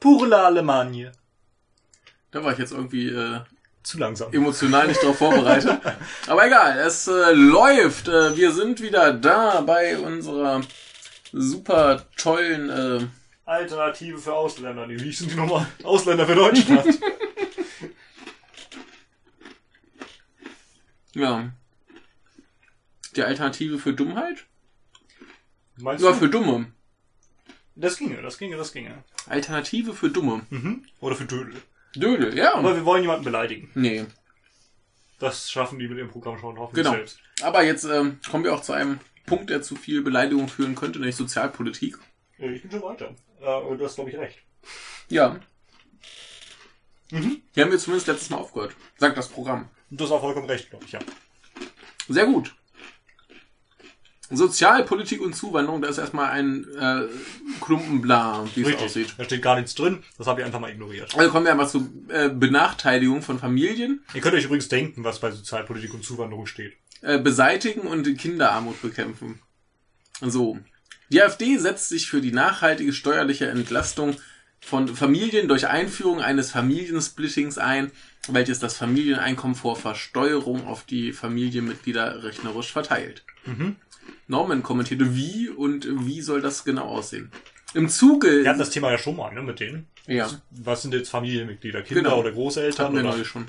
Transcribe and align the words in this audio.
Pure 0.00 0.28
la 0.28 0.46
Allemagne. 0.46 1.12
Da 2.30 2.44
war 2.44 2.52
ich 2.52 2.58
jetzt 2.58 2.72
irgendwie 2.72 3.08
äh, 3.08 3.40
Zu 3.82 3.98
langsam. 3.98 4.32
emotional 4.32 4.86
nicht 4.86 5.02
darauf 5.02 5.18
vorbereitet. 5.18 5.80
Aber 6.26 6.46
egal, 6.46 6.78
es 6.78 7.08
äh, 7.08 7.32
läuft. 7.32 8.08
Äh, 8.08 8.36
wir 8.36 8.52
sind 8.52 8.80
wieder 8.82 9.12
da 9.12 9.60
bei 9.62 9.98
unserer 9.98 10.60
super 11.32 12.04
tollen 12.16 12.70
äh, 12.70 13.06
Alternative 13.44 14.18
für 14.18 14.34
Ausländer. 14.34 14.86
Nee, 14.86 15.00
wie 15.00 15.12
sind 15.12 15.30
die 15.30 15.36
nochmal? 15.36 15.66
Ausländer 15.82 16.26
für 16.26 16.34
Deutschland. 16.34 16.84
ja 21.14 21.50
die 23.18 23.24
Alternative 23.24 23.78
für 23.78 23.92
Dummheit? 23.92 24.46
Meinst 25.76 26.02
Ja, 26.04 26.10
du? 26.12 26.16
für 26.16 26.28
Dumme. 26.28 26.72
Das 27.76 27.96
ginge, 27.98 28.20
das 28.22 28.38
ginge, 28.38 28.56
das 28.56 28.72
ginge. 28.72 29.04
Alternative 29.26 29.92
für 29.94 30.08
Dumme. 30.10 30.44
Mhm. 30.50 30.84
Oder 31.00 31.14
für 31.14 31.26
Dödel. 31.26 31.60
Dödel, 31.94 32.36
ja. 32.36 32.54
Aber 32.54 32.74
wir 32.74 32.84
wollen 32.84 33.02
jemanden 33.02 33.24
beleidigen. 33.24 33.70
nee. 33.74 34.06
Das 35.20 35.50
schaffen 35.50 35.80
die 35.80 35.88
mit 35.88 35.98
dem 35.98 36.08
Programm 36.08 36.38
schon 36.38 36.56
hoffentlich 36.56 36.84
Genau. 36.84 36.96
selbst. 36.96 37.18
Aber 37.42 37.64
jetzt 37.64 37.82
ähm, 37.84 38.20
kommen 38.30 38.44
wir 38.44 38.54
auch 38.54 38.62
zu 38.62 38.72
einem 38.72 39.00
Punkt, 39.26 39.50
der 39.50 39.62
zu 39.62 39.74
viel 39.74 40.00
Beleidigung 40.02 40.46
führen 40.48 40.76
könnte, 40.76 41.00
nämlich 41.00 41.16
Sozialpolitik. 41.16 41.98
Ich 42.38 42.62
bin 42.62 42.70
schon 42.70 42.82
weiter. 42.82 43.16
Äh, 43.40 43.56
und 43.62 43.78
du 43.78 43.84
hast, 43.84 43.96
glaube 43.96 44.10
ich, 44.10 44.16
recht. 44.16 44.38
Ja. 45.08 45.40
Mhm. 47.10 47.42
Hier 47.52 47.64
haben 47.64 47.72
wir 47.72 47.78
zumindest 47.80 48.06
letztes 48.06 48.30
Mal 48.30 48.36
aufgehört. 48.36 48.76
Sagt 48.96 49.16
das 49.18 49.28
Programm. 49.28 49.68
Du 49.90 50.04
hast 50.04 50.12
auch 50.12 50.20
vollkommen 50.20 50.46
recht, 50.46 50.70
glaube 50.70 50.84
ich, 50.84 50.92
ja. 50.92 51.00
Sehr 52.08 52.26
gut. 52.26 52.54
Sozialpolitik 54.30 55.20
und 55.20 55.34
Zuwanderung, 55.34 55.80
da 55.80 55.88
ist 55.88 55.98
erstmal 55.98 56.30
ein 56.30 56.66
äh, 56.78 57.02
Klumpenbla, 57.60 58.46
wie 58.54 58.62
es 58.62 58.76
aussieht. 58.76 59.14
Da 59.16 59.24
steht 59.24 59.42
gar 59.42 59.56
nichts 59.56 59.74
drin. 59.74 60.02
Das 60.18 60.26
habe 60.26 60.40
ich 60.40 60.46
einfach 60.46 60.60
mal 60.60 60.70
ignoriert. 60.70 61.14
Also 61.16 61.30
kommen 61.30 61.46
wir 61.46 61.52
einmal 61.52 61.68
zu 61.68 61.88
äh, 62.08 62.28
Benachteiligung 62.28 63.22
von 63.22 63.38
Familien, 63.38 64.02
Ihr 64.14 64.20
könnt 64.20 64.34
euch 64.34 64.44
übrigens 64.44 64.68
denken, 64.68 65.04
was 65.04 65.18
bei 65.20 65.30
Sozialpolitik 65.30 65.94
und 65.94 66.04
Zuwanderung 66.04 66.46
steht. 66.46 66.74
äh, 67.02 67.18
beseitigen 67.18 67.82
und 67.82 68.04
Kinderarmut 68.18 68.80
bekämpfen. 68.82 69.40
So. 70.20 70.58
Die 71.10 71.22
AfD 71.22 71.56
setzt 71.56 71.88
sich 71.88 72.08
für 72.10 72.20
die 72.20 72.32
nachhaltige 72.32 72.92
steuerliche 72.92 73.46
Entlastung 73.48 74.16
von 74.60 74.88
Familien 74.88 75.48
durch 75.48 75.68
Einführung 75.68 76.20
eines 76.20 76.50
Familiensplittings 76.50 77.56
ein, 77.56 77.92
welches 78.28 78.58
das 78.58 78.76
Familieneinkommen 78.76 79.54
vor 79.56 79.76
Versteuerung 79.76 80.66
auf 80.66 80.84
die 80.84 81.12
Familienmitglieder 81.12 82.24
rechnerisch 82.24 82.72
verteilt. 82.72 83.24
Mhm. 83.46 83.76
Norman 84.26 84.62
kommentierte, 84.62 85.14
wie 85.14 85.48
und 85.48 85.86
wie 86.06 86.20
soll 86.22 86.40
das 86.40 86.64
genau 86.64 86.84
aussehen. 86.84 87.30
Im 87.74 87.88
Zuge. 87.88 88.42
Wir 88.42 88.48
hatten 88.48 88.58
das 88.58 88.70
Thema 88.70 88.90
ja 88.90 88.98
schon 88.98 89.16
mal, 89.16 89.32
ne, 89.32 89.42
mit 89.42 89.60
denen. 89.60 89.86
ja, 90.06 90.28
Was 90.50 90.82
sind 90.82 90.94
jetzt 90.94 91.10
Familienmitglieder? 91.10 91.82
Kinder 91.82 92.02
Genau. 92.04 92.20
oder 92.20 92.32
Großeltern? 92.32 92.96
hatten 92.96 93.06
Oder? 93.06 93.24
schon. 93.24 93.46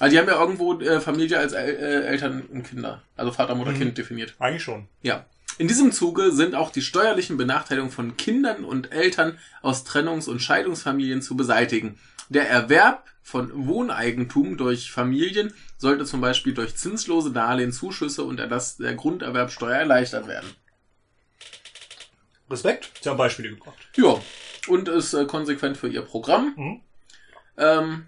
Also 0.00 0.12
die 0.14 0.18
haben 0.20 0.28
ja 0.28 0.40
irgendwo 0.40 0.78
äh, 0.80 1.00
Familie 1.00 1.38
als 1.38 1.52
El 1.52 1.74
äh, 1.74 2.06
Eltern 2.06 2.42
und 2.52 2.62
Kinder, 2.62 3.02
also 3.16 3.32
Vater, 3.32 3.54
Mutter, 3.54 3.72
Mhm. 3.72 3.78
Kind 3.78 3.98
definiert. 3.98 4.34
Eigentlich 4.38 4.62
schon. 4.62 4.86
Ja. 5.02 5.26
In 5.58 5.66
diesem 5.66 5.90
Zuge 5.90 6.30
sind 6.30 6.54
auch 6.54 6.70
die 6.70 6.82
steuerlichen 6.82 7.36
Benachteiligungen 7.36 7.92
von 7.92 8.16
Kindern 8.16 8.64
und 8.64 8.92
Eltern 8.92 9.38
aus 9.60 9.84
Trennungs- 9.84 10.28
und 10.28 10.40
Scheidungsfamilien 10.40 11.20
zu 11.20 11.36
beseitigen. 11.36 11.98
Der 12.28 12.48
Erwerb 12.48 13.04
von 13.28 13.66
Wohneigentum 13.66 14.56
durch 14.56 14.90
Familien 14.90 15.52
sollte 15.76 16.06
zum 16.06 16.22
Beispiel 16.22 16.54
durch 16.54 16.76
zinslose 16.76 17.30
Darlehen, 17.30 17.72
Zuschüsse 17.72 18.24
und 18.24 18.40
Erlass 18.40 18.78
der 18.78 18.94
Grunderwerbsteuer 18.94 19.76
erleichtert 19.76 20.26
werden. 20.26 20.48
Respekt. 22.48 22.90
Sie 23.02 23.10
haben 23.10 23.18
Beispiele 23.18 23.50
gebracht. 23.50 23.76
Ja, 23.96 24.18
und 24.68 24.88
ist 24.88 25.12
äh, 25.12 25.26
konsequent 25.26 25.76
für 25.76 25.88
ihr 25.88 26.00
Programm. 26.00 26.54
Mhm. 26.56 26.80
Ähm, 27.58 28.06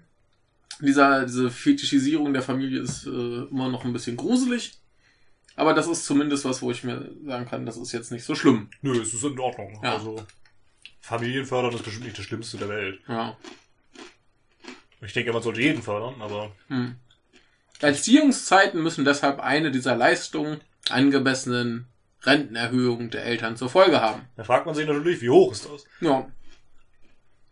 dieser, 0.79 1.25
diese 1.27 1.51
Fetischisierung 1.51 2.33
der 2.33 2.41
Familie 2.41 2.81
ist 2.81 3.05
äh, 3.05 3.09
immer 3.09 3.69
noch 3.69 3.85
ein 3.85 3.93
bisschen 3.93 4.17
gruselig. 4.17 4.79
Aber 5.55 5.75
das 5.75 5.85
ist 5.85 6.05
zumindest 6.05 6.45
was, 6.45 6.63
wo 6.63 6.71
ich 6.71 6.83
mir 6.83 7.11
sagen 7.27 7.45
kann, 7.45 7.67
das 7.67 7.77
ist 7.77 7.91
jetzt 7.91 8.11
nicht 8.11 8.23
so 8.23 8.33
schlimm. 8.33 8.71
Nö, 8.81 8.99
es 8.99 9.13
ist 9.13 9.23
in 9.23 9.37
Ordnung. 9.37 9.79
Ja. 9.83 9.93
Also, 9.93 10.25
Familien 10.99 11.45
fördern 11.45 11.75
ist 11.75 11.83
bestimmt 11.83 12.05
nicht 12.05 12.17
das 12.17 12.25
Schlimmste 12.25 12.57
der 12.57 12.69
Welt. 12.69 13.01
Ja. 13.07 13.37
Ich 15.01 15.13
denke, 15.13 15.33
man 15.33 15.41
sollte 15.41 15.61
jeden 15.61 15.81
fördern, 15.81 16.21
aber 16.21 16.51
Hm. 16.67 16.95
Erziehungszeiten 17.79 18.81
müssen 18.83 19.05
deshalb 19.05 19.39
eine 19.39 19.71
dieser 19.71 19.95
Leistungen 19.95 20.61
angemessenen 20.89 21.87
Rentenerhöhungen 22.23 23.09
der 23.09 23.25
Eltern 23.25 23.57
zur 23.57 23.69
Folge 23.69 23.99
haben. 24.01 24.27
da 24.35 24.43
fragt 24.43 24.65
man 24.67 24.75
sich 24.75 24.85
natürlich, 24.85 25.21
wie 25.21 25.29
hoch 25.29 25.51
ist 25.51 25.65
das? 25.65 25.85
Ja, 26.01 26.27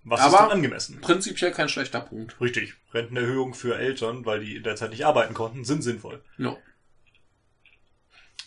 Was 0.03 0.21
Aber- 0.21 0.35
ist 0.37 0.41
denn 0.43 0.51
angemessen? 0.51 1.01
prinzipiell 1.01 1.51
kein 1.51 1.69
schlechter 1.69 1.99
Punkt. 2.01 2.39
Richtig. 2.39 2.73
Rentenerhöhung 2.93 3.53
für 3.53 3.77
Eltern, 3.77 4.25
weil 4.25 4.39
die 4.39 4.55
in 4.55 4.63
der 4.63 4.75
Zeit 4.75 4.91
nicht 4.91 5.05
arbeiten 5.05 5.33
konnten, 5.33 5.65
sind 5.65 5.81
sinnvoll. 5.83 6.21
Ja. 6.37 6.55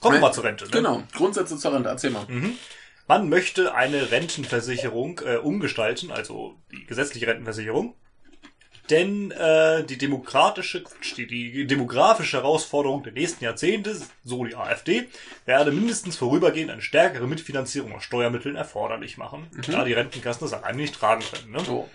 Kommen 0.00 0.14
wir 0.16 0.20
mal 0.20 0.32
zur 0.32 0.44
Rente. 0.44 0.64
Ne? 0.64 0.70
Genau, 0.70 1.02
Grundsätze 1.12 1.56
zur 1.58 1.72
Rente, 1.74 1.88
erzähl 1.88 2.10
mal. 2.10 2.26
Mhm. 2.28 2.56
Man 3.06 3.28
möchte 3.28 3.74
eine 3.74 4.10
Rentenversicherung 4.10 5.20
äh, 5.24 5.36
umgestalten, 5.36 6.10
also 6.10 6.58
die 6.72 6.84
gesetzliche 6.86 7.26
Rentenversicherung. 7.26 7.94
Denn 8.92 9.30
äh, 9.30 9.84
die 9.84 9.97
demokratische, 9.97 10.84
die, 11.16 11.26
die 11.26 11.66
demografische 11.66 12.36
Herausforderung 12.36 13.03
der 13.03 13.14
nächsten 13.14 13.42
Jahrzehnte, 13.42 13.97
so 14.22 14.44
die 14.44 14.54
AfD, 14.54 15.08
werde 15.47 15.72
mindestens 15.72 16.19
vorübergehend 16.19 16.70
eine 16.70 16.82
stärkere 16.82 17.26
Mitfinanzierung 17.26 17.94
aus 17.94 18.04
Steuermitteln 18.04 18.54
erforderlich 18.54 19.16
machen, 19.16 19.48
da 19.66 19.84
die 19.84 19.94
Rentenkassen 19.94 20.44
das 20.44 20.53
allein 20.53 20.76
nicht 20.76 20.94
tragen 20.94 21.22
können. 21.22 21.53
Ne? 21.53 21.60
So. 21.60 21.88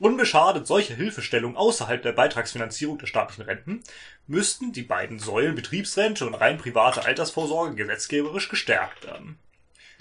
Unbeschadet 0.00 0.66
solcher 0.66 0.96
Hilfestellung 0.96 1.56
außerhalb 1.56 2.02
der 2.02 2.12
Beitragsfinanzierung 2.12 2.98
der 2.98 3.06
staatlichen 3.06 3.44
Renten 3.44 3.84
müssten 4.26 4.72
die 4.72 4.82
beiden 4.82 5.20
Säulen 5.20 5.54
Betriebsrente 5.54 6.26
und 6.26 6.34
rein 6.34 6.58
private 6.58 7.04
Altersvorsorge 7.04 7.76
gesetzgeberisch 7.76 8.48
gestärkt 8.48 9.06
werden. 9.06 9.38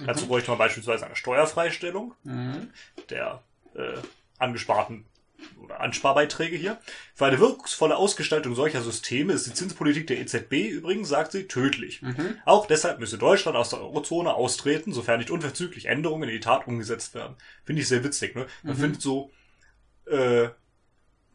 Dazu 0.04 0.26
bräuchte 0.26 0.50
man 0.50 0.58
beispielsweise 0.58 1.06
eine 1.06 1.16
Steuerfreistellung 1.16 2.16
Mhm. 2.24 2.72
der 3.10 3.44
äh, 3.76 3.98
angesparten 4.40 5.06
oder 5.64 5.80
Ansparbeiträge 5.82 6.58
hier. 6.58 6.78
Für 7.14 7.26
eine 7.26 7.40
wirkungsvolle 7.40 7.96
Ausgestaltung 7.96 8.56
solcher 8.56 8.82
Systeme 8.82 9.34
ist 9.34 9.46
die 9.48 9.54
Zinspolitik 9.54 10.08
der 10.08 10.20
EZB 10.20 10.54
übrigens, 10.70 11.10
sagt 11.10 11.32
sie, 11.32 11.48
tödlich. 11.48 12.02
Mhm. 12.02 12.36
Auch 12.46 12.66
deshalb 12.66 13.00
müsse 13.00 13.18
Deutschland 13.18 13.58
aus 13.58 13.70
der 13.70 13.80
Eurozone 13.82 14.34
austreten, 14.34 14.94
sofern 14.94 15.20
nicht 15.20 15.32
unverzüglich 15.32 15.86
Änderungen 15.88 16.30
in 16.30 16.36
die 16.36 16.40
Tat 16.40 16.68
umgesetzt 16.68 17.14
werden. 17.16 17.36
Finde 17.66 17.82
ich 17.82 17.88
sehr 17.88 18.04
witzig, 18.04 18.36
ne? 18.36 18.48
Man 18.64 18.76
Mhm. 18.76 18.80
findet 18.82 19.02
so 19.02 19.32
äh, 20.10 20.50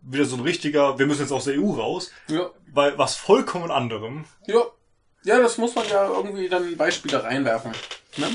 wieder 0.03 0.25
so 0.25 0.37
ein 0.37 0.43
richtiger, 0.43 0.99
wir 0.99 1.07
müssen 1.07 1.23
jetzt 1.23 1.33
aus 1.33 1.45
der 1.45 1.55
EU 1.61 1.71
raus, 1.73 2.11
Ja. 2.29 2.51
weil 2.73 2.99
was 2.99 3.15
vollkommen 3.17 3.71
anderem, 3.71 4.25
Ja. 4.47 4.63
Ja, 5.25 5.41
das 5.41 5.59
muss 5.59 5.75
man 5.75 5.89
ja 5.89 6.07
irgendwie 6.09 6.49
dann 6.49 6.77
Beispiele 6.77 7.23
reinwerfen. 7.23 7.73
Ne? 8.17 8.29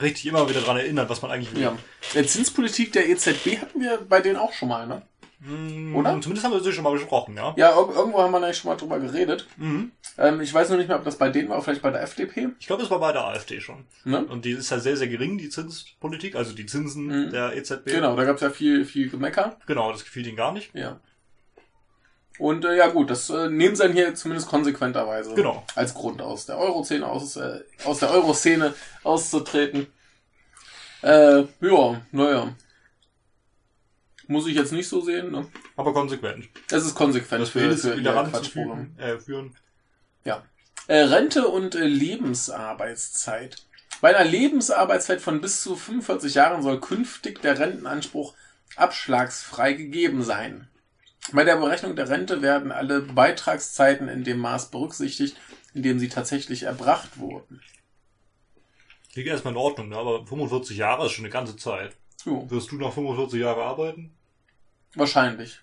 richtig 0.00 0.26
immer 0.26 0.48
wieder 0.48 0.60
dran 0.60 0.76
erinnern, 0.76 1.08
was 1.08 1.22
man 1.22 1.30
eigentlich 1.30 1.54
will. 1.54 1.62
Ja. 1.62 1.76
Der 2.14 2.26
Zinspolitik 2.26 2.92
der 2.92 3.08
EZB 3.08 3.58
hatten 3.60 3.80
wir 3.80 3.98
bei 4.08 4.20
denen 4.20 4.36
auch 4.36 4.52
schon 4.52 4.68
mal, 4.68 4.86
ne? 4.86 5.02
Hm, 5.44 5.94
Oder? 5.94 6.18
Zumindest 6.20 6.44
haben 6.44 6.52
wir 6.52 6.60
das 6.60 6.74
schon 6.74 6.82
mal 6.84 6.92
besprochen, 6.92 7.36
ja. 7.36 7.54
Ja, 7.56 7.70
ir 7.70 7.94
irgendwo 7.94 8.18
haben 8.18 8.32
wir 8.32 8.38
eigentlich 8.42 8.56
schon 8.56 8.70
mal 8.70 8.76
drüber 8.76 8.98
geredet. 8.98 9.46
Mhm. 9.58 9.92
Ähm, 10.18 10.40
ich 10.40 10.52
weiß 10.52 10.70
noch 10.70 10.78
nicht 10.78 10.88
mehr, 10.88 10.96
ob 10.96 11.04
das 11.04 11.18
bei 11.18 11.28
denen 11.28 11.50
war, 11.50 11.60
vielleicht 11.62 11.82
bei 11.82 11.90
der 11.90 12.02
FDP. 12.02 12.48
Ich 12.58 12.66
glaube, 12.66 12.82
das 12.82 12.90
war 12.90 13.00
bei 13.00 13.12
der 13.12 13.24
AfD 13.26 13.60
schon. 13.60 13.84
Ne? 14.04 14.24
Und 14.24 14.44
die 14.46 14.52
ist 14.52 14.70
ja 14.70 14.78
sehr, 14.78 14.96
sehr 14.96 15.08
gering, 15.08 15.36
die 15.36 15.50
Zinspolitik, 15.50 16.36
also 16.36 16.54
die 16.54 16.66
Zinsen 16.66 17.06
Mhm. 17.26 17.30
der 17.30 17.54
EZB. 17.54 17.84
Genau, 17.86 18.16
da 18.16 18.24
gab 18.24 18.36
es 18.36 18.42
ja 18.42 18.50
viel, 18.50 18.84
viel 18.86 19.10
Gemecker. 19.10 19.56
Genau, 19.66 19.92
das 19.92 20.04
gefiel 20.04 20.26
ihnen 20.26 20.36
gar 20.36 20.52
nicht. 20.52 20.74
Ja. 20.74 21.00
Und 22.38 22.64
äh, 22.64 22.76
ja 22.76 22.88
gut, 22.88 23.10
das 23.10 23.30
äh, 23.30 23.48
nehmen 23.48 23.74
sie 23.76 23.82
dann 23.82 23.92
hier 23.92 24.14
zumindest 24.14 24.48
konsequenterweise 24.48 25.34
Genau. 25.34 25.64
als 25.74 25.94
Grund 25.94 26.20
aus 26.20 26.46
der 26.46 26.58
Euro-Szene 26.58 27.06
aus, 27.06 27.36
äh, 27.36 27.60
aus 27.84 28.00
der 28.00 28.10
Euro-Szene 28.10 28.74
auszutreten. 29.04 29.86
Äh, 31.02 31.44
ja, 31.60 32.00
naja. 32.12 32.54
Muss 34.28 34.46
ich 34.48 34.56
jetzt 34.56 34.72
nicht 34.72 34.88
so 34.88 35.00
sehen, 35.00 35.30
ne? 35.30 35.46
Aber 35.76 35.92
konsequent. 35.94 36.48
Es 36.70 36.84
ist 36.84 36.94
konsequent 36.94 37.42
Das 37.42 37.50
für 37.50 37.60
für, 37.60 37.76
für 37.76 37.96
wieder 37.98 38.10
ihr 38.10 38.16
ran 38.16 38.26
zu 38.26 38.32
Quatschprogramm. 38.32 38.94
führen, 38.96 38.98
äh, 38.98 39.20
führen. 39.20 39.56
Ja. 40.24 40.42
Äh, 40.88 40.98
Rente 41.02 41.46
und 41.48 41.74
äh, 41.76 41.86
Lebensarbeitszeit. 41.86 43.62
Bei 44.00 44.14
einer 44.14 44.28
Lebensarbeitszeit 44.28 45.20
von 45.20 45.40
bis 45.40 45.62
zu 45.62 45.76
45 45.76 46.34
Jahren 46.34 46.62
soll 46.62 46.80
künftig 46.80 47.40
der 47.40 47.58
Rentenanspruch 47.58 48.34
abschlagsfrei 48.74 49.72
gegeben 49.74 50.22
sein. 50.22 50.68
Bei 51.32 51.44
der 51.44 51.56
Berechnung 51.56 51.96
der 51.96 52.08
Rente 52.08 52.40
werden 52.42 52.70
alle 52.72 53.00
Beitragszeiten 53.00 54.08
in 54.08 54.24
dem 54.24 54.38
Maß 54.38 54.70
berücksichtigt, 54.70 55.36
in 55.74 55.82
dem 55.82 55.98
sie 55.98 56.08
tatsächlich 56.08 56.62
erbracht 56.64 57.18
wurden. 57.18 57.60
Liegt 59.14 59.28
erstmal 59.28 59.54
in 59.54 59.58
Ordnung, 59.58 59.88
ne? 59.88 59.96
aber 59.96 60.26
45 60.26 60.76
Jahre 60.76 61.06
ist 61.06 61.12
schon 61.12 61.24
eine 61.24 61.32
ganze 61.32 61.56
Zeit. 61.56 61.96
Jo, 62.24 62.48
Wirst 62.50 62.70
du 62.70 62.76
noch 62.76 62.92
45 62.94 63.40
Jahre 63.40 63.62
arbeiten? 63.64 64.12
wahrscheinlich. 64.94 65.60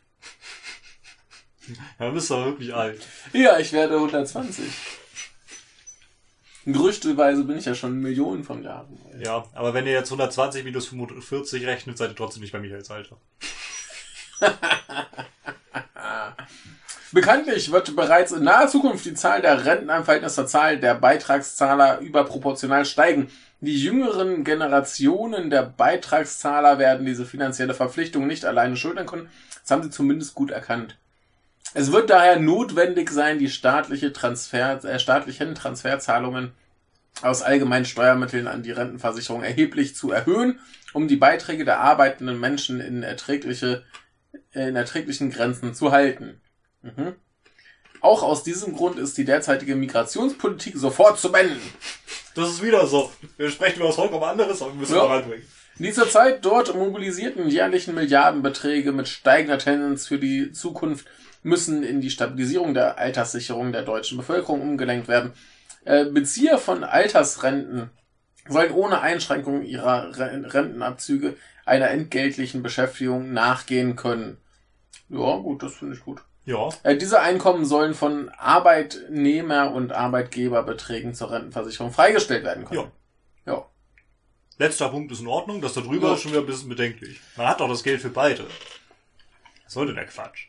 Ja, 1.68 1.75
dann 2.06 2.13
bist 2.13 2.30
du 2.30 2.36
wirklich 2.36 2.74
alt. 2.74 3.01
Ja, 3.31 3.57
ich 3.57 3.71
werde 3.74 3.95
120. 3.95 4.65
Gerüchteweise 6.65 7.44
bin 7.44 7.57
ich 7.57 7.65
ja 7.65 7.74
schon 7.74 8.00
Millionen 8.00 8.44
von 8.44 8.63
Jahren. 8.63 9.00
Ja, 9.19 9.45
aber 9.54 9.74
wenn 9.74 9.86
ihr 9.86 9.94
jetzt 9.94 10.10
120 10.12 10.63
minus 10.63 10.88
45 10.88 11.65
rechnet, 11.65 11.98
seid 11.98 12.12
ihr 12.12 12.15
trotzdem 12.15 12.42
nicht 12.42 12.51
bei 12.51 12.60
Michaels 12.60 12.92
Alter. 12.92 13.18
Bekanntlich 17.13 17.71
wird 17.71 17.95
bereits 17.95 18.31
in 18.31 18.44
naher 18.44 18.68
Zukunft 18.68 19.06
die 19.06 19.13
Zahl 19.13 19.39
der 19.39 19.65
Renten 19.65 19.89
im 19.89 20.04
Verhältnis 20.04 20.33
zur 20.33 20.48
Zahl 20.48 20.80
der 20.80 20.95
Beitragszahler 20.95 22.00
überproportional 22.00 22.86
steigen. 22.86 23.30
Die 23.62 23.80
jüngeren 23.80 24.44
Generationen 24.44 25.51
der 25.51 25.62
Beitragszahler 25.62 26.80
werden 26.80 27.06
diese 27.06 27.25
finanzielle 27.25 27.75
Verpflichtung 27.75 28.25
nicht 28.25 28.45
alleine 28.45 28.75
schultern 28.77 29.06
können. 29.06 29.30
Das 29.62 29.69
haben 29.69 29.83
sie 29.83 29.92
zumindest 29.92 30.33
gut 30.33 30.50
erkannt. 30.50 30.98
Es 31.75 31.92
wird 31.92 32.10
daher 32.10 32.39
notwendig 32.39 33.12
sein, 33.12 33.38
die 33.38 33.50
staatliche 33.50 34.12
Transfer, 34.12 34.83
äh, 34.83 34.98
staatlichen 34.98 35.54
Transferzahlungen 35.54 36.54
aus 37.21 37.44
allgemeinen 37.44 37.86
Steuermitteln 37.86 38.48
an 38.48 38.63
die 38.63 38.71
Rentenversicherung 38.71 39.44
erheblich 39.44 39.95
zu 39.95 40.12
erhöhen, 40.12 40.60
um 40.94 41.07
die 41.07 41.15
Beiträge 41.15 41.63
der 41.63 41.80
arbeitenden 41.80 42.39
Menschen 42.39 42.81
in 42.81 43.04
erträgliche, 43.04 43.83
in 44.51 44.75
erträglichen 44.75 45.30
Grenzen 45.30 45.75
zu 45.75 45.92
halten. 45.92 46.42
Mhm. 46.83 47.15
Auch 48.01 48.21
aus 48.21 48.44
diesem 48.44 48.75
Grund 48.75 49.00
ist 49.00 49.18
die 49.18 49.25
derzeitige 49.25 49.75
Migrationspolitik 49.75 50.75
sofort 50.77 51.18
zu 51.19 51.31
beenden. 51.31 51.62
Das 52.35 52.50
ist 52.50 52.62
wieder 52.62 52.85
so. 52.85 53.12
Wir 53.38 53.50
sprechen 53.50 53.80
über 53.80 53.89
was 53.89 53.95
vollkommen 53.95 54.24
anderes, 54.24 54.62
aber 54.62 54.74
wir 54.74 54.80
müssen 54.81 54.95
Ja. 54.95 55.06
reinbringen. 55.06 55.45
In 55.80 55.85
dieser 55.85 56.07
Zeit 56.09 56.45
dort 56.45 56.75
mobilisierten 56.75 57.47
jährlichen 57.47 57.95
Milliardenbeträge 57.95 58.91
mit 58.91 59.07
steigender 59.07 59.57
Tendenz 59.57 60.07
für 60.07 60.19
die 60.19 60.51
Zukunft 60.51 61.07
müssen 61.41 61.81
in 61.83 62.00
die 62.01 62.09
Stabilisierung 62.12 62.74
der 62.74 62.97
Alterssicherung 62.97 63.71
der 63.71 63.81
deutschen 63.83 64.18
Bevölkerung 64.18 64.62
umgelenkt 64.62 65.07
werden. 65.07 65.33
Äh, 65.86 66.06
Bezieher 66.06 66.57
von 66.57 66.83
Altersrenten 66.83 67.89
sollen 68.47 68.71
ohne 68.71 69.01
Einschränkung 69.01 69.63
ihrer 69.63 70.18
Re- 70.18 70.53
Rentenabzüge 70.53 71.36
einer 71.65 71.89
entgeltlichen 71.89 72.62
Beschäftigung 72.62 73.31
nachgehen 73.33 73.95
können. 73.95 74.38
Ja, 75.09 75.38
gut, 75.38 75.63
das 75.63 75.74
finde 75.75 75.95
ich 75.95 76.01
gut. 76.03 76.21
Ja, 76.45 76.69
Äh, 76.84 76.98
diese 76.98 77.22
Einkommen 77.22 77.63
sollen 77.66 77.94
von 77.94 78.30
Arbeitnehmer- 78.31 79.72
und 79.72 79.94
Arbeitgeberbeträgen 79.94 81.13
zur 81.13 81.31
Rentenversicherung 81.31 81.92
freigestellt 81.92 82.44
werden 82.44 82.66
können. 82.66 82.92
Ja. 83.45 83.66
letzter 84.60 84.90
Punkt 84.90 85.12
ist 85.12 85.19
in 85.22 85.28
Ordnung. 85.28 85.62
Das 85.62 85.74
da 85.74 85.81
drüber 85.81 86.10
Ja. 86.10 86.13
ist 86.13 86.22
schon 86.22 86.31
wieder 86.31 86.42
ein 86.42 86.45
bisschen 86.45 86.69
bedenklich. 86.69 87.19
Man 87.36 87.48
hat 87.48 87.60
doch 87.60 87.68
das 87.68 87.84
Geld 87.84 88.01
für 88.01 88.10
beide. 88.10 88.45
Was 89.63 89.74
soll 89.74 89.88
denn 89.88 89.95
der 89.95 90.06
Quatsch? 90.06 90.48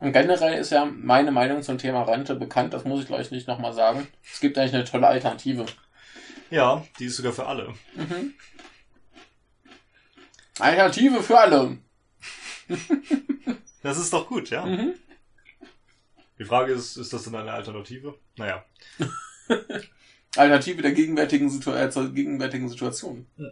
Und 0.00 0.12
generell 0.12 0.58
ist 0.58 0.70
ja 0.70 0.84
meine 0.84 1.30
Meinung 1.32 1.62
zum 1.62 1.78
Thema 1.78 2.02
Rente 2.02 2.34
bekannt, 2.34 2.72
das 2.74 2.84
muss 2.84 3.00
ich 3.02 3.06
gleich 3.06 3.30
nicht 3.30 3.46
nochmal 3.48 3.72
sagen. 3.72 4.06
Es 4.32 4.40
gibt 4.40 4.56
eigentlich 4.58 4.74
eine 4.74 4.84
tolle 4.84 5.06
Alternative. 5.06 5.66
Ja, 6.50 6.84
die 6.98 7.06
ist 7.06 7.16
sogar 7.16 7.32
für 7.32 7.46
alle. 7.46 7.74
Alternative 10.58 11.22
für 11.22 11.38
alle. 11.38 11.78
Das 13.82 13.98
ist 13.98 14.12
doch 14.12 14.26
gut, 14.26 14.50
ja. 14.50 14.66
Mhm. 14.66 14.94
Die 16.40 16.44
Frage 16.44 16.72
ist, 16.72 16.96
ist 16.96 17.12
das 17.12 17.22
denn 17.22 17.36
eine 17.36 17.52
Alternative? 17.52 18.18
Naja. 18.36 18.64
Alternative 20.36 20.82
der 20.82 20.90
gegenwärtigen, 20.90 21.48
Situ 21.48 21.70
äh, 21.70 21.88
zur 21.88 22.12
gegenwärtigen 22.12 22.68
Situation. 22.68 23.26
Ja. 23.36 23.46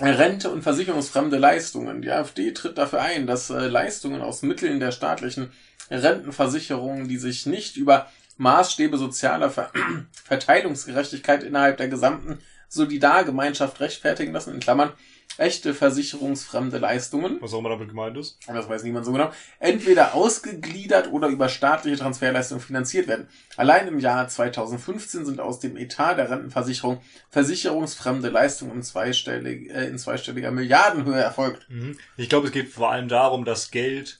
Rente 0.00 0.50
und 0.50 0.62
versicherungsfremde 0.62 1.38
Leistungen. 1.38 2.02
Die 2.02 2.10
AfD 2.10 2.52
tritt 2.52 2.78
dafür 2.78 3.00
ein, 3.00 3.28
dass 3.28 3.48
äh, 3.50 3.68
Leistungen 3.68 4.22
aus 4.22 4.42
Mitteln 4.42 4.80
der 4.80 4.90
staatlichen 4.90 5.52
Rentenversicherungen, 5.90 7.08
die 7.08 7.16
sich 7.16 7.46
nicht 7.46 7.76
über 7.76 8.10
Maßstäbe 8.36 8.98
sozialer 8.98 9.50
Ver 9.50 9.70
Verteilungsgerechtigkeit 10.24 11.42
innerhalb 11.42 11.78
der 11.78 11.88
gesamten 11.88 12.38
Solidargemeinschaft 12.68 13.80
rechtfertigen 13.80 14.32
lassen, 14.32 14.54
in 14.54 14.60
Klammern, 14.60 14.92
echte 15.36 15.72
versicherungsfremde 15.74 16.78
Leistungen, 16.78 17.38
Was 17.40 17.52
auch 17.54 17.60
immer 17.60 17.68
damit 17.68 17.88
gemeint 17.90 18.16
ist. 18.16 18.38
und 18.48 18.54
das 18.54 18.68
weiß 18.68 18.82
niemand 18.82 19.06
so 19.06 19.12
genau, 19.12 19.30
entweder 19.60 20.14
ausgegliedert 20.14 21.12
oder 21.12 21.28
über 21.28 21.48
staatliche 21.48 21.96
Transferleistungen 21.98 22.60
finanziert 22.62 23.06
werden. 23.06 23.28
Allein 23.56 23.86
im 23.86 23.98
Jahr 24.00 24.26
2015 24.28 25.24
sind 25.26 25.40
aus 25.40 25.60
dem 25.60 25.76
Etat 25.76 26.14
der 26.14 26.30
Rentenversicherung 26.30 27.00
versicherungsfremde 27.30 28.28
Leistungen 28.30 28.72
in, 28.76 28.82
zweistellig, 28.82 29.70
äh, 29.70 29.86
in 29.86 29.98
zweistelliger 29.98 30.50
Milliardenhöhe 30.50 31.20
erfolgt. 31.20 31.68
Mhm. 31.70 31.96
Ich 32.16 32.28
glaube, 32.28 32.46
es 32.48 32.52
geht 32.52 32.68
vor 32.68 32.90
allem 32.90 33.08
darum, 33.08 33.44
dass 33.44 33.70
Geld 33.70 34.18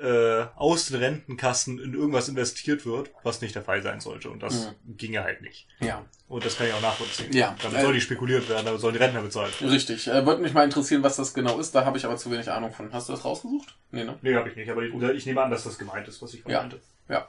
äh, 0.00 0.46
aus 0.56 0.86
den 0.86 1.00
Rentenkassen 1.00 1.78
in 1.80 1.94
irgendwas 1.94 2.28
investiert 2.28 2.86
wird, 2.86 3.10
was 3.24 3.40
nicht 3.40 3.54
der 3.54 3.62
Fall 3.62 3.82
sein 3.82 4.00
sollte. 4.00 4.30
Und 4.30 4.42
das 4.42 4.74
ginge 4.86 5.22
halt 5.24 5.42
nicht. 5.42 5.66
Ja, 5.80 6.04
Und 6.28 6.44
das 6.44 6.56
kann 6.56 6.66
ich 6.68 6.72
auch 6.72 6.80
nachvollziehen. 6.80 7.32
Ja. 7.32 7.56
Damit 7.62 7.78
Äh, 7.78 7.82
soll 7.82 7.92
nicht 7.94 8.04
spekuliert 8.04 8.48
werden, 8.48 8.64
damit 8.66 8.80
sollen 8.80 8.94
die 8.94 9.00
Rentner 9.00 9.22
bezahlt. 9.22 9.60
richtig. 9.60 10.06
Äh, 10.08 10.24
Würde 10.26 10.40
mich 10.42 10.52
mal 10.54 10.64
interessieren, 10.64 11.02
was 11.02 11.16
das 11.16 11.34
genau 11.34 11.58
ist. 11.58 11.74
Da 11.74 11.84
habe 11.84 11.98
ich 11.98 12.04
aber 12.04 12.16
zu 12.16 12.30
wenig 12.30 12.50
Ahnung 12.50 12.72
von. 12.72 12.92
Hast 12.92 13.08
du 13.08 13.12
das 13.12 13.24
rausgesucht? 13.24 13.76
Nee, 13.90 14.04
ne? 14.04 14.18
Nee, 14.22 14.34
habe 14.34 14.48
ich 14.50 14.56
nicht. 14.56 14.70
Aber 14.70 14.82
ich, 14.82 14.94
ich 14.94 15.26
nehme 15.26 15.42
an, 15.42 15.50
dass 15.50 15.64
das 15.64 15.78
gemeint 15.78 16.06
ist, 16.08 16.22
was 16.22 16.32
ich 16.34 16.44
Ja. 16.46 16.60
meinte. 16.60 16.80
Ja. 17.08 17.28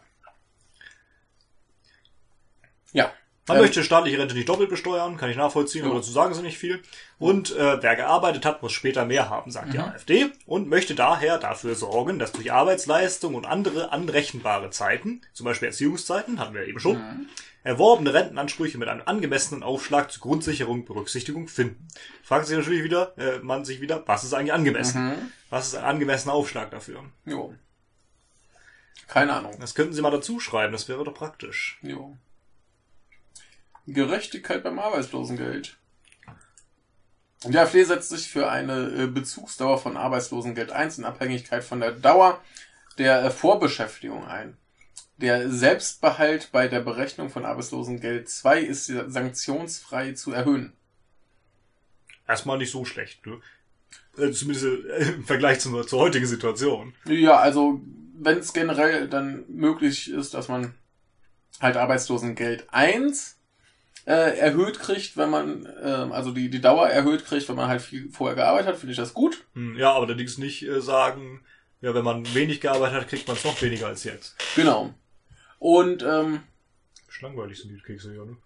Ja. 2.94 3.12
Man 3.50 3.58
Ähm, 3.58 3.64
möchte 3.64 3.84
staatliche 3.84 4.18
Rente 4.18 4.36
nicht 4.36 4.48
doppelt 4.48 4.70
besteuern, 4.70 5.18
kann 5.18 5.30
ich 5.30 5.36
nachvollziehen, 5.36 5.84
aber 5.84 5.96
Ja. 5.96 6.00
dazu 6.00 6.12
sagen 6.12 6.34
sie 6.34 6.42
nicht 6.42 6.58
viel. 6.58 6.82
Und 7.18 7.52
äh, 7.56 7.82
wer 7.84 7.96
gearbeitet 7.98 8.46
hat, 8.46 8.62
muss 8.62 8.72
später 8.72 9.04
mehr 9.06 9.30
haben, 9.30 9.52
sagt 9.52 9.74
die 9.74 9.78
Mhm. 9.78 9.84
AfD, 9.86 10.28
und 10.46 10.70
möchte 10.70 10.96
daher 10.96 11.38
dafür 11.38 11.76
sorgen, 11.76 12.20
dass 12.20 12.32
durch 12.32 12.52
Arbeitsleistung 12.54 13.36
und 13.36 13.46
andere 13.46 13.92
anrechenbare 13.92 14.70
Zeiten, 14.70 15.22
zum 15.34 15.46
Beispiel 15.46 15.68
Erziehungszeiten, 15.68 16.40
hatten 16.40 16.54
wir 16.54 16.66
eben 16.68 16.80
schon, 16.80 16.98
Mhm. 16.98 17.26
erworbene 17.64 18.14
Rentenansprüche 18.14 18.78
mit 18.78 18.88
einem 18.88 19.02
angemessenen 19.06 19.64
Aufschlag 19.64 20.12
zur 20.12 20.22
Grundsicherung 20.22 20.86
Berücksichtigung 20.86 21.48
finden. 21.50 21.88
Fragt 22.24 22.46
sich 22.48 22.58
natürlich 22.58 22.84
wieder, 22.84 23.18
äh, 23.18 23.40
man 23.40 23.66
sich 23.66 23.82
wieder, 23.82 24.04
was 24.08 24.24
ist 24.24 24.34
eigentlich 24.34 24.54
angemessen? 24.54 25.08
Mhm. 25.10 25.32
Was 25.50 25.68
ist 25.68 25.76
ein 25.76 25.84
angemessener 25.84 26.34
Aufschlag 26.34 26.72
dafür? 26.72 27.04
Jo. 27.26 27.54
Keine 29.08 29.34
Ahnung. 29.34 29.56
Das 29.60 29.74
könnten 29.74 29.94
Sie 29.94 30.02
mal 30.04 30.12
dazu 30.12 30.40
schreiben, 30.40 30.72
das 30.72 30.88
wäre 30.88 31.04
doch 31.04 31.14
praktisch. 31.16 31.80
Jo. 31.82 32.16
Gerechtigkeit 33.88 34.64
beim 34.64 34.80
Arbeitslosengeld. 34.80 35.78
Die 37.46 37.58
AfD 37.58 37.84
setzt 37.84 38.10
sich 38.10 38.28
für 38.30 38.50
eine 38.50 38.90
äh, 38.90 39.08
Bezugsdauer 39.08 39.78
von 39.78 39.96
Arbeitslosengeld 39.96 40.72
1 40.72 40.98
in 40.98 41.06
Abhängigkeit 41.06 41.64
von 41.64 41.80
der 41.80 41.94
Dauer 41.94 42.42
der 42.98 43.24
äh, 43.24 43.32
Vorbeschäftigung 43.32 44.26
ein. 44.26 44.58
Der 45.18 45.50
Selbstbehalt 45.50 46.52
bei 46.52 46.68
der 46.68 46.82
Berechnung 46.82 47.30
von 47.30 47.46
Arbeitslosengeld 47.46 48.30
2 48.30 48.60
ist 48.62 48.86
sanktionsfrei 48.86 50.14
zu 50.14 50.34
erhöhen. 50.34 50.74
Erstmal 52.28 52.58
nicht 52.58 52.72
so 52.72 52.86
schlecht, 52.86 53.26
ne? 53.26 53.40
Äh, 54.18 54.32
Zumindest 54.32 54.66
im 55.16 55.26
Vergleich 55.26 55.60
zur, 55.60 55.88
zur 55.88 56.00
heutigen 56.00 56.28
Situation. 56.28 56.94
Ja, 57.06 57.38
also 57.38 57.82
wenn 58.20 58.40
es 58.40 58.54
generell 58.54 59.08
dann 59.08 59.46
möglich 59.48 60.12
ist, 60.12 60.34
dass 60.34 60.50
man 60.50 60.74
halt 61.62 61.78
Arbeitslosengeld 61.78 62.68
1 62.72 63.39
äh, 64.10 64.40
erhöht 64.40 64.80
kriegt, 64.80 65.18
wenn 65.18 65.30
man, 65.30 65.68
äh, 65.68 66.08
also 66.12 66.32
die, 66.32 66.50
die 66.50 66.62
Dauer 66.62 66.90
erhöht 66.90 67.26
kriegt, 67.26 67.48
wenn 67.48 67.56
man 67.56 67.68
halt 67.68 67.82
viel 67.82 68.10
vorher 68.10 68.36
gearbeitet 68.36 68.70
hat, 68.70 68.78
finde 68.78 68.92
ich 68.92 68.98
das 68.98 69.14
gut. 69.14 69.46
Hm, 69.54 69.78
Ja, 69.78 69.92
aber 69.92 70.08
allerdings 70.08 70.40
nicht 70.40 70.64
äh, 70.64 70.82
sagen, 70.82 71.42
ja, 71.80 71.94
wenn 71.94 72.04
man 72.04 72.34
wenig 72.34 72.60
gearbeitet 72.60 73.02
hat, 73.02 73.08
kriegt 73.08 73.28
man 73.28 73.38
es 73.38 73.44
noch 73.46 73.62
weniger 73.62 73.86
als 73.86 74.04
jetzt. 74.04 74.36
Genau. 74.56 74.96
Und 75.60 76.02
ähm, 76.02 76.40
Langweilig 77.22 77.60
sind 77.60 77.70
die 77.70 77.82
Kekse 77.82 78.16
ja, 78.16 78.24
ne? 78.26 78.38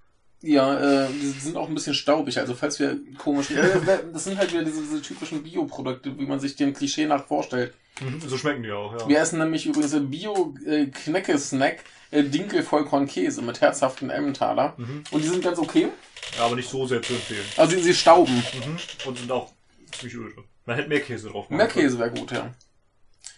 ja, 0.42 1.06
äh, 1.06 1.08
die 1.10 1.30
sind 1.30 1.56
auch 1.56 1.70
ein 1.70 1.76
bisschen 1.76 1.94
staubig, 1.94 2.38
also 2.40 2.56
falls 2.56 2.80
wir 2.80 3.00
komisch. 3.18 3.52
Äh, 3.52 4.00
das 4.12 4.26
sind 4.26 4.38
halt 4.38 4.52
wieder 4.52 4.64
diese, 4.66 4.82
diese 4.82 5.02
typischen 5.02 5.44
Bioprodukte, 5.44 6.18
wie 6.18 6.26
man 6.26 6.42
sich 6.42 6.58
dem 6.58 6.74
Klischee 6.74 7.06
nach 7.06 7.26
vorstellt. 7.26 7.74
Mhm, 8.02 8.22
so 8.22 8.38
schmecken 8.38 8.64
die 8.64 8.72
auch, 8.72 9.00
ja. 9.00 9.08
Wir 9.08 9.20
essen 9.20 9.40
nämlich 9.40 9.66
übrigens 9.66 9.96
Bio-Knecke-Snack, 10.00 11.84
äh, 12.12 12.24
Dinkel-Vollkornkäse 12.24 13.42
mit 13.42 13.62
herzhaften 13.62 14.10
Emmentaler. 14.10 14.74
Mhm. 14.78 15.04
Und 15.12 15.24
die 15.24 15.28
sind 15.28 15.44
ganz 15.44 15.60
okay. 15.60 15.90
Ja, 16.38 16.46
aber 16.46 16.56
nicht 16.56 16.70
so 16.70 16.86
sehr 16.86 17.02
zu 17.02 17.14
empfehlen. 17.14 17.46
Also 17.58 17.78
sie 17.80 17.94
stauben. 17.94 18.36
Mhm. 18.36 18.78
Und 19.08 19.18
sind 19.20 19.32
auch 19.32 19.52
ziemlich 19.92 20.16
öde. 20.16 20.44
Man 20.66 20.76
hätte 20.78 20.90
mehr 20.90 21.02
Käse 21.02 21.30
drauf 21.30 21.50
machen 21.50 21.58
Mehr. 21.58 21.68
Käse 21.68 22.00
wäre 22.00 22.12
gut, 22.12 22.32
ja. 22.32 22.52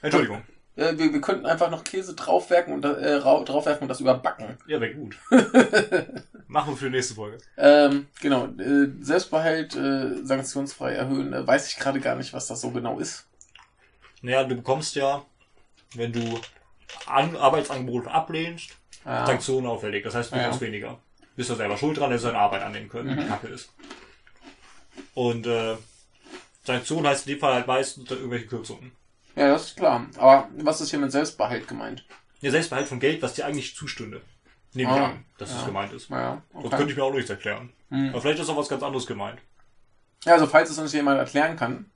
Entschuldigung. 0.02 0.44
Äh, 0.78 0.98
wir, 0.98 1.12
wir 1.14 1.22
könnten 1.22 1.46
einfach 1.46 1.70
noch 1.72 1.84
Käse 1.84 2.14
draufwerfen 2.16 2.74
und, 2.74 2.86
äh, 2.86 3.14
rau- 3.16 3.44
draufwerfen 3.44 3.84
und 3.84 3.88
das 3.90 4.00
überbacken. 4.02 4.58
Ja, 4.68 4.80
wäre 4.80 4.94
gut. 4.94 5.18
Machen 6.48 6.74
wir 6.74 6.78
für 6.78 6.86
die 6.86 6.92
nächste 6.92 7.16
Folge. 7.16 7.38
Ähm, 7.58 8.08
genau, 8.22 8.46
äh, 8.60 8.88
Selbstbehalt 9.02 9.76
äh, 9.76 10.24
sanktionsfrei 10.24 10.94
erhöhen, 10.94 11.34
äh, 11.34 11.46
weiß 11.48 11.68
ich 11.70 11.78
gerade 11.78 12.00
gar 12.00 12.16
nicht, 12.16 12.34
was 12.34 12.48
das 12.48 12.62
so 12.62 12.72
genau 12.72 13.00
ist. 13.00 13.26
Naja, 14.26 14.44
du 14.44 14.56
bekommst 14.56 14.96
ja, 14.96 15.24
wenn 15.94 16.12
du 16.12 16.40
An 17.06 17.36
Arbeitsangebote 17.36 18.10
ablehnst, 18.10 18.72
Ah, 19.04 19.24
Sanktionen 19.28 19.68
auferlegt. 19.68 20.08
Das 20.08 20.16
heißt, 20.16 20.32
du 20.32 20.36
Ja. 20.36 20.44
bekommst 20.44 20.62
weniger. 20.62 20.98
Bist 21.36 21.50
ja 21.52 21.56
selber 21.56 21.78
schuld 21.78 21.98
dran, 22.00 22.10
dass 22.10 22.22
du 22.22 22.28
deine 22.28 22.40
Arbeit 22.40 22.64
annehmen 22.64 22.90
können, 22.90 23.16
die 23.16 23.24
Mhm. 23.24 23.28
kacke 23.28 23.48
ist. 23.48 23.72
Und 25.14 25.46
äh, 25.46 25.76
Sanktion 26.64 27.06
heißt 27.06 27.28
in 27.28 27.34
dem 27.34 27.40
Fall 27.40 27.54
halt 27.54 27.68
meistens 27.68 28.10
irgendwelche 28.10 28.48
Kürzungen. 28.48 28.92
ja, 29.36 29.50
das 29.50 29.68
ist 29.68 29.78
klar. 29.78 30.08
Aber 30.18 30.50
was 30.58 30.82
ist 30.82 30.90
hier 30.90 30.98
mit 31.00 31.12
Selbstbehalt 31.12 31.68
gemeint? 31.68 32.04
Ja, 32.42 32.50
Selbstbehalt 32.50 32.88
von 32.88 33.00
Geld, 33.00 33.22
was 33.22 33.36
dir 33.36 33.46
eigentlich 33.46 33.76
zustünde. 33.76 34.22
Nehme 34.74 34.92
ich 34.92 34.98
Ah, 35.00 35.06
an, 35.06 35.26
dass 35.38 35.52
ja. 35.52 35.56
das 35.58 35.66
gemeint 35.66 35.94
ist. 35.94 36.10
Ja, 36.10 36.42
Das 36.54 36.64
okay. 36.66 36.76
könnte 36.78 36.92
ich 36.92 36.98
mir 36.98 37.04
auch 37.04 37.14
nicht 37.14 37.30
erklären. 37.30 37.72
Hm. 37.90 38.10
Aber 38.10 38.22
vielleicht 38.22 38.40
ist 38.40 38.50
auch 38.50 38.58
was 38.58 38.70
ganz 38.70 38.82
anderes 38.82 39.06
gemeint. 39.06 39.40
Ja, 40.24 40.34
also 40.34 40.48
falls 40.48 40.72
es 40.72 40.80
uns 40.80 40.92
jemand 40.94 41.20
erklären 41.20 41.56
kann, 41.56 41.92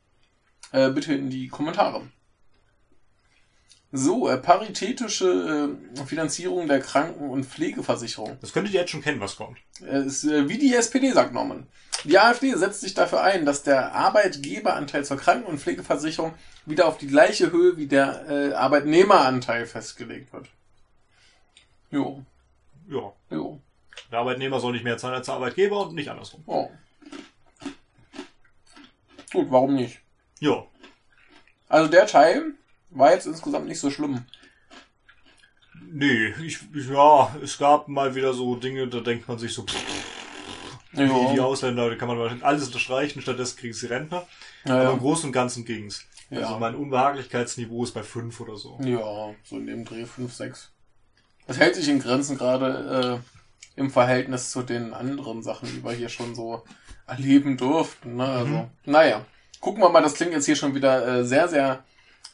äh, 0.71 0.89
bitte 0.91 1.13
in 1.15 1.29
die 1.31 1.47
Kommentare. 1.47 2.03
So, 3.91 4.29
äh, 4.29 4.37
paritätische 4.37 5.75
äh, 5.97 6.05
Finanzierung 6.05 6.67
der 6.67 6.79
Kranken- 6.79 7.29
und 7.29 7.43
Pflegeversicherung. 7.45 8.37
Das 8.39 8.53
könntet 8.53 8.73
ihr 8.75 8.81
jetzt 8.81 8.91
schon 8.91 9.01
kennen, 9.01 9.19
was 9.19 9.35
kommt. 9.35 9.57
Äh, 9.81 10.03
ist, 10.05 10.23
äh, 10.25 10.47
wie 10.47 10.59
die 10.59 10.75
SPD 10.75 11.11
sagt 11.11 11.33
Norman. 11.33 11.65
Die 12.03 12.17
AfD 12.19 12.53
setzt 12.53 12.81
sich 12.81 12.93
dafür 12.93 13.23
ein, 13.23 13.45
dass 13.45 13.63
der 13.63 13.93
Arbeitgeberanteil 13.95 15.03
zur 15.05 15.17
Kranken- 15.17 15.47
und 15.47 15.59
Pflegeversicherung 15.59 16.33
wieder 16.65 16.87
auf 16.87 16.97
die 16.99 17.07
gleiche 17.07 17.51
Höhe 17.51 17.77
wie 17.77 17.87
der 17.87 18.29
äh, 18.29 18.53
Arbeitnehmeranteil 18.53 19.65
festgelegt 19.65 20.31
wird. 20.33 20.49
Jo, 21.89 22.23
Ja. 22.87 23.11
jo, 23.31 23.59
Der 24.11 24.19
Arbeitnehmer 24.19 24.59
soll 24.59 24.73
nicht 24.73 24.83
mehr 24.83 24.99
zahlen 24.99 25.15
als 25.15 25.25
der 25.25 25.35
Arbeitgeber 25.35 25.87
und 25.87 25.95
nicht 25.95 26.09
andersrum. 26.09 26.43
oh. 26.45 26.69
Gut, 29.33 29.47
warum 29.51 29.75
nicht? 29.75 29.99
Ja. 30.39 30.63
Also 31.67 31.89
der 31.89 32.07
Teil 32.07 32.53
war 32.91 33.11
jetzt 33.13 33.27
insgesamt 33.27 33.67
nicht 33.67 33.79
so 33.79 33.89
schlimm. 33.91 34.25
Nee, 35.91 36.33
ich, 36.43 36.59
ja, 36.89 37.35
es 37.43 37.57
gab 37.57 37.87
mal 37.87 38.13
wieder 38.15 38.33
so 38.33 38.55
Dinge, 38.55 38.87
da 38.87 38.99
denkt 38.99 39.27
man 39.27 39.39
sich 39.39 39.53
so, 39.53 39.63
pff, 39.63 39.75
die, 40.93 41.07
die 41.33 41.39
Ausländer, 41.39 41.89
da 41.89 41.95
kann 41.95 42.07
man 42.07 42.43
alles 42.43 42.67
unterstreichen, 42.67 43.21
stattdessen 43.21 43.57
kriegen 43.57 43.73
sie 43.73 43.87
Rentner. 43.87 44.27
ja, 44.65 44.73
Aber 44.75 44.83
im 44.83 44.89
ja. 44.89 44.97
Großen 44.97 45.25
und 45.27 45.31
Ganzen 45.31 45.65
ging's. 45.65 46.05
Ja. 46.29 46.41
Also 46.41 46.59
mein 46.59 46.75
Unbehaglichkeitsniveau 46.75 47.83
ist 47.83 47.93
bei 47.93 48.03
5 48.03 48.39
oder 48.41 48.55
so. 48.55 48.77
ja, 48.83 49.33
so 49.43 49.57
in 49.57 49.65
dem 49.67 49.85
Dreh 49.85 50.05
5, 50.05 50.31
6. 50.31 50.71
Das 51.47 51.57
hält 51.57 51.75
sich 51.75 51.87
in 51.89 51.99
Grenzen 51.99 52.37
gerade 52.37 53.21
äh, 53.75 53.79
im 53.79 53.89
Verhältnis 53.89 54.51
zu 54.51 54.61
den 54.61 54.93
anderen 54.93 55.41
Sachen, 55.41 55.69
die 55.69 55.83
wir 55.83 55.91
hier 55.93 56.09
schon 56.09 56.35
so 56.35 56.63
erleben 57.07 57.57
durften. 57.57 58.17
Ne? 58.17 58.25
Also, 58.27 58.45
Mhm. 58.45 58.67
naja, 58.85 59.25
gucken 59.59 59.81
wir 59.81 59.89
mal, 59.89 60.01
das 60.03 60.13
klingt 60.13 60.33
jetzt 60.33 60.45
hier 60.45 60.55
schon 60.55 60.75
wieder 60.75 61.07
äh, 61.07 61.25
sehr, 61.25 61.47
sehr 61.47 61.83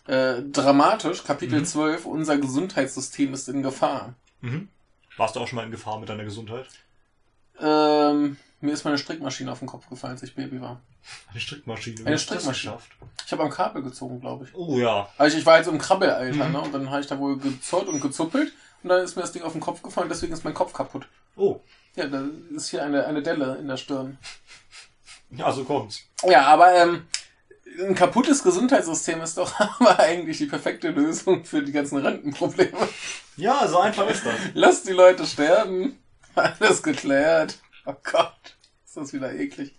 äh, 0.08 0.42
dramatisch. 0.52 1.24
Kapitel 1.24 1.60
Mhm. 1.62 1.66
12, 1.66 2.06
unser 2.06 2.38
Gesundheitssystem 2.38 3.34
ist 3.34 3.48
in 3.50 3.64
Gefahr. 3.64 4.14
Mhm. 4.42 4.70
Warst 5.18 5.36
du 5.36 5.40
auch 5.40 5.48
schon 5.48 5.58
mal 5.58 5.66
in 5.66 5.72
Gefahr 5.72 6.00
mit 6.00 6.10
deiner 6.10 6.24
Gesundheit? 6.26 6.68
Ähm, 7.60 8.38
mir 8.62 8.74
ist 8.74 8.84
meine 8.84 8.98
Strickmaschine 8.98 9.52
auf 9.52 9.60
den 9.60 9.68
Kopf 9.68 9.88
gefallen, 9.90 10.14
als 10.14 10.24
ich 10.24 10.36
Baby 10.36 10.60
war. 10.62 10.82
Eine 11.32 11.40
Strickmaschine. 11.40 12.06
Eine 12.06 12.18
Strickmaschine. 12.20 12.78
Ich 13.26 13.32
habe 13.32 13.44
am 13.44 13.50
Kabel 13.50 13.82
gezogen, 13.84 14.20
glaube 14.20 14.46
ich. 14.46 14.56
Oh 14.56 14.78
ja. 14.78 15.08
Also 15.18 15.38
ich 15.38 15.46
war 15.46 15.58
jetzt 15.58 15.68
im 15.68 15.78
Krabbelalter, 15.78 16.46
Mhm. 16.46 16.52
ne? 16.52 16.62
Und 16.62 16.74
dann 16.74 16.90
habe 16.90 17.02
ich 17.02 17.08
da 17.08 17.18
wohl 17.20 17.38
gezollt 17.38 17.88
und 17.88 18.02
gezuppelt 18.02 18.52
und 18.84 18.90
dann 18.90 19.04
ist 19.04 19.16
mir 19.16 19.22
das 19.22 19.32
Ding 19.32 19.44
auf 19.44 19.52
den 19.54 19.62
Kopf 19.62 19.82
gefallen, 19.82 20.10
deswegen 20.10 20.34
ist 20.34 20.44
mein 20.44 20.54
Kopf 20.54 20.74
kaputt. 20.74 21.08
Oh. 21.36 21.60
Ja, 21.96 22.08
da 22.08 22.26
ist 22.56 22.70
hier 22.70 22.84
eine, 22.84 23.06
eine 23.06 23.22
Delle 23.24 23.56
in 23.56 23.68
der 23.68 23.78
Stirn. 23.78 24.18
Ja, 25.32 25.52
so 25.52 25.64
kommt's. 25.64 26.02
Ja, 26.28 26.46
aber 26.48 26.74
ähm, 26.76 27.08
ein 27.80 27.96
kaputtes 27.96 28.44
Gesundheitssystem 28.44 29.22
ist 29.22 29.38
doch 29.38 29.60
aber 29.80 30.00
eigentlich 30.00 30.38
die 30.38 30.46
perfekte 30.46 30.90
Lösung 30.90 31.44
für 31.46 31.62
die 31.62 31.72
ganzen 31.72 31.98
Rentenprobleme. 31.98 32.88
Ja, 33.38 33.68
so 33.68 33.80
einfach 33.80 34.08
ist 34.10 34.26
das. 34.26 34.36
Lass 34.54 34.84
die 34.84 34.94
Leute 34.94 35.26
sterben. 35.26 36.00
Alles 36.36 36.84
geklärt. 36.84 37.60
Oh 37.86 37.96
Gott, 38.04 38.56
ist 38.86 38.98
das 38.98 39.14
wieder 39.14 39.34
eklig. 39.34 39.76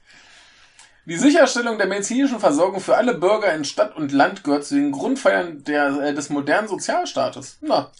Die 1.06 1.16
Sicherstellung 1.16 1.78
der 1.78 1.86
medizinischen 1.86 2.40
Versorgung 2.40 2.80
für 2.80 2.96
alle 2.96 3.14
Bürger 3.14 3.54
in 3.54 3.64
Stadt 3.64 3.94
und 3.94 4.10
Land 4.10 4.42
gehört 4.42 4.64
zu 4.64 4.74
den 4.74 4.90
Grundpfeilern 4.90 5.62
der, 5.62 6.00
äh, 6.00 6.14
des 6.14 6.30
modernen 6.30 6.66
Sozialstaates. 6.66 7.58
Na, 7.60 7.92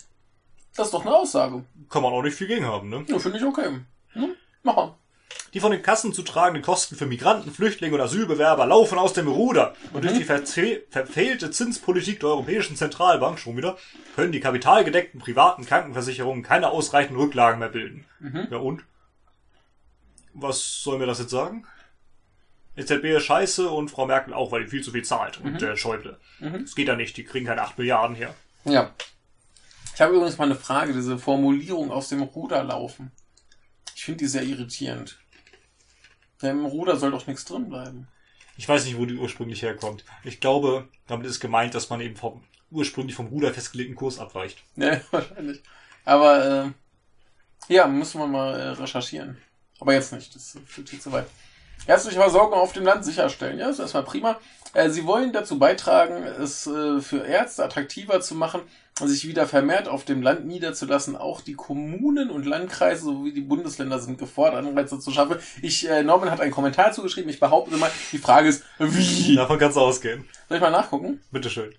das 0.74 0.88
ist 0.88 0.94
doch 0.94 1.06
eine 1.06 1.14
Aussage. 1.14 1.64
Kann 1.88 2.02
man 2.02 2.12
auch 2.12 2.22
nicht 2.22 2.36
viel 2.36 2.48
gegen 2.48 2.66
haben, 2.66 2.88
ne? 2.88 3.04
Ja, 3.08 3.18
finde 3.18 3.38
ich 3.38 3.44
okay. 3.44 3.80
Hm? 4.12 4.34
Mach 4.62 4.76
mal. 4.76 4.94
Die 5.54 5.60
von 5.60 5.72
den 5.72 5.82
Kassen 5.82 6.12
zu 6.12 6.22
tragenden 6.22 6.62
Kosten 6.62 6.96
für 6.96 7.06
Migranten, 7.06 7.50
Flüchtlinge 7.50 7.94
und 7.94 8.00
Asylbewerber 8.00 8.66
laufen 8.66 8.98
aus 8.98 9.12
dem 9.12 9.26
Ruder. 9.28 9.74
Und 9.92 10.04
durch 10.04 10.14
die 10.14 10.24
verze- 10.24 10.82
verfehlte 10.90 11.50
Zinspolitik 11.50 12.20
der 12.20 12.28
Europäischen 12.30 12.76
Zentralbank 12.76 13.38
schon 13.38 13.56
wieder 13.56 13.76
können 14.16 14.32
die 14.32 14.40
kapitalgedeckten 14.40 15.20
privaten 15.20 15.64
Krankenversicherungen 15.64 16.42
keine 16.42 16.70
ausreichenden 16.70 17.20
Rücklagen 17.22 17.58
mehr 17.58 17.68
bilden. 17.70 18.04
Mhm. 18.20 18.48
Ja 18.50 18.58
und? 18.58 18.82
Was 20.34 20.82
soll 20.82 20.98
mir 20.98 21.06
das 21.06 21.18
jetzt 21.18 21.30
sagen? 21.30 21.66
EZB 22.76 23.04
ist 23.16 23.24
scheiße 23.24 23.70
und 23.70 23.90
Frau 23.90 24.04
Merkel 24.06 24.34
auch, 24.34 24.52
weil 24.52 24.64
die 24.64 24.70
viel 24.70 24.82
zu 24.82 24.90
viel 24.92 25.04
zahlt. 25.04 25.40
Und 25.40 25.62
der 25.62 25.76
Schäuble. 25.76 26.18
Mhm. 26.40 26.62
Das 26.64 26.74
geht 26.74 26.88
ja 26.88 26.96
nicht, 26.96 27.16
die 27.16 27.24
kriegen 27.24 27.46
keine 27.46 27.62
8 27.62 27.78
Milliarden 27.78 28.14
her. 28.14 28.34
Ja. 28.64 28.90
Ich 29.94 30.00
habe 30.02 30.14
übrigens 30.14 30.36
mal 30.36 30.44
eine 30.44 30.56
Frage, 30.56 30.92
diese 30.92 31.18
Formulierung 31.18 31.90
aus 31.90 32.10
dem 32.10 32.20
Ruder 32.20 32.62
laufen. 32.62 33.12
Ich 34.06 34.08
finde 34.08 34.22
die 34.22 34.30
sehr 34.30 34.44
irritierend. 34.44 35.18
Im 36.40 36.64
Ruder 36.64 36.94
soll 36.94 37.10
doch 37.10 37.26
nichts 37.26 37.44
drin 37.44 37.68
bleiben. 37.68 38.06
Ich 38.56 38.68
weiß 38.68 38.84
nicht, 38.84 38.96
wo 38.98 39.04
die 39.04 39.16
ursprünglich 39.16 39.62
herkommt. 39.62 40.04
Ich 40.22 40.38
glaube, 40.38 40.86
damit 41.08 41.26
ist 41.26 41.40
gemeint, 41.40 41.74
dass 41.74 41.90
man 41.90 42.00
eben 42.00 42.14
vom 42.14 42.44
ursprünglich 42.70 43.16
vom 43.16 43.26
Ruder 43.26 43.52
festgelegten 43.52 43.96
Kurs 43.96 44.20
abweicht. 44.20 44.62
Ja, 44.76 45.00
wahrscheinlich. 45.10 45.60
Aber 46.04 46.72
äh, 47.68 47.74
ja, 47.74 47.88
müssen 47.88 48.20
wir 48.20 48.28
mal 48.28 48.54
äh, 48.54 48.68
recherchieren. 48.68 49.38
Aber 49.80 49.92
jetzt 49.92 50.12
nicht, 50.12 50.32
das 50.36 50.56
führt 50.66 50.88
hier 50.88 51.00
zu 51.00 51.10
weit. 51.10 51.26
Ärztliche 51.88 52.20
Versorgung 52.20 52.60
auf 52.60 52.72
dem 52.72 52.84
Land 52.84 53.04
sicherstellen. 53.04 53.58
Ja, 53.58 53.66
das 53.66 53.74
ist 53.74 53.80
erstmal 53.80 54.04
prima. 54.04 54.38
Äh, 54.72 54.88
Sie 54.90 55.04
wollen 55.04 55.32
dazu 55.32 55.58
beitragen, 55.58 56.22
es 56.22 56.68
äh, 56.68 57.00
für 57.00 57.26
Ärzte 57.26 57.64
attraktiver 57.64 58.20
zu 58.20 58.36
machen, 58.36 58.60
sich 59.04 59.26
wieder 59.28 59.46
vermehrt 59.46 59.88
auf 59.88 60.04
dem 60.04 60.22
Land 60.22 60.46
niederzulassen. 60.46 61.16
Auch 61.16 61.40
die 61.42 61.54
Kommunen 61.54 62.30
und 62.30 62.46
Landkreise 62.46 63.04
sowie 63.04 63.32
die 63.32 63.42
Bundesländer 63.42 63.98
sind 63.98 64.18
gefordert, 64.18 64.64
Anreize 64.64 64.98
zu 64.98 65.10
schaffen. 65.10 65.36
Ich, 65.60 65.88
äh, 65.88 66.02
Norman 66.02 66.30
hat 66.30 66.40
einen 66.40 66.50
Kommentar 66.52 66.92
zugeschrieben. 66.92 67.28
Ich 67.28 67.38
behaupte 67.40 67.76
mal, 67.76 67.90
die 68.12 68.18
Frage 68.18 68.48
ist, 68.48 68.64
wie? 68.78 69.34
Davon 69.36 69.58
kannst 69.58 69.76
du 69.76 69.80
ausgehen. 69.82 70.24
Soll 70.48 70.56
ich 70.56 70.62
mal 70.62 70.70
nachgucken? 70.70 71.20
Bitteschön. 71.30 71.74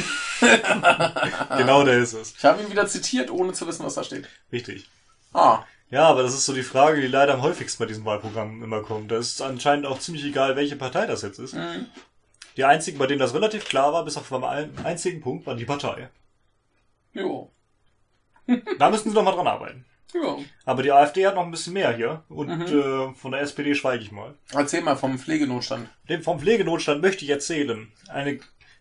genau 1.57 1.83
der 1.83 1.99
ist 1.99 2.13
es. 2.13 2.33
Ich 2.37 2.43
habe 2.45 2.61
ihn 2.61 2.71
wieder 2.71 2.87
zitiert, 2.87 3.29
ohne 3.29 3.53
zu 3.53 3.67
wissen, 3.67 3.85
was 3.85 3.95
da 3.95 4.03
steht. 4.03 4.27
Richtig. 4.51 4.89
Ah, 5.33 5.63
Ja, 5.91 6.07
aber 6.07 6.23
das 6.23 6.33
ist 6.33 6.45
so 6.45 6.53
die 6.53 6.63
Frage, 6.63 7.01
die 7.01 7.07
leider 7.07 7.33
am 7.33 7.41
häufigsten 7.41 7.83
bei 7.83 7.87
diesen 7.87 8.05
Wahlprogrammen 8.05 8.63
immer 8.63 8.81
kommt. 8.81 9.11
Da 9.11 9.17
ist 9.17 9.41
anscheinend 9.41 9.85
auch 9.85 9.99
ziemlich 9.99 10.23
egal, 10.23 10.55
welche 10.55 10.75
Partei 10.75 11.05
das 11.05 11.21
jetzt 11.21 11.39
ist. 11.39 11.53
mhm. 11.53 11.87
Die 12.59 12.65
einzigen, 12.65 12.97
bei 12.97 13.07
denen 13.07 13.19
das 13.21 13.33
relativ 13.33 13.63
klar 13.63 13.93
war, 13.93 14.03
bis 14.03 14.17
auf 14.17 14.27
beim 14.29 14.43
ein- 14.43 14.73
einzigen 14.83 15.21
Punkt, 15.21 15.47
waren 15.47 15.57
die 15.57 15.63
Partei. 15.63 16.09
jo. 17.13 17.49
Da 18.77 18.89
müssten 18.89 19.09
sie 19.09 19.15
noch 19.15 19.23
mal 19.23 19.31
dran 19.31 19.47
arbeiten. 19.47 19.85
Jo. 20.13 20.43
Aber 20.65 20.83
die 20.83 20.91
AfD 20.91 21.25
hat 21.25 21.35
noch 21.35 21.45
ein 21.45 21.51
bisschen 21.51 21.71
mehr 21.73 21.95
hier. 21.95 22.23
Und 22.27 22.47
Mhm. 22.49 22.61
äh, 22.63 23.13
von 23.15 23.31
der 23.31 23.39
SPD 23.41 23.75
schweige 23.75 24.03
ich 24.03 24.11
mal. 24.11 24.33
Erzähl 24.51 24.81
mal 24.81 24.97
vom 24.97 25.17
Pflegenotstand. 25.19 25.87
Dem 26.09 26.21
vom 26.21 26.39
Pflegenotstand 26.41 27.01
möchte 27.01 27.23
ich 27.23 27.29
erzählen. 27.31 27.89
Eine 28.09 28.39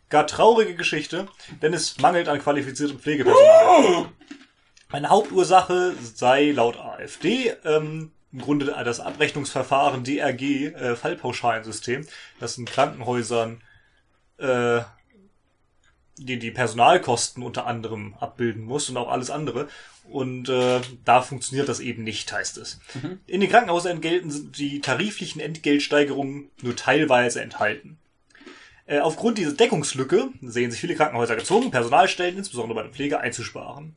gar 0.08 0.26
traurige 0.26 0.74
Geschichte, 0.74 1.28
denn 1.62 1.72
es 1.74 1.98
mangelt 1.98 2.28
an 2.28 2.40
qualifiziertem 2.40 2.98
Pflegepersonal. 2.98 4.06
Eine 4.90 5.10
Hauptursache 5.10 5.94
sei 6.02 6.50
laut 6.50 6.78
AfD 6.78 7.54
ähm, 7.64 8.10
im 8.32 8.40
Grunde 8.40 8.64
das 8.84 8.98
Abrechnungsverfahren 9.00 10.02
DRG, 10.02 10.42
äh, 10.74 10.96
Fallpauschalensystem, 10.96 12.06
das 12.40 12.56
in 12.58 12.64
Krankenhäusern 12.64 13.60
äh, 14.38 14.80
die, 16.16 16.38
die 16.38 16.50
Personalkosten 16.50 17.42
unter 17.42 17.66
anderem 17.66 18.14
abbilden 18.18 18.64
muss 18.64 18.88
und 18.90 18.96
auch 18.96 19.08
alles 19.08 19.30
andere. 19.30 19.68
Und 20.04 20.48
äh, 20.48 20.80
da 21.04 21.20
funktioniert 21.22 21.68
das 21.68 21.80
eben 21.80 22.02
nicht, 22.02 22.32
heißt 22.32 22.56
es. 22.58 22.80
Mhm. 22.94 23.20
In 23.26 23.40
den 23.40 23.50
Krankenhausentgelten 23.50 24.30
sind 24.30 24.58
die 24.58 24.80
tariflichen 24.80 25.40
Entgeltsteigerungen 25.40 26.50
nur 26.62 26.74
teilweise 26.74 27.40
enthalten. 27.42 27.98
Äh, 28.86 29.00
aufgrund 29.00 29.36
dieser 29.38 29.52
Deckungslücke 29.52 30.30
sehen 30.40 30.70
sich 30.70 30.80
viele 30.80 30.94
Krankenhäuser 30.96 31.36
gezwungen, 31.36 31.70
Personalstellen, 31.70 32.38
insbesondere 32.38 32.76
bei 32.76 32.82
der 32.84 32.92
Pflege, 32.92 33.20
einzusparen. 33.20 33.94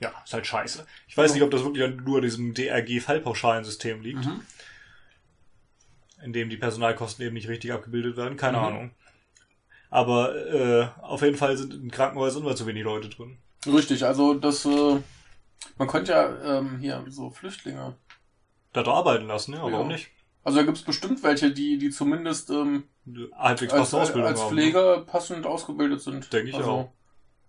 Ja, 0.00 0.12
ist 0.24 0.34
halt 0.34 0.46
scheiße. 0.46 0.86
Ich 1.08 1.16
weiß 1.16 1.32
nicht, 1.32 1.42
ob 1.42 1.50
das 1.50 1.64
wirklich 1.64 1.88
nur 2.04 2.16
an 2.18 2.22
diesem 2.22 2.52
DRG-Fallpauschalensystem 2.52 4.02
liegt, 4.02 4.26
Mhm. 4.26 4.42
in 6.22 6.32
dem 6.32 6.50
die 6.50 6.56
Personalkosten 6.58 7.24
eben 7.24 7.34
nicht 7.34 7.48
richtig 7.48 7.72
abgebildet 7.72 8.16
werden. 8.16 8.36
Keine 8.36 8.58
Mhm. 8.58 8.64
Ahnung. 8.64 8.90
Aber 9.90 10.34
äh, 10.52 10.88
auf 11.02 11.22
jeden 11.22 11.36
Fall 11.36 11.56
sind 11.56 11.72
in 11.72 11.90
Krankenhäusern 11.90 12.42
immer 12.42 12.54
zu 12.56 12.66
wenig 12.66 12.84
Leute 12.84 13.08
drin. 13.08 13.38
Richtig, 13.66 14.04
also 14.04 14.34
das, 14.34 14.64
äh, 14.66 15.00
man 15.78 15.88
könnte 15.88 16.12
ja 16.12 16.58
ähm, 16.58 16.78
hier 16.78 17.04
so 17.08 17.30
Flüchtlinge. 17.30 17.96
Da 18.72 18.84
arbeiten 18.84 19.26
lassen, 19.26 19.54
ja, 19.54 19.62
warum 19.62 19.72
Ja. 19.90 19.96
nicht? 19.96 20.08
Also 20.44 20.58
da 20.58 20.64
gibt's 20.64 20.82
bestimmt 20.82 21.22
welche, 21.22 21.50
die, 21.50 21.78
die 21.78 21.90
zumindest 21.90 22.50
ähm, 22.50 22.84
Halbwegs 23.36 23.72
als, 23.72 23.92
Ausbildung 23.94 24.28
als 24.30 24.40
haben. 24.40 24.54
ne? 24.54 24.62
Pfleger 24.62 25.00
passend 25.02 25.46
ausgebildet 25.46 26.00
sind. 26.00 26.32
Denke 26.32 26.50
ich 26.50 26.54
also, 26.56 26.70
auch. 26.70 26.92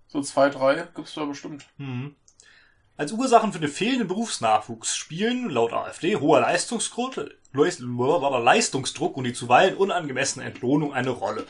So 0.08 0.22
zwei, 0.22 0.50
drei 0.50 0.88
gibt's 0.96 1.14
da 1.14 1.26
bestimmt. 1.26 1.66
Mhm. 1.78 2.16
Als 2.98 3.12
Ursachen 3.14 3.54
für 3.54 3.60
den 3.60 3.70
fehlenden 3.70 4.08
Berufsnachwuchs 4.08 4.96
spielen 4.98 5.50
laut 5.50 5.72
AfD 5.72 6.18
hoher 6.18 6.42
Leistungsdruck, 6.42 7.16
Leis- 7.54 7.80
Leistungsdruck 7.80 9.16
und 9.16 9.24
die 9.26 9.34
zuweilen 9.34 9.78
unangemessene 9.78 10.44
Entlohnung 10.46 10.94
eine 10.94 11.12
Rolle. 11.12 11.46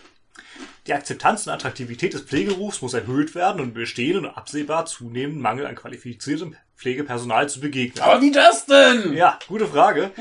Die 0.88 0.94
Akzeptanz 0.94 1.46
und 1.46 1.54
Attraktivität 1.54 2.14
des 2.14 2.22
Pflegerufs 2.22 2.82
muss 2.82 2.94
erhöht 2.94 3.36
werden 3.36 3.62
und 3.62 3.74
bestehen 3.74 4.18
und 4.18 4.26
absehbar 4.26 4.86
zunehmend 4.86 5.40
Mangel 5.40 5.68
an 5.68 5.76
qualifiziertem 5.76 6.56
Pflegepersonal 6.78 7.50
zu 7.50 7.60
begegnen. 7.60 8.02
Aber 8.04 8.22
wie 8.22 8.32
das 8.32 8.66
denn? 8.66 9.14
Ja, 9.14 9.38
gute 9.50 9.68
Frage. 9.68 10.12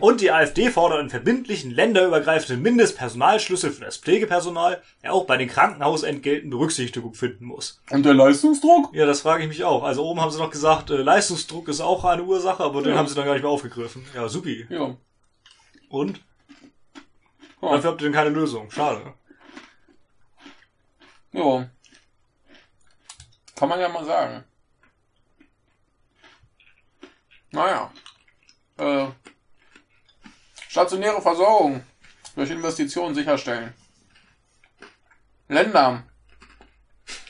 Und 0.00 0.22
die 0.22 0.32
AfD 0.32 0.70
fordert 0.70 1.00
einen 1.00 1.10
verbindlichen, 1.10 1.70
länderübergreifenden 1.70 2.62
Mindestpersonalschlüssel 2.62 3.70
für 3.70 3.84
das 3.84 3.98
Pflegepersonal, 3.98 4.82
der 5.02 5.12
auch 5.12 5.26
bei 5.26 5.36
den 5.36 5.48
Krankenhausentgelten 5.48 6.48
Berücksichtigung 6.48 7.12
finden 7.14 7.44
muss. 7.44 7.80
Und 7.90 8.04
der 8.06 8.14
Leistungsdruck? 8.14 8.94
Ja, 8.94 9.04
das 9.04 9.20
frage 9.20 9.42
ich 9.42 9.48
mich 9.50 9.64
auch. 9.64 9.82
Also 9.84 10.02
oben 10.04 10.20
haben 10.22 10.30
sie 10.30 10.38
noch 10.38 10.50
gesagt, 10.50 10.90
äh, 10.90 10.96
Leistungsdruck 10.96 11.68
ist 11.68 11.82
auch 11.82 12.04
eine 12.06 12.22
Ursache, 12.24 12.64
aber 12.64 12.80
den 12.82 12.92
Ja. 12.92 12.98
haben 12.98 13.06
sie 13.06 13.14
dann 13.14 13.26
gar 13.26 13.34
nicht 13.34 13.42
mehr 13.42 13.50
aufgegriffen. 13.52 14.02
Ja, 14.14 14.28
supi. 14.28 14.66
Ja. 14.70 14.96
Und? 15.90 16.22
Dafür 17.60 17.90
habt 17.90 18.00
ihr 18.00 18.06
denn 18.06 18.14
keine 18.14 18.30
Lösung. 18.30 18.70
Schade. 18.70 19.12
Ja. 21.32 21.68
Kann 23.56 23.68
man 23.68 23.80
ja 23.80 23.88
mal 23.88 24.04
sagen. 24.04 24.44
Naja. 27.50 27.92
Äh, 28.78 29.06
stationäre 30.68 31.20
Versorgung 31.20 31.84
durch 32.34 32.50
Investitionen 32.50 33.14
sicherstellen. 33.14 33.74
Länder. 35.48 36.02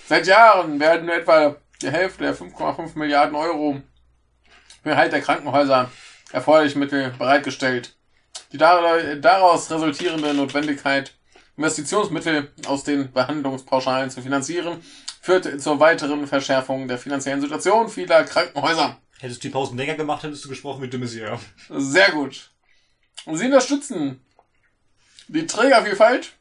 Seit 0.06 0.26
Jahren 0.26 0.78
werden 0.78 1.08
etwa 1.08 1.56
die 1.80 1.90
Hälfte 1.90 2.22
der 2.24 2.36
5,5 2.36 2.96
Milliarden 2.96 3.34
Euro 3.34 3.82
für 4.82 4.90
Erhalt 4.90 5.12
der 5.12 5.22
Krankenhäuser 5.22 5.90
erforderliche 6.30 6.78
Mittel 6.78 7.10
bereitgestellt. 7.18 7.96
Die 8.52 8.58
dar- 8.58 9.16
daraus 9.16 9.70
resultierende 9.70 10.34
Notwendigkeit, 10.34 11.14
Investitionsmittel 11.56 12.52
aus 12.66 12.84
den 12.84 13.12
Behandlungspauschalen 13.12 14.10
zu 14.10 14.22
finanzieren, 14.22 14.82
führt 15.20 15.60
zur 15.60 15.78
weiteren 15.80 16.26
Verschärfung 16.26 16.88
der 16.88 16.98
finanziellen 16.98 17.40
Situation 17.40 17.88
vieler 17.88 18.24
Krankenhäuser. 18.24 18.98
Hättest 19.20 19.44
du 19.44 19.48
die 19.48 19.52
Pausen 19.52 19.76
länger 19.76 19.94
gemacht, 19.94 20.22
hättest 20.22 20.44
du 20.44 20.48
gesprochen 20.48 20.82
wie 20.82 20.88
de 20.88 20.98
Maizière. 20.98 21.38
Sehr 21.68 22.10
gut. 22.10 22.50
Sie 23.26 23.46
unterstützen 23.46 24.20
die 25.28 25.46
Trägervielfalt 25.46 26.32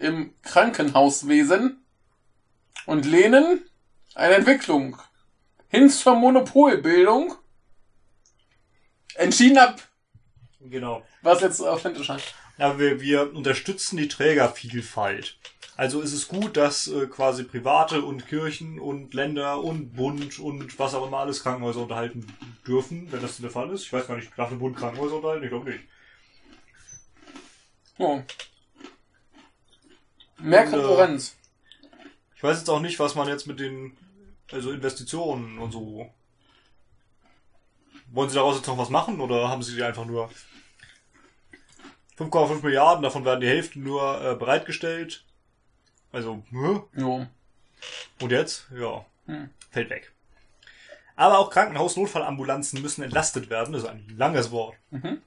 im 0.00 0.32
Krankenhauswesen 0.42 1.84
und 2.86 3.04
lehnen 3.04 3.60
eine 4.14 4.34
Entwicklung 4.34 4.96
hin 5.68 5.90
zur 5.90 6.14
Monopolbildung 6.14 7.34
entschieden 9.14 9.58
ab. 9.58 9.80
Genau. 10.60 11.04
Was 11.22 11.40
jetzt 11.40 11.60
authentisch 11.60 12.08
hat. 12.08 12.22
Ja, 12.62 12.78
wir, 12.78 13.00
wir 13.00 13.34
unterstützen 13.34 13.96
die 13.96 14.06
Trägervielfalt. 14.06 15.36
Also 15.76 16.00
ist 16.00 16.12
es 16.12 16.28
gut, 16.28 16.56
dass 16.56 16.86
äh, 16.86 17.08
quasi 17.08 17.42
Private 17.42 18.02
und 18.02 18.28
Kirchen 18.28 18.78
und 18.78 19.14
Länder 19.14 19.64
und 19.64 19.96
Bund 19.96 20.38
und 20.38 20.78
was 20.78 20.94
auch 20.94 21.04
immer 21.04 21.18
alles 21.18 21.42
Krankenhäuser 21.42 21.80
unterhalten 21.80 22.24
dürfen, 22.64 23.10
wenn 23.10 23.20
das 23.20 23.38
der 23.38 23.50
Fall 23.50 23.68
ist. 23.70 23.82
Ich 23.82 23.92
weiß 23.92 24.06
gar 24.06 24.14
nicht, 24.14 24.30
darf 24.36 24.50
der 24.50 24.58
Bund 24.58 24.76
Krankenhäuser 24.76 25.16
unterhalten? 25.16 25.42
Ich 25.42 25.50
glaube 25.50 25.70
nicht. 25.72 25.84
Ja. 27.98 28.22
Mehr 30.38 30.64
äh, 30.64 30.70
Konkurrenz. 30.70 31.36
Ich 32.36 32.44
weiß 32.44 32.58
jetzt 32.58 32.70
auch 32.70 32.80
nicht, 32.80 33.00
was 33.00 33.16
man 33.16 33.26
jetzt 33.26 33.48
mit 33.48 33.58
den 33.58 33.96
also 34.52 34.70
Investitionen 34.70 35.58
und 35.58 35.72
so. 35.72 36.08
Wollen 38.12 38.28
Sie 38.28 38.36
daraus 38.36 38.54
jetzt 38.54 38.68
noch 38.68 38.78
was 38.78 38.88
machen 38.88 39.20
oder 39.20 39.48
haben 39.48 39.64
Sie 39.64 39.74
die 39.74 39.82
einfach 39.82 40.04
nur 40.04 40.30
5,5 42.30 42.62
Milliarden, 42.62 43.02
davon 43.02 43.24
werden 43.24 43.40
die 43.40 43.48
Hälfte 43.48 43.80
nur 43.80 44.22
äh, 44.22 44.34
bereitgestellt? 44.34 45.24
Also, 46.12 46.42
hä? 46.50 46.80
Ja. 46.96 47.26
Und 48.20 48.32
jetzt? 48.32 48.66
Ja. 48.74 49.04
Hm. 49.26 49.50
Fällt 49.70 49.90
weg. 49.90 50.12
Aber 51.16 51.38
auch 51.38 51.50
Krankenhaus-Notfallambulanzen 51.50 52.80
müssen 52.82 53.02
entlastet 53.02 53.50
werden. 53.50 53.72
Das 53.72 53.82
ist 53.82 53.88
ein 53.88 54.06
langes 54.16 54.50
Wort. 54.50 54.76
Mhm. 54.90 55.22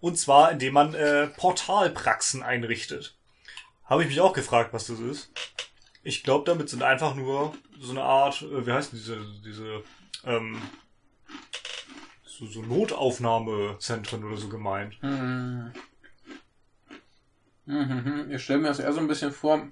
Und 0.00 0.18
zwar, 0.18 0.52
indem 0.52 0.74
man 0.74 0.94
äh, 0.94 1.28
Portalpraxen 1.28 2.42
einrichtet. 2.42 3.16
Habe 3.84 4.02
ich 4.02 4.08
mich 4.08 4.20
auch 4.20 4.32
gefragt, 4.32 4.72
was 4.72 4.86
das 4.86 4.98
ist. 4.98 5.30
Ich 6.02 6.22
glaube, 6.22 6.44
damit 6.44 6.68
sind 6.68 6.82
einfach 6.82 7.14
nur 7.14 7.54
so 7.78 7.92
eine 7.92 8.02
Art, 8.02 8.42
äh, 8.42 8.66
wie 8.66 8.72
heißt 8.72 8.92
diese, 8.92 9.18
diese, 9.44 9.82
ähm, 10.24 10.60
so, 12.24 12.46
so 12.46 12.62
Notaufnahmezentren 12.62 14.24
oder 14.24 14.36
so 14.36 14.48
gemeint. 14.48 15.02
Mhm. 15.02 15.72
Mhm. 17.66 18.30
Ich 18.30 18.42
stelle 18.42 18.60
mir 18.60 18.68
das 18.68 18.78
eher 18.78 18.92
so 18.92 19.00
ein 19.00 19.08
bisschen 19.08 19.32
vor, 19.32 19.66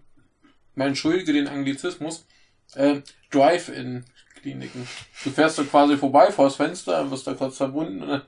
man 0.74 0.88
entschuldige 0.88 1.33
den 1.33 1.48
Anglizismus, 1.48 2.26
äh, 2.74 3.02
Drive-In-Kliniken. 3.31 4.88
Du 5.24 5.31
fährst 5.31 5.59
da 5.59 5.64
quasi 5.64 5.96
vorbei 5.96 6.33
vor 6.33 6.46
das 6.46 6.57
Fenster, 6.57 7.11
wirst 7.11 7.26
da 7.26 7.35
kurz 7.35 7.57
verbunden. 7.57 7.98
Ne? 7.98 8.26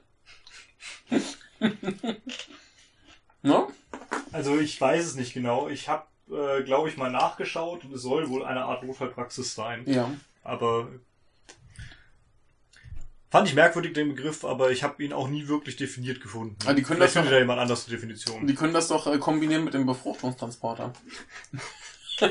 ne? 3.43 3.67
Also 4.33 4.59
ich 4.59 4.81
weiß 4.81 5.05
es 5.05 5.15
nicht 5.15 5.33
genau. 5.33 5.69
Ich 5.69 5.89
habe, 5.89 6.07
äh, 6.31 6.63
glaube 6.63 6.89
ich, 6.89 6.97
mal 6.97 7.11
nachgeschaut 7.11 7.85
und 7.85 7.95
es 7.95 8.03
soll 8.03 8.29
wohl 8.29 8.45
eine 8.45 8.65
Art 8.65 8.83
Notfallpraxis 8.83 9.55
sein. 9.55 9.85
Ja. 9.87 10.11
Aber 10.43 10.89
fand 13.35 13.49
ich 13.49 13.55
merkwürdig 13.57 13.95
den 13.95 14.15
Begriff, 14.15 14.45
aber 14.45 14.71
ich 14.71 14.85
habe 14.85 15.03
ihn 15.03 15.13
auch 15.13 15.27
nie 15.27 15.49
wirklich 15.49 15.75
definiert 15.75 16.21
gefunden. 16.21 16.57
Ah, 16.67 16.73
die 16.73 16.83
können 16.85 16.99
Vielleicht 16.99 17.03
das 17.03 17.13
findet 17.15 17.31
doch- 17.33 17.35
ja 17.35 17.41
jemand 17.41 17.59
anders 17.59 17.85
eine 17.89 17.97
Definition. 17.97 18.47
Die 18.47 18.55
können 18.55 18.73
das 18.73 18.87
doch 18.87 19.09
äh, 19.09 19.19
kombinieren 19.19 19.65
mit 19.65 19.75
dem 19.75 19.87
Befruchtungstransporter. 19.87 20.93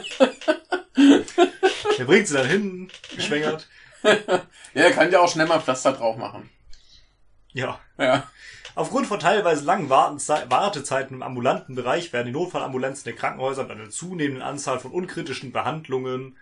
Der 1.97 2.05
bringt 2.05 2.27
sie 2.29 2.35
dann 2.35 2.47
hin, 2.47 2.89
geschwängert. 3.15 3.67
Ja, 4.03 4.41
er 4.73 4.91
kann 4.91 5.11
ja 5.11 5.19
auch 5.19 5.29
schnell 5.31 5.45
mal 5.45 5.59
Pflaster 5.59 5.91
drauf 5.91 6.15
machen. 6.17 6.49
Ja. 7.51 7.79
Ja. 7.97 8.29
Aufgrund 8.75 9.07
von 9.07 9.19
teilweise 9.19 9.65
langen 9.65 9.89
Wartezeiten 9.89 11.17
im 11.17 11.23
ambulanten 11.23 11.75
Bereich 11.75 12.13
werden 12.13 12.27
die 12.27 12.31
Notfallambulanzen 12.33 13.03
der 13.03 13.13
Krankenhäuser 13.15 13.63
mit 13.63 13.71
einer 13.71 13.89
zunehmenden 13.89 14.41
Anzahl 14.41 14.79
von 14.79 14.91
unkritischen 14.91 15.51
Behandlungen, 15.51 16.37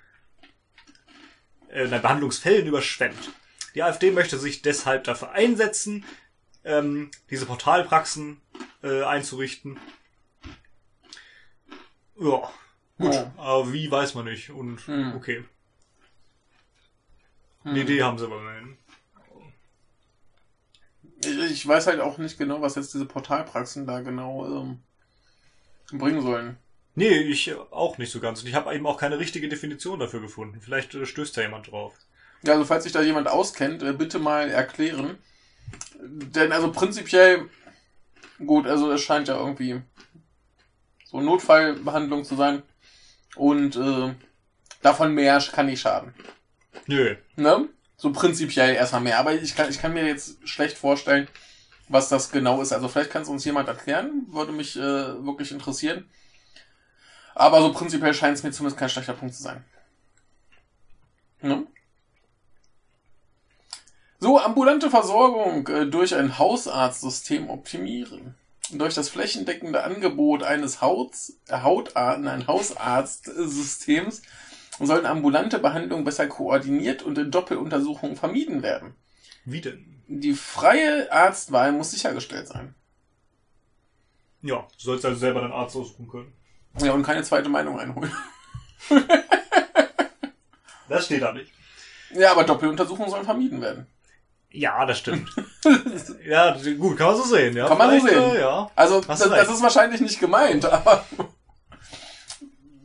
äh, 1.70 1.88
Behandlungsfällen 1.88 2.68
überschwemmt. 2.68 3.32
Die 3.76 3.84
AfD 3.84 4.12
möchte 4.12 4.38
sich 4.38 4.62
deshalb 4.62 5.04
dafür 5.06 5.32
einsetzen, 5.32 6.06
ähm, 6.64 7.12
diese 7.30 7.46
Portalpraxen 7.46 8.42
äh, 8.84 9.04
einzurichten. 9.04 9.80
Ja, 12.20 12.52
gut. 12.98 13.14
Ja. 13.14 13.34
Aber 13.38 13.74
wie, 13.74 13.90
weiß 13.90 14.14
man 14.16 14.26
nicht. 14.26 14.52
Und 14.52 14.86
Hm. 14.88 15.16
okay. 15.16 15.44
Eine 17.64 17.82
Idee 17.82 18.04
haben 18.04 18.18
sie 18.18 18.26
aber 18.26 18.40
immerhin. 18.40 18.78
Ich, 21.24 21.52
ich 21.52 21.68
weiß 21.68 21.88
halt 21.88 22.00
auch 22.00 22.18
nicht 22.18 22.38
genau, 22.38 22.62
was 22.62 22.76
jetzt 22.76 22.94
diese 22.94 23.06
Portalpraxen 23.06 23.86
da 23.86 24.02
genau 24.02 24.46
ähm, 24.48 24.80
bringen 25.92 26.22
sollen. 26.22 26.58
Nee, 26.96 27.20
ich 27.20 27.54
auch 27.72 27.98
nicht 27.98 28.12
so 28.12 28.20
ganz. 28.20 28.42
Und 28.42 28.48
ich 28.50 28.56
habe 28.56 28.74
eben 28.76 28.86
auch 28.86 28.98
keine 28.98 29.20
richtige 29.20 29.48
Definition 29.48 30.00
dafür 30.00 30.22
gefunden. 30.22 30.60
Vielleicht 30.62 30.94
äh, 30.96 31.06
stößt 31.06 31.38
da 31.38 31.42
jemand 31.42 31.72
drauf. 31.72 31.94
Ja, 32.44 32.54
also 32.54 32.66
falls 32.66 32.84
sich 32.84 32.94
da 32.94 33.02
jemand 33.02 33.28
auskennt, 33.28 33.84
äh, 33.84 33.94
bitte 33.94 34.20
mal 34.20 34.50
erklären. 34.50 35.18
Denn 36.00 36.52
also 36.52 36.72
prinzipiell, 36.72 37.50
gut, 38.46 38.66
also 38.66 38.92
es 38.92 39.02
scheint 39.02 39.28
ja 39.28 39.38
irgendwie 39.38 39.82
so 41.06 41.22
Notfallbehandlung 41.22 42.24
zu 42.24 42.36
sein. 42.36 42.64
Und 43.36 43.76
äh, 43.76 44.14
davon 44.82 45.14
mehr 45.14 45.42
kann 45.52 45.68
nicht 45.68 45.82
schaden. 45.82 46.14
Nö. 46.88 47.16
Ne? 47.36 47.70
So 47.96 48.12
prinzipiell 48.12 48.74
erstmal 48.74 49.02
mehr. 49.02 49.20
Aber 49.20 49.34
ich 49.34 49.56
kann, 49.56 49.70
ich 49.70 49.80
kann 49.80 49.94
mir 49.94 50.06
jetzt 50.06 50.48
schlecht 50.48 50.78
vorstellen, 50.78 51.28
was 51.88 52.10
das 52.10 52.32
genau 52.32 52.62
ist. 52.62 52.74
Also 52.74 52.88
vielleicht 52.88 53.12
kann 53.12 53.22
es 53.22 53.30
uns 53.30 53.46
jemand 53.46 53.68
erklären. 53.68 54.26
Würde 54.30 54.52
mich 54.52 54.76
äh, 54.76 54.82
wirklich 54.82 55.52
interessieren. 55.52 56.10
Aber 57.36 57.62
so 57.62 57.72
prinzipiell 57.72 58.14
scheint 58.14 58.38
es 58.38 58.44
mir 58.44 58.52
zumindest 58.52 58.80
kein 58.80 58.90
schlechter 58.90 59.14
Punkt 59.14 59.36
zu 59.36 59.44
sein. 59.44 59.64
Ne? 61.42 61.66
So, 64.24 64.40
ambulante 64.40 64.92
Versorgung 64.92 65.68
äh, 65.68 65.88
durch 65.88 66.14
ein 66.14 66.38
Hausarztsystem 66.38 67.50
optimieren. 67.50 68.36
Durch 68.70 68.94
das 68.94 69.10
flächendeckende 69.10 69.84
Angebot 69.84 70.44
eines 70.44 70.80
Hauts, 70.80 71.40
äh, 71.48 71.64
Hautar 71.64 72.20
nein, 72.20 72.46
Hausarztsystems 72.46 74.22
sollen 74.80 75.08
ambulante 75.08 75.58
Behandlungen 75.58 76.04
besser 76.04 76.28
koordiniert 76.28 77.02
und 77.02 77.18
in 77.18 77.32
Doppeluntersuchungen 77.32 78.16
vermieden 78.16 78.62
werden. 78.62 78.94
Wie 79.44 79.60
denn? 79.60 80.04
Die 80.08 80.34
freie 80.34 81.12
Arztwahl 81.12 81.72
muss 81.72 81.90
sichergestellt 81.90 82.48
sein. 82.48 82.76
Ja, 84.44 84.68
du 84.78 84.84
sollst 84.84 85.04
also 85.04 85.18
selber 85.18 85.42
deinen 85.42 85.54
Arzt 85.54 85.76
aussuchen 85.76 86.08
können. 86.08 86.32
Ja, 86.80 86.94
und 86.94 87.02
keine 87.02 87.24
zweite 87.24 87.50
Meinung 87.50 87.80
einholen. 87.80 88.12
Das 90.88 91.06
steht 91.06 91.24
da 91.24 91.34
nicht. 91.34 91.52
Ja, 92.14 92.34
aber 92.34 92.44
Doppeluntersuchungen 92.44 93.10
sollen 93.10 93.26
vermieden 93.26 93.62
werden. 93.62 93.88
Ja, 94.52 94.86
das 94.86 95.00
stimmt. 95.00 95.30
ja, 96.26 96.58
gut, 96.78 96.98
kann 96.98 97.08
man 97.08 97.16
so 97.16 97.24
sehen, 97.24 97.56
ja. 97.56 97.68
Kann 97.68 97.78
man 97.78 98.00
so 98.00 98.08
sehen. 98.08 98.22
Äh, 98.22 98.40
ja. 98.42 98.70
Also, 98.76 99.02
das, 99.02 99.20
das 99.20 99.50
ist 99.50 99.62
wahrscheinlich 99.62 100.02
nicht 100.02 100.20
gemeint, 100.20 100.66
aber 100.72 101.06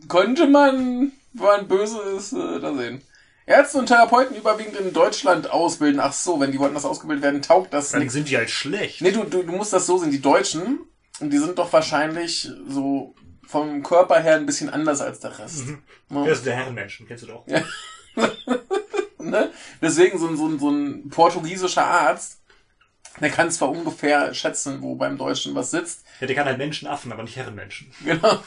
könnte 0.09 0.46
man, 0.46 1.12
wenn 1.33 1.46
man 1.46 1.68
böse 1.68 2.00
ist, 2.16 2.33
äh, 2.33 2.61
da 2.61 2.74
sehen. 2.74 3.02
Ärzte 3.46 3.79
und 3.79 3.87
Therapeuten 3.87 4.37
überwiegend 4.37 4.76
in 4.76 4.92
Deutschland 4.92 5.50
ausbilden. 5.50 6.00
Ach 6.00 6.12
so, 6.12 6.40
wenn 6.40 6.50
die 6.50 6.59
woanders 6.59 6.85
ausgebildet 6.85 7.22
werden, 7.22 7.42
taugt 7.42 7.72
das 7.72 7.90
Dann 7.90 8.00
nichts. 8.00 8.14
sind 8.14 8.29
die 8.29 8.37
halt 8.37 8.50
schlecht. 8.50 9.02
Nee, 9.02 9.12
du, 9.12 9.22
du, 9.22 9.44
du 9.44 9.52
musst 9.52 9.72
das 9.72 9.87
so 9.87 9.98
sehen. 9.98 10.11
Die 10.11 10.20
Deutschen, 10.20 10.81
die 11.20 11.38
sind 11.38 11.59
doch 11.59 11.72
wahrscheinlich 11.72 12.50
so 12.68 13.14
vom 13.46 13.85
Körper 13.85 14.20
her 14.20 14.35
ein 14.35 14.46
bisschen 14.46 14.68
anders 14.68 15.00
als 15.00 15.20
der 15.20 15.38
Rest. 15.38 15.66
Mhm. 15.66 15.83
Ne? 16.09 16.24
Der 16.24 16.33
ist 16.33 16.44
der 16.44 16.57
Herrenmenschen, 16.57 17.07
kennst 17.07 17.22
du 17.22 17.29
doch. 17.29 17.46
Ja. 17.46 17.62
ne? 19.30 19.50
Deswegen 19.80 20.18
so 20.18 20.28
ein, 20.28 20.36
so, 20.36 20.46
ein, 20.46 20.58
so 20.58 20.70
ein 20.70 21.08
portugiesischer 21.08 21.84
Arzt, 21.84 22.40
der 23.20 23.30
kann 23.30 23.50
zwar 23.50 23.70
ungefähr 23.70 24.34
schätzen, 24.34 24.82
wo 24.82 24.94
beim 24.94 25.16
Deutschen 25.16 25.54
was 25.54 25.70
sitzt. 25.70 26.04
Ja, 26.20 26.26
der 26.26 26.36
kann 26.36 26.46
halt 26.46 26.58
Menschenaffen, 26.58 27.12
aber 27.12 27.22
nicht 27.22 27.36
Herrenmenschen. 27.36 27.90
Genau. 28.04 28.42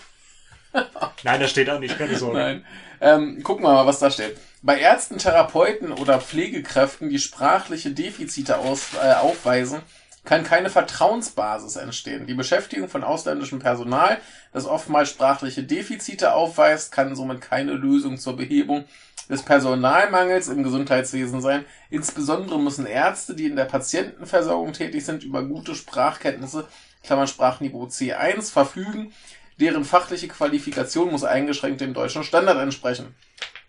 Nein, 1.24 1.40
das 1.40 1.50
steht 1.50 1.68
da 1.68 1.80
nicht, 1.80 1.98
keine 1.98 2.16
Sorge. 2.16 2.38
Nein. 2.38 2.66
Ähm, 3.02 3.42
gucken 3.42 3.64
wir 3.64 3.74
mal, 3.74 3.88
was 3.88 3.98
da 3.98 4.12
steht. 4.12 4.38
Bei 4.62 4.80
Ärzten, 4.80 5.18
Therapeuten 5.18 5.92
oder 5.92 6.22
Pflegekräften, 6.22 7.10
die 7.10 7.18
sprachliche 7.18 7.90
Defizite 7.90 8.60
aus, 8.60 8.90
äh, 9.02 9.14
aufweisen, 9.14 9.82
kann 10.26 10.44
keine 10.44 10.70
Vertrauensbasis 10.70 11.78
entstehen. 11.78 12.28
Die 12.28 12.34
Beschäftigung 12.34 12.90
von 12.90 13.04
ausländischem 13.04 13.60
Personal, 13.60 14.20
das 14.52 14.66
oftmals 14.66 15.10
sprachliche 15.10 15.64
Defizite 15.64 16.34
aufweist, 16.34 16.92
kann 16.92 17.16
somit 17.16 17.42
keine 17.42 17.74
Lösung 17.74 18.18
zur 18.18 18.36
Behebung 18.36 18.86
des 19.30 19.44
Personalmangels 19.44 20.48
im 20.48 20.64
Gesundheitswesen 20.64 21.42
sein. 21.42 21.66
Insbesondere 21.90 22.60
müssen 22.60 22.86
Ärzte, 22.86 23.36
die 23.36 23.46
in 23.46 23.56
der 23.56 23.66
Patientenversorgung 23.66 24.74
tätig 24.74 25.06
sind, 25.06 25.24
über 25.24 25.44
gute 25.44 25.76
Sprachkenntnisse, 25.76 26.68
Klammern 27.04 27.28
Sprachniveau 27.28 27.86
C1, 27.86 28.52
verfügen. 28.52 29.14
Deren 29.60 29.86
fachliche 29.86 30.28
Qualifikation 30.28 31.12
muss 31.12 31.24
eingeschränkt 31.24 31.82
dem 31.82 31.94
deutschen 31.94 32.24
Standard 32.24 32.58
entsprechen. 32.58 33.16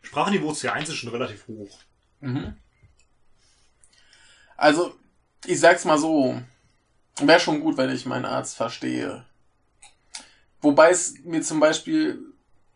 Sprachniveau 0.03 0.53
C1 0.53 0.83
ist 0.83 0.94
schon 0.94 1.11
relativ 1.11 1.46
hoch. 1.46 1.79
Mhm. 2.20 2.55
Also, 4.57 4.94
ich 5.46 5.61
sag's 5.61 5.85
mal 5.85 5.99
so, 5.99 6.40
wäre 7.20 7.40
schon 7.40 7.61
gut, 7.61 7.77
wenn 7.77 7.90
ich 7.90 8.07
meinen 8.07 8.25
Arzt 8.25 8.57
verstehe. 8.57 9.25
Wobei 10.61 10.90
es 10.90 11.14
mir 11.25 11.42
zum 11.42 11.61
Beispiel, 11.61 12.18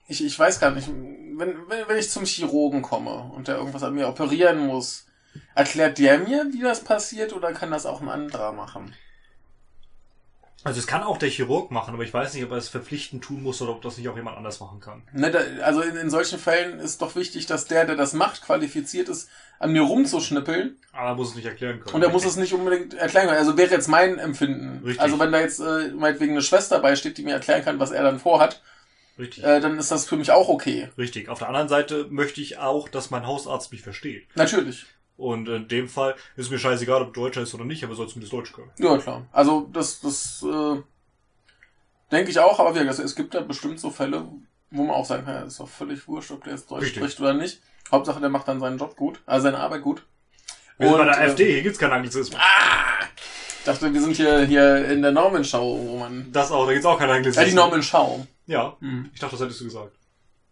ich, 0.06 0.24
ich 0.24 0.38
weiß 0.38 0.60
gar 0.60 0.70
nicht, 0.70 0.88
wenn, 0.88 1.68
wenn, 1.68 1.88
wenn 1.88 1.98
ich 1.98 2.10
zum 2.10 2.24
Chirurgen 2.24 2.82
komme 2.82 3.30
und 3.34 3.48
der 3.48 3.56
irgendwas 3.56 3.82
an 3.82 3.94
mir 3.94 4.08
operieren 4.08 4.66
muss, 4.66 5.06
erklärt 5.54 5.98
der 5.98 6.18
mir, 6.18 6.46
wie 6.52 6.62
das 6.62 6.84
passiert 6.84 7.32
oder 7.32 7.52
kann 7.52 7.70
das 7.70 7.86
auch 7.86 8.00
ein 8.00 8.08
anderer 8.08 8.52
machen? 8.52 8.94
Also 10.62 10.80
es 10.80 10.86
kann 10.86 11.02
auch 11.02 11.18
der 11.18 11.28
Chirurg 11.28 11.70
machen, 11.70 11.92
aber 11.92 12.04
ich 12.04 12.14
weiß 12.14 12.32
nicht, 12.32 12.42
ob 12.42 12.50
er 12.52 12.56
es 12.56 12.70
verpflichtend 12.70 13.22
tun 13.22 13.42
muss 13.42 13.60
oder 13.60 13.72
ob 13.72 13.82
das 13.82 13.98
nicht 13.98 14.08
auch 14.08 14.16
jemand 14.16 14.38
anders 14.38 14.60
machen 14.60 14.80
kann. 14.80 15.02
Ne, 15.12 15.30
da, 15.30 15.40
also 15.62 15.82
in, 15.82 15.94
in 15.94 16.08
solchen 16.08 16.38
Fällen 16.38 16.78
ist 16.80 17.02
doch 17.02 17.16
wichtig, 17.16 17.44
dass 17.44 17.66
der, 17.66 17.84
der 17.84 17.96
das 17.96 18.14
macht, 18.14 18.40
qualifiziert 18.40 19.10
ist, 19.10 19.28
an 19.58 19.72
mir 19.72 19.82
rumzuschnippeln 19.82 20.78
Aber 20.92 21.10
er 21.10 21.14
muss 21.16 21.30
es 21.30 21.34
nicht 21.34 21.44
erklären 21.44 21.80
können. 21.80 21.94
Und 21.94 22.02
er 22.02 22.08
muss 22.08 22.24
es 22.24 22.36
nicht 22.36 22.54
unbedingt 22.54 22.94
erklären 22.94 23.26
können. 23.26 23.38
Also 23.38 23.58
wäre 23.58 23.72
jetzt 23.72 23.88
mein 23.88 24.18
Empfinden. 24.18 24.82
Richtig. 24.82 25.02
Also 25.02 25.18
wenn 25.18 25.32
da 25.32 25.40
jetzt 25.40 25.60
äh, 25.60 25.90
meinetwegen 25.94 26.32
eine 26.32 26.42
Schwester 26.42 26.78
beisteht, 26.78 27.18
die 27.18 27.24
mir 27.24 27.34
erklären 27.34 27.62
kann, 27.62 27.78
was 27.78 27.90
er 27.90 28.02
dann 28.02 28.18
vorhat, 28.18 28.62
Richtig. 29.18 29.44
äh, 29.44 29.60
dann 29.60 29.78
ist 29.78 29.90
das 29.90 30.06
für 30.06 30.16
mich 30.16 30.30
auch 30.32 30.48
okay. 30.48 30.88
Richtig. 30.98 31.28
Auf 31.28 31.38
der 31.38 31.48
anderen 31.48 31.68
Seite 31.68 32.06
möchte 32.10 32.40
ich 32.40 32.58
auch, 32.58 32.88
dass 32.88 33.10
mein 33.10 33.26
Hausarzt 33.26 33.70
mich 33.72 33.82
versteht. 33.82 34.26
Natürlich. 34.34 34.86
Und 35.16 35.48
in 35.48 35.68
dem 35.68 35.88
Fall 35.88 36.16
ist 36.36 36.50
mir 36.50 36.58
scheißegal, 36.58 37.02
ob 37.02 37.14
Deutscher 37.14 37.42
ist 37.42 37.54
oder 37.54 37.64
nicht, 37.64 37.84
aber 37.84 37.94
soll 37.94 38.08
zumindest 38.08 38.32
Deutsch 38.32 38.52
können. 38.52 38.70
Ja, 38.78 38.98
klar. 38.98 39.26
Also 39.30 39.68
das, 39.72 40.00
das 40.00 40.42
äh, 40.44 40.76
denke 42.10 42.30
ich 42.30 42.38
auch, 42.40 42.58
aber 42.58 42.74
wie 42.74 42.80
gesagt, 42.84 42.98
es 43.06 43.14
gibt 43.14 43.34
da 43.34 43.40
bestimmt 43.40 43.78
so 43.78 43.90
Fälle, 43.90 44.26
wo 44.72 44.82
man 44.82 44.96
auch 44.96 45.04
sagen 45.04 45.24
kann, 45.24 45.34
ja, 45.34 45.42
ist 45.42 45.60
doch 45.60 45.68
völlig 45.68 46.08
wurscht, 46.08 46.32
ob 46.32 46.42
der 46.42 46.54
jetzt 46.54 46.68
Deutsch 46.70 46.82
Richtig. 46.82 46.98
spricht 46.98 47.20
oder 47.20 47.34
nicht. 47.34 47.60
Hauptsache, 47.92 48.20
der 48.20 48.30
macht 48.30 48.48
dann 48.48 48.58
seinen 48.58 48.78
Job 48.78 48.96
gut, 48.96 49.20
also 49.26 49.44
seine 49.44 49.58
Arbeit 49.58 49.82
gut. 49.82 50.04
Wir 50.78 50.88
sind 50.88 50.96
bei 50.96 51.02
Und, 51.04 51.08
der 51.12 51.18
äh, 51.20 51.26
AfD, 51.28 51.52
hier 51.52 51.62
gibt's 51.62 51.78
keinen 51.78 51.92
Anglizismus. 51.92 52.40
Ich 53.60 53.64
dachte, 53.64 53.94
wir 53.94 54.00
sind 54.00 54.16
hier, 54.16 54.40
hier 54.44 54.88
in 54.88 55.00
der 55.00 55.12
Normenschau, 55.12 55.78
wo 55.78 55.98
man... 55.98 56.32
Das 56.32 56.50
auch, 56.50 56.66
da 56.66 56.72
gibt's 56.72 56.86
auch 56.86 56.98
keinen 56.98 57.10
Ja, 57.10 57.14
Anglizismus. 57.14 57.48
die 57.50 57.54
Normenschau. 57.54 58.26
Ja, 58.46 58.76
Hm. 58.80 59.10
ich 59.12 59.20
dachte, 59.20 59.32
das 59.36 59.40
hättest 59.44 59.60
du 59.60 59.64
gesagt. 59.64 59.96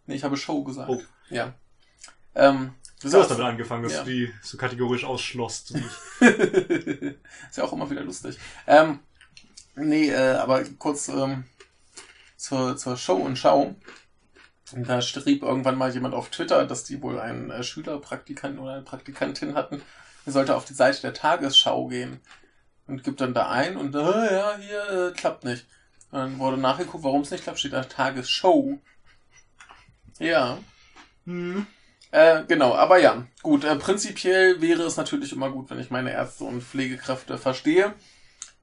Nee, 0.05 0.15
ich 0.15 0.23
habe 0.23 0.35
Show 0.37 0.63
gesagt. 0.63 0.89
Oh. 0.89 1.01
Ja. 1.29 1.53
Ähm, 2.35 2.73
Du 3.01 3.11
hast 3.19 3.31
damit 3.31 3.43
angefangen, 3.43 3.83
dass 3.83 3.93
Ja. 3.93 4.03
du 4.03 4.09
die 4.09 4.33
so 4.41 4.57
kategorisch 4.57 5.03
ausschlossst. 5.03 5.71
ist 6.21 7.57
ja 7.57 7.63
auch 7.65 7.73
immer 7.73 7.89
wieder 7.89 8.01
lustig. 8.01 8.37
Ähm, 8.65 8.99
nee, 9.75 10.09
äh, 10.09 10.35
aber 10.35 10.63
kurz 10.79 11.09
ähm, 11.09 11.43
zur, 12.37 12.77
zur 12.77 12.95
Show 12.95 13.15
und 13.17 13.37
Schau. 13.37 13.75
Da 14.71 15.01
schrieb 15.01 15.43
irgendwann 15.43 15.77
mal 15.77 15.93
jemand 15.93 16.15
auf 16.15 16.29
Twitter, 16.29 16.65
dass 16.65 16.85
die 16.85 17.01
wohl 17.01 17.19
einen 17.19 17.51
äh, 17.51 17.61
Schülerpraktikanten 17.61 18.59
oder 18.59 18.73
eine 18.73 18.81
Praktikantin 18.83 19.53
hatten. 19.55 19.81
Er 20.25 20.31
sollte 20.31 20.55
auf 20.55 20.63
die 20.65 20.73
Seite 20.73 21.01
der 21.01 21.13
Tagesschau 21.13 21.87
gehen 21.87 22.21
und 22.87 23.03
gibt 23.03 23.19
dann 23.21 23.33
da 23.33 23.49
ein 23.49 23.75
und 23.75 23.93
äh, 23.95 23.99
ja, 23.99 24.57
hier 24.57 25.09
äh, 25.09 25.11
klappt 25.11 25.43
nicht. 25.43 25.65
Und 26.13 26.19
dann 26.19 26.37
wurde 26.37 26.57
nachgeguckt, 26.57 27.03
warum 27.03 27.21
es 27.21 27.31
nicht 27.31 27.43
klappt, 27.43 27.57
steht 27.57 27.73
da 27.73 27.81
Tagesshow. 27.81 28.77
Ja. 30.19 30.59
Hm. 31.25 31.65
Äh, 32.11 32.43
genau, 32.47 32.75
aber 32.75 32.99
ja, 32.99 33.25
gut, 33.41 33.63
äh, 33.63 33.75
prinzipiell 33.77 34.61
wäre 34.61 34.83
es 34.83 34.95
natürlich 34.95 35.33
immer 35.33 35.49
gut, 35.49 35.71
wenn 35.71 35.79
ich 35.79 35.89
meine 35.89 36.11
Ärzte 36.11 36.43
und 36.43 36.61
Pflegekräfte 36.61 37.39
verstehe. 37.39 37.95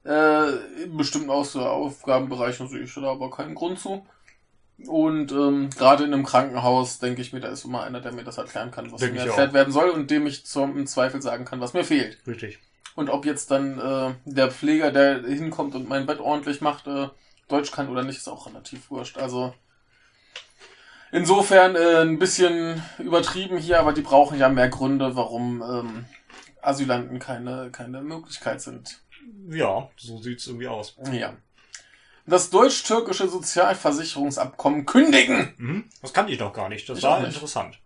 Äh, 0.05 0.83
in 0.83 0.95
bestimmten 0.95 1.29
Aus 1.29 1.53
Aufgabenbereichen 1.57 2.69
sehe 2.69 2.83
ich 2.83 2.93
da 2.93 3.11
aber 3.11 3.29
keinen 3.29 3.55
Grund 3.55 3.81
zu. 3.81 4.05
Und 4.87 5.33
ähm, 5.33 5.69
gerade 5.71 6.05
in 6.05 6.13
einem 6.13 6.25
Krankenhaus 6.25 6.99
denke 6.99 7.21
ich 7.21 7.33
mir, 7.33 7.41
da 7.41 7.49
ist 7.49 7.65
immer 7.65 7.83
einer, 7.83 7.99
der 7.99 8.13
mir 8.13 8.23
das 8.23 8.37
erklären 8.37 8.71
kann, 8.71 8.93
was 8.93 9.01
Denke 9.01 9.15
mir 9.15 9.27
erklärt 9.27 9.49
auch. 9.49 9.53
werden 9.53 9.73
soll 9.73 9.89
und 9.89 10.09
dem 10.09 10.25
ich 10.25 10.45
zum 10.45 10.87
Zweifel 10.87 11.21
sagen 11.21 11.43
kann, 11.43 11.59
was 11.59 11.73
mir 11.73 11.83
fehlt. 11.83 12.17
Richtig. 12.25 12.59
Und 12.95 13.09
ob 13.09 13.25
jetzt 13.25 13.51
dann 13.51 13.77
äh, 13.77 14.13
der 14.23 14.49
Pfleger, 14.51 14.91
der 14.93 15.23
hinkommt 15.23 15.75
und 15.75 15.89
mein 15.89 16.05
Bett 16.05 16.21
ordentlich 16.21 16.61
macht, 16.61 16.87
äh, 16.87 17.09
Deutsch 17.51 17.71
kann 17.71 17.89
oder 17.89 18.03
nicht, 18.03 18.17
ist 18.17 18.27
auch 18.27 18.47
relativ 18.47 18.89
wurscht. 18.89 19.17
Also 19.17 19.53
insofern 21.11 21.75
äh, 21.75 22.01
ein 22.01 22.19
bisschen 22.19 22.81
übertrieben 22.99 23.57
hier, 23.57 23.79
aber 23.79 23.93
die 23.93 24.01
brauchen 24.01 24.37
ja 24.37 24.49
mehr 24.49 24.69
Gründe, 24.69 25.15
warum 25.15 25.61
ähm, 25.61 26.05
Asylanten 26.61 27.19
keine, 27.19 27.69
keine 27.71 28.01
Möglichkeit 28.01 28.61
sind. 28.61 28.99
Ja, 29.49 29.89
so 29.97 30.21
sieht's 30.21 30.47
irgendwie 30.47 30.67
aus. 30.67 30.95
Ja. 31.11 31.33
Das 32.25 32.49
deutsch-türkische 32.49 33.27
Sozialversicherungsabkommen 33.27 34.85
kündigen. 34.85 35.53
Mhm. 35.57 35.83
Das 36.01 36.13
kannte 36.13 36.31
ich 36.31 36.39
noch 36.39 36.53
gar 36.53 36.69
nicht. 36.69 36.87
Das 36.87 36.99
Ich 36.99 37.03
war 37.03 37.19
nicht. 37.19 37.33
interessant. 37.33 37.79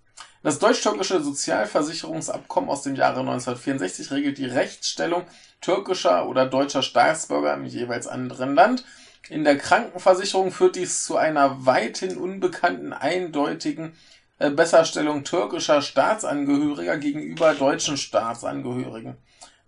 Das 0.43 0.59
deutsch-türkische 0.59 1.21
Sozialversicherungsabkommen 1.23 2.69
aus 2.69 2.83
dem 2.83 2.95
Jahre 2.95 3.21
1964 3.21 4.11
regelt 4.11 4.37
die 4.37 4.45
Rechtsstellung 4.45 5.23
türkischer 5.61 6.27
oder 6.27 6.45
deutscher 6.45 6.83
Staatsbürger 6.83 7.53
im 7.55 7.65
jeweils 7.65 8.05
anderen 8.05 8.53
Land. 8.53 8.85
In 9.29 9.43
der 9.43 9.57
Krankenversicherung 9.57 10.51
führt 10.51 10.75
dies 10.75 11.03
zu 11.03 11.17
einer 11.17 11.65
weithin 11.65 12.17
unbekannten, 12.17 12.93
eindeutigen 12.93 13.93
äh, 14.37 14.51
Besserstellung 14.51 15.23
türkischer 15.23 15.81
Staatsangehöriger 15.81 16.97
gegenüber 16.97 17.53
deutschen 17.53 17.97
Staatsangehörigen. 17.97 19.17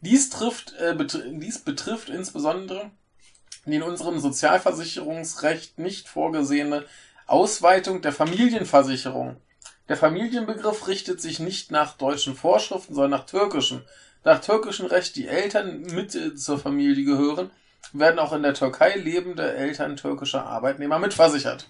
Dies, 0.02 0.30
trifft, 0.30 0.74
äh, 0.80 0.94
betr 0.94 1.20
dies 1.32 1.60
betrifft 1.60 2.10
insbesondere 2.10 2.92
die 3.68 3.76
in 3.76 3.84
unserem 3.84 4.20
Sozialversicherungsrecht 4.20 5.78
nicht 5.78 6.08
vorgesehene 6.08 6.86
Ausweitung 7.26 8.02
der 8.02 8.14
Familienversicherung. 8.14 9.36
Der 9.90 9.98
Familienbegriff 9.98 10.88
richtet 10.88 11.22
sich 11.22 11.40
nicht 11.40 11.72
nach 11.72 11.98
deutschen 11.98 12.36
Vorschriften, 12.36 12.94
sondern 12.94 13.20
nach 13.20 13.26
türkischen. 13.26 13.84
Nach 14.24 14.40
türkischem 14.40 14.86
Recht, 14.86 15.16
die 15.16 15.28
Eltern 15.28 15.82
mit 15.82 16.16
äh, 16.16 16.36
zur 16.36 16.60
Familie 16.60 17.04
gehören, 17.06 17.52
werden 17.94 18.20
auch 18.20 18.34
in 18.34 18.44
der 18.44 18.54
Türkei 18.54 18.96
lebende 18.96 19.54
Eltern 19.54 19.96
türkischer 19.96 20.46
Arbeitnehmer 20.46 21.00
mitversichert. 21.00 21.70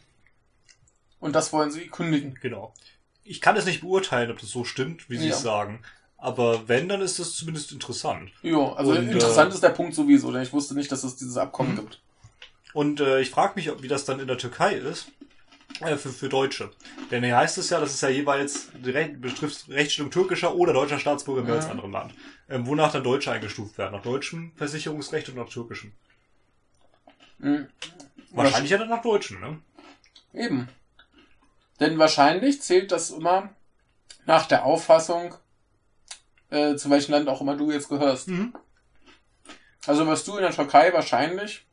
Und 1.20 1.36
das 1.36 1.52
wollen 1.54 1.72
sie 1.72 1.88
kündigen. 1.88 2.38
Genau. 2.42 2.74
Ich 3.24 3.42
kann 3.42 3.58
es 3.58 3.66
nicht 3.66 3.82
beurteilen, 3.82 4.32
ob 4.32 4.40
das 4.40 4.50
so 4.50 4.64
stimmt, 4.64 5.10
wie 5.10 5.18
Sie 5.18 5.28
Ja. 5.30 5.36
es 5.36 5.42
sagen. 5.42 5.82
Aber 6.18 6.68
wenn, 6.68 6.88
dann 6.90 7.02
ist 7.02 7.20
das 7.20 7.34
zumindest 7.34 7.72
interessant. 7.72 8.32
Jo, 8.42 8.70
also 8.70 8.92
Und, 8.92 9.10
interessant 9.10 9.52
äh, 9.52 9.56
ist 9.56 9.64
der 9.64 9.70
Punkt 9.70 9.94
sowieso, 9.94 10.32
denn 10.32 10.42
ich 10.42 10.54
wusste 10.54 10.74
nicht, 10.76 10.92
dass 10.92 11.04
es 11.04 11.16
dieses 11.16 11.38
Abkommen 11.38 11.72
Mhm. 11.74 11.76
gibt. 11.76 12.00
Und 12.74 13.00
äh, 13.00 13.20
ich 13.20 13.30
frage 13.30 13.54
mich, 13.56 13.70
ob, 13.70 13.84
wie 13.84 13.88
das 13.88 14.06
dann 14.06 14.20
in 14.20 14.28
der 14.28 14.38
Türkei 14.38 14.74
ist. 14.76 15.08
Äh, 15.82 15.96
für, 15.96 16.10
für 16.10 16.28
Deutsche. 16.30 16.72
Denn 17.12 17.24
hier 17.24 17.38
heißt 17.38 17.58
es 17.60 17.70
ja, 17.70 17.80
das 17.80 17.94
ist 17.94 18.02
ja 18.02 18.10
jeweils 18.10 18.70
direkt, 18.84 19.22
betrifft 19.22 19.70
Rechtsstellung 19.70 20.10
türkischer 20.10 20.56
oder 20.56 20.74
deutscher 20.74 21.00
Staatsbürger 21.00 21.42
im 21.42 21.48
Ja. 21.48 21.54
jeweils 21.54 21.70
anderen 21.70 21.92
Land. 21.92 22.14
Ähm, 22.50 22.66
wonach 22.66 22.92
dann 22.92 23.04
Deutsche 23.04 23.32
eingestuft 23.32 23.78
werden. 23.78 23.94
Nach 23.94 24.02
deutschem 24.02 24.54
Versicherungsrecht 24.56 25.30
und 25.30 25.36
nach 25.36 25.50
türkischem. 25.50 25.92
Mhm. 27.40 27.68
Wahrscheinlich 28.32 28.72
ja 28.72 28.78
dann 28.78 28.90
nach 28.90 29.02
deutschen, 29.02 29.40
ne? 29.40 29.62
Eben. 30.34 30.70
Denn 31.80 31.98
wahrscheinlich 31.98 32.62
zählt 32.62 32.92
das 32.92 33.12
immer 33.12 33.50
nach 34.26 34.46
der 34.48 34.66
Auffassung, 34.66 35.36
äh, 36.50 36.76
zu 36.76 36.90
welchem 36.90 37.12
Land 37.12 37.30
auch 37.30 37.42
immer 37.42 37.56
du 37.56 37.72
jetzt 37.72 37.90
gehörst. 37.90 38.28
Mhm. 38.28 38.54
Also 39.86 40.06
wirst 40.08 40.28
du 40.28 40.36
in 40.36 40.42
der 40.42 40.52
Türkei 40.52 40.92
wahrscheinlich 40.94 41.66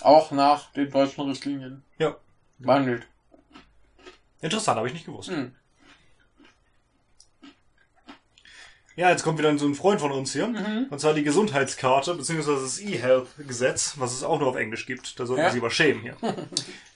auch 0.00 0.30
nach 0.30 0.72
den 0.72 0.90
deutschen 0.90 1.28
Richtlinien 1.28 1.84
Ja. 1.98 2.16
behandelt. 2.58 3.06
Interessant, 4.40 4.76
habe 4.76 4.88
ich 4.88 4.94
nicht 4.94 5.06
gewusst. 5.06 5.30
Hm. 5.30 5.54
Ja, 8.96 9.10
jetzt 9.10 9.24
kommt 9.24 9.38
wieder 9.38 9.56
so 9.58 9.66
ein 9.66 9.74
Freund 9.74 10.00
von 10.00 10.12
uns 10.12 10.32
hier. 10.32 10.46
Mhm. 10.46 10.86
Und 10.88 11.00
zwar 11.00 11.14
die 11.14 11.24
Gesundheitskarte, 11.24 12.14
beziehungsweise 12.14 12.62
das 12.62 12.80
E-Health-Gesetz, 12.80 13.94
was 13.98 14.12
es 14.12 14.22
auch 14.22 14.38
nur 14.38 14.48
auf 14.48 14.56
Englisch 14.56 14.86
gibt. 14.86 15.18
Da 15.18 15.26
sollten 15.26 15.40
Ja. 15.42 15.48
wir 15.48 15.52
sie 15.52 15.58
aber 15.58 15.70
schämen 15.70 16.02
hier. 16.02 16.14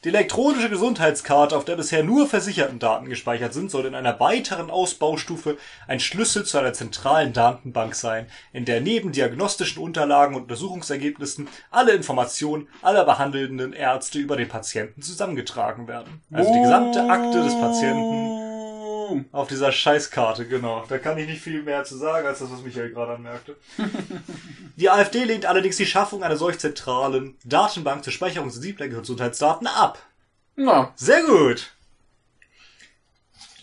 Die 0.04 0.10
elektronische 0.10 0.70
Gesundheitskarte, 0.70 1.56
auf 1.56 1.64
der 1.64 1.74
bisher 1.74 2.04
nur 2.04 2.28
versicherten 2.28 2.78
Daten 2.78 3.08
gespeichert 3.08 3.52
sind, 3.52 3.70
soll 3.72 3.84
in 3.84 3.96
einer 3.96 4.20
weiteren 4.20 4.70
Ausbaustufe 4.70 5.56
ein 5.88 5.98
Schlüssel 5.98 6.44
zu 6.44 6.58
einer 6.58 6.72
zentralen 6.72 7.32
Datenbank 7.32 7.96
sein, 7.96 8.26
in 8.52 8.64
der 8.64 8.80
neben 8.80 9.10
diagnostischen 9.10 9.82
Unterlagen 9.82 10.36
und 10.36 10.42
Untersuchungsergebnissen 10.42 11.48
alle 11.72 11.92
Informationen 11.92 12.68
aller 12.80 13.04
behandelnden 13.04 13.72
Ärzte 13.72 14.20
über 14.20 14.36
den 14.36 14.48
Patienten 14.48 15.02
zusammengetragen 15.02 15.88
werden. 15.88 16.22
Also 16.32 16.52
die 16.52 16.60
gesamte 16.60 17.10
Akte 17.10 17.42
des 17.42 17.54
Patienten 17.58 18.27
Boom. 19.08 19.24
auf 19.32 19.48
dieser 19.48 19.72
Scheißkarte, 19.72 20.46
genau. 20.46 20.84
Da 20.88 20.98
kann 20.98 21.16
ich 21.18 21.26
nicht 21.26 21.40
viel 21.42 21.62
mehr 21.62 21.84
zu 21.84 21.96
sagen, 21.96 22.26
als 22.26 22.40
das, 22.40 22.50
was 22.50 22.62
Michael 22.62 22.90
gerade 22.90 23.12
anmerkte. 23.14 23.56
Die 24.76 24.90
AfD 24.90 25.24
lehnt 25.24 25.46
allerdings 25.46 25.76
die 25.76 25.86
Schaffung 25.86 26.22
einer 26.22 26.36
solch 26.36 26.58
zentralen 26.58 27.36
Datenbank 27.44 28.04
zur 28.04 28.12
Speicherung 28.12 28.50
sensibler 28.50 28.88
Gesundheitsdaten 28.88 29.66
ab. 29.66 29.98
Na, 30.56 30.92
Sehr 30.96 31.22
gut. 31.24 31.72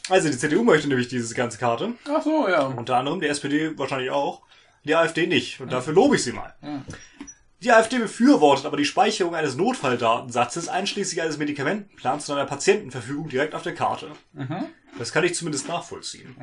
Also 0.10 0.30
die 0.30 0.38
CDU 0.38 0.64
möchte 0.64 0.88
nämlich 0.88 1.08
diese 1.08 1.34
ganze 1.34 1.58
Karte. 1.58 1.94
ach 2.08 2.22
so, 2.22 2.48
ja. 2.48 2.64
Unter 2.66 2.98
anderem 2.98 3.20
die 3.22 3.28
SPD 3.28 3.78
wahrscheinlich 3.78 4.12
auch. 4.12 4.42
Die 4.84 4.96
AfD 4.96 5.26
nicht. 5.26 5.60
Und 5.62 5.72
dafür 5.74 5.94
lobe 5.94 6.16
ich 6.16 6.24
sie 6.24 6.32
mal. 6.32 6.54
Die 7.66 7.72
AfD 7.72 7.98
befürwortet 7.98 8.68
aber 8.68 8.78
die 8.78 8.86
Speicherung 8.86 9.34
eines 9.34 9.56
Notfalldatensatzes 9.56 10.70
einschließlich 10.70 11.24
eines 11.24 11.40
Medikamentenplans 11.40 12.28
zu 12.28 12.34
einer 12.34 12.46
Patientenverfügung 12.46 13.28
direkt 13.28 13.56
auf 13.56 13.64
der 13.64 13.74
Karte. 13.74 14.12
Das 15.00 15.12
kann 15.12 15.24
ich 15.24 15.34
zumindest 15.34 15.68
nachvollziehen. 15.68 16.36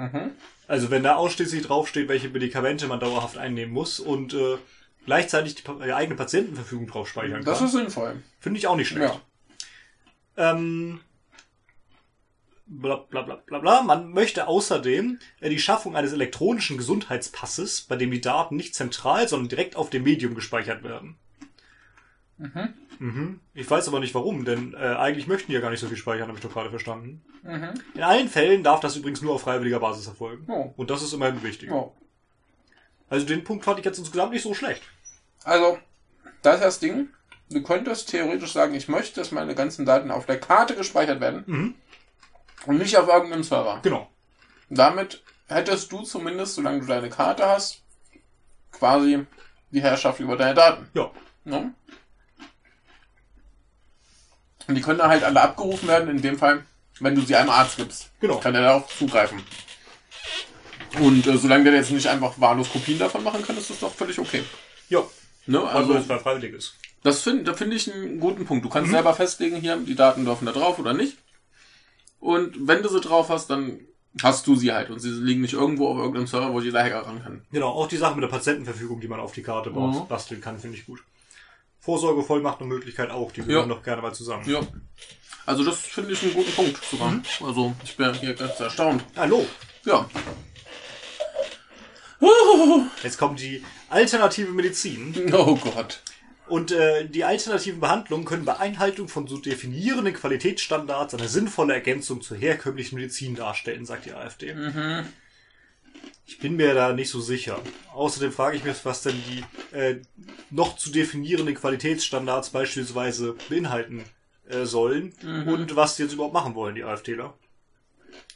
Also 0.66 0.90
wenn 0.90 1.04
da 1.04 1.14
ausschließlich 1.14 1.62
draufsteht, 1.62 2.08
welche 2.08 2.28
Medikamente 2.28 2.88
man 2.88 2.98
dauerhaft 2.98 3.38
einnehmen 3.38 3.72
muss 3.72 4.00
und 4.00 4.34
äh, 4.34 4.58
gleichzeitig 5.06 5.54
die, 5.54 5.62
die 5.62 5.92
eigene 5.92 6.16
Patientenverfügung 6.16 6.88
drauf 6.88 7.08
speichern 7.08 7.44
Das 7.44 7.58
kann, 7.58 7.66
ist 7.68 7.72
sinnvoll. 7.72 8.16
finde 8.40 8.58
ich 8.58 8.66
auch 8.66 8.76
nicht 8.76 8.88
schlecht. 8.88 9.20
Ja. 10.36 10.50
Ähm, 10.50 10.98
bla, 12.80 12.96
bla, 12.96 13.22
bla, 13.22 13.36
bla, 13.36 13.58
bla. 13.58 13.82
Man 13.82 14.10
möchte 14.12 14.46
außerdem 14.48 15.18
äh, 15.40 15.50
die 15.50 15.58
Schaffung 15.58 15.96
eines 15.96 16.12
elektronischen 16.12 16.76
Gesundheitspasses, 16.76 17.82
bei 17.82 17.96
dem 17.96 18.10
die 18.10 18.20
Daten 18.20 18.56
nicht 18.56 18.74
zentral, 18.74 19.28
sondern 19.28 19.48
direkt 19.48 19.76
auf 19.76 19.90
dem 19.90 20.04
Medium 20.04 20.34
gespeichert 20.34 20.82
werden. 20.82 21.16
Mhm. 22.98 23.40
Ich 23.54 23.70
weiß 23.70 23.88
aber 23.88 24.00
nicht 24.00 24.14
warum, 24.14 24.44
denn 24.44 24.74
äh, 24.74 24.78
eigentlich 24.78 25.26
möchten 25.26 25.50
die 25.50 25.54
ja 25.54 25.60
gar 25.60 25.70
nicht 25.70 25.80
so 25.80 25.88
viel 25.88 25.96
speichern, 25.96 26.28
habe 26.28 26.38
ich 26.38 26.42
doch 26.42 26.52
gerade 26.52 26.70
verstanden. 26.70 27.22
Mhm. 27.42 27.74
In 27.94 28.02
allen 28.02 28.28
Fällen 28.28 28.62
darf 28.62 28.80
das 28.80 28.96
übrigens 28.96 29.22
nur 29.22 29.34
auf 29.34 29.42
freiwilliger 29.42 29.80
Basis 29.80 30.06
erfolgen. 30.06 30.44
Oh. 30.48 30.72
Und 30.76 30.90
das 30.90 31.02
ist 31.02 31.12
immerhin 31.12 31.42
wichtig. 31.42 31.70
Oh. 31.70 31.92
Also 33.08 33.26
den 33.26 33.44
Punkt 33.44 33.64
fand 33.64 33.78
ich 33.78 33.84
jetzt 33.84 33.98
insgesamt 33.98 34.32
nicht 34.32 34.42
so 34.42 34.54
schlecht. 34.54 34.82
Also, 35.44 35.78
das 36.42 36.56
ist 36.56 36.64
das 36.64 36.78
Ding. 36.80 37.08
Du 37.50 37.62
könntest 37.62 38.08
theoretisch 38.08 38.52
sagen, 38.52 38.74
ich 38.74 38.88
möchte, 38.88 39.20
dass 39.20 39.32
meine 39.32 39.54
ganzen 39.54 39.84
Daten 39.84 40.10
auf 40.10 40.26
der 40.26 40.40
Karte 40.40 40.74
gespeichert 40.74 41.20
werden 41.20 41.44
Mhm. 41.46 41.74
Und 42.66 42.78
nicht 42.78 42.96
auf 42.96 43.08
irgendeinem 43.08 43.42
Server. 43.42 43.80
Genau. 43.82 44.08
Damit 44.68 45.22
hättest 45.48 45.92
du 45.92 46.02
zumindest, 46.02 46.54
solange 46.54 46.80
du 46.80 46.86
deine 46.86 47.10
Karte 47.10 47.46
hast, 47.46 47.82
quasi 48.70 49.26
die 49.70 49.82
Herrschaft 49.82 50.20
über 50.20 50.36
deine 50.36 50.54
Daten. 50.54 50.88
Ja. 50.94 51.10
Ne? 51.44 51.74
Und 54.68 54.74
die 54.74 54.80
können 54.80 54.98
dann 54.98 55.10
halt 55.10 55.24
alle 55.24 55.40
abgerufen 55.40 55.88
werden, 55.88 56.08
in 56.08 56.22
dem 56.22 56.38
Fall, 56.38 56.64
wenn 57.00 57.14
du 57.14 57.22
sie 57.22 57.34
einem 57.34 57.50
Arzt 57.50 57.76
gibst. 57.76 58.10
Genau. 58.20 58.38
Kann 58.38 58.54
er 58.54 58.62
darauf 58.62 58.96
zugreifen. 58.96 59.42
Und 61.00 61.26
äh, 61.26 61.36
solange 61.36 61.64
der 61.64 61.74
jetzt 61.74 61.90
nicht 61.90 62.06
einfach 62.06 62.34
wahllos 62.38 62.70
Kopien 62.70 62.98
davon 62.98 63.24
machen 63.24 63.42
kann, 63.44 63.56
ist 63.56 63.70
das 63.70 63.80
doch 63.80 63.92
völlig 63.92 64.18
okay. 64.18 64.44
Ja. 64.88 65.02
Ne? 65.46 65.58
Also, 65.60 65.94
Also, 65.94 66.14
es 66.14 66.22
freiwillig 66.22 66.54
ist. 66.54 66.74
das 67.02 67.22
finde 67.22 67.44
da 67.44 67.54
finde 67.54 67.76
ich 67.76 67.92
einen 67.92 68.20
guten 68.20 68.44
Punkt. 68.44 68.64
Du 68.64 68.68
kannst 68.68 68.90
selber 68.90 69.14
festlegen, 69.14 69.56
hier, 69.56 69.76
die 69.78 69.94
Daten 69.94 70.24
dürfen 70.24 70.46
da 70.46 70.52
drauf 70.52 70.78
oder 70.78 70.92
nicht. 70.92 71.16
Und 72.22 72.68
wenn 72.68 72.82
du 72.84 72.88
sie 72.88 73.00
drauf 73.00 73.30
hast, 73.30 73.50
dann 73.50 73.80
hast 74.22 74.46
du 74.46 74.54
sie 74.54 74.72
halt. 74.72 74.90
Und 74.90 75.00
sie 75.00 75.10
liegen 75.10 75.40
nicht 75.40 75.54
irgendwo 75.54 75.88
auf 75.88 75.96
irgendeinem 75.98 76.28
Server, 76.28 76.52
wo 76.52 76.60
jeder 76.60 76.80
Hacker 76.84 77.04
ran 77.04 77.20
kann. 77.20 77.44
Genau, 77.50 77.70
auch 77.70 77.88
die 77.88 77.96
Sache 77.96 78.14
mit 78.14 78.22
der 78.22 78.28
Patientenverfügung, 78.28 79.00
die 79.00 79.08
man 79.08 79.18
auf 79.18 79.32
die 79.32 79.42
Karte 79.42 79.70
baut, 79.70 79.92
Mhm. 80.04 80.06
basteln 80.06 80.40
kann, 80.40 80.56
finde 80.60 80.76
ich 80.78 80.86
gut. 80.86 81.00
Vorsorgevollmacht 81.80 82.60
und 82.60 82.68
Möglichkeit 82.68 83.10
auch, 83.10 83.32
die 83.32 83.42
gehören 83.42 83.68
doch 83.68 83.82
gerne 83.82 84.02
mal 84.02 84.14
zusammen. 84.14 84.48
Ja. 84.48 84.60
Also 85.46 85.64
das 85.64 85.80
finde 85.80 86.12
ich 86.12 86.22
einen 86.22 86.34
guten 86.34 86.52
Punkt 86.52 86.78
sogar. 86.88 87.12
Also 87.44 87.74
ich 87.82 87.96
bin 87.96 88.14
hier 88.14 88.34
ganz 88.34 88.60
erstaunt. 88.60 89.02
Hallo, 89.16 89.44
Ja. 89.84 90.08
jetzt 93.02 93.18
kommt 93.18 93.40
die 93.40 93.64
alternative 93.88 94.52
Medizin. 94.52 95.32
Oh 95.34 95.56
Gott. 95.56 96.00
Und 96.52 96.70
äh, 96.70 97.08
die 97.08 97.24
alternativen 97.24 97.80
Behandlungen 97.80 98.26
können 98.26 98.44
bei 98.44 98.58
Einhaltung 98.58 99.08
von 99.08 99.26
so 99.26 99.38
definierenden 99.38 100.12
Qualitätsstandards 100.12 101.14
eine 101.14 101.26
sinnvolle 101.26 101.72
Ergänzung 101.72 102.20
zur 102.20 102.36
herkömmlichen 102.36 102.96
Medizin 102.96 103.34
darstellen, 103.34 103.86
sagt 103.86 104.04
die 104.04 104.12
AfD. 104.12 104.50
Ich 106.26 106.40
bin 106.40 106.56
mir 106.56 106.74
da 106.74 106.92
nicht 106.92 107.08
so 107.08 107.22
sicher. 107.22 107.58
Außerdem 107.94 108.32
frage 108.32 108.58
ich 108.58 108.64
mich, 108.64 108.84
was 108.84 109.00
denn 109.00 109.14
die 109.30 109.74
äh, 109.74 110.02
noch 110.50 110.76
zu 110.76 110.92
definierenden 110.92 111.54
Qualitätsstandards 111.54 112.50
beispielsweise 112.50 113.34
beinhalten 113.48 114.04
äh, 114.46 114.66
sollen 114.66 115.14
und 115.46 115.74
was 115.74 115.96
die 115.96 116.02
jetzt 116.02 116.12
überhaupt 116.12 116.34
machen 116.34 116.54
wollen, 116.54 116.74
die 116.74 116.84
AfDler. 116.84 117.32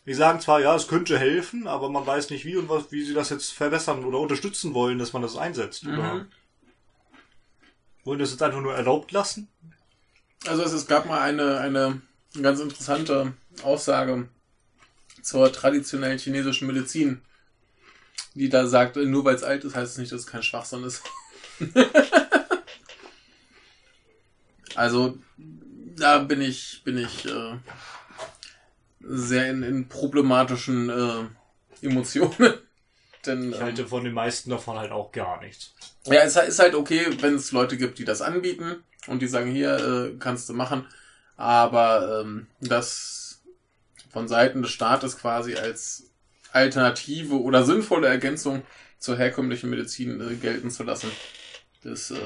Die 0.06 0.14
sagen 0.14 0.40
zwar, 0.40 0.62
ja, 0.62 0.74
es 0.74 0.88
könnte 0.88 1.18
helfen, 1.18 1.68
aber 1.68 1.90
man 1.90 2.06
weiß 2.06 2.30
nicht 2.30 2.46
wie 2.46 2.56
und 2.56 2.70
was, 2.70 2.90
wie 2.92 3.04
sie 3.04 3.12
das 3.12 3.28
jetzt 3.28 3.52
verbessern 3.52 4.06
oder 4.06 4.20
unterstützen 4.20 4.72
wollen, 4.72 4.98
dass 4.98 5.12
man 5.12 5.20
das 5.20 5.36
einsetzt. 5.36 5.84
Oder 5.98 6.26
wollen 8.06 8.20
das 8.20 8.30
jetzt 8.30 8.42
einfach 8.42 8.60
nur 8.60 8.74
erlaubt 8.74 9.12
lassen? 9.12 9.48
Also 10.46 10.62
es, 10.62 10.72
es 10.72 10.86
gab 10.86 11.06
mal 11.06 11.20
eine, 11.20 11.58
eine 11.58 12.00
ganz 12.40 12.60
interessante 12.60 13.34
Aussage 13.62 14.28
zur 15.22 15.52
traditionellen 15.52 16.18
chinesischen 16.18 16.68
Medizin, 16.68 17.20
die 18.34 18.48
da 18.48 18.66
sagt, 18.66 18.96
nur 18.96 19.24
weil 19.24 19.34
es 19.34 19.42
alt 19.42 19.64
ist, 19.64 19.74
heißt 19.74 19.92
es 19.92 19.98
nicht, 19.98 20.12
dass 20.12 20.20
es 20.20 20.26
kein 20.26 20.44
Schwachsinn 20.44 20.84
ist. 20.84 21.02
also 24.76 25.18
da 25.96 26.18
bin 26.20 26.40
ich, 26.40 26.82
bin 26.84 26.98
ich 26.98 27.26
äh, 27.26 27.58
sehr 29.00 29.50
in, 29.50 29.64
in 29.64 29.88
problematischen 29.88 30.90
äh, 30.90 31.84
Emotionen. 31.84 32.54
Denn 33.26 33.50
Ich 33.50 33.56
ähm, 33.56 33.62
halte 33.62 33.86
von 33.86 34.04
den 34.04 34.14
meisten 34.14 34.50
davon 34.50 34.78
halt 34.78 34.92
auch 34.92 35.12
gar 35.12 35.40
nichts. 35.40 35.74
ja, 36.04 36.22
es 36.22 36.36
ist 36.36 36.58
halt 36.58 36.74
okay, 36.74 37.06
wenn 37.20 37.34
es 37.34 37.52
Leute 37.52 37.76
gibt, 37.76 37.98
die 37.98 38.04
das 38.04 38.22
anbieten 38.22 38.82
und 39.06 39.20
die 39.22 39.26
sagen, 39.28 39.50
hier 39.50 39.76
äh, 40.12 40.16
kannst 40.18 40.48
du 40.48 40.52
machen. 40.54 40.86
Aber 41.36 42.22
ähm, 42.22 42.46
das 42.60 43.42
von 44.10 44.28
Seiten 44.28 44.62
des 44.62 44.70
Staates 44.70 45.18
quasi 45.18 45.56
als 45.56 46.10
Alternative 46.52 47.40
oder 47.40 47.64
sinnvolle 47.64 48.08
Ergänzung 48.08 48.62
zur 48.98 49.16
herkömmlichen 49.18 49.68
Medizin 49.68 50.20
äh, 50.20 50.36
gelten 50.36 50.70
zu 50.70 50.84
lassen, 50.84 51.10
ist 51.84 52.12
äh, 52.12 52.16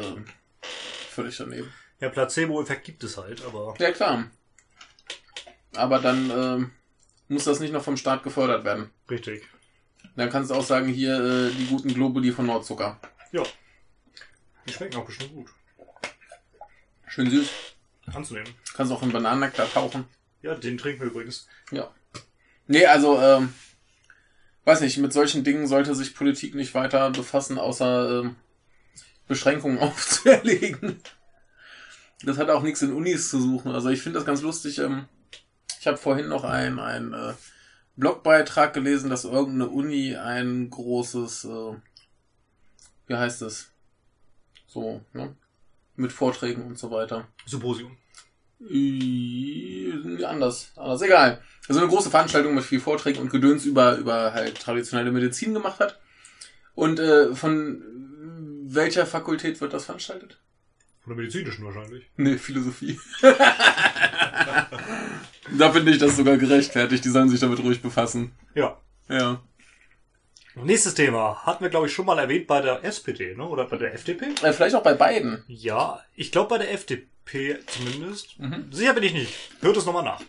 völlig 1.10 1.36
daneben. 1.36 1.72
Ja, 1.98 2.08
Placebo-Effekt 2.08 2.84
gibt 2.84 3.02
es 3.02 3.16
halt, 3.16 3.44
aber 3.44 3.74
Ja, 3.78 3.90
klar. 3.90 4.30
Aber 5.74 5.98
dann 5.98 6.30
ähm, 6.30 6.70
muss 7.28 7.44
das 7.44 7.60
nicht 7.60 7.72
noch 7.72 7.82
vom 7.82 7.96
Staat 7.96 8.22
gefördert 8.22 8.64
werden. 8.64 8.90
richtig. 9.10 9.42
Dann 10.20 10.28
kannst 10.28 10.50
du 10.50 10.54
auch 10.54 10.64
sagen, 10.64 10.86
hier 10.86 11.18
äh, 11.18 11.50
die 11.50 11.64
guten 11.64 11.94
Globuli 11.94 12.30
von 12.30 12.44
Nordzucker. 12.44 13.00
Ja. 13.32 13.42
Die 14.68 14.72
schmecken 14.74 14.98
auch 14.98 15.06
bestimmt 15.06 15.32
gut. 15.32 15.48
Schön 17.06 17.30
süß. 17.30 17.48
Anzunehmen. 18.12 18.52
Kannst 18.74 18.92
auch 18.92 19.02
in 19.02 19.12
Bananennektar 19.12 19.72
tauchen. 19.72 20.04
Ja, 20.42 20.54
den 20.56 20.76
trinken 20.76 21.00
wir 21.00 21.06
übrigens. 21.06 21.48
Ja. 21.70 21.90
Nee, 22.66 22.84
also, 22.84 23.18
ähm, 23.18 23.54
weiß 24.66 24.82
nicht, 24.82 24.98
mit 24.98 25.14
solchen 25.14 25.42
Dingen 25.42 25.66
sollte 25.66 25.94
sich 25.94 26.14
Politik 26.14 26.54
nicht 26.54 26.74
weiter 26.74 27.08
befassen, 27.12 27.56
außer 27.56 28.20
ähm, 28.20 28.36
Beschränkungen 29.26 29.78
aufzuerlegen. 29.78 31.00
Das 32.24 32.36
hat 32.36 32.50
auch 32.50 32.62
nichts 32.62 32.82
in 32.82 32.92
Unis 32.92 33.30
zu 33.30 33.40
suchen. 33.40 33.72
Also 33.72 33.88
ich 33.88 34.02
finde 34.02 34.18
das 34.18 34.26
ganz 34.26 34.42
lustig. 34.42 34.80
Ähm, 34.80 35.06
ich 35.80 35.86
habe 35.86 35.96
vorhin 35.96 36.28
noch 36.28 36.44
einen, 36.44 36.78
einen 36.78 37.14
äh, 37.14 37.32
Blogbeitrag 38.00 38.72
gelesen, 38.72 39.10
dass 39.10 39.24
irgendeine 39.24 39.68
Uni 39.68 40.16
ein 40.16 40.70
großes, 40.70 41.44
äh, 41.44 41.74
wie 43.06 43.14
heißt 43.14 43.42
es? 43.42 43.70
So, 44.66 45.02
ne? 45.12 45.36
Mit 45.96 46.12
Vorträgen 46.12 46.62
und 46.62 46.78
so 46.78 46.90
weiter. 46.90 47.28
Symposium. 47.46 47.96
Äh, 48.68 50.24
Anders, 50.24 50.72
anders, 50.76 51.02
egal. 51.02 51.42
Also 51.68 51.80
eine 51.80 51.88
große 51.88 52.10
Veranstaltung 52.10 52.54
mit 52.54 52.64
viel 52.64 52.80
Vorträgen 52.80 53.20
und 53.20 53.30
Gedöns 53.30 53.64
über, 53.64 53.96
über 53.96 54.32
halt 54.32 54.58
traditionelle 54.58 55.12
Medizin 55.12 55.54
gemacht 55.54 55.80
hat. 55.80 55.98
Und 56.74 56.98
äh, 56.98 57.34
von 57.34 57.82
welcher 58.64 59.06
Fakultät 59.06 59.60
wird 59.60 59.72
das 59.72 59.84
veranstaltet? 59.84 60.38
Von 61.00 61.10
der 61.10 61.18
medizinischen 61.18 61.64
wahrscheinlich. 61.64 62.10
Nee, 62.16 62.38
Philosophie. 62.38 62.98
Da 65.58 65.72
finde 65.72 65.90
ich 65.92 65.98
das 65.98 66.16
sogar 66.16 66.36
gerechtfertigt. 66.36 67.04
Die 67.04 67.08
sollen 67.08 67.28
sich 67.28 67.40
damit 67.40 67.58
ruhig 67.60 67.82
befassen. 67.82 68.32
Ja. 68.54 68.78
Ja. 69.08 69.40
Nächstes 70.54 70.94
Thema. 70.94 71.42
Hatten 71.44 71.62
wir, 71.64 71.70
glaube 71.70 71.86
ich, 71.86 71.92
schon 71.92 72.06
mal 72.06 72.18
erwähnt 72.18 72.46
bei 72.46 72.60
der 72.60 72.84
SPD, 72.84 73.34
ne? 73.36 73.46
Oder 73.46 73.64
bei 73.66 73.76
der 73.76 73.94
FDP? 73.94 74.26
Äh, 74.42 74.52
vielleicht 74.52 74.74
auch 74.74 74.82
bei 74.82 74.94
beiden. 74.94 75.44
Ja, 75.46 76.00
ich 76.14 76.32
glaube 76.32 76.48
bei 76.50 76.58
der 76.58 76.72
FDP 76.72 77.58
zumindest. 77.66 78.38
Mhm. 78.38 78.66
Sicher 78.72 78.92
bin 78.94 79.04
ich 79.04 79.12
nicht. 79.14 79.32
Hört 79.60 79.76
es 79.76 79.86
nochmal 79.86 80.02
nach. 80.04 80.20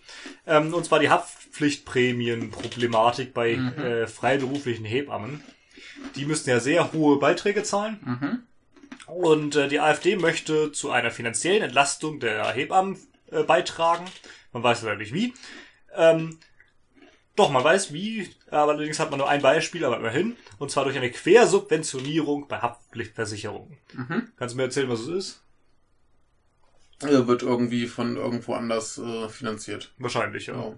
Ähm, 0.45 0.73
und 0.73 0.85
zwar 0.85 0.99
die 0.99 1.09
Haftpflichtprämienproblematik 1.09 3.33
bei 3.33 3.55
Mhm. 3.57 3.73
äh, 3.79 4.07
freiberuflichen 4.07 4.85
Hebammen. 4.85 5.43
Die 6.15 6.25
müssten 6.25 6.49
ja 6.49 6.59
sehr 6.59 6.93
hohe 6.93 7.17
Beiträge 7.19 7.63
zahlen. 7.63 7.99
Mhm. 8.03 8.39
Und 9.07 9.55
äh, 9.55 9.67
die 9.67 9.79
AfD 9.79 10.15
möchte 10.15 10.71
zu 10.71 10.91
einer 10.91 11.11
finanziellen 11.11 11.63
Entlastung 11.63 12.19
der 12.19 12.49
Hebammen 12.51 12.97
äh, 13.31 13.43
beitragen. 13.43 14.05
Man 14.53 14.63
weiß 14.63 14.81
leider 14.83 14.97
nicht 14.97 15.13
wie. 15.13 15.33
Ähm, 15.95 16.37
doch, 17.35 17.49
man 17.49 17.63
weiß 17.63 17.93
wie, 17.93 18.29
aber 18.49 18.73
allerdings 18.73 18.99
hat 18.99 19.09
man 19.09 19.19
nur 19.19 19.29
ein 19.29 19.41
Beispiel, 19.41 19.85
aber 19.85 19.97
immerhin. 19.97 20.35
Und 20.59 20.69
zwar 20.71 20.83
durch 20.83 20.97
eine 20.97 21.09
Quersubventionierung 21.11 22.47
bei 22.47 22.59
Haftpflichtversicherungen. 22.61 23.77
Mhm. 23.93 24.31
Kannst 24.35 24.53
du 24.53 24.57
mir 24.57 24.63
erzählen, 24.63 24.89
was 24.89 24.99
es 25.01 25.07
ist? 25.07 25.43
Äh, 27.01 27.25
wird 27.27 27.41
irgendwie 27.41 27.87
von 27.87 28.15
irgendwo 28.17 28.53
anders 28.53 28.97
äh, 28.97 29.27
finanziert. 29.29 29.93
Wahrscheinlich, 29.97 30.47
ja. 30.47 30.55
Ja. 30.55 30.73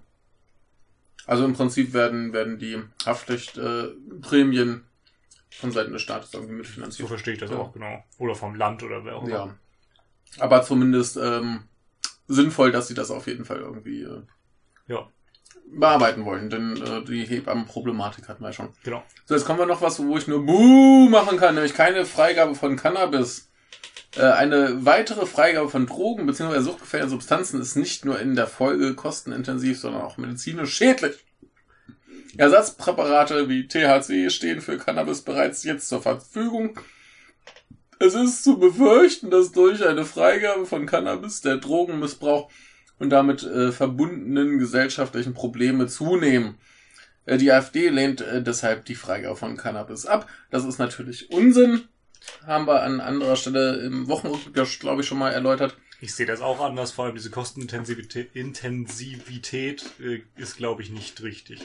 Also 1.25 1.43
im 1.45 1.53
Prinzip 1.53 1.93
werden, 1.93 2.33
werden 2.33 2.59
die 2.59 2.81
Haftpflichtprämien 3.05 4.75
äh, 4.77 5.55
von 5.55 5.71
Seiten 5.71 5.91
des 5.93 6.01
Staates 6.01 6.33
irgendwie 6.33 6.53
So 6.53 6.57
mitfinanziert. 6.59 7.07
verstehe 7.07 7.33
ich 7.33 7.39
das 7.39 7.51
Ja. 7.51 7.57
auch, 7.57 7.73
genau. 7.73 8.03
Oder 8.19 8.35
vom 8.35 8.55
Land 8.55 8.83
oder 8.83 9.03
wer 9.05 9.15
auch 9.17 9.23
immer. 9.23 9.29
Ja. 9.31 9.57
Aber 10.39 10.61
zumindest 10.63 11.17
ähm, 11.17 11.63
sinnvoll, 12.27 12.71
dass 12.71 12.87
sie 12.87 12.93
das 12.93 13.11
auf 13.11 13.27
jeden 13.27 13.45
Fall 13.45 13.57
irgendwie 13.59 14.03
äh, 14.03 14.21
Ja, 14.87 15.07
bearbeiten 15.71 16.25
wollen, 16.25 16.49
denn 16.49 16.77
äh, 16.81 17.03
die 17.03 17.25
Hebammenproblematik 17.25 18.27
hatten 18.27 18.43
wir 18.43 18.49
ja 18.49 18.53
schon. 18.53 18.69
genau. 18.83 19.03
So, 19.25 19.33
jetzt 19.35 19.45
kommen 19.45 19.59
wir 19.59 19.65
noch 19.65 19.81
was, 19.81 19.99
wo 20.03 20.17
ich 20.17 20.27
nur 20.27 20.45
Buh 20.45 21.09
machen 21.09 21.37
kann, 21.37 21.55
nämlich 21.55 21.73
keine 21.73 22.05
Freigabe 22.05 22.53
von 22.55 22.75
Cannabis. 22.75 23.49
Äh, 24.15 24.23
eine 24.23 24.85
weitere 24.85 25.25
Freigabe 25.25 25.69
von 25.69 25.87
Drogen 25.87 26.25
bzw. 26.27 26.59
suchtgefährdenden 26.59 27.17
Substanzen 27.17 27.59
ist 27.61 27.75
nicht 27.75 28.05
nur 28.05 28.19
in 28.19 28.35
der 28.35 28.47
Folge 28.47 28.93
kostenintensiv, 28.93 29.79
sondern 29.79 30.03
auch 30.03 30.17
medizinisch 30.17 30.73
schädlich. 30.73 31.15
Ersatzpräparate 32.37 33.47
wie 33.49 33.67
THC 33.67 34.31
stehen 34.31 34.61
für 34.61 34.77
Cannabis 34.77 35.21
bereits 35.21 35.63
jetzt 35.63 35.87
zur 35.89 36.01
Verfügung. 36.01 36.79
Es 38.05 38.15
ist 38.15 38.43
zu 38.43 38.59
befürchten, 38.59 39.29
dass 39.29 39.53
durch 39.53 39.85
eine 39.87 40.03
Freigabe 40.03 40.65
von 40.65 40.85
Cannabis 40.85 41.39
der 41.39 41.55
Drogenmissbrauch 41.55 42.51
und 42.99 43.11
damit 43.11 43.43
äh, 43.43 43.71
verbundenen 43.71 44.59
gesellschaftlichen 44.59 45.33
Probleme 45.33 45.87
zunehmen. 45.87 46.57
Äh, 47.25 47.37
Die 47.37 47.49
AfD 47.49 47.87
lehnt 47.87 48.19
äh, 48.19 48.43
deshalb 48.43 48.83
die 48.83 48.95
Freigabe 48.95 49.37
von 49.37 49.55
Cannabis 49.55 50.05
ab. 50.05 50.27
Das 50.51 50.65
ist 50.65 50.79
natürlich 50.79 51.31
Unsinn. 51.31 51.83
Haben 52.45 52.67
wir 52.67 52.83
an 52.83 52.99
anderer 52.99 53.37
Stelle 53.37 53.77
im 53.77 54.09
Wochenrückblick, 54.09 54.79
glaube 54.81 55.01
ich, 55.01 55.07
schon 55.07 55.19
mal 55.19 55.31
erläutert. 55.31 55.77
Ich 56.01 56.13
sehe 56.13 56.25
das 56.25 56.41
auch 56.41 56.59
anders, 56.59 56.91
vor 56.91 57.05
allem 57.05 57.15
diese 57.15 57.29
Kostenintensivität 57.29 58.35
Intensivität, 58.35 59.85
äh, 60.01 60.23
ist, 60.35 60.57
glaube 60.57 60.81
ich, 60.81 60.89
nicht 60.89 61.23
richtig. 61.23 61.61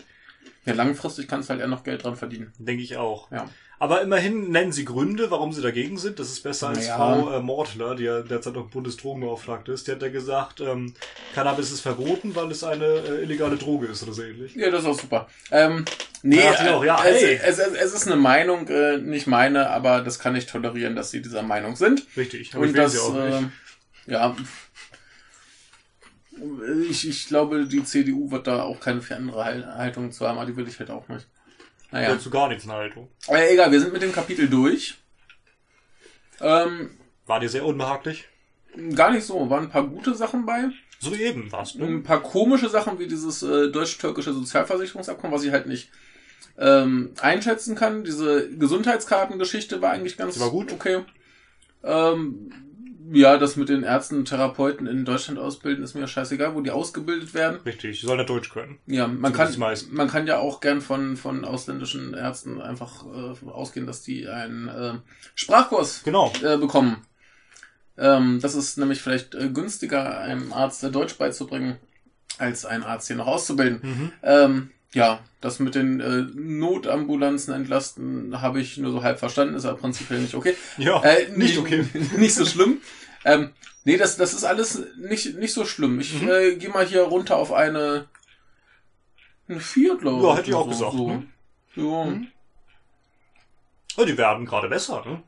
Ja, 0.68 0.74
langfristig 0.74 1.28
kannst 1.28 1.48
du 1.48 1.52
halt 1.52 1.60
eher 1.60 1.68
noch 1.68 1.84
Geld 1.84 2.04
dran 2.04 2.16
verdienen. 2.16 2.52
Denke 2.58 2.82
ich 2.82 2.96
auch. 2.96 3.30
Ja. 3.30 3.48
Aber 3.80 4.02
immerhin 4.02 4.50
nennen 4.50 4.72
sie 4.72 4.84
Gründe, 4.84 5.30
warum 5.30 5.52
sie 5.52 5.62
dagegen 5.62 5.98
sind. 5.98 6.18
Das 6.18 6.28
ist 6.30 6.42
besser 6.42 6.68
als 6.70 6.86
Ja. 6.88 6.96
Frau 6.96 7.30
äh, 7.30 7.40
Mortler, 7.40 7.94
die 7.94 8.04
ja 8.04 8.22
derzeit 8.22 8.54
noch 8.54 8.68
Bundesdrogenbeauftragte 8.70 9.70
ist. 9.70 9.86
Die 9.86 9.92
hat 9.92 10.02
ja 10.02 10.08
gesagt, 10.08 10.60
ähm, 10.60 10.94
Cannabis 11.34 11.70
ist 11.70 11.80
verboten, 11.82 12.34
weil 12.34 12.50
es 12.50 12.64
eine 12.64 12.84
äh, 12.84 13.22
illegale 13.22 13.56
Droge 13.56 13.86
ist 13.86 14.02
oder 14.02 14.12
so 14.12 14.22
ähnlich. 14.24 14.54
Ja, 14.56 14.70
das 14.70 14.80
ist 14.82 14.86
auch 14.88 14.98
super. 15.00 15.28
Ähm, 15.52 15.84
nee, 16.22 16.40
Ja, 16.42 16.52
ich 16.54 16.68
auch, 16.70 16.84
ja, 16.84 17.04
es, 17.04 17.22
es, 17.22 17.58
es, 17.60 17.72
es 17.72 17.94
ist 17.94 18.06
eine 18.08 18.16
Meinung, 18.16 18.66
äh, 18.68 18.98
nicht 18.98 19.28
meine, 19.28 19.70
aber 19.70 20.00
das 20.00 20.18
kann 20.18 20.34
ich 20.34 20.46
tolerieren, 20.46 20.96
dass 20.96 21.12
sie 21.12 21.22
dieser 21.22 21.42
Meinung 21.42 21.76
sind. 21.76 22.02
Richtig, 22.16 22.54
aber 22.54 22.62
Und 22.64 22.70
ich 22.70 22.74
will 22.74 22.82
das, 22.82 22.92
sie 22.94 22.98
auch 22.98 23.14
nicht. 23.14 23.42
äh, 24.08 24.12
ja, 24.12 24.34
ich, 26.90 27.08
ich 27.08 27.26
glaube, 27.28 27.66
die 27.66 27.84
CDU 27.84 28.30
wird 28.30 28.46
da 28.46 28.62
auch 28.62 28.80
keine 28.80 29.00
andere 29.10 29.44
Hal- 29.44 29.74
Haltung 29.76 30.12
zu 30.12 30.26
haben, 30.26 30.38
aber 30.38 30.46
die 30.46 30.56
will 30.56 30.68
ich 30.68 30.78
halt 30.78 30.90
auch 30.90 31.08
nicht. 31.08 31.26
Naja. 31.90 32.10
Dazu 32.10 32.28
gar 32.30 32.48
nichts 32.48 32.64
in 32.64 32.72
Haltung. 32.72 33.08
Aber 33.26 33.50
egal, 33.50 33.72
wir 33.72 33.80
sind 33.80 33.92
mit 33.92 34.02
dem 34.02 34.12
Kapitel 34.12 34.48
durch. 34.48 34.96
Ähm, 36.40 36.90
War 37.26 37.40
dir 37.40 37.48
sehr 37.48 37.64
unbehaglich? 37.64 38.24
gar 38.94 39.10
nicht 39.10 39.24
so, 39.24 39.48
waren 39.50 39.64
ein 39.64 39.70
paar 39.70 39.86
gute 39.88 40.14
Sachen 40.14 40.46
bei. 40.46 40.68
So 41.00 41.14
eben 41.14 41.50
war's. 41.50 41.74
Ne? 41.74 41.86
Ein 41.86 42.02
paar 42.02 42.22
komische 42.22 42.68
Sachen 42.68 42.98
wie 42.98 43.06
dieses 43.08 43.42
äh, 43.42 43.70
deutsch-türkische 43.70 44.32
Sozialversicherungsabkommen, 44.32 45.34
was 45.34 45.42
ich 45.44 45.50
halt 45.52 45.66
nicht 45.66 45.90
ähm, 46.58 47.12
einschätzen 47.20 47.74
kann. 47.74 48.04
Diese 48.04 48.48
Gesundheitskartengeschichte 48.50 49.80
war 49.82 49.92
eigentlich 49.92 50.16
ganz 50.16 50.34
Die 50.34 50.40
war 50.40 50.50
gut. 50.50 50.70
okay. 50.72 51.04
Ähm, 51.82 52.52
ja, 53.12 53.38
das 53.38 53.56
mit 53.56 53.68
den 53.68 53.82
Ärzten 53.82 54.16
und 54.18 54.24
Therapeuten 54.28 54.86
in 54.86 55.04
Deutschland 55.04 55.38
ausbilden, 55.38 55.84
ist 55.84 55.94
mir 55.94 56.06
scheißegal, 56.08 56.54
wo 56.54 56.60
die 56.60 56.70
ausgebildet 56.70 57.34
werden. 57.34 57.60
Richtig, 57.64 58.00
die 58.00 58.06
sollen 58.06 58.18
ja 58.18 58.24
Deutsch 58.24 58.50
können. 58.50 58.78
Ja, 58.86 59.06
man 59.06 59.32
kann, 59.32 59.54
man 59.90 60.08
kann 60.08 60.26
ja 60.26 60.38
auch 60.38 60.60
gern 60.60 60.80
von, 60.80 61.16
von 61.16 61.44
ausländischen 61.44 62.14
Ärzten 62.14 62.60
einfach 62.60 63.04
äh, 63.06 63.48
ausgehen, 63.50 63.86
dass 63.86 64.02
die 64.02 64.28
einen 64.28 64.68
äh, 64.68 64.94
Sprachkurs 65.34 66.02
Genau. 66.04 66.32
äh, 66.42 66.56
bekommen. 66.56 67.04
Ähm, 67.96 68.38
das 68.40 68.54
ist 68.54 68.78
nämlich 68.78 69.00
vielleicht 69.00 69.34
äh, 69.34 69.48
günstiger, 69.48 70.18
einem 70.20 70.52
Arzt 70.52 70.84
äh, 70.84 70.90
Deutsch 70.90 71.16
beizubringen, 71.18 71.76
als 72.38 72.64
einen 72.64 72.84
Arzt 72.84 73.08
hier 73.08 73.16
noch 73.16 73.26
auszubilden. 73.26 73.80
Mhm. 73.82 74.12
Ähm, 74.22 74.70
ja, 74.94 75.20
das 75.40 75.58
mit 75.60 75.74
den 75.74 76.00
äh, 76.00 76.22
Notambulanzen 76.34 77.52
entlasten 77.54 78.40
habe 78.40 78.60
ich 78.60 78.78
nur 78.78 78.90
so 78.92 79.02
halb 79.02 79.18
verstanden, 79.18 79.54
ist 79.54 79.64
aber 79.66 79.78
prinzipiell 79.78 80.20
nicht 80.20 80.34
okay. 80.34 80.54
Ja, 80.78 81.02
Äh, 81.02 81.28
nicht 81.36 81.58
okay. 81.58 81.86
Nicht 82.16 82.34
so 82.34 82.44
schlimm. 82.46 82.80
Ähm, 83.24 83.52
nee, 83.84 83.96
das, 83.96 84.16
das 84.16 84.32
ist 84.32 84.44
alles 84.44 84.82
nicht, 84.96 85.36
nicht 85.36 85.52
so 85.52 85.64
schlimm. 85.66 86.00
Ich 86.00 86.20
Mhm. 86.22 86.28
äh, 86.28 86.54
gehe 86.56 86.70
mal 86.70 86.86
hier 86.86 87.02
runter 87.02 87.36
auf 87.36 87.52
eine, 87.52 88.06
eine 89.48 89.60
4, 89.60 89.96
glaube 89.98 90.18
ich. 90.18 90.24
Ja, 90.24 90.36
hätte 90.36 90.48
ich 90.50 90.54
auch 90.56 90.64
So- 90.64 90.70
gesagt, 90.70 90.92
So. 90.92 91.08
ne? 91.08 91.26
Ja. 91.74 92.04
Mhm. 92.04 92.28
Ja, 93.96 94.04
die 94.04 94.16
werden 94.18 94.46
gerade 94.46 94.68
besser, 94.68 95.04
ne? 95.04 95.22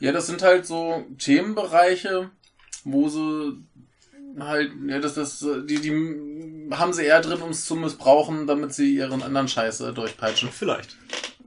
ja, 0.00 0.12
das 0.12 0.26
sind 0.26 0.42
halt 0.42 0.66
so 0.66 1.06
Themenbereiche, 1.18 2.30
wo 2.84 3.08
sie 3.08 3.58
halt, 4.38 4.72
ja, 4.86 4.98
das, 4.98 5.14
das, 5.14 5.40
die, 5.40 5.80
die 5.80 6.70
haben 6.74 6.92
sie 6.92 7.04
eher 7.04 7.20
drin, 7.20 7.42
um 7.42 7.50
es 7.50 7.64
zu 7.64 7.76
missbrauchen, 7.76 8.46
damit 8.46 8.74
sie 8.74 8.94
ihren 8.94 9.22
anderen 9.22 9.48
Scheiß 9.48 9.80
äh, 9.80 9.92
durchpeitschen. 9.92 10.50
Vielleicht. 10.50 10.96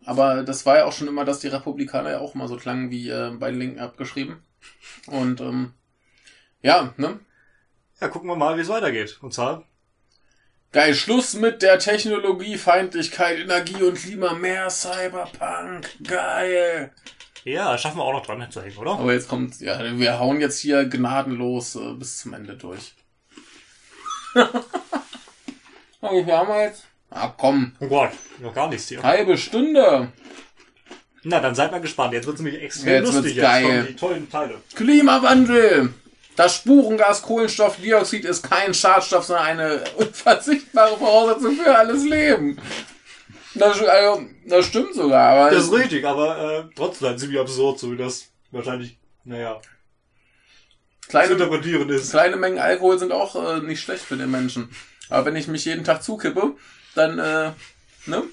Aber 0.06 0.44
das 0.44 0.66
war 0.66 0.78
ja 0.78 0.86
auch 0.86 0.94
schon 0.94 1.08
immer, 1.08 1.26
dass 1.26 1.40
die 1.40 1.48
Republikaner 1.48 2.12
ja 2.12 2.20
auch 2.20 2.36
immer 2.36 2.48
so 2.48 2.58
klangen 2.58 2.90
wie 2.90 3.10
äh, 3.10 3.32
bei 3.38 3.52
den 3.52 3.60
Linken 3.60 3.80
abgeschrieben. 3.80 4.38
Und 5.08 5.42
ähm, 5.42 5.74
ja, 6.62 6.94
ne? 6.98 7.20
Ja, 8.02 8.08
gucken 8.08 8.30
wir 8.30 8.36
mal, 8.36 8.58
wie 8.58 8.62
es 8.62 8.70
weitergeht. 8.70 9.20
Und 9.22 9.34
zwar, 9.34 9.66
Geil, 10.72 10.94
Schluss 10.94 11.34
mit 11.34 11.64
der 11.64 11.80
Technologiefeindlichkeit, 11.80 13.40
Energie 13.40 13.82
und 13.82 13.98
Klima, 13.98 14.36
mehr 14.36 14.70
Cyberpunk, 14.70 15.90
geil. 16.04 16.92
Ja, 17.44 17.78
schaffen 17.78 17.98
wir 17.98 18.04
auch 18.04 18.14
noch 18.14 18.26
dran 18.26 18.50
zu 18.52 18.62
hängen, 18.62 18.78
oder? 18.78 18.92
Aber 18.92 19.14
jetzt 19.14 19.28
kommt, 19.28 19.60
ja, 19.62 19.80
wir 19.98 20.20
hauen 20.20 20.40
jetzt 20.42 20.60
hier 20.60 20.86
gnadenlos 20.86 21.76
äh, 21.76 21.94
bis 21.94 22.20
zum 22.20 22.34
Ende 22.34 22.56
durch. 22.56 22.94
okay, 26.02 26.26
wir 26.26 26.38
haben 26.38 26.50
wir 26.50 26.64
jetzt? 26.66 26.84
Ah, 27.10 27.34
komm, 27.36 27.74
Oh 27.80 27.88
Gott, 27.88 28.12
noch 28.40 28.54
gar 28.54 28.70
nichts 28.70 28.88
hier. 28.90 29.02
halbe 29.02 29.38
Stunde. 29.38 30.12
Na, 31.24 31.40
dann 31.40 31.56
seid 31.56 31.72
mal 31.72 31.82
gespannt. 31.82 32.14
Jetzt 32.14 32.28
wird's 32.28 32.40
nämlich 32.42 32.62
extrem 32.62 33.04
Jetzt 33.04 33.14
lustig. 33.14 33.36
wird's 33.36 33.42
geil. 33.42 33.64
Jetzt 33.64 33.72
kommen 33.72 33.88
die 33.88 33.96
tollen 33.96 34.30
Teile. 34.30 34.62
Klimawandel. 34.76 35.94
Das 36.36 36.56
Spurengas 36.56 37.22
Kohlenstoffdioxid 37.24 38.24
ist 38.24 38.44
kein 38.50 38.74
Schadstoff, 38.74 39.26
sondern 39.26 39.46
eine 39.48 39.84
unverzichtbare 39.98 40.98
Voraussetzung 40.98 41.58
für 41.58 41.76
alles 41.76 42.06
Leben. 42.06 42.58
Das, 43.56 43.82
also, 43.82 44.26
das 44.46 44.66
stimmt 44.66 44.94
sogar, 44.94 45.30
aber 45.32 45.56
Das 45.56 45.66
ist 45.66 45.74
richtig, 45.74 46.06
aber 46.06 46.38
äh, 46.38 46.76
trotzdem 46.76 47.10
halt 47.10 47.20
ziemlich 47.20 47.40
absurd, 47.40 47.80
so 47.80 47.92
wie 47.92 47.98
das 47.98 48.28
wahrscheinlich, 48.52 48.98
naja, 49.24 49.60
zu 51.10 51.10
kleine, 51.10 51.34
interpretieren 51.34 51.90
ist. 51.90 52.12
kleine 52.12 52.36
Mengen 52.36 52.60
Alkohol 52.60 53.00
sind 53.00 53.12
auch 53.12 53.36
äh, 53.36 53.62
nicht 53.62 53.82
schlecht 53.82 54.04
für 54.04 54.18
den 54.18 54.30
Menschen. 54.30 54.70
Aber 55.10 55.26
wenn 55.26 55.36
ich 55.36 55.48
mich 55.48 55.66
jeden 55.66 55.84
Tag 55.84 56.04
zukippe, 56.04 56.56
dann, 56.94 57.18
äh, 57.18 57.52
ne? 58.06 58.24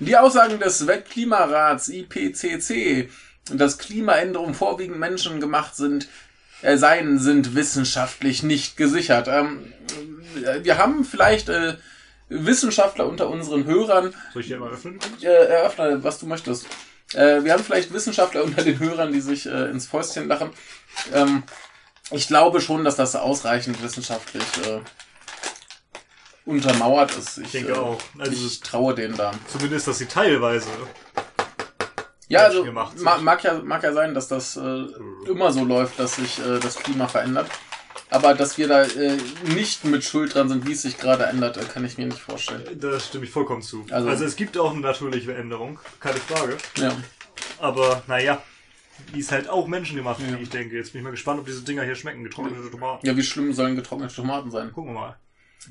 Die 0.00 0.16
Aussagen 0.16 0.58
des 0.58 0.86
Weltklimarats 0.86 1.88
IPCC, 1.88 3.08
dass 3.52 3.78
Klimaänderungen 3.78 4.54
vorwiegend 4.54 4.98
Menschen 4.98 5.40
gemacht 5.40 5.76
sind, 5.76 6.08
äh, 6.62 6.76
seien, 6.76 7.18
sind 7.18 7.54
wissenschaftlich 7.54 8.42
nicht 8.42 8.76
gesichert. 8.76 9.28
Ähm, 9.28 9.72
äh, 10.44 10.64
wir 10.64 10.78
haben 10.78 11.04
vielleicht 11.04 11.48
äh, 11.48 11.76
Wissenschaftler 12.28 13.06
unter 13.06 13.28
unseren 13.28 13.64
Hörern, 13.64 14.14
Soll 14.32 14.42
ich 14.42 14.48
dir 14.48 14.58
mal 14.58 14.70
öffnen? 14.70 14.98
äh, 15.22 15.26
eröffne, 15.26 16.02
was 16.02 16.18
du 16.18 16.26
möchtest. 16.26 16.66
Äh, 17.14 17.44
wir 17.44 17.52
haben 17.52 17.62
vielleicht 17.62 17.92
Wissenschaftler 17.92 18.42
unter 18.44 18.62
den 18.62 18.78
Hörern, 18.80 19.12
die 19.12 19.20
sich 19.20 19.46
äh, 19.46 19.70
ins 19.70 19.86
Fäustchen 19.86 20.26
lachen. 20.26 20.50
Ähm, 21.12 21.44
ich 22.10 22.26
glaube 22.26 22.60
schon, 22.60 22.84
dass 22.84 22.96
das 22.96 23.14
ausreichend 23.16 23.80
wissenschaftlich 23.82 24.42
äh, 24.66 24.80
untermauert 26.44 27.16
ist. 27.16 27.38
Ich 27.38 27.50
denke 27.52 27.80
auch. 27.80 28.00
Also 28.18 28.46
ich 28.46 28.60
traue 28.60 28.94
denen 28.94 29.16
da. 29.16 29.32
Zumindest, 29.48 29.88
dass 29.88 29.98
sie 29.98 30.06
teilweise 30.06 30.68
Ja, 32.28 32.40
also 32.40 32.64
ma 32.64 33.18
mag, 33.18 33.42
ja, 33.44 33.54
mag 33.62 33.82
ja 33.82 33.92
sein, 33.92 34.14
dass 34.14 34.28
das 34.28 34.56
äh, 34.56 34.86
immer 35.28 35.52
so 35.52 35.64
läuft, 35.64 35.98
dass 35.98 36.16
sich 36.16 36.38
äh, 36.38 36.58
das 36.60 36.76
Klima 36.76 37.08
verändert. 37.08 37.48
Aber 38.16 38.34
dass 38.34 38.56
wir 38.56 38.66
da 38.68 38.82
äh, 38.84 39.16
nicht 39.54 39.84
mit 39.84 40.02
Schuld 40.04 40.34
dran 40.34 40.48
sind, 40.48 40.66
wie 40.66 40.72
es 40.72 40.82
sich 40.82 40.96
gerade 40.98 41.24
ändert, 41.24 41.56
äh, 41.58 41.64
kann 41.64 41.84
ich 41.84 41.98
mir 41.98 42.06
nicht 42.06 42.18
vorstellen. 42.18 42.62
Da 42.80 42.98
stimme 42.98 43.24
ich 43.24 43.30
vollkommen 43.30 43.62
zu. 43.62 43.84
Also- 43.90 44.08
Also, 44.08 44.24
es 44.24 44.36
gibt 44.36 44.56
auch 44.56 44.72
eine 44.72 44.80
natürliche 44.80 45.34
Änderung, 45.34 45.78
keine 46.00 46.18
Frage. 46.18 46.56
Ja. 46.78 46.96
Aber 47.58 48.02
naja, 48.06 48.42
die 49.14 49.20
ist 49.20 49.32
halt 49.32 49.48
auch 49.48 49.66
menschengemacht, 49.66 50.20
Ja. 50.20 50.38
wie 50.38 50.42
ich 50.44 50.48
denke. 50.50 50.76
Jetzt 50.76 50.92
bin 50.92 51.00
ich 51.00 51.04
mal 51.04 51.10
gespannt, 51.10 51.40
ob 51.40 51.46
diese 51.46 51.62
Dinger 51.62 51.82
hier 51.82 51.94
schmecken, 51.94 52.24
getrocknete 52.24 52.70
Tomaten. 52.70 53.06
ja, 53.06 53.16
wie 53.16 53.22
schlimm 53.22 53.52
sollen 53.52 53.76
getrocknete 53.76 54.14
Tomaten 54.14 54.50
sein? 54.50 54.72
Gucken 54.72 54.94
wir 54.94 55.00
mal. 55.00 55.16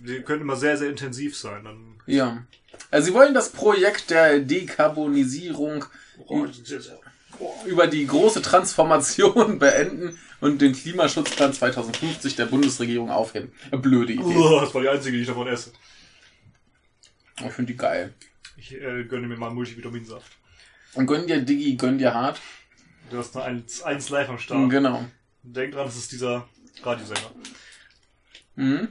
Die 0.03 0.19
können 0.21 0.41
immer 0.41 0.55
sehr, 0.57 0.77
sehr 0.77 0.89
intensiv 0.89 1.35
sein. 1.37 1.63
Dann 1.63 1.95
Ja. 2.05 2.43
Also 2.91 3.07
sie 3.07 3.13
wollen 3.13 3.33
das 3.33 3.49
Projekt 3.49 4.09
der 4.09 4.39
Dekarbonisierung 4.39 5.85
oh, 6.27 6.45
über 7.65 7.87
die 7.87 8.05
große 8.05 8.41
Transformation 8.41 9.57
beenden 9.59 10.19
und 10.45 10.61
den 10.61 10.73
Klimaschutzplan 10.73 11.53
2050 11.53 12.35
der 12.35 12.45
Bundesregierung 12.45 13.09
aufheben. 13.09 13.51
Eine 13.71 13.81
blöde 13.81 14.13
Idee. 14.13 14.23
Oh, 14.23 14.59
das 14.61 14.73
war 14.75 14.81
die 14.83 14.89
einzige, 14.89 15.17
die 15.17 15.23
ich 15.23 15.27
davon 15.27 15.47
esse. 15.47 15.71
Ich 17.43 17.51
finde 17.51 17.73
die 17.73 17.77
geil. 17.77 18.13
Ich 18.55 18.73
äh, 18.73 19.05
gönne 19.05 19.27
mir 19.27 19.37
mal 19.37 19.49
Multivitaminsaft. 19.49 20.31
Und 20.93 21.07
gönn 21.07 21.25
dir 21.25 21.41
Diggi, 21.41 21.75
gönn 21.75 21.97
dir 21.97 22.13
hart. 22.13 22.39
Du 23.09 23.17
hast 23.17 23.35
eine 23.35 23.45
1, 23.45 23.81
1 23.81 24.09
live 24.09 24.29
am 24.29 24.37
Start. 24.37 24.69
Genau. 24.69 25.05
Denk 25.41 25.73
dran, 25.73 25.87
das 25.87 25.97
ist 25.97 26.11
dieser 26.11 26.47
Radiosänger. 26.83 27.31
Mhm. 28.55 28.89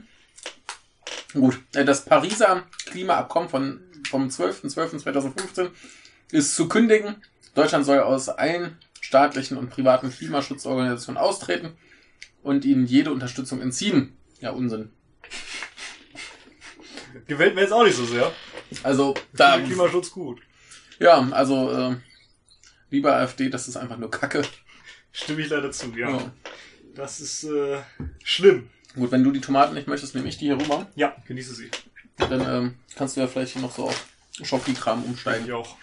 Gut, 1.33 1.59
äh, 1.73 1.85
das 1.85 2.03
Pariser 2.03 2.63
Klimaabkommen 2.85 3.49
von, 3.49 3.81
vom 4.09 4.27
12.12.2015 4.27 5.69
ist 6.31 6.53
zu 6.53 6.67
kündigen. 6.67 7.15
Deutschland 7.53 7.85
soll 7.85 7.99
aus 7.99 8.27
allen 8.27 8.77
staatlichen 9.05 9.57
und 9.57 9.69
privaten 9.69 10.09
Klimaschutzorganisationen 10.09 11.21
austreten 11.21 11.73
und 12.41 12.65
ihnen 12.65 12.87
jede 12.87 13.11
Unterstützung 13.11 13.61
entziehen. 13.61 14.17
Ja, 14.41 14.49
Unsinn. 14.49 14.89
Gefällt 17.27 17.53
mir 17.53 17.61
jetzt 17.61 17.71
auch 17.73 17.83
nicht 17.83 17.95
so 17.95 18.05
sehr. 18.05 18.31
Also, 18.81 19.13
da, 19.33 19.53
finde 19.53 19.67
Klimaschutz 19.67 20.11
gut. 20.11 20.41
ja, 20.99 21.19
also, 21.31 21.71
äh, 21.71 21.95
lieber 22.89 23.15
AfD, 23.15 23.49
das 23.49 23.67
ist 23.67 23.77
einfach 23.77 23.97
nur 23.97 24.09
Kacke. 24.09 24.41
Stimme 25.11 25.41
ich 25.41 25.49
leider 25.49 25.71
zu, 25.71 25.91
ja. 25.95 26.09
Ja. 26.09 26.31
Das 26.95 27.19
ist 27.19 27.43
äh, 27.43 27.77
schlimm. 28.23 28.69
Gut, 28.95 29.11
wenn 29.11 29.23
du 29.23 29.31
die 29.31 29.41
Tomaten 29.41 29.75
nicht 29.75 29.87
möchtest, 29.87 30.15
nehme 30.15 30.27
ich 30.27 30.37
die 30.37 30.45
hier 30.45 30.59
rüber. 30.59 30.87
Ja, 30.95 31.15
genieße 31.27 31.53
sie. 31.53 31.69
Dann 32.17 32.41
ähm, 32.41 32.75
kannst 32.95 33.15
du 33.15 33.21
ja 33.21 33.27
vielleicht 33.27 33.53
hier 33.53 33.61
noch 33.61 33.75
so 33.75 33.85
auf 33.85 34.07
Schocki-Kram 34.41 35.03
umsteigen. 35.03 35.45
Ich 35.45 35.53
auch. 35.53 35.77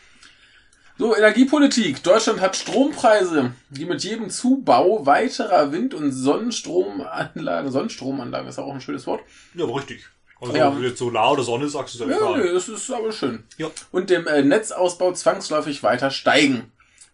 So, 0.98 1.16
Energiepolitik. 1.16 2.02
Deutschland 2.02 2.40
hat 2.40 2.54
Strompreise, 2.56 3.52
die 3.70 3.86
mit 3.86 4.04
jedem 4.04 4.30
Zubau 4.30 5.04
weiterer 5.06 5.72
Wind- 5.72 5.94
und 5.94 6.12
Sonnenstromanlagen, 6.12 7.70
Sonnenstromanlagen 7.72 8.48
ist 8.48 8.58
auch 8.58 8.72
ein 8.72 8.80
schönes 8.80 9.06
Wort, 9.06 9.22
Ja, 9.54 9.64
aber 9.64 9.76
richtig. 9.76 10.04
Also, 10.40 10.54
Ja. 10.56 10.72
wenn 10.74 10.82
du 10.82 10.88
jetzt 10.88 10.98
Solar 10.98 11.32
oder 11.32 11.42
Sonne 11.44 11.68
sagst, 11.68 11.94
ist 11.94 12.00
ja 12.00 12.08
ja, 12.08 12.36
nee, 12.36 12.52
das 12.52 12.68
ist 12.68 12.90
aber 12.90 13.12
schön. 13.12 13.44
Ja. 13.58 13.68
Und 13.90 14.10
dem 14.10 14.26
äh, 14.26 14.42
Netzausbau 14.42 15.12
zwangsläufig 15.12 15.82
weiter 15.82 16.10
steigen. 16.10 16.70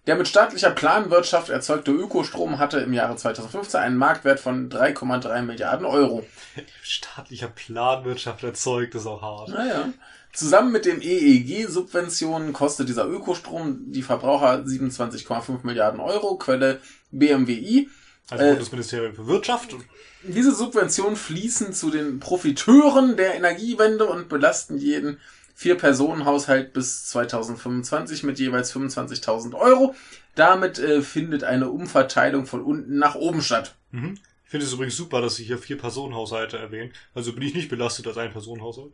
Der 0.07 0.16
mit 0.16 0.26
staatlicher 0.26 0.70
Planwirtschaft 0.70 1.51
erzeugte 1.51 1.91
Ökostrom 1.91 2.59
hatte 2.59 2.79
im 2.81 2.95
Jahre 2.95 3.16
2015 3.16 3.79
einen 3.81 3.97
Marktwert 3.99 4.41
von 4.41 4.70
3,3 4.70 5.43
Milliarden 5.43 5.85
Euro. 5.85 6.24
Staatlicher 6.83 7.49
Planwirtschaft 7.49 8.43
erzeugt 8.43 8.95
ist 8.95 9.07
auch 9.07 9.20
hart. 9.20 9.51
Naja. 9.51 9.91
Zusammen 10.33 10.72
mit 10.72 10.85
den 10.85 11.01
EEG-Subventionen 11.01 12.53
kostet 12.53 12.89
dieser 12.89 13.09
Ökostrom 13.09 13.93
die 13.93 14.03
Verbraucher 14.03 14.62
27,5 14.64 15.64
Milliarden 15.64 16.01
Euro, 16.01 16.37
Quelle 16.37 16.81
BMWI. 17.11 17.89
Also 18.31 18.45
Äh, 18.45 18.51
Bundesministerium 18.51 19.14
für 19.14 19.26
Wirtschaft. 19.26 19.74
Diese 20.22 20.55
Subventionen 20.55 21.16
fließen 21.16 21.72
zu 21.72 21.91
den 21.91 22.20
Profiteuren 22.20 23.16
der 23.16 23.35
Energiewende 23.35 24.07
und 24.07 24.29
belasten 24.29 24.76
jeden 24.76 25.18
Vier-Personen-Haushalt 25.55 26.72
bis 26.72 27.07
2025 27.07 28.22
mit 28.22 28.39
jeweils 28.39 28.72
25.000 28.74 29.55
Euro. 29.55 29.95
Damit 30.37 30.79
äh, 30.79 31.03
findet 31.03 31.43
eine 31.43 31.70
Umverteilung 31.70 32.47
von 32.47 32.62
unten 32.62 32.99
nach 32.99 33.16
oben 33.16 33.43
statt. 33.43 33.74
mhm. 33.91 34.18
Ich 34.45 34.51
finde 34.51 34.64
es 34.64 34.72
übrigens 34.72 34.97
super, 34.97 35.20
dass 35.20 35.37
Sie 35.37 35.45
hier 35.45 35.59
vier 35.59 35.76
Personenhaushalte 35.76 36.57
erwähnen. 36.57 36.93
Also 37.12 37.35
bin 37.35 37.43
ich 37.43 37.55
nicht 37.55 37.68
belastet 37.68 38.07
als 38.07 38.16
ein 38.16 38.33
Personenhaushalt. 38.33 38.93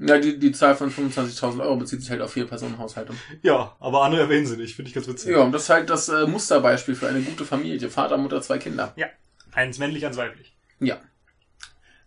Ja, 0.00 0.18
die, 0.18 0.38
die 0.38 0.52
Zahl 0.52 0.76
von 0.76 0.92
25.000 0.92 1.60
Euro 1.60 1.76
bezieht 1.76 2.00
sich 2.00 2.10
halt 2.10 2.20
auf 2.20 2.32
Vier-Personen-Haushalte. 2.32 3.12
Ja, 3.42 3.76
aber 3.80 4.04
andere 4.04 4.22
erwähnen 4.22 4.46
sie 4.46 4.56
nicht. 4.56 4.76
Finde 4.76 4.90
ich 4.90 4.94
ganz 4.94 5.08
witzig. 5.08 5.32
Ja, 5.32 5.40
und 5.40 5.50
das 5.50 5.64
ist 5.64 5.70
halt 5.70 5.90
das 5.90 6.08
äh, 6.08 6.26
Musterbeispiel 6.26 6.94
für 6.94 7.08
eine 7.08 7.20
gute 7.20 7.44
Familie. 7.44 7.90
Vater, 7.90 8.16
Mutter, 8.16 8.40
zwei 8.40 8.58
Kinder. 8.58 8.92
ja. 8.96 9.06
Eins 9.52 9.78
männlich, 9.78 10.06
eins 10.06 10.16
weiblich. 10.16 10.54
Ja. 10.78 11.00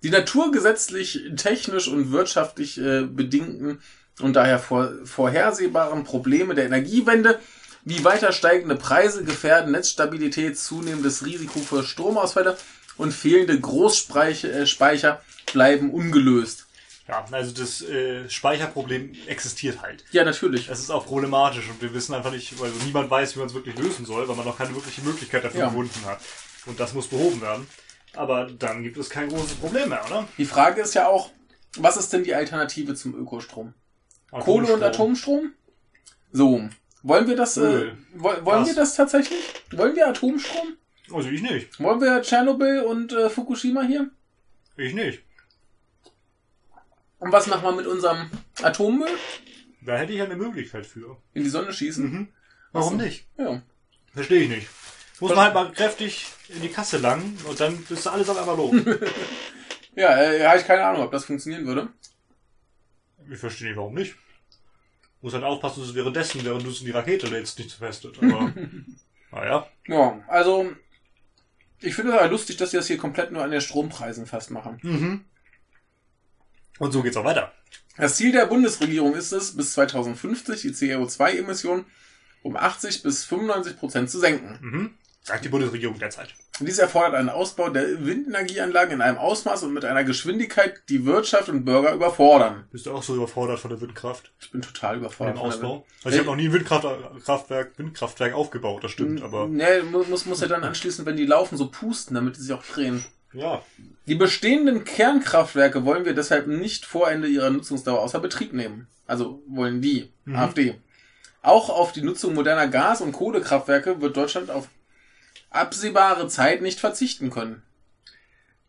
Die 0.04 0.10
naturgesetzlich, 0.10 1.32
technisch 1.36 1.90
und 1.90 2.12
wirtschaftlich 2.12 2.80
äh, 2.80 3.02
bedingten 3.02 3.82
und 4.22 4.36
daher 4.36 4.58
vor, 4.58 4.92
vorhersehbaren 5.04 6.04
Probleme 6.04 6.56
der 6.56 6.66
Energiewende 6.66 7.40
wie 7.84 8.04
weiter 8.04 8.32
steigende 8.32 8.76
Preise 8.76 9.24
gefährden 9.24 9.72
Netzstabilität, 9.72 10.58
zunehmendes 10.58 11.26
Risiko 11.26 11.60
für 11.60 11.84
Stromausfälle 11.84 12.58
und 12.98 13.12
fehlende 13.12 13.60
Großspeicher 13.60 15.14
äh, 15.14 15.52
bleiben 15.52 15.92
ungelöst. 15.92 16.68
Ja, 17.12 17.26
also 17.32 17.52
das 17.54 17.82
äh, 17.82 18.30
Speicherproblem 18.30 19.12
existiert 19.28 19.82
halt. 19.82 20.06
Ja, 20.12 20.24
natürlich. 20.24 20.68
Das 20.68 20.80
ist 20.80 20.90
auch 20.90 21.06
problematisch 21.06 21.68
und 21.70 21.82
wir 21.82 21.94
wissen 21.94 22.14
einfach 22.16 22.32
nicht, 22.32 22.54
also 22.62 22.74
niemand 22.86 23.12
weiß, 23.12 23.36
wie 23.36 23.40
man 23.40 23.50
es 23.50 23.54
wirklich 23.54 23.78
lösen 23.78 24.06
soll, 24.06 24.28
weil 24.30 24.36
man 24.38 24.46
noch 24.46 24.58
keine 24.58 24.74
wirkliche 24.74 25.02
Möglichkeit 25.02 25.44
dafür 25.44 25.60
Ja. 25.60 25.66
gefunden 25.68 26.06
hat. 26.06 26.20
Und 26.66 26.80
das 26.80 26.94
muss 26.94 27.08
behoben 27.08 27.42
werden. 27.42 27.68
Aber 28.14 28.46
dann 28.46 28.82
gibt 28.84 28.98
es 28.98 29.10
kein 29.10 29.28
großes 29.30 29.56
Problem 29.56 29.90
mehr, 29.90 30.06
oder? 30.06 30.28
Die 30.38 30.46
Frage 30.46 30.82
ist 30.82 30.94
ja 30.94 31.08
auch, 31.08 31.32
was 31.78 31.98
ist 31.98 32.14
denn 32.14 32.24
die 32.24 32.34
Alternative 32.34 32.96
zum 32.96 33.14
Ökostrom? 33.16 33.74
Kohle 34.32 34.74
und 34.74 34.82
Atomstrom? 34.82 35.52
So. 36.32 36.70
Wollen 37.04 37.28
wir 37.28 37.36
das, 37.36 37.58
äh, 37.58 37.92
wollen 38.14 38.46
Gas. 38.46 38.68
wir 38.68 38.76
das 38.76 38.96
tatsächlich? 38.96 39.40
Wollen 39.72 39.96
wir 39.98 40.08
Atomstrom? 40.08 40.78
Also 41.14 41.28
ich 41.30 41.42
nicht. 41.42 41.78
Wollen 41.80 42.00
wir 42.00 42.22
Tschernobyl 42.22 42.82
und 42.84 43.12
äh, 43.12 43.30
Fukushima 43.30 43.82
hier? 43.82 44.10
Ich 44.78 44.94
nicht. 44.94 45.24
Und 47.22 47.32
was 47.32 47.46
machen 47.46 47.64
wir 47.64 47.72
mit 47.72 47.86
unserem 47.86 48.30
Atommüll? 48.64 49.08
Da 49.82 49.96
hätte 49.98 50.12
ich 50.12 50.18
ja 50.18 50.26
eine 50.26 50.36
Möglichkeit 50.36 50.86
für. 50.88 51.18
In 51.34 51.44
die 51.44 51.50
Sonne 51.50 51.72
schießen? 51.72 52.04
Mhm. 52.04 52.28
Warum 52.72 52.96
Ach 52.96 53.00
so. 53.00 53.06
nicht? 53.06 53.28
Ja. 53.38 53.62
Verstehe 54.14 54.42
ich 54.42 54.50
nicht. 54.50 54.68
Muss 55.20 55.30
man 55.30 55.40
halt 55.46 55.54
mal 55.54 55.72
kräftig 55.72 56.26
in 56.50 56.62
die 56.64 56.70
Kasse 56.70 56.98
langen 56.98 57.38
und 57.48 57.60
dann 57.60 57.78
bist 57.84 58.06
du 58.06 58.10
alles 58.10 58.28
auf 58.28 58.38
einmal 58.38 58.58
los. 58.58 58.76
Ja, 59.94 60.18
äh, 60.22 60.48
habe 60.48 60.58
ich 60.58 60.66
keine 60.66 60.86
Ahnung, 60.86 61.02
ob 61.04 61.12
das 61.12 61.26
funktionieren 61.26 61.66
würde. 61.68 61.90
ich 63.30 63.38
verstehe 63.38 63.68
nicht, 63.68 63.78
warum 63.78 63.94
nicht. 63.94 64.16
Muss 65.20 65.34
halt 65.34 65.44
aufpassen, 65.44 65.82
dass 65.82 65.90
es 65.90 65.96
währenddessen, 65.96 66.46
während 66.46 66.66
du 66.66 66.70
es 66.70 66.80
in 66.80 66.86
die 66.86 66.92
Rakete 66.94 67.28
lädst, 67.28 67.60
nicht 67.60 67.74
verfestet. 67.74 68.18
Aber, 68.24 68.54
naja. 69.34 69.68
Ja, 69.88 70.24
also 70.30 70.72
ich 71.82 71.94
finde 71.94 72.14
es 72.14 72.20
aber 72.20 72.30
lustig, 72.30 72.56
dass 72.56 72.72
sie 72.72 72.78
das 72.78 72.88
hier 72.88 72.98
komplett 72.98 73.34
nur 73.34 73.44
an 73.44 73.52
den 73.52 73.60
Strompreisen 73.60 74.26
festmachen. 74.28 74.80
Mhm. 74.82 75.26
Und 76.80 76.92
so 76.92 77.02
geht's 77.04 77.18
auch 77.18 77.26
weiter. 77.26 77.52
Das 77.98 78.16
Ziel 78.16 78.32
der 78.32 78.46
Bundesregierung 78.48 79.14
ist 79.16 79.32
es, 79.32 79.56
bis 79.56 79.74
2050 79.74 80.62
die 80.62 80.70
CO2-Emissionen 80.72 81.86
um 82.44 82.56
80 82.56 83.04
bis 83.04 83.24
95 83.26 83.78
Prozent 83.78 84.10
zu 84.10 84.18
senken. 84.20 84.58
Mhm. 84.62 84.90
Sagt 85.24 85.46
die 85.46 85.50
Bundesregierung 85.50 86.00
derzeit. 86.00 86.34
Dies 86.60 86.80
erfordert 86.80 87.14
einen 87.14 87.30
Ausbau 87.30 87.70
der 87.70 88.04
Windenergieanlagen 88.06 88.94
in 88.96 89.02
einem 89.02 89.20
Ausmaß 89.20 89.62
und 89.64 89.74
mit 89.74 89.86
einer 89.86 90.04
Geschwindigkeit, 90.04 90.82
die 90.90 91.06
Wirtschaft 91.06 91.50
und 91.50 91.64
Bürger 91.64 91.94
überfordern. 91.94 92.66
Bist 92.72 92.88
du 92.88 92.92
auch 92.92 93.04
so 93.04 93.16
überfordert 93.16 93.60
von 93.60 93.70
der 93.70 93.82
Windkraft? 93.82 94.32
Ich 94.40 94.50
bin 94.52 94.64
total 94.64 94.98
überfordert. 94.98 95.36
dem 95.36 95.40
von 95.42 95.50
der 95.50 95.58
Ausbau? 95.58 95.86
Also 96.04 96.16
ich 96.16 96.20
habe 96.20 96.30
noch 96.32 96.36
nie 96.36 96.48
ein 96.48 96.54
Windkraftwerk, 96.54 97.78
Windkraftwerk 97.78 98.34
aufgebaut, 98.34 98.84
das 98.84 98.92
stimmt, 98.92 99.22
aber 99.22 99.48
Ne, 99.48 99.84
mu- 99.92 100.04
muss, 100.10 100.26
muss 100.26 100.42
ja 100.42 100.48
dann 100.48 100.64
anschließend, 100.64 101.06
wenn 101.06 101.18
die 101.18 101.26
laufen, 101.28 101.56
so 101.58 101.70
pusten, 101.70 102.16
damit 102.16 102.38
die 102.38 102.42
sich 102.42 102.54
auch 102.54 102.64
drehen. 102.64 103.06
Ja. 103.34 103.64
Die 104.08 104.16
bestehenden 104.16 104.84
Kernkraftwerke 104.84 105.86
wollen 105.86 106.06
wir 106.06 106.14
deshalb 106.14 106.48
nicht 106.48 106.86
vor 106.86 107.10
Ende 107.10 107.28
ihrer 107.28 107.50
Nutzungsdauer 107.50 108.00
außer 108.02 108.20
Betrieb 108.20 108.54
nehmen. 108.54 108.88
Also 109.08 109.42
wollen 109.48 109.82
die, 109.82 110.12
Mhm. 110.26 110.36
AfD. 110.36 110.76
Auch 111.42 111.70
auf 111.70 111.92
die 111.92 112.02
Nutzung 112.02 112.34
moderner 112.34 112.68
Gas- 112.68 113.02
und 113.02 113.12
Kohlekraftwerke 113.14 114.02
wird 114.02 114.16
Deutschland 114.18 114.50
auf 114.52 114.68
absehbare 115.50 116.28
Zeit 116.28 116.62
nicht 116.62 116.80
verzichten 116.80 117.30
können. 117.30 117.62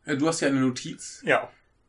Ja, 0.06 0.14
du 0.16 0.26
hast 0.28 0.40
ja 0.40 0.48
eine 0.48 0.60
Notiz. 0.60 1.20
Ja. 1.24 1.48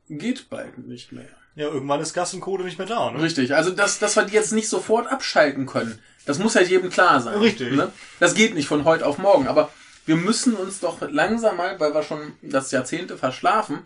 Geht 0.10 0.50
bald 0.50 0.78
nicht 0.80 1.12
mehr. 1.12 1.30
Ja, 1.56 1.68
irgendwann 1.68 2.02
ist 2.02 2.14
Gas 2.14 2.34
und 2.34 2.42
Kohle 2.42 2.64
nicht 2.64 2.78
mehr 2.80 2.88
da, 2.88 3.12
ne? 3.12 3.22
Richtig, 3.22 3.56
also 3.56 3.72
dass, 3.72 4.00
dass 4.00 4.16
wir 4.16 4.24
die 4.24 4.34
jetzt 4.34 4.54
nicht 4.54 4.68
sofort 4.70 5.08
abschalten 5.08 5.66
können, 5.66 6.00
das 6.26 6.40
muss 6.40 6.56
halt 6.56 6.70
jedem 6.70 6.90
klar 6.90 7.22
sein. 7.22 7.38
Richtig. 7.40 7.74
Ne? 7.74 7.92
Das 8.20 8.34
geht 8.34 8.54
nicht 8.56 8.68
von 8.68 8.86
heute 8.86 9.06
auf 9.06 9.18
morgen, 9.20 9.48
aber 9.48 9.72
wir 10.06 10.16
müssen 10.16 10.56
uns 10.56 10.80
doch 10.80 11.02
langsam 11.10 11.58
mal, 11.58 11.80
weil 11.80 11.94
wir 11.94 12.04
schon 12.04 12.34
das 12.42 12.72
Jahrzehnte 12.72 13.18
verschlafen, 13.18 13.80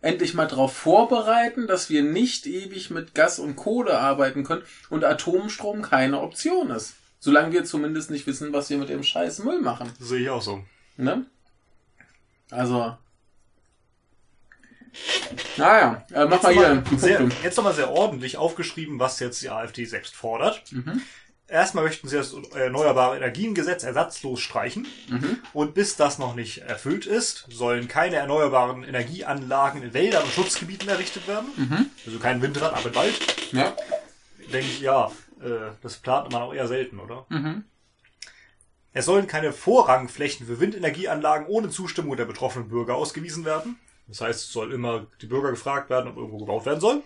endlich 0.00 0.34
mal 0.34 0.46
darauf 0.46 0.76
vorbereiten, 0.76 1.66
dass 1.66 1.88
wir 1.88 2.02
nicht 2.02 2.46
ewig 2.46 2.90
mit 2.90 3.14
Gas 3.14 3.38
und 3.38 3.56
Kohle 3.56 3.98
arbeiten 3.98 4.44
können 4.44 4.62
und 4.90 5.04
Atomstrom 5.04 5.82
keine 5.82 6.20
Option 6.20 6.70
ist. 6.70 6.94
Solange 7.18 7.52
wir 7.52 7.64
zumindest 7.64 8.10
nicht 8.10 8.26
wissen, 8.26 8.52
was 8.52 8.68
wir 8.68 8.76
mit 8.76 8.90
dem 8.90 9.02
scheiß 9.02 9.38
Müll 9.40 9.60
machen. 9.60 9.90
Sehe 9.98 10.20
ich 10.20 10.30
auch 10.30 10.42
so. 10.42 10.62
Ne? 10.98 11.24
Also. 12.50 12.96
Naja, 15.56 16.04
äh, 16.12 16.26
mach 16.26 16.42
mal 16.42 16.52
hier 16.52 16.84
sehr, 16.96 17.26
jetzt 17.42 17.56
nochmal 17.56 17.74
sehr 17.74 17.90
ordentlich 17.90 18.36
aufgeschrieben, 18.36 18.98
was 18.98 19.18
jetzt 19.20 19.42
die 19.42 19.50
AfD 19.50 19.86
selbst 19.86 20.14
fordert. 20.14 20.70
Mhm. 20.70 21.02
Erstmal 21.54 21.84
möchten 21.84 22.08
sie 22.08 22.16
das 22.16 22.34
Erneuerbare 22.52 23.16
Energiengesetz 23.16 23.84
ersatzlos 23.84 24.40
streichen. 24.40 24.88
Mhm. 25.08 25.38
Und 25.52 25.72
bis 25.74 25.94
das 25.94 26.18
noch 26.18 26.34
nicht 26.34 26.62
erfüllt 26.62 27.06
ist, 27.06 27.46
sollen 27.48 27.86
keine 27.86 28.16
erneuerbaren 28.16 28.82
Energieanlagen 28.82 29.80
in 29.80 29.94
Wäldern 29.94 30.24
und 30.24 30.32
Schutzgebieten 30.32 30.88
errichtet 30.88 31.28
werden. 31.28 31.50
Mhm. 31.54 31.90
Also 32.04 32.18
kein 32.18 32.42
Windrad, 32.42 32.74
aber 32.74 32.92
Wald. 32.96 33.14
Ja. 33.52 33.72
Denke 34.52 34.66
ich, 34.66 34.80
ja, 34.80 35.12
äh, 35.40 35.70
das 35.80 35.98
plant 35.98 36.32
man 36.32 36.42
auch 36.42 36.52
eher 36.52 36.66
selten, 36.66 36.98
oder? 36.98 37.24
Mhm. 37.28 37.62
Es 38.92 39.04
sollen 39.04 39.28
keine 39.28 39.52
Vorrangflächen 39.52 40.48
für 40.48 40.58
Windenergieanlagen 40.58 41.46
ohne 41.46 41.70
Zustimmung 41.70 42.16
der 42.16 42.24
betroffenen 42.24 42.68
Bürger 42.68 42.96
ausgewiesen 42.96 43.44
werden. 43.44 43.78
Das 44.08 44.20
heißt, 44.20 44.40
es 44.40 44.52
soll 44.52 44.72
immer 44.72 45.06
die 45.22 45.26
Bürger 45.26 45.50
gefragt 45.50 45.88
werden, 45.88 46.10
ob 46.10 46.16
irgendwo 46.16 46.38
gebaut 46.38 46.66
werden 46.66 46.80
soll. 46.80 47.04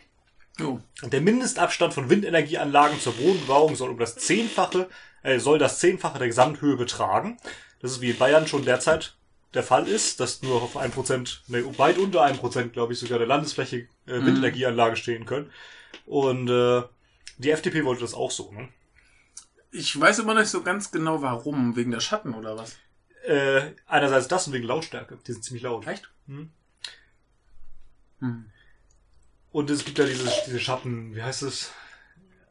Und 0.61 1.13
der 1.13 1.21
Mindestabstand 1.21 1.95
von 1.95 2.11
Windenergieanlagen 2.11 3.01
zur 3.01 3.19
Wohnbebauung 3.19 3.77
soll 3.77 3.91
um 3.91 3.99
das 3.99 4.17
Zehnfache, 4.17 4.89
äh, 5.23 5.39
soll 5.39 5.59
das 5.59 5.79
Zehnfache 5.79 6.19
der 6.19 6.29
Gesamthöhe 6.29 6.77
betragen. 6.77 7.39
Das 7.81 7.93
ist 7.93 8.01
wie 8.01 8.11
in 8.11 8.19
Bayern 8.19 8.47
schon 8.47 8.65
derzeit 8.65 9.15
der 9.55 9.63
Fall 9.63 9.89
ist, 9.89 10.21
dass 10.21 10.43
nur 10.43 10.63
auf 10.63 10.77
ein 10.77 10.91
Prozent, 10.91 11.43
nee, 11.49 11.63
weit 11.79 11.99
unter 11.99 12.23
einem 12.23 12.37
Prozent, 12.37 12.73
glaube 12.75 12.93
ich, 12.93 12.99
sogar 12.99 13.19
der 13.19 13.27
Landesfläche 13.27 13.89
äh, 14.07 14.25
Windenergieanlage 14.25 14.97
stehen 14.97 15.25
können. 15.25 15.51
Und 16.05 16.51
äh, 16.51 16.83
die 17.39 17.51
FDP 17.51 17.85
wollte 17.85 18.03
das 18.03 18.15
auch 18.15 18.31
so, 18.31 18.53
ne? 18.53 18.69
Ich 19.71 19.99
weiß 19.99 20.21
immer 20.21 20.35
nicht 20.35 20.49
so 20.49 20.63
ganz 20.63 20.91
genau 20.91 21.23
warum. 21.23 21.77
Wegen 21.77 21.91
der 21.91 22.01
Schatten 22.01 22.35
oder 22.35 22.57
was? 22.57 22.77
Äh, 23.25 23.73
einerseits 23.87 24.29
das 24.29 24.47
und 24.47 24.55
wegen 24.55 24.67
Lautstärke. 24.67 25.19
Die 25.27 25.33
sind 25.33 25.45
ziemlich 25.45 25.63
laut. 25.63 25.87
Echt? 25.87 26.11
Hm. 26.27 26.51
Hm. 28.21 28.51
Und 29.53 29.71
es 29.71 29.85
gibt 29.85 29.99
ja 29.99 30.05
diese, 30.05 30.31
diese 30.47 30.61
Schatten, 30.61 31.15
wie 31.15 31.23
heißt 31.23 31.43
es? 31.43 31.73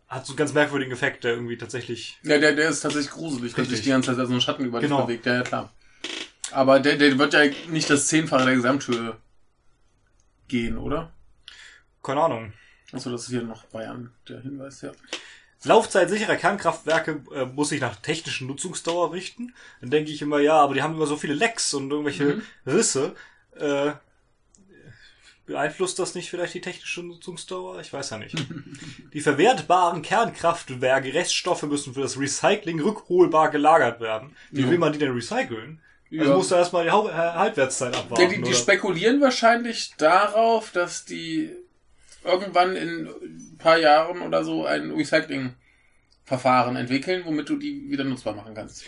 Hat 0.08 0.26
so 0.26 0.32
einen 0.32 0.38
ganz 0.38 0.54
merkwürdigen 0.54 0.94
Effekt, 0.94 1.24
der 1.26 1.34
irgendwie 1.34 1.58
tatsächlich. 1.58 2.18
Ja, 2.24 2.38
der, 2.38 2.54
der 2.54 2.70
ist 2.70 2.82
tatsächlich 2.82 3.12
gruselig, 3.12 3.52
dass 3.52 3.60
Richtig. 3.60 3.78
sich 3.78 3.84
die 3.86 3.90
ganze 3.92 4.16
Zeit 4.16 4.28
so 4.28 4.34
ein 4.34 4.42
Schatten 4.42 4.66
über 4.66 4.80
dich 4.80 4.90
Genau. 4.90 5.04
bewegt. 5.04 5.26
Ja, 5.26 5.36
ja, 5.36 5.42
klar. 5.44 5.74
Aber 6.52 6.80
der, 6.80 6.96
der 6.96 7.18
wird 7.20 7.34
ja 7.34 7.42
nicht 7.70 7.90
das 7.90 8.08
Zehnfache 8.08 8.46
der 8.46 8.56
Gesamthöhe 8.56 9.18
gehen, 10.48 10.78
oder? 10.78 11.12
Keine 12.02 12.22
Ahnung. 12.22 12.54
Achso, 12.94 13.12
das 13.12 13.24
ist 13.24 13.30
hier 13.30 13.42
noch 13.42 13.66
Bayern, 13.66 14.14
der 14.30 14.40
Hinweis, 14.42 14.82
ja. 14.82 14.92
Laufzeit 15.64 16.10
sicherer 16.10 16.38
Kernkraftwerke 16.38 17.22
äh, 17.36 17.46
muss 17.46 17.70
sich 17.70 17.82
nach 17.82 17.98
technischen 17.98 18.48
Nutzungsdauer 18.48 19.12
richten. 19.12 19.54
Dann 19.82 19.90
denke 19.90 20.12
ich 20.12 20.22
immer, 20.22 20.40
ja, 20.40 20.54
aber 20.54 20.74
die 20.76 20.84
haben 20.84 20.94
immer 20.94 21.08
so 21.08 21.18
viele 21.18 21.34
Lecks 21.34 21.74
und 21.74 21.90
irgendwelche 21.92 22.24
Mhm. 22.36 22.42
Risse. 22.66 23.16
Äh, 23.60 23.92
beeinflusst 25.48 25.98
das 25.98 26.14
nicht 26.14 26.30
vielleicht 26.30 26.54
die 26.54 26.62
technische 26.62 27.02
Nutzungsdauer? 27.02 27.80
Ich 27.82 27.92
weiß 27.92 28.12
ja 28.12 28.18
nicht. 28.20 28.36
die 29.14 29.22
verwertbaren 29.22 30.04
Kernkraftwerke, 30.04 31.14
Reststoffe 31.14 31.64
müssen 31.64 31.96
für 31.96 32.02
das 32.02 32.20
Recycling 32.20 32.80
rückholbar 32.80 33.50
gelagert 33.50 34.00
werden. 34.00 34.36
Wie 34.52 34.62
Ja. 34.62 34.70
will 34.70 34.78
man 34.78 34.94
die 34.94 35.00
denn 35.00 35.14
recyceln? 35.14 35.82
Ja. 36.10 36.22
Also 36.22 36.36
musst 36.36 36.52
du 36.52 36.56
erstmal 36.56 36.84
die 36.84 36.90
äh, 36.90 36.92
Halbwertszeit 37.12 37.96
abwarten. 37.98 38.22
Ja, 38.24 38.30
die, 38.30 38.42
die 38.44 38.54
spekulieren 38.54 39.20
wahrscheinlich 39.20 39.94
darauf, 39.98 40.72
dass 40.72 41.04
die 41.06 41.50
irgendwann 42.24 42.76
in 42.76 43.08
ein 43.08 43.56
paar 43.58 43.78
Jahren 43.78 44.22
oder 44.22 44.44
so 44.44 44.66
ein 44.66 44.92
Recycling-Verfahren 44.92 46.76
entwickeln, 46.76 47.24
womit 47.26 47.50
du 47.50 47.56
die 47.58 47.90
wieder 47.90 48.04
nutzbar 48.04 48.36
machen 48.36 48.54
kannst. 48.54 48.84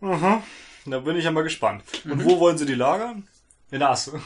Aha. 0.00 0.42
Da 0.86 0.98
bin 1.00 1.16
ich 1.16 1.24
ja 1.24 1.30
mal 1.30 1.42
gespannt. 1.42 1.82
Und 2.04 2.16
Mhm. 2.18 2.24
wo 2.24 2.38
wollen 2.40 2.58
sie 2.58 2.66
die 2.66 2.74
lagern? 2.74 3.26
In 3.70 3.78
der 3.80 3.90
Asse. 3.90 4.20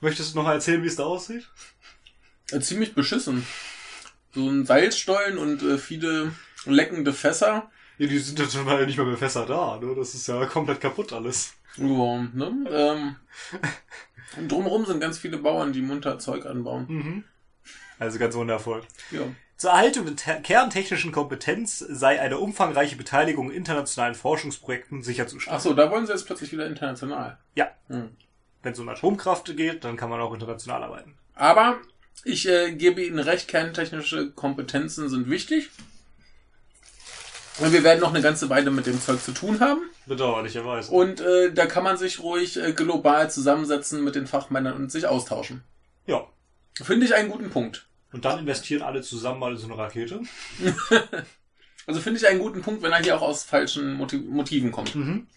Möchtest 0.00 0.34
du 0.34 0.38
noch 0.42 0.48
erzählen, 0.48 0.82
wie 0.82 0.86
es 0.88 0.96
da 0.96 1.04
aussieht? 1.04 1.48
Äh, 2.50 2.60
ziemlich 2.60 2.94
beschissen. 2.94 3.46
So 4.34 4.48
ein 4.48 4.66
Salzstollen 4.66 5.38
und 5.38 5.62
äh, 5.62 5.78
viele 5.78 6.32
leckende 6.66 7.12
Fässer. 7.12 7.70
Ja, 7.98 8.06
die 8.06 8.18
sind 8.18 8.38
ja 8.38 8.46
schon 8.48 8.66
mal 8.66 8.84
nicht 8.84 8.98
mehr 8.98 9.06
mit 9.06 9.18
Fässer 9.18 9.46
da, 9.46 9.78
ne? 9.78 9.94
Das 9.96 10.14
ist 10.14 10.26
ja 10.28 10.44
komplett 10.46 10.80
kaputt 10.80 11.12
alles. 11.12 11.54
Ja, 11.78 11.84
ne? 12.34 12.64
ähm, 12.70 13.16
und 14.36 14.52
drumherum 14.52 14.84
sind 14.84 15.00
ganz 15.00 15.18
viele 15.18 15.38
Bauern, 15.38 15.72
die 15.72 15.82
munter 15.82 16.18
Zeug 16.18 16.44
anbauen. 16.46 16.86
Mhm. 16.88 17.24
Also 17.98 18.18
ganz 18.18 18.34
wundervoll. 18.34 18.82
Ja. 19.10 19.20
Zur 19.56 19.70
Erhaltung 19.70 20.04
der 20.04 20.16
te- 20.16 20.40
kerntechnischen 20.42 21.12
Kompetenz 21.12 21.78
sei 21.78 22.20
eine 22.20 22.38
umfangreiche 22.38 22.96
Beteiligung 22.96 23.50
in 23.50 23.56
internationalen 23.56 24.14
Forschungsprojekten 24.14 25.02
sicherzustellen. 25.02 25.56
Ach 25.56 25.62
so, 25.62 25.72
da 25.72 25.90
wollen 25.90 26.06
sie 26.06 26.12
jetzt 26.12 26.26
plötzlich 26.26 26.52
wieder 26.52 26.66
international. 26.66 27.38
Ja. 27.54 27.70
Hm. 27.88 28.10
Wenn 28.66 28.72
es 28.72 28.80
um 28.80 28.88
Atomkraft 28.88 29.56
geht, 29.56 29.84
dann 29.84 29.96
kann 29.96 30.10
man 30.10 30.20
auch 30.20 30.34
international 30.34 30.82
arbeiten. 30.82 31.14
Aber 31.36 31.76
ich 32.24 32.48
äh, 32.48 32.72
gebe 32.72 33.00
Ihnen 33.00 33.20
recht, 33.20 33.46
kerntechnische 33.46 34.32
Kompetenzen 34.32 35.08
sind 35.08 35.30
wichtig. 35.30 35.70
Und 37.60 37.70
wir 37.70 37.84
werden 37.84 38.00
noch 38.00 38.12
eine 38.12 38.22
ganze 38.22 38.50
Weile 38.50 38.72
mit 38.72 38.86
dem 38.86 39.00
Zeug 39.00 39.22
zu 39.22 39.30
tun 39.30 39.60
haben. 39.60 39.82
Bedauerlicherweise. 40.06 40.90
Und 40.90 41.20
äh, 41.20 41.52
da 41.52 41.66
kann 41.66 41.84
man 41.84 41.96
sich 41.96 42.18
ruhig 42.18 42.56
äh, 42.56 42.72
global 42.72 43.30
zusammensetzen 43.30 44.02
mit 44.02 44.16
den 44.16 44.26
Fachmännern 44.26 44.74
und 44.74 44.90
sich 44.90 45.06
austauschen. 45.06 45.62
ja. 46.06 46.26
Finde 46.74 47.06
ich 47.06 47.14
einen 47.14 47.30
guten 47.30 47.50
Punkt. 47.50 47.86
Und 48.10 48.24
dann 48.24 48.40
investieren 48.40 48.82
alle 48.82 49.00
zusammen 49.00 49.38
mal 49.38 49.52
in 49.52 49.58
so 49.58 49.66
eine 49.66 49.78
Rakete. 49.78 50.22
Also 51.88 52.00
finde 52.00 52.18
ich 52.18 52.26
einen 52.26 52.40
guten 52.40 52.62
Punkt, 52.62 52.82
wenn 52.82 52.90
er 52.90 52.98
hier 52.98 53.16
auch 53.16 53.22
aus 53.22 53.44
falschen 53.44 53.94
Motiv 53.94 54.24
Motiven 54.24 54.72
kommt. 54.72 54.96
Mhm. 54.96 55.28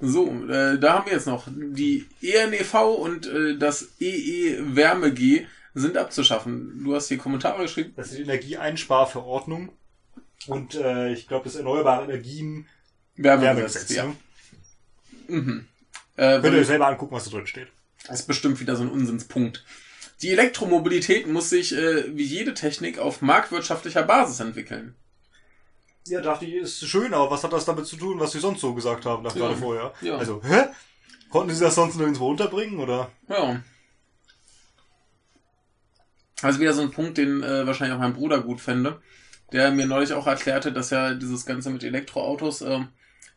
So, 0.00 0.28
äh, 0.48 0.78
da 0.78 0.94
haben 0.94 1.06
wir 1.06 1.12
jetzt 1.12 1.26
noch. 1.26 1.46
Die 1.48 2.06
ENEV 2.22 2.74
und 2.74 3.26
äh, 3.26 3.58
das 3.58 3.88
EE-Wärme-G 4.00 5.46
sind 5.74 5.96
abzuschaffen. 5.96 6.82
Du 6.82 6.94
hast 6.94 7.08
hier 7.08 7.18
Kommentare 7.18 7.62
geschrieben. 7.62 7.92
Das 7.96 8.08
ist 8.08 8.18
die 8.18 8.22
Energieeinsparverordnung. 8.22 9.70
Und 10.46 10.74
äh, 10.74 11.12
ich 11.12 11.28
glaube, 11.28 11.44
das 11.44 11.56
Erneuerbare 11.56 12.04
Energien 12.04 12.66
Wärmegesetz. 13.16 13.90
ja. 13.90 14.06
Ne? 14.06 14.16
Mhm. 15.28 15.66
Äh, 16.16 16.40
Könnt 16.40 16.54
ihr 16.54 16.60
euch 16.60 16.66
selber 16.66 16.86
angucken, 16.86 17.14
was 17.14 17.24
da 17.24 17.30
drin 17.30 17.46
steht. 17.46 17.68
Das 18.06 18.20
ist 18.20 18.26
bestimmt 18.26 18.58
wieder 18.60 18.76
so 18.76 18.82
ein 18.82 18.90
Unsinnspunkt. 18.90 19.64
Die 20.22 20.30
Elektromobilität 20.30 21.26
muss 21.26 21.50
sich 21.50 21.74
äh, 21.76 22.16
wie 22.16 22.24
jede 22.24 22.54
Technik 22.54 22.98
auf 22.98 23.22
marktwirtschaftlicher 23.22 24.02
Basis 24.02 24.40
entwickeln. 24.40 24.94
Ja, 26.06 26.20
dachte 26.20 26.46
ich, 26.46 26.54
ist 26.54 26.84
schön, 26.86 27.12
aber 27.14 27.30
was 27.30 27.44
hat 27.44 27.52
das 27.52 27.64
damit 27.64 27.86
zu 27.86 27.96
tun, 27.96 28.18
was 28.18 28.32
sie 28.32 28.40
sonst 28.40 28.60
so 28.60 28.74
gesagt 28.74 29.04
haben, 29.06 29.22
dachte 29.22 29.38
Ja. 29.38 29.46
gerade 29.46 29.58
vorher? 29.60 29.92
Ja. 30.00 30.16
Also, 30.16 30.40
hä? 30.42 30.66
Konnten 31.30 31.54
sie 31.54 31.62
das 31.62 31.74
sonst 31.76 31.96
nirgendwo 31.96 32.28
unterbringen, 32.28 32.80
oder? 32.80 33.10
Ja. 33.28 33.62
Also 36.42 36.58
wieder 36.58 36.72
so 36.72 36.82
ein 36.82 36.90
Punkt, 36.90 37.18
den 37.18 37.42
äh, 37.42 37.66
wahrscheinlich 37.66 37.94
auch 37.94 38.00
mein 38.00 38.14
Bruder 38.14 38.40
gut 38.40 38.60
fände, 38.60 39.00
der 39.52 39.70
mir 39.70 39.86
neulich 39.86 40.12
auch 40.14 40.26
erklärte, 40.26 40.72
dass 40.72 40.90
ja 40.90 41.14
dieses 41.14 41.44
Ganze 41.44 41.70
mit 41.70 41.84
Elektroautos 41.84 42.62
ähm, 42.62 42.88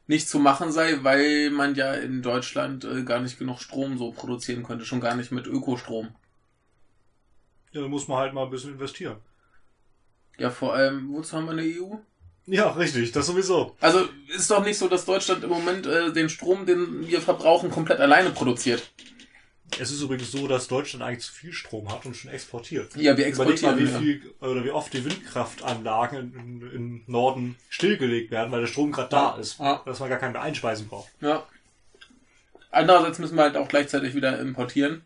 nicht 0.07 0.29
zu 0.29 0.39
machen 0.39 0.71
sei, 0.71 1.03
weil 1.03 1.49
man 1.51 1.75
ja 1.75 1.93
in 1.93 2.21
Deutschland 2.21 2.85
äh, 2.85 3.03
gar 3.03 3.19
nicht 3.19 3.37
genug 3.39 3.59
Strom 3.59 3.97
so 3.97 4.11
produzieren 4.11 4.63
könnte, 4.63 4.85
schon 4.85 5.01
gar 5.01 5.15
nicht 5.15 5.31
mit 5.31 5.47
Ökostrom. 5.47 6.15
Ja, 7.71 7.81
dann 7.81 7.89
muss 7.89 8.07
man 8.07 8.19
halt 8.19 8.33
mal 8.33 8.45
ein 8.45 8.51
bisschen 8.51 8.73
investieren. 8.73 9.17
Ja, 10.37 10.49
vor 10.49 10.73
allem, 10.73 11.11
wozu 11.13 11.35
haben 11.35 11.45
wir 11.45 11.51
eine 11.51 11.63
EU? 11.63 11.95
Ja, 12.45 12.71
richtig, 12.71 13.11
das 13.13 13.27
sowieso. 13.27 13.75
Also 13.79 14.07
ist 14.35 14.51
doch 14.51 14.63
nicht 14.65 14.77
so, 14.77 14.87
dass 14.89 15.05
Deutschland 15.05 15.43
im 15.43 15.49
Moment 15.49 15.85
äh, 15.85 16.11
den 16.11 16.29
Strom, 16.29 16.65
den 16.65 17.07
wir 17.07 17.21
verbrauchen, 17.21 17.71
komplett 17.71 17.99
alleine 17.99 18.31
produziert. 18.31 18.91
Es 19.79 19.89
ist 19.91 20.01
übrigens 20.01 20.31
so, 20.31 20.47
dass 20.47 20.67
Deutschland 20.67 21.03
eigentlich 21.03 21.23
zu 21.25 21.33
viel 21.33 21.51
Strom 21.53 21.91
hat 21.91 22.05
und 22.05 22.15
schon 22.15 22.29
exportiert. 22.29 22.95
Ja, 22.95 23.17
wir 23.17 23.25
Überleg 23.27 23.37
mal, 23.37 23.49
exportieren. 23.51 23.79
wie 23.79 23.91
ja. 23.91 23.99
viel 24.19 24.33
oder 24.41 24.63
wie 24.63 24.69
oft 24.71 24.93
die 24.93 25.03
Windkraftanlagen 25.03 26.19
in, 26.35 26.61
in, 26.61 26.71
im 26.75 27.03
Norden 27.07 27.55
stillgelegt 27.69 28.29
werden, 28.29 28.51
weil 28.51 28.61
der 28.61 28.67
Strom 28.67 28.91
gerade 28.91 29.09
da 29.09 29.33
Ja. 29.35 29.41
ist. 29.41 29.59
Ja. 29.59 29.81
Dass 29.85 29.99
man 29.99 30.09
gar 30.09 30.19
keinen 30.19 30.33
mehr 30.33 30.41
einspeisen 30.43 30.87
braucht. 30.89 31.09
Ja. 31.21 31.47
Andererseits 32.71 33.19
müssen 33.19 33.35
wir 33.35 33.43
halt 33.43 33.55
auch 33.57 33.67
gleichzeitig 33.67 34.15
wieder 34.15 34.39
importieren, 34.39 35.03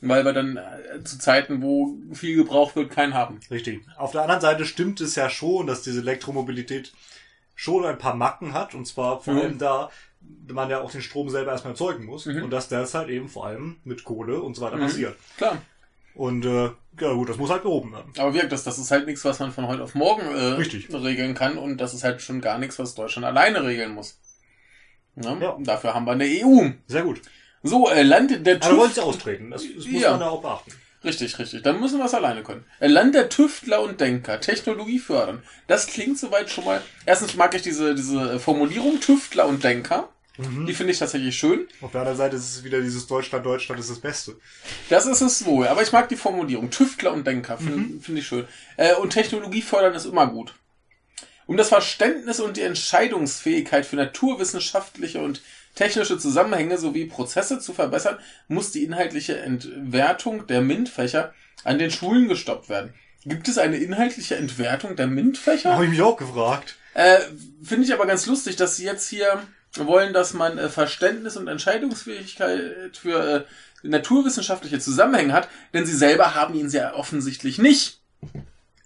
weil 0.00 0.24
wir 0.24 0.32
dann 0.32 0.56
äh, 0.56 1.02
zu 1.04 1.18
Zeiten, 1.18 1.62
wo 1.62 1.96
viel 2.12 2.36
gebraucht 2.36 2.76
wird, 2.76 2.90
keinen 2.90 3.14
haben. 3.14 3.40
Richtig. 3.50 3.82
Auf 3.96 4.12
der 4.12 4.22
anderen 4.22 4.40
Seite 4.40 4.64
stimmt 4.66 5.00
es 5.00 5.14
ja 5.14 5.30
schon, 5.30 5.66
dass 5.66 5.82
diese 5.82 6.00
Elektromobilität 6.00 6.92
schon 7.54 7.84
ein 7.86 7.98
paar 7.98 8.14
Macken 8.14 8.52
hat. 8.52 8.74
Und 8.74 8.86
zwar 8.86 9.20
vor 9.22 9.34
Mhm. 9.34 9.40
allem 9.40 9.58
da, 9.58 9.90
man 10.48 10.68
ja 10.70 10.80
auch 10.80 10.90
den 10.90 11.02
Strom 11.02 11.30
selber 11.30 11.52
erstmal 11.52 11.72
erzeugen 11.72 12.04
muss. 12.04 12.26
Mhm. 12.26 12.44
Und 12.44 12.50
dass 12.50 12.68
das 12.68 12.94
halt 12.94 13.08
eben 13.08 13.28
vor 13.28 13.46
allem 13.46 13.76
mit 13.84 14.04
Kohle 14.04 14.40
und 14.42 14.54
so 14.54 14.62
weiter 14.62 14.76
Mhm. 14.76 14.80
passiert. 14.82 15.16
Klar. 15.38 15.62
Und 16.14 16.44
äh, 16.46 16.70
ja 17.00 17.12
gut, 17.12 17.28
das 17.28 17.36
muss 17.36 17.50
halt 17.50 17.62
behoben 17.62 17.92
werden. 17.92 18.10
Aber 18.16 18.32
gesagt, 18.32 18.50
das, 18.52 18.64
das 18.64 18.78
ist 18.78 18.90
halt 18.90 19.04
nichts, 19.06 19.22
was 19.24 19.38
man 19.38 19.52
von 19.52 19.66
heute 19.68 19.82
auf 19.82 19.94
morgen 19.94 20.22
äh, 20.22 20.40
Richtig. 20.54 20.88
regeln 20.92 21.34
kann 21.34 21.58
und 21.58 21.76
das 21.78 21.92
ist 21.92 22.04
halt 22.04 22.22
schon 22.22 22.40
gar 22.40 22.58
nichts, 22.58 22.78
was 22.78 22.94
Deutschland 22.94 23.26
alleine 23.26 23.62
regeln 23.64 23.92
muss. 23.94 24.18
Ne? 25.14 25.36
Ja. 25.40 25.56
Dafür 25.60 25.92
haben 25.94 26.06
wir 26.06 26.12
eine 26.12 26.24
EU. 26.24 26.70
Sehr 26.86 27.02
gut. 27.02 27.20
So, 27.62 27.88
äh, 27.90 28.02
Land 28.02 28.46
der 28.46 28.56
Aber 28.56 28.64
du 28.64 28.68
TÜV. 28.70 28.78
wolltest 28.78 28.96
ja 28.98 29.02
austreten. 29.04 29.50
Das, 29.50 29.62
das 29.62 29.86
muss 29.86 30.00
Ja. 30.02 30.12
man 30.12 30.20
ja 30.20 30.28
auch 30.28 30.42
beachten. 30.42 30.72
Richtig, 31.04 31.38
richtig. 31.38 31.62
Dann 31.62 31.80
müssen 31.80 31.98
wir 31.98 32.06
es 32.06 32.14
alleine 32.14 32.42
können. 32.42 32.64
Äh, 32.80 32.88
Land 32.88 33.14
der 33.14 33.28
Tüftler 33.28 33.80
und 33.82 34.00
Denker. 34.00 34.40
Technologie 34.40 34.98
fördern. 34.98 35.42
Das 35.68 35.86
klingt 35.86 36.18
soweit 36.18 36.50
schon 36.50 36.64
mal. 36.64 36.82
Erstens 37.04 37.34
mag 37.36 37.54
ich 37.54 37.62
diese, 37.62 37.94
diese 37.94 38.40
Formulierung 38.40 39.00
Tüftler 39.00 39.46
und 39.46 39.62
Denker. 39.62 40.08
Die 40.38 40.74
finde 40.74 40.92
ich 40.92 40.98
tatsächlich 40.98 41.34
schön. 41.34 41.66
Auf 41.80 41.92
der 41.92 42.02
anderen 42.02 42.18
Seite 42.18 42.36
ist 42.36 42.56
es 42.56 42.62
wieder 42.64 42.82
dieses 42.82 43.06
Deutschland, 43.06 43.46
Deutschland 43.46 43.80
ist 43.80 43.88
das 43.88 44.00
Beste. 44.00 44.36
Das 44.90 45.06
ist 45.06 45.22
es 45.22 45.46
wohl. 45.46 45.66
Aber 45.66 45.80
ich 45.82 45.92
mag 45.92 46.10
die 46.10 46.16
Formulierung. 46.16 46.68
Tüftler 46.70 47.14
und 47.14 47.26
Denker. 47.26 47.56
Finde 47.56 48.02
find 48.02 48.18
ich 48.18 48.26
schön. 48.26 48.44
Äh, 48.76 48.96
und 48.96 49.10
Technologie 49.14 49.62
fördern 49.62 49.94
ist 49.94 50.04
immer 50.04 50.26
gut. 50.26 50.52
Um 51.46 51.56
das 51.56 51.68
Verständnis 51.70 52.38
und 52.40 52.58
die 52.58 52.62
Entscheidungsfähigkeit 52.62 53.86
für 53.86 53.96
naturwissenschaftliche 53.96 55.20
und 55.22 55.40
technische 55.76 56.18
Zusammenhänge 56.18 56.78
sowie 56.78 57.04
Prozesse 57.04 57.60
zu 57.60 57.72
verbessern, 57.72 58.18
muss 58.48 58.72
die 58.72 58.82
inhaltliche 58.82 59.38
Entwertung 59.38 60.48
der 60.48 60.62
MINT-Fächer 60.62 61.32
an 61.62 61.78
den 61.78 61.92
Schulen 61.92 62.26
gestoppt 62.26 62.68
werden. 62.68 62.92
Gibt 63.24 63.46
es 63.46 63.58
eine 63.58 63.76
inhaltliche 63.76 64.36
Entwertung 64.36 64.96
der 64.96 65.06
MINT-Fächer? 65.06 65.74
Habe 65.74 65.84
ich 65.84 65.90
mich 65.90 66.02
auch 66.02 66.16
gefragt. 66.16 66.76
Äh, 66.94 67.18
Finde 67.62 67.84
ich 67.84 67.92
aber 67.92 68.06
ganz 68.06 68.26
lustig, 68.26 68.56
dass 68.56 68.76
sie 68.76 68.84
jetzt 68.84 69.08
hier 69.08 69.42
wollen, 69.76 70.12
dass 70.12 70.32
man 70.32 70.58
äh, 70.58 70.68
Verständnis 70.68 71.36
und 71.36 71.46
Entscheidungsfähigkeit 71.48 72.96
für 72.96 73.44
äh, 73.82 73.86
naturwissenschaftliche 73.86 74.78
Zusammenhänge 74.78 75.32
hat, 75.32 75.48
denn 75.74 75.86
sie 75.86 75.94
selber 75.94 76.34
haben 76.34 76.54
ihn 76.54 76.70
sehr 76.70 76.96
offensichtlich 76.96 77.58
nicht. 77.58 78.00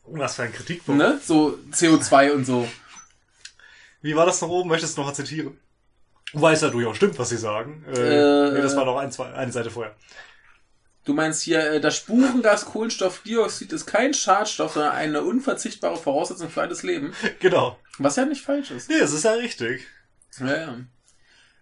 Was 0.06 0.34
für 0.34 0.42
ein 0.42 0.52
Kritikpunkt. 0.52 1.00
Ne? 1.00 1.20
So 1.24 1.58
CO2 1.72 2.32
und 2.32 2.44
so. 2.44 2.68
Wie 4.02 4.16
war 4.16 4.26
das 4.26 4.40
noch 4.40 4.48
oben? 4.48 4.68
Möchtest 4.70 4.96
du 4.96 5.02
noch 5.02 5.12
zitieren? 5.12 5.56
Wobei 6.32 6.52
es 6.52 6.60
ja 6.60 6.68
durchaus 6.68 6.96
stimmt, 6.96 7.18
was 7.18 7.28
sie 7.30 7.36
sagen. 7.36 7.84
Äh, 7.88 7.98
Äh, 8.48 8.52
nee, 8.52 8.62
das 8.62 8.76
war 8.76 8.84
noch 8.84 8.98
ein, 8.98 9.10
zwei, 9.10 9.32
eine 9.32 9.50
Seite 9.52 9.70
vorher. 9.70 9.94
Du 11.04 11.14
meinst 11.14 11.42
hier, 11.42 11.72
äh, 11.72 11.80
das 11.80 11.96
Spurengas 11.96 12.66
Kohlenstoffdioxid 12.66 13.72
ist 13.72 13.86
kein 13.86 14.14
Schadstoff, 14.14 14.74
sondern 14.74 14.92
eine 14.92 15.22
unverzichtbare 15.22 15.96
Voraussetzung 15.96 16.50
für 16.50 16.60
alles 16.62 16.82
Leben. 16.82 17.12
Genau. 17.40 17.78
Was 17.98 18.16
ja 18.16 18.24
nicht 18.26 18.42
falsch 18.44 18.70
ist. 18.70 18.88
Nee, 18.88 18.98
das 19.00 19.12
ist 19.12 19.24
ja 19.24 19.32
richtig. 19.32 19.86
Ja, 20.38 20.56
ja. 20.56 20.74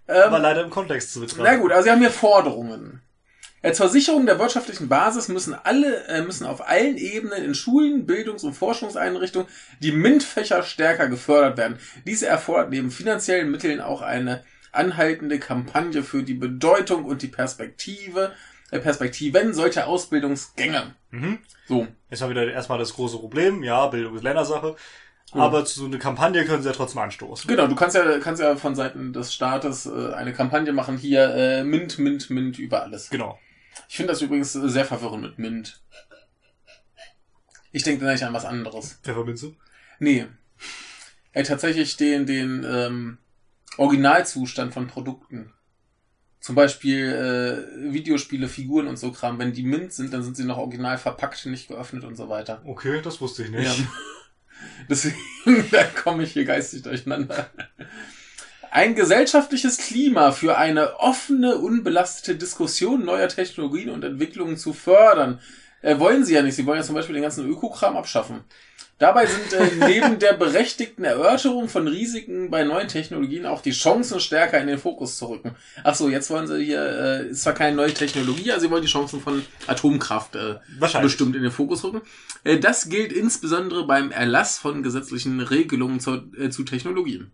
Aber 0.06 0.36
Ähm, 0.36 0.42
leider 0.42 0.64
im 0.64 0.70
Kontext 0.70 1.12
zu 1.12 1.20
betrachten. 1.20 1.42
na 1.44 1.56
gut, 1.56 1.72
also 1.72 1.84
wir 1.86 1.92
haben 1.92 2.00
hier 2.00 2.10
Forderungen. 2.10 3.02
Äh, 3.60 3.72
Zur 3.72 3.88
Sicherung 3.88 4.24
der 4.26 4.38
wirtschaftlichen 4.38 4.88
Basis 4.88 5.28
müssen 5.28 5.54
alle, 5.54 6.04
äh, 6.06 6.22
müssen 6.22 6.46
auf 6.46 6.68
allen 6.68 6.96
Ebenen 6.96 7.42
in 7.44 7.54
Schulen, 7.54 8.06
Bildungs- 8.06 8.44
und 8.44 8.54
Forschungseinrichtungen 8.54 9.48
die 9.80 9.90
MINT-Fächer 9.92 10.62
stärker 10.62 11.08
gefördert 11.08 11.56
werden. 11.58 11.78
Diese 12.06 12.26
erfordert 12.26 12.70
neben 12.70 12.90
finanziellen 12.92 13.50
Mitteln 13.50 13.80
auch 13.80 14.00
eine 14.02 14.44
anhaltende 14.78 15.38
Kampagne 15.38 16.02
für 16.02 16.22
die 16.22 16.34
Bedeutung 16.34 17.04
und 17.04 17.22
die 17.22 17.28
Perspektive, 17.28 18.32
äh, 18.70 18.78
Perspektiven 18.78 19.52
solcher 19.52 19.86
Ausbildungsgänge. 19.86 20.94
Mhm. 21.10 21.38
So. 21.66 21.86
Jetzt 22.08 22.22
haben 22.22 22.34
wir 22.34 22.42
wieder 22.42 22.52
erstmal 22.52 22.78
das 22.78 22.94
große 22.94 23.18
Problem. 23.18 23.62
Ja, 23.62 23.86
Bildung 23.88 24.16
ist 24.16 24.22
Ländersache. 24.22 24.76
Aber 25.32 25.64
zu 25.66 25.80
so 25.80 25.86
eine 25.86 25.98
Kampagne 25.98 26.44
können 26.46 26.62
sie 26.62 26.70
ja 26.70 26.74
trotzdem 26.74 27.02
anstoßen. 27.02 27.48
Genau, 27.48 27.66
du 27.66 27.74
kannst 27.74 27.94
ja, 27.94 28.18
kannst 28.18 28.40
ja 28.40 28.56
von 28.56 28.74
Seiten 28.74 29.12
des 29.12 29.34
Staates 29.34 29.84
äh, 29.84 30.14
eine 30.14 30.32
Kampagne 30.32 30.72
machen, 30.72 30.96
hier 30.96 31.34
äh, 31.34 31.64
Mint, 31.64 31.98
Mint, 31.98 32.30
Mint 32.30 32.58
über 32.58 32.82
alles. 32.82 33.10
Genau. 33.10 33.38
Ich 33.88 33.96
finde 33.96 34.12
das 34.12 34.22
übrigens 34.22 34.52
sehr 34.54 34.86
verwirrend 34.86 35.22
mit 35.22 35.38
Mint. 35.38 35.82
Ich 37.72 37.82
denke 37.82 38.06
da 38.06 38.12
nicht 38.12 38.24
an 38.24 38.32
was 38.32 38.46
anderes. 38.46 38.98
Pfefferminze. 39.02 39.54
Nee. 39.98 40.26
Äh, 41.32 41.42
tatsächlich 41.42 41.96
den, 41.96 42.24
den 42.24 42.64
ähm, 42.68 43.18
Originalzustand 43.78 44.74
von 44.74 44.86
Produkten. 44.86 45.52
Zum 46.40 46.54
Beispiel 46.54 47.08
äh, 47.08 47.92
Videospiele, 47.92 48.48
Figuren 48.48 48.86
und 48.86 48.98
so 48.98 49.10
Kram. 49.10 49.38
Wenn 49.38 49.52
die 49.52 49.64
Mint 49.64 49.92
sind, 49.92 50.12
dann 50.12 50.22
sind 50.22 50.36
sie 50.36 50.44
noch 50.44 50.58
original 50.58 50.98
verpackt, 50.98 51.46
nicht 51.46 51.68
geöffnet 51.68 52.04
und 52.04 52.16
so 52.16 52.28
weiter. 52.28 52.62
Okay, 52.64 53.00
das 53.02 53.20
wusste 53.20 53.44
ich 53.44 53.50
nicht. 53.50 53.64
Ja. 53.64 53.74
Deswegen, 54.88 55.16
da 55.70 55.84
komme 55.84 56.24
ich 56.24 56.32
hier 56.32 56.44
geistig 56.44 56.82
durcheinander. 56.82 57.50
Ein 58.70 58.94
gesellschaftliches 58.94 59.78
Klima 59.78 60.32
für 60.32 60.58
eine 60.58 61.00
offene, 61.00 61.56
unbelastete 61.56 62.36
Diskussion 62.36 63.04
neuer 63.04 63.28
Technologien 63.28 63.90
und 63.90 64.04
Entwicklungen 64.04 64.56
zu 64.56 64.72
fördern. 64.72 65.40
Äh, 65.82 65.98
wollen 65.98 66.24
sie 66.24 66.34
ja 66.34 66.42
nicht. 66.42 66.54
Sie 66.54 66.66
wollen 66.66 66.78
ja 66.78 66.84
zum 66.84 66.94
Beispiel 66.94 67.14
den 67.14 67.22
ganzen 67.22 67.48
Ökokram 67.48 67.96
abschaffen. 67.96 68.44
Dabei 68.98 69.26
sind 69.26 69.52
äh, 69.52 69.70
neben 69.86 70.18
der 70.18 70.32
berechtigten 70.32 71.04
Erörterung 71.04 71.68
von 71.68 71.86
Risiken 71.86 72.50
bei 72.50 72.64
neuen 72.64 72.88
Technologien 72.88 73.46
auch 73.46 73.62
die 73.62 73.70
Chancen 73.70 74.18
stärker 74.18 74.60
in 74.60 74.66
den 74.66 74.78
Fokus 74.78 75.16
zu 75.18 75.26
rücken. 75.26 75.54
Ach 75.84 75.94
so, 75.94 76.08
jetzt 76.08 76.30
wollen 76.30 76.48
sie 76.48 76.64
hier, 76.64 76.82
äh, 76.82 77.28
ist 77.28 77.42
zwar 77.42 77.52
keine 77.52 77.76
neue 77.76 77.94
Technologie, 77.94 78.50
also 78.50 78.66
sie 78.66 78.70
wollen 78.72 78.82
die 78.82 78.88
Chancen 78.88 79.20
von 79.20 79.44
Atomkraft 79.68 80.34
äh, 80.34 80.56
bestimmt 81.00 81.36
in 81.36 81.42
den 81.42 81.52
Fokus 81.52 81.84
rücken. 81.84 82.02
Äh, 82.42 82.58
Das 82.58 82.88
gilt 82.88 83.12
insbesondere 83.12 83.86
beim 83.86 84.10
Erlass 84.10 84.58
von 84.58 84.82
gesetzlichen 84.82 85.38
Regelungen 85.40 86.00
zur, 86.00 86.24
äh, 86.36 86.50
zu 86.50 86.64
Technologien. 86.64 87.30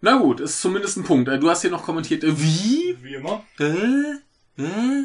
Na 0.00 0.16
gut, 0.16 0.40
ist 0.40 0.62
zumindest 0.62 0.96
ein 0.96 1.04
Punkt. 1.04 1.28
Äh, 1.28 1.38
Du 1.38 1.50
hast 1.50 1.60
hier 1.60 1.70
noch 1.70 1.82
kommentiert, 1.84 2.24
äh, 2.24 2.40
wie? 2.40 2.96
Wie 3.02 3.14
immer. 3.16 3.44
Äh? 3.60 4.62
Äh? 4.62 5.04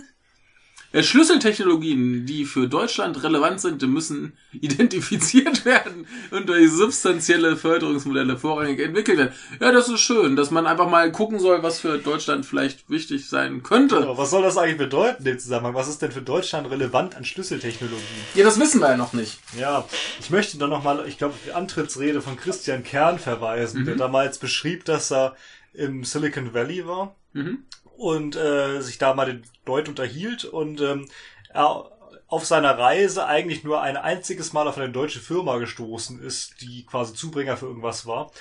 Äh, 0.93 1.03
Schlüsseltechnologien, 1.03 2.25
die 2.25 2.45
für 2.45 2.67
Deutschland 2.67 3.23
relevant 3.23 3.61
sind, 3.61 3.81
müssen 3.83 4.33
identifiziert 4.51 5.63
werden 5.63 6.05
und 6.31 6.49
durch 6.49 6.69
substanzielle 6.69 7.55
Förderungsmodelle 7.55 8.37
vorrangig 8.37 8.79
entwickelt 8.79 9.17
werden. 9.17 9.33
Ja, 9.59 9.71
das 9.71 9.87
ist 9.87 10.01
schön, 10.01 10.35
dass 10.35 10.51
man 10.51 10.67
einfach 10.67 10.89
mal 10.89 11.11
gucken 11.11 11.39
soll, 11.39 11.63
was 11.63 11.79
für 11.79 11.97
Deutschland 11.97 12.45
vielleicht 12.45 12.89
wichtig 12.89 13.29
sein 13.29 13.63
könnte. 13.63 13.95
Genau. 14.01 14.17
Was 14.17 14.31
soll 14.31 14.41
das 14.43 14.57
eigentlich 14.57 14.77
bedeuten, 14.77 15.23
den 15.23 15.39
Zusammenhang? 15.39 15.75
Was 15.75 15.87
ist 15.87 16.01
denn 16.01 16.11
für 16.11 16.21
Deutschland 16.21 16.69
relevant 16.69 17.15
an 17.15 17.23
Schlüsseltechnologien? 17.23 18.01
Ja, 18.35 18.43
das 18.43 18.59
wissen 18.59 18.81
wir 18.81 18.89
ja 18.89 18.97
noch 18.97 19.13
nicht. 19.13 19.39
Ja, 19.57 19.85
ich 20.19 20.29
möchte 20.29 20.57
dann 20.57 20.69
nochmal, 20.69 21.05
ich 21.07 21.17
glaube, 21.17 21.35
die 21.45 21.53
Antrittsrede 21.53 22.21
von 22.21 22.35
Christian 22.35 22.83
Kern 22.83 23.17
verweisen, 23.17 23.85
der 23.85 23.95
damals 23.95 24.39
beschrieb, 24.39 24.83
dass 24.85 25.11
er 25.11 25.35
im 25.73 26.03
Silicon 26.03 26.53
Valley 26.53 26.85
war 26.85 27.15
Mhm. 27.33 27.59
Und 28.01 28.35
äh, 28.35 28.81
sich 28.81 28.97
da 28.97 29.13
mal 29.13 29.27
den 29.27 29.43
Leuten 29.65 29.89
unterhielt 29.91 30.43
und 30.43 30.81
ähm, 30.81 31.07
er 31.53 31.91
auf 32.27 32.45
seiner 32.45 32.77
Reise 32.77 33.27
eigentlich 33.27 33.63
nur 33.63 33.81
ein 33.81 33.95
einziges 33.97 34.53
Mal 34.53 34.67
auf 34.67 34.77
eine 34.77 34.89
deutsche 34.89 35.19
Firma 35.19 35.57
gestoßen 35.57 36.19
ist, 36.21 36.61
die 36.61 36.83
quasi 36.85 37.13
Zubringer 37.13 37.57
für 37.57 37.67
irgendwas 37.67 38.07
war. 38.07 38.31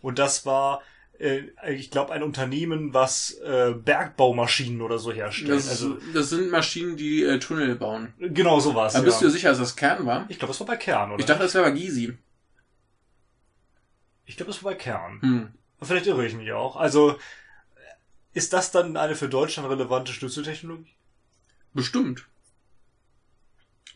Und 0.00 0.18
das 0.18 0.46
war, 0.46 0.80
äh, 1.18 1.42
ich 1.68 1.90
glaube, 1.90 2.12
ein 2.14 2.22
Unternehmen, 2.22 2.94
was 2.94 3.32
äh, 3.44 3.74
Bergbaumaschinen 3.74 4.80
oder 4.80 4.98
so 4.98 5.12
herstellt. 5.12 5.58
Das, 5.58 5.68
also 5.68 5.98
das 6.14 6.30
sind 6.30 6.50
Maschinen, 6.50 6.96
die 6.96 7.22
äh, 7.22 7.38
Tunnel 7.40 7.74
bauen. 7.74 8.14
genau 8.18 8.58
sowas. 8.60 8.94
Aber 8.94 9.04
bist 9.04 9.20
du 9.20 9.26
Ja. 9.26 9.30
sicher, 9.30 9.48
dass 9.50 9.58
das 9.58 9.76
Kern 9.76 10.06
war? 10.06 10.24
Ich 10.28 10.38
glaube, 10.38 10.54
es 10.54 10.60
war 10.60 10.66
bei 10.66 10.76
Kern, 10.76 11.10
oder? 11.10 11.20
Ich 11.20 11.26
dachte, 11.26 11.42
das 11.42 11.52
wäre 11.54 11.64
bei 11.64 11.72
Gysi. 11.72 12.16
ich 14.24 14.36
glaube, 14.36 14.52
es 14.52 14.62
war 14.62 14.72
bei 14.72 14.78
Kern. 14.78 15.20
Hm. 15.20 15.48
Vielleicht 15.82 16.06
irre 16.06 16.24
ich 16.24 16.34
mich 16.34 16.52
auch. 16.52 16.76
Also, 16.76 17.16
ist 18.32 18.52
das 18.52 18.70
dann 18.70 18.96
eine 18.96 19.14
für 19.16 19.28
Deutschland 19.28 19.68
relevante 19.68 20.12
Schlüsseltechnologie? 20.12 20.94
Bestimmt. 21.74 22.26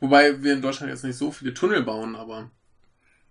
Wobei 0.01 0.43
wir 0.43 0.53
in 0.53 0.63
Deutschland 0.63 0.91
jetzt 0.91 1.05
nicht 1.05 1.17
so 1.17 1.31
viele 1.31 1.55
Tunnel 1.55 1.83
bauen, 1.83 2.17
aber. 2.17 2.51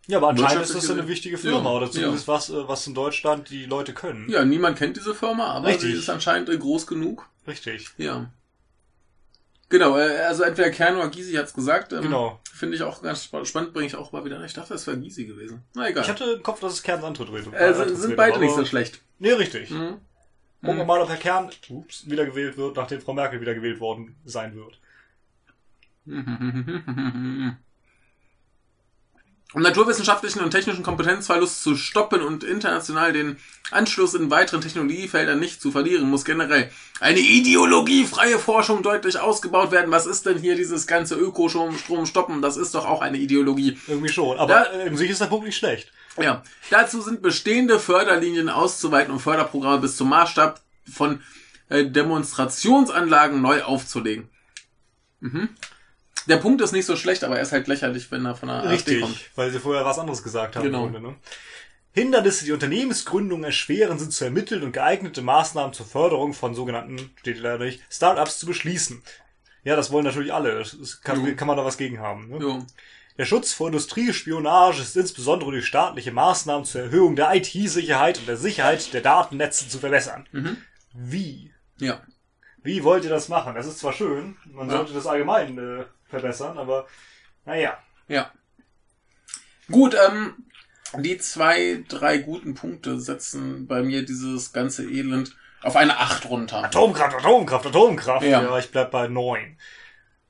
Ja, 0.07 0.17
aber 0.17 0.29
anscheinend 0.29 0.63
ist 0.63 0.75
das 0.75 0.89
eine 0.89 1.07
wichtige 1.07 1.37
Firma 1.37 1.69
Ja, 1.69 1.75
oder 1.77 1.89
zumindest 1.91 2.27
was, 2.27 2.49
äh, 2.49 2.67
was 2.67 2.85
in 2.87 2.93
Deutschland 2.93 3.49
die 3.49 3.65
Leute 3.65 3.93
können. 3.93 4.29
Ja, 4.29 4.43
niemand 4.43 4.77
kennt 4.77 4.97
diese 4.97 5.15
Firma, 5.15 5.47
aber 5.53 5.67
Richtig. 5.69 5.91
sie 5.93 5.97
ist 5.97 6.09
anscheinend 6.09 6.49
äh, 6.49 6.57
groß 6.57 6.87
genug. 6.87 7.29
Richtig. 7.47 7.89
Ja. 7.97 8.29
Genau, 9.69 9.97
äh, 9.97 10.17
also 10.19 10.43
entweder 10.43 10.71
Kern 10.71 10.97
oder 10.97 11.07
Gysi 11.09 11.33
hat's 11.33 11.53
gesagt. 11.53 11.93
Ähm, 11.93 12.01
Genau. 12.01 12.39
Finde 12.51 12.75
ich 12.75 12.83
auch 12.83 13.01
ganz 13.01 13.23
spa- 13.25 13.45
spannend, 13.45 13.73
bringe 13.73 13.87
ich 13.87 13.95
auch 13.95 14.11
mal 14.11 14.23
wieder. 14.25 14.43
Ich 14.43 14.53
dachte, 14.53 14.73
das 14.73 14.85
wäre 14.87 14.99
Gysi 14.99 15.25
gewesen. 15.25 15.63
Na 15.73 15.87
egal. 15.89 16.03
Ich 16.03 16.09
hatte 16.09 16.25
im 16.25 16.43
Kopf, 16.43 16.59
dass 16.59 16.73
es 16.73 16.83
Kerns 16.83 17.03
Antritt 17.03 17.29
rede. 17.31 17.55
äh, 17.55 17.73
sind, 17.73 17.95
sind 17.97 18.15
beide 18.17 18.39
nicht 18.39 18.55
so 18.55 18.65
schlecht. 18.65 19.01
Nee, 19.19 19.31
richtig. 19.31 19.69
Mhm. 19.71 19.97
Gucken 20.63 20.77
wir 20.77 20.85
mal, 20.85 21.01
ob 21.01 21.09
Herr 21.09 21.17
Kern 21.17 21.49
ups, 21.69 22.09
wiedergewählt 22.09 22.55
wird, 22.55 22.77
nachdem 22.77 23.01
Frau 23.01 23.13
Merkel 23.13 23.41
wiedergewählt 23.41 23.81
worden 23.81 24.15
sein 24.23 24.55
wird. 24.55 24.79
Um 29.53 29.61
naturwissenschaftlichen 29.61 30.39
und 30.41 30.51
technischen 30.51 30.81
Kompetenzverlust 30.81 31.61
zu 31.61 31.75
stoppen 31.75 32.21
und 32.21 32.43
international 32.43 33.13
den 33.13 33.37
Anschluss 33.71 34.13
in 34.15 34.31
weiteren 34.31 34.61
Technologiefeldern 34.61 35.39
nicht 35.39 35.61
zu 35.61 35.69
verlieren, 35.69 36.09
muss 36.09 36.25
generell 36.25 36.71
eine 36.99 37.19
ideologiefreie 37.19 38.39
Forschung 38.39 38.81
deutlich 38.81 39.19
ausgebaut 39.19 39.71
werden. 39.71 39.91
Was 39.91 40.07
ist 40.07 40.25
denn 40.25 40.39
hier 40.39 40.55
dieses 40.55 40.87
ganze 40.87 41.15
Ökostrom 41.15 42.05
stoppen? 42.05 42.41
Das 42.41 42.57
ist 42.57 42.73
doch 42.73 42.85
auch 42.87 43.01
eine 43.01 43.17
Ideologie. 43.17 43.77
Irgendwie 43.87 44.09
schon. 44.09 44.39
Aber 44.39 44.53
Ja. 44.53 44.63
äh, 44.79 44.87
in 44.87 44.97
sich 44.97 45.11
ist 45.11 45.21
der 45.21 45.27
Punkt 45.27 45.45
nicht 45.45 45.57
schlecht. 45.57 45.91
Ja, 46.21 46.43
dazu 46.69 47.01
sind 47.01 47.21
bestehende 47.21 47.79
Förderlinien 47.79 48.49
auszuweiten 48.49 49.11
und 49.11 49.19
Förderprogramme 49.19 49.79
bis 49.79 49.97
zum 49.97 50.09
Maßstab 50.09 50.61
von 50.91 51.21
äh, 51.69 51.85
Demonstrationsanlagen 51.85 53.41
neu 53.41 53.63
aufzulegen. 53.63 54.29
Mhm. 55.21 55.49
Der 56.27 56.37
Punkt 56.37 56.61
ist 56.61 56.71
nicht 56.71 56.85
so 56.85 56.95
schlecht, 56.95 57.23
aber 57.23 57.37
er 57.37 57.41
ist 57.41 57.51
halt 57.51 57.67
lächerlich, 57.67 58.11
wenn 58.11 58.25
er 58.25 58.35
von 58.35 58.49
der 58.49 58.63
AfD 58.63 58.99
kommt. 58.99 59.13
Richtig. 59.13 59.31
Weil 59.35 59.51
sie 59.51 59.59
vorher 59.59 59.85
was 59.85 59.99
anderes 59.99 60.23
gesagt 60.23 60.55
haben. 60.55 60.63
Genau. 60.63 60.83
Grunde, 60.83 61.01
ne? 61.01 61.15
Hindernisse, 61.93 62.45
die 62.45 62.51
Unternehmensgründung 62.51 63.43
erschweren, 63.43 63.99
sind 63.99 64.13
zu 64.13 64.23
ermitteln 64.25 64.63
und 64.63 64.71
geeignete 64.71 65.21
Maßnahmen 65.21 65.73
zur 65.73 65.85
Förderung 65.85 66.33
von 66.33 66.55
sogenannten, 66.55 67.11
steht 67.19 67.37
leider 67.37 67.65
nicht, 67.65 67.81
Startups 67.89 68.39
zu 68.39 68.47
beschließen. 68.47 69.03
Ja, 69.63 69.75
das 69.75 69.91
wollen 69.91 70.05
natürlich 70.05 70.33
alle. 70.33 70.57
Das 70.57 71.01
kann, 71.01 71.35
kann 71.35 71.47
man 71.47 71.55
da 71.55 71.63
was 71.63 71.77
gegen 71.77 71.99
haben. 71.99 72.29
Ne? 72.29 72.37
Jo. 72.39 72.65
Der 73.17 73.25
Schutz 73.25 73.53
vor 73.53 73.67
Industriespionage 73.67 74.81
ist 74.81 74.97
insbesondere 74.97 75.51
durch 75.51 75.67
staatliche 75.67 76.11
Maßnahmen 76.11 76.65
zur 76.65 76.81
Erhöhung 76.81 77.15
der 77.15 77.33
IT-Sicherheit 77.35 78.17
und 78.17 78.27
der 78.27 78.37
Sicherheit 78.37 78.91
der 78.93 79.01
Datennetze 79.01 79.67
zu 79.69 79.77
verbessern. 79.79 80.27
Mhm. 80.31 80.57
Wie? 80.93 81.53
Ja. 81.77 82.01
Wie 82.63 82.83
wollt 82.83 83.03
ihr 83.03 83.09
das 83.11 83.29
machen? 83.29 83.53
Das 83.55 83.67
ist 83.67 83.79
zwar 83.79 83.93
schön, 83.93 84.37
man 84.45 84.69
Ja. 84.69 84.77
sollte 84.77 84.93
das 84.93 85.05
allgemein 85.05 85.57
äh, 85.57 85.85
verbessern, 86.09 86.57
aber 86.57 86.87
naja. 87.45 87.77
Ja. 88.07 88.31
Gut, 89.69 89.95
ähm, 89.95 90.33
die 90.97 91.17
zwei, 91.17 91.83
drei 91.87 92.17
guten 92.19 92.53
Punkte 92.55 92.99
setzen 92.99 93.67
bei 93.67 93.81
mir 93.83 94.05
dieses 94.05 94.53
ganze 94.53 94.89
Elend 94.89 95.35
auf 95.61 95.75
eine 95.75 95.97
Acht 95.99 96.25
runter. 96.29 96.63
Atomkraft, 96.63 97.15
Atomkraft, 97.15 97.65
Atomkraft. 97.67 98.25
Ja. 98.25 98.41
Ja, 98.41 98.57
ich 98.59 98.71
bleib 98.71 98.91
bei 98.91 99.07
neun. 99.07 99.57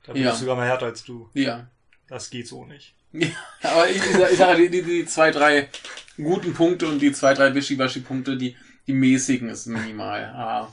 Da 0.04 0.12
bin 0.12 0.22
Ja. 0.22 0.30
ich 0.32 0.36
sogar 0.36 0.56
mal 0.56 0.66
härter 0.66 0.86
als 0.86 1.02
du. 1.04 1.28
Ja. 1.34 1.68
Das 2.08 2.30
geht 2.30 2.48
so 2.48 2.64
nicht. 2.64 2.94
Ja, 3.12 3.28
aber 3.62 3.88
ich, 3.88 3.96
ich, 3.96 4.12
sag- 4.12 4.32
ich 4.32 4.38
sage, 4.38 4.68
die, 4.70 4.82
die, 4.82 5.06
zwei, 5.06 5.30
drei 5.30 5.68
guten 6.16 6.52
Punkte 6.54 6.86
und 6.88 6.98
die 7.00 7.12
zwei, 7.12 7.34
drei 7.34 7.54
Wischiwaschi-Punkte, 7.54 8.36
die, 8.36 8.56
die 8.86 8.92
mäßigen 8.92 9.48
ist 9.48 9.66
minimal. 9.66 10.24
Ah. 10.24 10.72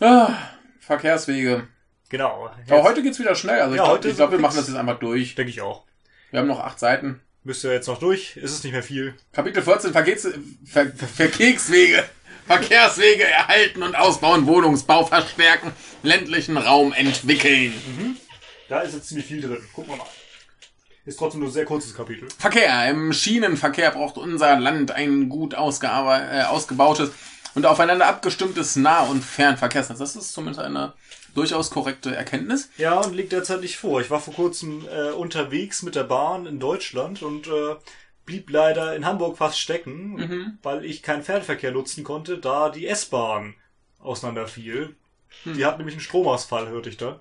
Ah, 0.00 0.34
Verkehrswege. 0.80 1.68
Genau. 2.08 2.46
Aber 2.46 2.56
Jetzt 2.66 2.70
heute 2.84 3.02
geht's 3.02 3.18
wieder 3.18 3.34
schnell. 3.34 3.60
Also 3.60 3.74
ich 3.74 3.78
Ja, 3.78 3.84
glaube, 3.84 4.08
ich 4.08 4.16
glaub, 4.16 4.30
wir 4.32 4.38
machen 4.38 4.56
das 4.56 4.66
jetzt 4.68 4.76
einfach 4.76 4.98
durch. 4.98 5.34
denke 5.34 5.50
ich 5.50 5.60
auch. 5.60 5.84
Wir 6.30 6.40
haben 6.40 6.48
noch 6.48 6.60
acht 6.60 6.78
Seiten. 6.80 7.20
Müsst 7.44 7.64
ihr 7.64 7.72
jetzt 7.72 7.86
noch 7.86 7.98
durch? 7.98 8.36
Ist 8.36 8.52
es 8.52 8.64
nicht 8.64 8.72
mehr 8.72 8.82
viel? 8.82 9.14
Kapitel 9.32 9.62
14, 9.62 9.92
Verkehrs 9.92 10.22
Ver 10.64 10.86
Ver 10.86 11.08
Verkehrswege. 11.08 12.04
Verkehrswege 12.46 13.24
erhalten 13.24 13.82
und 13.82 13.94
ausbauen, 13.94 14.46
Wohnungsbau 14.46 15.06
verstärken, 15.06 15.70
ländlichen 16.02 16.56
Raum 16.56 16.92
entwickeln. 16.92 17.72
Da 18.70 18.80
ist 18.82 18.94
jetzt 18.94 19.08
ziemlich 19.08 19.26
viel 19.26 19.40
drin. 19.42 19.58
Gucken 19.74 19.92
wir 19.92 19.96
mal. 19.96 20.06
Ist 21.04 21.18
trotzdem 21.18 21.40
nur 21.40 21.48
ein 21.48 21.52
sehr 21.52 21.64
kurzes 21.64 21.92
Kapitel. 21.92 22.28
Verkehr. 22.38 22.88
Im 22.88 23.12
Schienenverkehr 23.12 23.90
braucht 23.90 24.16
unser 24.16 24.60
Land 24.60 24.92
ein 24.92 25.28
gut 25.28 25.54
äh, 25.54 25.56
ausgebautes 25.56 27.10
und 27.56 27.66
aufeinander 27.66 28.06
abgestimmtes 28.06 28.76
Nah- 28.76 29.00
und 29.06 29.24
Fernverkehrsnetz. 29.24 29.98
Das 29.98 30.14
ist 30.14 30.32
zumindest 30.32 30.60
eine 30.64 30.92
durchaus 31.34 31.70
korrekte 31.70 32.14
Erkenntnis. 32.14 32.70
Ja, 32.76 33.00
und 33.00 33.14
liegt 33.16 33.32
derzeit 33.32 33.60
nicht 33.60 33.76
vor. 33.76 34.00
Ich 34.02 34.10
war 34.10 34.20
vor 34.20 34.34
kurzem 34.34 34.86
äh, 34.88 35.10
unterwegs 35.10 35.82
mit 35.82 35.96
der 35.96 36.04
Bahn 36.04 36.46
in 36.46 36.60
Deutschland 36.60 37.22
und 37.22 37.48
äh, 37.48 37.74
blieb 38.24 38.50
leider 38.50 38.94
in 38.94 39.04
Hamburg 39.04 39.36
fast 39.38 39.58
stecken, 39.58 40.12
Mhm. 40.14 40.58
weil 40.62 40.84
ich 40.84 41.02
keinen 41.02 41.24
Fernverkehr 41.24 41.72
nutzen 41.72 42.04
konnte, 42.04 42.38
da 42.38 42.68
die 42.68 42.86
S-Bahn 42.86 43.54
auseinanderfiel. 43.98 44.94
Die 45.44 45.64
hat 45.64 45.78
nämlich 45.78 45.94
einen 45.94 46.02
Stromausfall, 46.02 46.68
hörte 46.68 46.88
ich 46.90 46.96
da. 46.98 47.20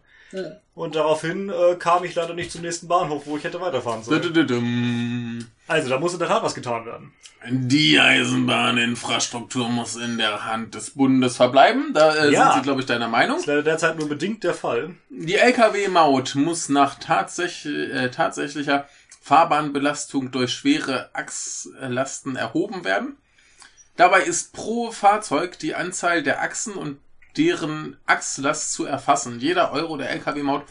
Und 0.75 0.95
daraufhin 0.95 1.49
äh, 1.49 1.75
kam 1.75 2.03
ich 2.03 2.13
leider 2.15 2.33
nicht 2.33 2.51
zum 2.51 2.61
nächsten 2.61 2.87
Bahnhof, 2.87 3.23
wo 3.25 3.37
ich 3.37 3.43
hätte 3.43 3.59
weiterfahren 3.59 4.03
sollen. 4.03 5.45
Also, 5.67 5.89
da 5.89 5.99
muss 5.99 6.13
in 6.13 6.19
der 6.19 6.27
Tat 6.27 6.43
was 6.43 6.53
getan 6.55 6.85
werden. 6.85 7.13
Die 7.49 7.99
Eisenbahninfrastruktur 7.99 9.69
muss 9.69 9.95
in 9.95 10.17
der 10.17 10.45
Hand 10.45 10.75
des 10.75 10.91
Bundes 10.91 11.37
verbleiben. 11.37 11.93
Da 11.93 12.13
äh, 12.15 12.31
Ja. 12.31 12.51
sind 12.51 12.59
Sie, 12.59 12.63
glaube 12.63 12.81
ich, 12.81 12.85
deiner 12.87 13.07
Meinung. 13.07 13.37
Ist 13.39 13.45
leider 13.45 13.63
derzeit 13.63 13.97
nur 13.97 14.09
bedingt 14.09 14.43
der 14.43 14.53
Fall. 14.53 14.95
Die 15.09 15.35
Lkw-Maut 15.35 16.35
muss 16.35 16.69
nach 16.69 16.95
tatsäch 16.95 17.65
äh, 17.65 18.09
tatsächlicher 18.09 18.87
Fahrbahnbelastung 19.21 20.31
durch 20.31 20.51
schwere 20.53 21.09
Achslasten 21.13 22.35
erhoben 22.35 22.83
werden. 22.83 23.17
Dabei 23.95 24.21
ist 24.21 24.53
pro 24.53 24.91
Fahrzeug 24.91 25.59
die 25.59 25.75
Anzahl 25.75 26.23
der 26.23 26.41
Achsen 26.41 26.73
und 26.73 26.99
deren 27.39 27.97
Achslast 28.05 28.73
zu 28.73 28.85
erfassen. 28.85 29.39
Jeder 29.39 29.71
Euro 29.71 29.97
der 29.97 30.09
Lkw-Maut 30.11 30.63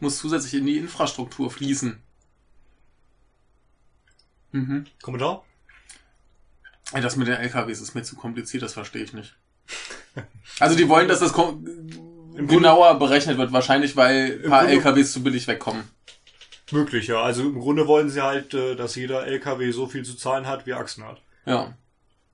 muss 0.00 0.18
zusätzlich 0.18 0.54
in 0.54 0.66
die 0.66 0.76
Infrastruktur 0.76 1.50
fließen. 1.50 2.02
Mhm. 4.52 4.86
Kommentar? 5.02 5.44
Das 6.92 7.16
mit 7.16 7.28
den 7.28 7.36
LKWs 7.36 7.80
ist 7.80 7.94
mir 7.94 8.02
zu 8.02 8.16
kompliziert, 8.16 8.62
das 8.62 8.74
verstehe 8.74 9.04
ich 9.04 9.12
nicht. 9.12 9.36
Also 10.58 10.74
die 10.74 10.88
wollen, 10.88 11.06
dass 11.08 11.20
das 11.20 11.34
genauer 11.34 12.98
berechnet 12.98 13.36
wird, 13.36 13.52
wahrscheinlich 13.52 13.94
weil 13.94 14.40
ein 14.42 14.48
paar 14.48 14.60
Grunde- 14.64 14.76
LKWs 14.76 15.12
zu 15.12 15.22
billig 15.22 15.46
wegkommen. 15.48 15.84
Möglich, 16.72 17.08
ja. 17.08 17.20
Also 17.22 17.42
im 17.42 17.60
Grunde 17.60 17.86
wollen 17.86 18.08
sie 18.08 18.22
halt, 18.22 18.54
äh, 18.54 18.74
dass 18.74 18.94
jeder 18.94 19.26
LKW 19.26 19.70
so 19.70 19.86
viel 19.86 20.02
zu 20.04 20.14
zahlen 20.16 20.46
hat, 20.46 20.64
wie 20.66 20.72
Achsen 20.72 21.04
hat. 21.04 21.20
Ja. 21.44 21.76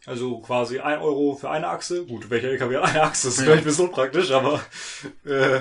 Also 0.07 0.41
quasi 0.41 0.81
ein 0.81 0.99
Euro 0.99 1.37
für 1.37 1.51
eine 1.51 1.69
Achse. 1.69 2.05
Gut, 2.07 2.29
welcher 2.29 2.49
LKW 2.49 2.77
hat 2.79 2.85
eine 2.91 3.03
Achse? 3.03 3.29
Das 3.29 3.35
ist 3.35 3.39
Ja. 3.41 3.45
vielleicht 3.45 3.63
ein 3.63 3.67
bisschen 3.67 3.87
unpraktisch, 3.87 4.31
aber 4.33 4.61
äh, 5.25 5.61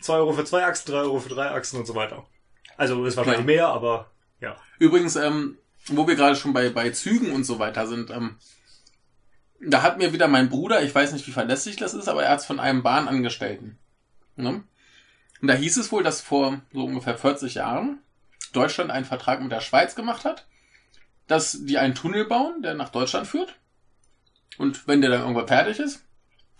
zwei 0.00 0.14
Euro 0.16 0.32
für 0.32 0.44
zwei 0.44 0.64
Achsen, 0.64 0.92
drei 0.92 1.00
Euro 1.00 1.18
für 1.18 1.28
drei 1.30 1.50
Achsen 1.50 1.80
und 1.80 1.86
so 1.86 1.94
weiter. 1.94 2.24
Also 2.76 3.04
ist 3.04 3.16
wahrscheinlich 3.16 3.40
Ja. 3.40 3.46
mehr, 3.46 3.68
aber 3.68 4.10
ja. 4.40 4.56
Übrigens, 4.78 5.16
ähm, 5.16 5.58
wo 5.88 6.06
wir 6.06 6.14
gerade 6.14 6.36
schon 6.36 6.52
bei, 6.52 6.70
bei 6.70 6.90
Zügen 6.90 7.32
und 7.32 7.44
so 7.44 7.58
weiter 7.58 7.86
sind, 7.86 8.10
ähm, 8.10 8.36
da 9.60 9.82
hat 9.82 9.98
mir 9.98 10.12
wieder 10.12 10.28
mein 10.28 10.48
Bruder, 10.50 10.82
ich 10.82 10.94
weiß 10.94 11.12
nicht, 11.12 11.26
wie 11.26 11.32
verlässlich 11.32 11.76
das 11.76 11.94
ist, 11.94 12.08
aber 12.08 12.22
er 12.24 12.30
hat 12.32 12.40
es 12.40 12.46
von 12.46 12.60
einem 12.60 12.82
Bahnangestellten. 12.82 13.78
Ne? 14.36 14.62
Und 15.40 15.48
da 15.48 15.54
hieß 15.54 15.76
es 15.78 15.90
wohl, 15.92 16.02
dass 16.02 16.20
vor 16.20 16.60
so 16.72 16.84
ungefähr 16.84 17.16
40 17.18 17.54
Jahren 17.54 17.98
Deutschland 18.52 18.90
einen 18.90 19.04
Vertrag 19.04 19.40
mit 19.42 19.50
der 19.52 19.60
Schweiz 19.60 19.94
gemacht 19.94 20.24
hat, 20.24 20.46
dass 21.26 21.58
die 21.64 21.78
einen 21.78 21.94
Tunnel 21.94 22.24
bauen, 22.26 22.62
der 22.62 22.74
nach 22.74 22.90
Deutschland 22.90 23.26
führt. 23.26 23.56
Und 24.58 24.86
wenn 24.86 25.00
der 25.00 25.10
dann 25.10 25.20
irgendwann 25.22 25.48
fertig 25.48 25.78
ist, 25.78 26.04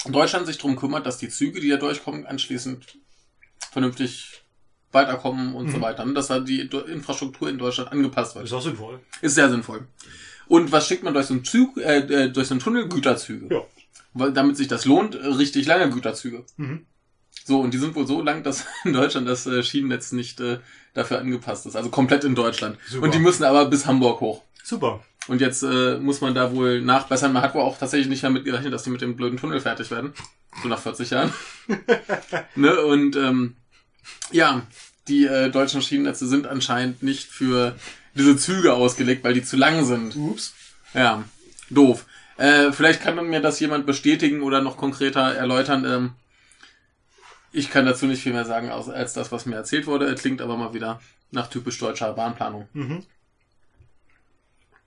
Deutschland 0.06 0.46
sich 0.46 0.58
darum 0.58 0.76
kümmert, 0.76 1.06
dass 1.06 1.18
die 1.18 1.28
Züge, 1.28 1.60
die 1.60 1.68
da 1.70 1.76
durchkommen, 1.76 2.26
anschließend 2.26 2.98
vernünftig 3.70 4.42
weiterkommen 4.92 5.54
und 5.54 5.70
so 5.70 5.78
Mhm. 5.78 5.82
weiter. 5.82 6.02
Und 6.04 6.14
dass 6.14 6.28
da 6.28 6.40
die 6.40 6.60
Infrastruktur 6.60 7.48
in 7.48 7.58
Deutschland 7.58 7.90
angepasst 7.90 8.34
wird. 8.34 8.44
Ist 8.44 8.52
auch 8.52 8.62
sinnvoll. 8.62 9.00
Ist 9.22 9.34
sehr 9.34 9.48
sinnvoll. 9.50 9.88
Und 10.46 10.72
was 10.72 10.86
schickt 10.86 11.02
man 11.02 11.14
durch 11.14 11.26
so 11.26 11.34
einen 11.34 11.44
Zug, 11.44 11.78
äh, 11.78 11.98
äh, 12.00 12.30
durch 12.30 12.48
so 12.48 12.54
einen 12.54 12.60
Tunnel? 12.60 12.88
Güterzüge. 12.88 13.52
Ja. 13.54 13.62
Weil, 14.12 14.32
damit 14.32 14.56
sich 14.56 14.68
das 14.68 14.84
lohnt, 14.84 15.14
äh, 15.14 15.26
richtig 15.26 15.66
lange 15.66 15.90
Güterzüge. 15.90 16.44
Mhm. 16.56 16.86
So, 17.46 17.60
und 17.60 17.74
die 17.74 17.78
sind 17.78 17.94
wohl 17.94 18.06
so 18.06 18.22
lang, 18.22 18.42
dass 18.42 18.64
in 18.84 18.94
Deutschland 18.94 19.28
das 19.28 19.46
äh, 19.46 19.62
Schienennetz 19.62 20.12
nicht 20.12 20.40
äh, 20.40 20.58
dafür 20.94 21.18
angepasst 21.18 21.66
ist. 21.66 21.76
Also 21.76 21.90
komplett 21.90 22.24
in 22.24 22.34
Deutschland. 22.34 22.78
Super. 22.88 23.04
Und 23.04 23.14
die 23.14 23.18
müssen 23.18 23.44
aber 23.44 23.66
bis 23.66 23.86
Hamburg 23.86 24.20
hoch. 24.20 24.42
Super. 24.62 25.04
Und 25.26 25.40
jetzt 25.40 25.62
äh, 25.62 25.98
muss 25.98 26.20
man 26.20 26.34
da 26.34 26.52
wohl 26.52 26.80
nachbessern. 26.80 27.32
Man 27.32 27.42
hat 27.42 27.54
wohl 27.54 27.62
auch 27.62 27.78
tatsächlich 27.78 28.08
nicht 28.08 28.24
damit 28.24 28.44
gerechnet, 28.44 28.72
dass 28.72 28.82
die 28.82 28.90
mit 28.90 29.00
dem 29.00 29.16
blöden 29.16 29.38
Tunnel 29.38 29.60
fertig 29.60 29.90
werden. 29.90 30.12
So 30.62 30.68
nach 30.68 30.78
40 30.78 31.10
Jahren. 31.10 31.32
ne? 32.56 32.80
Und 32.80 33.16
ähm, 33.16 33.56
ja, 34.32 34.62
die 35.08 35.24
äh, 35.24 35.50
deutschen 35.50 35.82
Schienennetze 35.82 36.26
sind 36.26 36.46
anscheinend 36.46 37.02
nicht 37.02 37.28
für 37.28 37.74
diese 38.14 38.36
Züge 38.36 38.74
ausgelegt, 38.74 39.24
weil 39.24 39.34
die 39.34 39.42
zu 39.42 39.56
lang 39.56 39.84
sind. 39.84 40.16
Ups. 40.16 40.54
Ja, 40.94 41.24
doof. 41.70 42.06
Äh, 42.36 42.72
vielleicht 42.72 43.02
kann 43.02 43.16
mir 43.28 43.40
das 43.40 43.60
jemand 43.60 43.86
bestätigen 43.86 44.42
oder 44.42 44.60
noch 44.60 44.76
konkreter 44.76 45.34
erläutern. 45.34 45.84
Ähm, 45.84 46.10
ich 47.54 47.70
kann 47.70 47.86
dazu 47.86 48.06
nicht 48.06 48.22
viel 48.22 48.32
mehr 48.32 48.44
sagen, 48.44 48.70
als, 48.70 49.12
das, 49.12 49.30
was 49.30 49.46
mir 49.46 49.54
erzählt 49.54 49.86
wurde. 49.86 50.08
Er 50.08 50.16
klingt 50.16 50.42
aber 50.42 50.56
mal 50.56 50.74
wieder 50.74 51.00
nach 51.30 51.48
typisch 51.48 51.78
deutscher 51.78 52.12
Bahnplanung. 52.12 52.68
Mhm. 52.72 53.04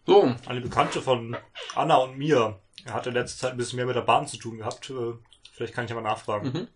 So, 0.06 0.36
Eine 0.46 0.62
Bekannte 0.62 1.02
von 1.02 1.36
Anna 1.76 1.96
und 1.98 2.18
mir 2.18 2.60
hatte 2.86 3.10
in 3.10 3.16
letzter 3.16 3.40
Zeit 3.40 3.52
ein 3.52 3.58
bisschen 3.58 3.78
mehr 3.78 3.86
mit 3.86 3.96
der 3.96 4.02
Bahn 4.02 4.28
zu 4.28 4.38
tun 4.38 4.58
gehabt. 4.58 4.90
Äh, 4.90 5.14
Vielleicht 5.54 5.74
kann 5.74 5.86
ich 5.86 5.92
aber 5.92 6.02
nachfragen. 6.02 6.52
Mhm. 6.52 6.68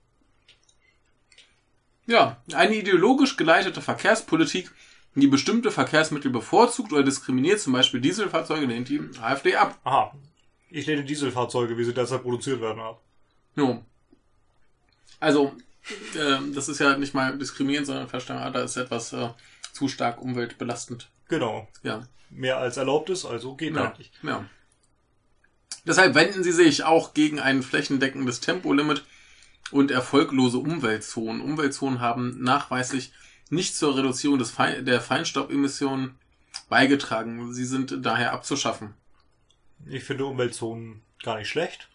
Ja, 2.07 2.41
eine 2.53 2.75
ideologisch 2.75 3.37
geleitete 3.37 3.81
Verkehrspolitik, 3.81 4.71
die 5.15 5.27
bestimmte 5.27 5.71
Verkehrsmittel 5.71 6.31
bevorzugt 6.31 6.91
oder 6.91 7.03
diskriminiert, 7.03 7.59
zum 7.59 7.73
Beispiel 7.73 8.01
Dieselfahrzeuge, 8.01 8.65
lehnt 8.65 8.89
die 8.89 9.01
AfD 9.21 9.55
ab. 9.55 9.79
Aha. 9.83 10.13
Ich 10.69 10.87
lehne 10.87 11.03
Dieselfahrzeuge, 11.03 11.77
wie 11.77 11.83
sie 11.83 11.93
derzeit 11.93 12.23
produziert 12.23 12.59
werden, 12.59 12.81
ab. 12.81 13.01
Jo. 13.55 13.83
Also, 15.19 15.53
ähm, 16.17 16.53
das 16.53 16.69
ist 16.69 16.79
ja 16.79 16.97
nicht 16.97 17.13
mal 17.13 17.37
diskriminierend, 17.37 17.87
sondern 17.87 18.07
Verstärker, 18.09 18.51
da 18.51 18.63
ist 18.63 18.77
etwas 18.77 19.13
äh, 19.13 19.29
zu 19.73 19.87
stark 19.87 20.21
umweltbelastend. 20.21 21.09
Genau. 21.27 21.67
Ja. 21.83 22.07
Mehr 22.29 22.57
als 22.57 22.77
erlaubt 22.77 23.09
ist, 23.09 23.25
also 23.25 23.55
geht 23.55 23.75
Ja. 23.75 23.85
eigentlich. 23.85 24.11
ja. 24.23 24.45
Deshalb 25.85 26.13
wenden 26.13 26.43
sie 26.43 26.51
sich 26.51 26.83
auch 26.83 27.13
gegen 27.13 27.39
ein 27.39 27.63
flächendeckendes 27.63 28.39
Tempolimit 28.39 29.03
und 29.71 29.89
erfolglose 29.89 30.59
Umweltzonen. 30.59 31.41
Umweltzonen 31.41 31.99
haben 32.01 32.41
nachweislich 32.43 33.11
nicht 33.49 33.75
zur 33.75 33.97
Reduzierung 33.97 34.37
des 34.37 34.51
Fein 34.51 34.85
der 34.85 35.01
Feinstaubemissionen 35.01 36.15
beigetragen. 36.69 37.53
Sie 37.53 37.65
sind 37.65 38.05
daher 38.05 38.31
abzuschaffen. 38.33 38.93
Ich 39.87 40.03
finde 40.03 40.25
Umweltzonen 40.25 41.01
gar 41.23 41.37
nicht 41.39 41.49
schlecht. 41.49 41.89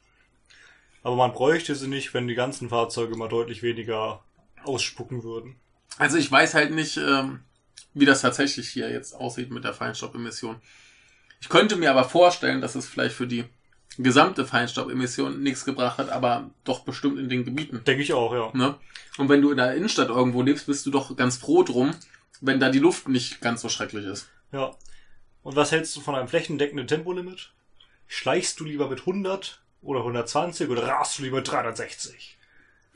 Aber 1.06 1.14
man 1.14 1.32
bräuchte 1.32 1.76
sie 1.76 1.86
nicht, 1.86 2.14
wenn 2.14 2.26
die 2.26 2.34
ganzen 2.34 2.68
Fahrzeuge 2.68 3.14
mal 3.14 3.28
deutlich 3.28 3.62
weniger 3.62 4.24
ausspucken 4.64 5.22
würden. 5.22 5.54
Also 5.98 6.18
ich 6.18 6.32
weiß 6.32 6.54
halt 6.54 6.72
nicht, 6.72 6.96
ähm, 6.96 7.44
wie 7.94 8.06
das 8.06 8.22
tatsächlich 8.22 8.70
hier 8.70 8.90
jetzt 8.90 9.12
aussieht 9.12 9.52
mit 9.52 9.62
der 9.62 9.72
Feinstaubemission. 9.72 10.56
Ich 11.40 11.48
könnte 11.48 11.76
mir 11.76 11.92
aber 11.92 12.02
vorstellen, 12.02 12.60
dass 12.60 12.74
es 12.74 12.88
vielleicht 12.88 13.14
für 13.14 13.28
die 13.28 13.44
gesamte 13.98 14.44
Feinstaubemission 14.44 15.44
nichts 15.44 15.64
gebracht 15.64 15.98
hat, 15.98 16.10
aber 16.10 16.50
doch 16.64 16.80
bestimmt 16.80 17.20
in 17.20 17.28
den 17.28 17.44
Gebieten. 17.44 17.84
Denke 17.86 18.02
ich 18.02 18.12
auch, 18.12 18.32
ja. 18.34 18.50
Ne? 18.52 18.74
Und 19.16 19.28
wenn 19.28 19.42
du 19.42 19.52
in 19.52 19.58
der 19.58 19.76
Innenstadt 19.76 20.08
irgendwo 20.08 20.42
lebst, 20.42 20.66
bist 20.66 20.84
du 20.86 20.90
doch 20.90 21.16
ganz 21.16 21.36
froh 21.36 21.62
drum, 21.62 21.92
wenn 22.40 22.58
da 22.58 22.68
die 22.68 22.80
Luft 22.80 23.06
nicht 23.06 23.40
ganz 23.40 23.62
so 23.62 23.68
schrecklich 23.68 24.06
ist. 24.06 24.28
Ja. 24.50 24.74
Und 25.44 25.54
was 25.54 25.70
hältst 25.70 25.94
du 25.94 26.00
von 26.00 26.16
einem 26.16 26.26
flächendeckenden 26.26 26.88
Tempolimit? 26.88 27.52
Schleichst 28.08 28.58
du 28.58 28.64
lieber 28.64 28.88
mit 28.90 29.02
100 29.02 29.60
oder 29.86 30.00
120 30.00 30.68
oder 30.68 30.86
rast 30.86 31.18
du 31.18 31.22
lieber 31.22 31.36
mit 31.38 31.50
360? 31.50 32.36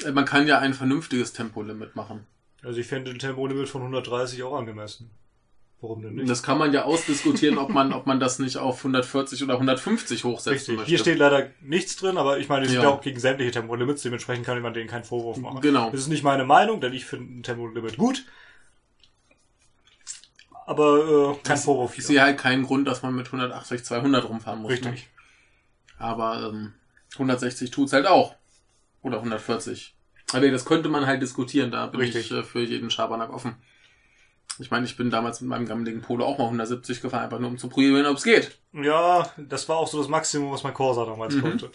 Äh, 0.04 0.10
Man 0.12 0.24
kann 0.24 0.46
ja 0.46 0.58
ein 0.58 0.74
vernünftiges 0.74 1.32
Tempolimit 1.32 1.96
machen. 1.96 2.26
Also 2.62 2.78
ich 2.80 2.86
finde 2.86 3.10
ein 3.10 3.18
Tempolimit 3.18 3.68
von 3.68 3.80
130 3.82 4.42
auch 4.42 4.56
angemessen. 4.58 5.10
Warum 5.82 6.02
denn 6.02 6.14
nicht? 6.16 6.28
Das 6.28 6.42
kann 6.42 6.58
man 6.58 6.74
ja 6.74 6.84
ausdiskutieren, 6.84 7.56
ob 7.56 7.70
man, 7.70 7.94
ob 7.94 8.04
man 8.06 8.20
das 8.20 8.38
nicht 8.38 8.58
auf 8.58 8.78
140 8.78 9.42
oder 9.44 9.54
150 9.54 10.24
hochsetzen 10.24 10.52
Richtig. 10.52 10.76
möchte. 10.76 10.88
Hier 10.90 10.98
steht 10.98 11.16
leider 11.18 11.48
nichts 11.62 11.96
drin, 11.96 12.18
aber 12.18 12.38
ich 12.38 12.50
meine, 12.50 12.66
sind 12.66 12.74
Ja. 12.76 12.82
ja 12.82 12.88
auch 12.90 13.00
gegen 13.00 13.18
sämtliche 13.18 13.50
Tempolimits, 13.52 14.02
dementsprechend 14.02 14.44
kann 14.44 14.60
man 14.60 14.74
denen 14.74 14.90
keinen 14.90 15.04
Vorwurf 15.04 15.38
machen. 15.38 15.62
Genau. 15.62 15.90
Das 15.90 16.00
ist 16.00 16.08
nicht 16.08 16.22
meine 16.22 16.44
Meinung, 16.44 16.82
denn 16.82 16.92
ich 16.92 17.06
finde 17.06 17.32
ein 17.38 17.42
Tempolimit 17.42 17.96
gut. 17.96 18.26
Aber 20.66 21.32
äh, 21.32 21.42
kein 21.46 21.56
Ich- 21.56 21.62
Vorwurf 21.64 21.90
Ich 21.92 21.96
hier. 21.96 22.04
sehe 22.06 22.22
halt 22.22 22.38
keinen 22.38 22.64
Grund, 22.64 22.86
dass 22.86 23.02
man 23.02 23.14
mit 23.14 23.26
180, 23.26 23.82
200 23.84 24.28
rumfahren 24.28 24.60
muss. 24.60 24.70
Ne? 24.70 24.74
Richtig. 24.76 25.08
Aber 25.98 26.50
ähm, 26.52 26.74
160 27.14 27.70
tut's 27.70 27.92
halt 27.92 28.06
auch. 28.06 28.34
Oder 29.02 29.16
140. 29.18 29.94
Aber 30.32 30.40
nee, 30.40 30.50
das 30.50 30.64
könnte 30.64 30.88
man 30.88 31.06
halt 31.06 31.22
diskutieren, 31.22 31.70
da 31.70 31.86
bin 31.86 32.00
Richtig. 32.00 32.30
ich 32.30 32.36
äh, 32.36 32.42
für 32.42 32.60
jeden 32.60 32.90
Schabernack 32.90 33.32
offen. 33.32 33.56
Ich 34.58 34.70
meine, 34.70 34.84
ich 34.84 34.96
bin 34.96 35.10
damals 35.10 35.40
mit 35.40 35.48
meinem 35.48 35.66
gammeligen 35.66 36.02
Polo 36.02 36.24
auch 36.26 36.38
mal 36.38 36.44
170 36.44 37.00
gefahren, 37.00 37.24
einfach 37.24 37.38
nur 37.38 37.48
um 37.50 37.58
zu 37.58 37.68
probieren, 37.68 38.04
ob 38.06 38.16
es 38.18 38.24
geht. 38.24 38.58
Ja, 38.72 39.30
das 39.38 39.68
war 39.68 39.78
auch 39.78 39.88
so 39.88 39.98
das 39.98 40.08
Maximum, 40.08 40.52
was 40.52 40.62
mein 40.62 40.74
Corsa 40.74 41.04
damals 41.06 41.34
Mhm. 41.34 41.40
konnte. 41.40 41.70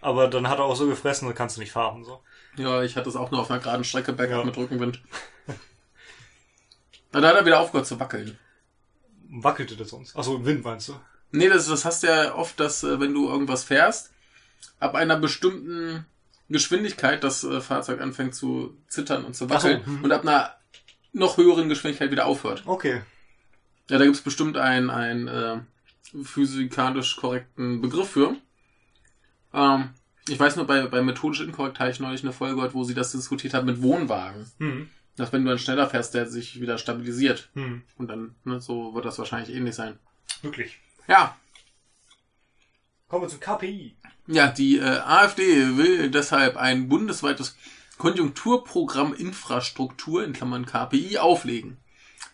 Aber 0.00 0.28
dann 0.28 0.48
hat 0.48 0.58
er 0.58 0.64
auch 0.64 0.76
so 0.76 0.86
gefressen, 0.86 1.26
dann 1.26 1.34
kannst 1.36 1.56
du 1.56 1.60
nicht 1.60 1.72
fahren. 1.72 2.04
So. 2.04 2.20
Ja, 2.56 2.82
ich 2.82 2.96
hatte 2.96 3.08
es 3.08 3.16
auch 3.16 3.30
nur 3.30 3.40
auf 3.40 3.50
einer 3.50 3.60
geraden 3.60 3.84
Strecke, 3.84 4.12
Backup 4.12 4.38
Ja. 4.38 4.44
mit 4.44 4.56
Rückenwind. 4.56 5.02
Na, 7.12 7.20
da 7.20 7.28
hat 7.28 7.36
er 7.36 7.44
wieder 7.46 7.60
aufgehört 7.60 7.86
zu 7.86 7.98
wackeln. 8.00 8.38
Wackelte 9.28 9.76
das 9.76 9.88
sonst? 9.88 10.16
Achso, 10.16 10.36
im 10.36 10.44
Wind 10.44 10.64
meinst 10.64 10.88
du? 10.88 10.94
Nee, 11.30 11.48
das, 11.48 11.66
das 11.66 11.84
hast 11.84 12.02
du 12.02 12.06
ja 12.08 12.34
oft, 12.34 12.58
dass 12.60 12.84
äh, 12.84 13.00
wenn 13.00 13.14
du 13.14 13.28
irgendwas 13.28 13.64
fährst, 13.64 14.11
ab 14.78 14.94
einer 14.94 15.16
bestimmten 15.16 16.06
Geschwindigkeit 16.48 17.24
das 17.24 17.44
äh, 17.44 17.60
Fahrzeug 17.60 18.00
anfängt 18.00 18.34
zu 18.34 18.76
zittern 18.88 19.24
und 19.24 19.34
zu 19.34 19.46
Ach 19.46 19.60
so, 19.60 19.68
wackeln 19.68 19.82
mhm. 19.86 20.04
und 20.04 20.12
ab 20.12 20.22
einer 20.22 20.54
noch 21.12 21.36
höheren 21.36 21.68
Geschwindigkeit 21.68 22.10
wieder 22.10 22.26
aufhört. 22.26 22.62
Okay. 22.66 23.02
Ja, 23.88 23.98
da 23.98 24.04
gibt's 24.04 24.20
bestimmt 24.20 24.56
einen, 24.56 24.90
einen 24.90 25.28
äh, 25.28 25.58
physikalisch 26.22 27.16
korrekten 27.16 27.80
Begriff 27.80 28.10
für. 28.10 28.36
Ähm, 29.52 29.90
ich 30.28 30.38
weiß 30.38 30.56
nur, 30.56 30.66
bei, 30.66 30.86
bei 30.86 31.02
methodisch 31.02 31.40
inkorrekt 31.40 31.80
habe 31.80 31.90
ich 31.90 32.00
neulich 32.00 32.22
eine 32.22 32.32
Folge 32.32 32.56
gehört, 32.56 32.74
wo 32.74 32.84
sie 32.84 32.94
das 32.94 33.12
diskutiert 33.12 33.54
haben 33.54 33.66
mit 33.66 33.82
Wohnwagen. 33.82 34.50
Hm. 34.58 34.90
Dass 35.16 35.32
wenn 35.32 35.44
du 35.44 35.50
dann 35.50 35.58
schneller 35.58 35.90
fährst, 35.90 36.14
der 36.14 36.26
sich 36.26 36.60
wieder 36.60 36.78
stabilisiert. 36.78 37.50
Hm. 37.54 37.82
Und 37.98 38.08
dann, 38.08 38.34
ne, 38.44 38.60
so 38.60 38.94
wird 38.94 39.04
das 39.04 39.18
wahrscheinlich 39.18 39.54
ähnlich 39.54 39.74
sein. 39.74 39.98
Wirklich. 40.42 40.78
Ja, 41.08 41.36
Kommen 43.12 43.24
wir 43.24 43.28
zum 43.28 43.40
KPI. 43.40 43.94
Ja, 44.26 44.48
die 44.48 44.78
äh, 44.78 44.82
AfD 44.82 45.76
will 45.76 46.10
deshalb 46.10 46.56
ein 46.56 46.88
bundesweites 46.88 47.56
Konjunkturprogramm 47.98 49.14
Infrastruktur 49.14 50.24
in 50.24 50.32
Klammern 50.32 50.66
KPI 50.66 51.18
auflegen. 51.18 51.76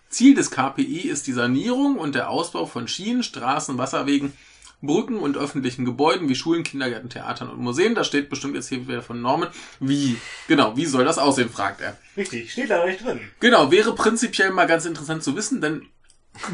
Ziel 0.08 0.34
des 0.34 0.50
KPI 0.50 1.08
ist 1.08 1.26
die 1.26 1.32
Sanierung 1.32 1.98
und 1.98 2.14
der 2.14 2.30
Ausbau 2.30 2.66
von 2.66 2.88
Schienen, 2.88 3.22
Straßen, 3.22 3.76
Wasserwegen, 3.76 4.32
Brücken 4.80 5.18
und 5.18 5.36
öffentlichen 5.36 5.84
Gebäuden 5.84 6.28
wie 6.28 6.34
Schulen, 6.34 6.62
Kindergärten, 6.62 7.10
Theatern 7.10 7.50
und 7.50 7.58
Museen. 7.58 7.94
Da 7.94 8.04
steht 8.04 8.30
bestimmt 8.30 8.54
jetzt 8.54 8.68
hier 8.68 8.86
wieder 8.86 9.02
von 9.02 9.20
Norman. 9.20 9.48
Wie? 9.80 10.16
Genau, 10.46 10.76
wie 10.76 10.86
soll 10.86 11.04
das 11.04 11.18
aussehen, 11.18 11.50
fragt 11.50 11.80
er. 11.80 11.96
Richtig, 12.16 12.52
steht 12.52 12.68
leider 12.68 12.86
nicht 12.86 13.04
drin. 13.04 13.20
Genau, 13.40 13.70
wäre 13.70 13.94
prinzipiell 13.94 14.52
mal 14.52 14.66
ganz 14.66 14.84
interessant 14.84 15.24
zu 15.24 15.34
wissen, 15.34 15.60
denn 15.60 15.86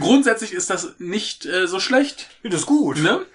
grundsätzlich 0.01 0.53
ist 0.53 0.71
das 0.71 0.95
nicht 0.99 1.45
äh, 1.45 1.69
so 1.69 1.81
schlecht. 1.81 2.31
Das 2.43 2.61
ist 2.61 2.67
gut. 2.67 2.97
Ne? 3.03 3.27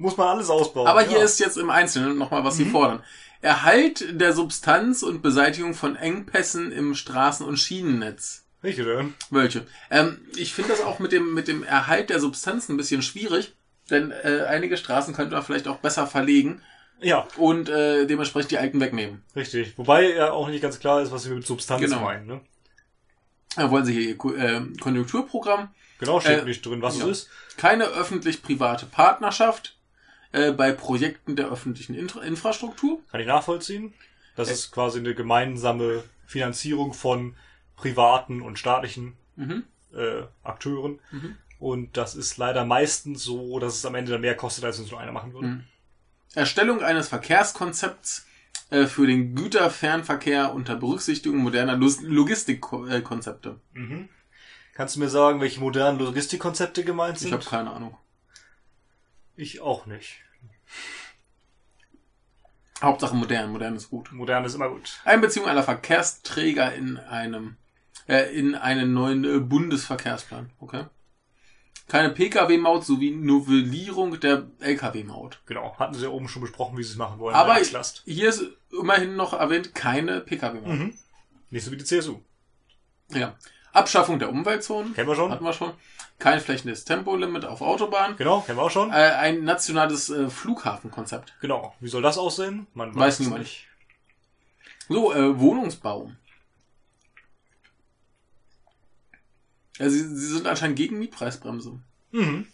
Muss 0.00 0.16
man 0.16 0.28
alles 0.28 0.48
ausbauen. 0.48 0.86
Aber 0.86 1.02
hier 1.02 1.18
ja. 1.18 1.24
ist 1.24 1.38
jetzt 1.40 1.58
im 1.58 1.68
Einzelnen 1.68 2.16
nochmal, 2.16 2.42
was 2.42 2.56
Sie 2.56 2.64
Mhm. 2.64 2.70
fordern. 2.70 3.02
Erhalt 3.42 4.04
der 4.20 4.32
Substanz 4.32 5.02
und 5.02 5.20
Beseitigung 5.20 5.74
von 5.74 5.94
Engpässen 5.94 6.72
im 6.72 6.94
Straßen- 6.94 7.44
und 7.44 7.58
Schienennetz. 7.58 8.44
Welche 8.62 8.84
denn? 8.84 9.14
Welche? 9.30 9.66
Ähm, 9.90 10.20
ich 10.36 10.54
finde 10.54 10.70
das 10.70 10.82
auch 10.82 11.00
mit 11.00 11.12
dem, 11.12 11.34
mit 11.34 11.48
dem 11.48 11.62
Erhalt 11.64 12.08
der 12.08 12.18
Substanz 12.20 12.68
ein 12.70 12.76
bisschen 12.78 13.02
schwierig, 13.02 13.52
denn 13.90 14.10
äh, 14.10 14.44
einige 14.48 14.76
Straßen 14.78 15.14
könnte 15.14 15.34
man 15.34 15.42
vielleicht 15.44 15.68
auch 15.68 15.78
besser 15.78 16.06
verlegen 16.06 16.62
Ja, 17.00 17.26
und 17.36 17.68
äh, 17.68 18.06
dementsprechend 18.06 18.50
die 18.52 18.58
alten 18.58 18.80
wegnehmen. 18.80 19.22
richtig. 19.36 19.76
Wobei 19.76 20.14
ja 20.14 20.32
auch 20.32 20.48
nicht 20.48 20.62
ganz 20.62 20.78
klar 20.80 21.02
ist, 21.02 21.12
was 21.12 21.28
wir 21.28 21.34
mit 21.34 21.46
Substanz 21.46 21.82
Genau. 21.82 22.00
meinen. 22.00 22.26
Ne? 22.26 22.40
Da 23.56 23.70
wollen 23.70 23.84
Sie 23.84 23.92
hier 23.92 24.10
Ihr 24.10 24.38
äh, 24.38 24.62
Konjunkturprogramm, 24.80 25.68
Genau, 25.98 26.20
steht 26.20 26.40
Äh, 26.40 26.44
nicht 26.44 26.64
drin, 26.64 26.80
was 26.80 26.98
ja. 26.98 27.04
es 27.06 27.10
ist. 27.22 27.30
keine 27.58 27.84
öffentlich-private 27.84 28.86
Partnerschaft 28.86 29.76
äh, 30.32 30.52
bei 30.52 30.72
Projekten 30.72 31.36
der 31.36 31.50
öffentlichen 31.50 31.94
Infra 31.94 32.20
Infrastruktur. 32.22 33.00
Kann 33.10 33.20
ich 33.20 33.26
nachvollziehen. 33.26 33.92
Das 34.36 34.48
Äh. 34.48 34.52
ist 34.52 34.70
quasi 34.72 34.98
eine 35.00 35.14
gemeinsame 35.14 36.02
Finanzierung 36.26 36.92
von 36.94 37.34
privaten 37.76 38.42
und 38.42 38.58
staatlichen 38.58 39.16
Mhm. 39.36 39.64
äh, 39.94 40.22
Akteuren. 40.42 40.98
Mhm. 41.10 41.36
Und 41.58 41.96
das 41.96 42.14
ist 42.14 42.36
leider 42.38 42.64
meistens 42.64 43.22
so, 43.24 43.58
dass 43.58 43.74
es 43.76 43.84
am 43.84 43.94
Ende 43.94 44.12
dann 44.12 44.20
mehr 44.22 44.36
kostet, 44.36 44.64
als 44.64 44.78
wenn 44.78 44.84
es 44.86 44.90
nur 44.90 45.00
einer 45.00 45.12
machen 45.12 45.32
würde. 45.34 45.46
Mhm. 45.48 45.64
Erstellung 46.34 46.82
eines 46.82 47.08
Verkehrskonzepts 47.08 48.26
äh, 48.70 48.86
für 48.86 49.06
den 49.06 49.34
Güterfernverkehr 49.34 50.54
unter 50.54 50.76
Berücksichtigung 50.76 51.38
moderner 51.40 51.76
Logistikkonzepte. 51.76 53.56
Mhm. 53.74 54.08
Kannst 54.74 54.96
du 54.96 55.00
mir 55.00 55.08
sagen, 55.08 55.40
welche 55.40 55.60
modernen 55.60 55.98
Logistikkonzepte 55.98 56.84
gemeint 56.84 57.16
Ich 57.16 57.22
sind? 57.24 57.32
habe 57.32 57.44
keine 57.44 57.70
Ahnung. 57.72 57.96
Ich 59.40 59.62
auch 59.62 59.86
nicht. 59.86 60.18
Hauptsache 62.82 63.16
modern, 63.16 63.52
modern 63.52 63.74
ist 63.74 63.88
gut. 63.88 64.12
Modern 64.12 64.44
ist 64.44 64.54
immer 64.54 64.68
gut. 64.68 65.00
Einbeziehung 65.06 65.48
aller 65.48 65.62
Verkehrsträger 65.62 66.74
in 66.74 66.98
einem 66.98 67.56
äh, 68.06 68.36
in 68.36 68.54
einen 68.54 68.92
neuen 68.92 69.24
äh, 69.24 69.38
Bundesverkehrsplan. 69.40 70.50
Okay. 70.60 70.84
Keine 71.88 72.10
Pkw-Maut 72.10 72.84
sowie 72.84 73.12
Novellierung 73.12 74.20
der 74.20 74.46
Lkw-Maut. 74.60 75.40
Genau. 75.46 75.74
Hatten 75.78 75.94
sie 75.94 76.02
ja 76.02 76.10
oben 76.10 76.28
schon 76.28 76.42
besprochen, 76.42 76.76
wie 76.76 76.82
sie 76.82 76.92
es 76.92 76.98
machen 76.98 77.18
wollen. 77.18 77.34
Aber 77.34 77.56
hier 77.56 78.28
ist 78.28 78.44
immerhin 78.70 79.16
noch 79.16 79.32
erwähnt 79.32 79.74
keine 79.74 80.20
Pkw-Maut. 80.20 80.66
Mhm. 80.66 80.98
Nicht 81.48 81.64
so 81.64 81.72
wie 81.72 81.78
die 81.78 81.84
CSU. 81.84 82.20
Ja. 83.08 83.38
Abschaffung 83.72 84.18
der 84.18 84.28
Umweltzonen. 84.28 84.94
Kennen 84.94 85.08
wir 85.08 85.16
schon? 85.16 85.30
Hatten 85.30 85.44
wir 85.44 85.54
schon. 85.54 85.72
Kein 86.20 86.40
flächendes 86.40 86.84
Tempolimit 86.84 87.46
auf 87.46 87.62
Autobahnen. 87.62 88.16
Genau, 88.16 88.42
kennen 88.42 88.58
wir 88.58 88.62
auch 88.62 88.70
schon. 88.70 88.90
Äh, 88.90 88.92
ein 88.92 89.42
nationales 89.42 90.10
äh, 90.10 90.28
Flughafenkonzept. 90.28 91.34
Genau. 91.40 91.74
Wie 91.80 91.88
soll 91.88 92.02
das 92.02 92.18
aussehen? 92.18 92.66
Man 92.74 92.94
Weiß 92.94 93.14
es 93.14 93.20
niemand. 93.20 93.48
So, 94.88 95.14
äh, 95.14 95.38
Wohnungsbau. 95.38 96.12
Ja, 99.78 99.88
sie, 99.88 100.00
sie 100.00 100.26
sind 100.26 100.46
anscheinend 100.46 100.76
gegen 100.76 100.98
Mietpreisbremse. 100.98 101.80
Mhm. 102.12 102.46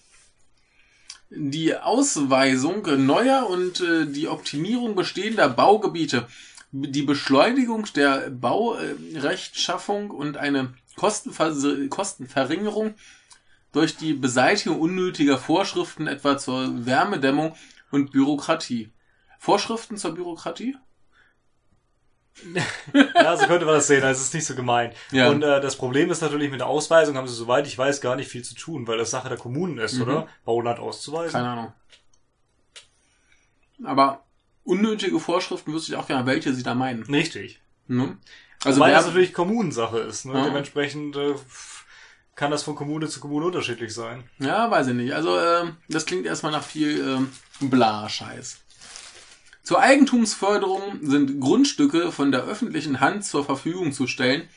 Die 1.31 1.75
Ausweisung 1.77 3.05
neuer 3.05 3.49
und 3.51 3.81
äh, 3.81 4.07
die 4.07 4.29
Optimierung 4.29 4.95
bestehender 4.95 5.49
Baugebiete, 5.49 6.29
die 6.71 7.03
Beschleunigung 7.03 7.87
der 7.97 8.31
Baurechtschaffung 8.31 10.11
und 10.11 10.37
eine 10.37 10.75
Kostenver 10.95 11.53
Kostenverringerung 11.89 12.95
durch 13.77 13.97
die 13.97 14.15
Beseitigung 14.15 14.81
unnötiger 14.81 15.37
Vorschriften 15.39 16.07
etwa 16.07 16.39
zur 16.39 16.87
Wärmedämmung 16.87 17.55
und 17.91 18.11
Bürokratie. 18.11 18.91
Vorschriften 19.39 19.97
zur 19.99 20.15
Bürokratie? 20.15 20.77
Ja, 23.15 23.35
so 23.37 23.47
könnte 23.47 23.65
man 23.65 23.77
das 23.77 23.87
sehen. 23.87 24.03
Also 24.05 24.21
es 24.21 24.29
ist 24.29 24.35
nicht 24.35 24.45
so 24.47 24.55
gemein. 24.55 24.93
Ja. 25.11 25.31
Und 25.31 25.43
äh, 25.43 25.61
das 25.61 25.77
Problem 25.77 26.11
ist 26.11 26.21
natürlich, 26.21 26.51
mit 26.51 26.61
der 26.61 26.67
Ausweisung 26.67 27.17
haben 27.17 27.27
sie, 27.27 27.35
soweit 27.35 27.67
ich 27.67 27.77
weiß, 27.79 28.01
gar 28.03 28.15
nicht 28.17 28.29
viel 28.31 28.43
zu 28.45 28.55
tun, 28.55 28.87
weil 28.87 28.99
das 28.99 29.11
Sache 29.11 29.29
der 29.31 29.39
Kommunen 29.39 29.79
ist, 29.79 29.95
Mhm. 29.95 30.03
oder? 30.03 30.29
Bauland 30.45 30.79
auszuweisen. 30.79 31.33
Keine 31.33 31.49
Ahnung. 31.49 31.73
Aber 33.85 34.25
unnötige 34.65 35.19
Vorschriften 35.19 35.73
wüsste 35.73 35.93
ich 35.93 35.99
auch 35.99 36.07
gerne, 36.07 36.27
welche 36.27 36.53
sie 36.55 36.63
da 36.63 36.75
meinen. 36.75 37.03
Richtig. 37.05 37.61
Ne? 37.89 38.19
Also 38.65 38.81
wir 38.81 38.89
das 38.91 39.07
natürlich 39.07 39.33
Kommunensache 39.33 39.99
ist. 39.99 40.25
Ne? 40.27 40.35
Ja. 40.35 40.45
Dementsprechend 40.45 41.17
äh, 41.17 41.35
kann 42.37 42.51
das 42.51 42.63
von 42.63 42.75
Kommune 42.75 43.09
zu 43.09 43.19
Kommune 43.19 43.47
unterschiedlich 43.47 43.93
sein. 43.95 44.25
ja, 44.39 44.71
weiß 44.71 44.89
ich 44.89 44.95
nicht. 44.95 45.13
Also 45.15 45.39
ähm, 45.39 45.77
das 45.89 46.07
klingt 46.07 46.27
erstmal 46.27 46.53
nach 46.53 46.63
viel 46.63 47.01
ähm, 47.01 47.33
Bla-Scheiß. 47.61 48.59
Zur 49.63 49.81
Eigentumsförderung 49.81 51.01
sind 51.03 51.41
Grundstücke 51.41 52.13
von 52.13 52.31
der 52.31 52.45
öffentlichen 52.45 53.01
Hand 53.01 53.25
zur 53.25 53.45
Verfügung 53.45 53.93
zu 53.93 54.07
stellen 54.07 54.49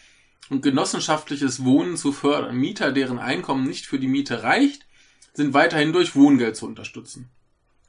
und 0.52 0.62
genossenschaftliches 0.62 1.64
Wohnen 1.64 1.98
zu 1.98 2.12
fördern. 2.12 2.56
Mieter, 2.56 2.92
deren 2.92 3.18
Einkommen 3.18 3.66
nicht 3.66 3.88
für 3.88 3.98
die 3.98 4.08
Miete 4.08 4.44
reicht, 4.44 4.86
sind 5.34 5.54
weiterhin 5.54 5.94
durch 5.94 6.16
Wohngeld 6.16 6.58
zu 6.58 6.68
unterstützen. 6.68 7.32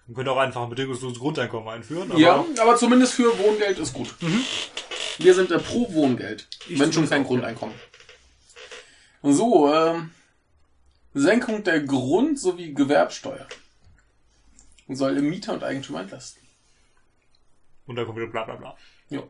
Man 0.07 0.15
könnte 0.15 0.33
auch 0.33 0.39
einfach 0.39 0.63
ein 0.63 0.71
bedingungsloses 0.71 1.19
Grundeinkommen 1.19 1.69
einführen. 1.69 2.17
ja, 2.17 2.45
aber 2.61 2.77
zumindest 2.77 3.15
für 3.15 3.39
Wohngeld 3.39 3.79
ist 3.79 3.93
gut. 3.93 4.15
Wir 5.19 5.35
sind 5.35 5.51
äh, 5.51 5.59
pro 5.59 5.93
Wohngeld, 5.93 6.49
Ich 6.69 6.79
wenn 6.79 6.93
schon 6.93 7.09
kein 7.09 7.25
Grundeinkommen. 7.25 7.75
So, 9.23 9.73
ähm, 9.73 10.11
Senkung 11.15 11.65
der 11.65 11.81
Grund- 11.81 12.39
sowie 12.39 12.73
Gewerbsteuer 12.73 13.47
soll 14.89 15.21
Mieter 15.21 15.53
und 15.55 15.63
Eigentümer 15.63 16.01
entlasten. 16.01 16.43
Und 17.87 17.97
dann 17.97 18.07
kommt 18.07 18.19
wieder 18.19 18.29
bla 18.29 18.45
bla 18.45 18.57
bla. 18.57 18.77
Ja. 19.09 19.23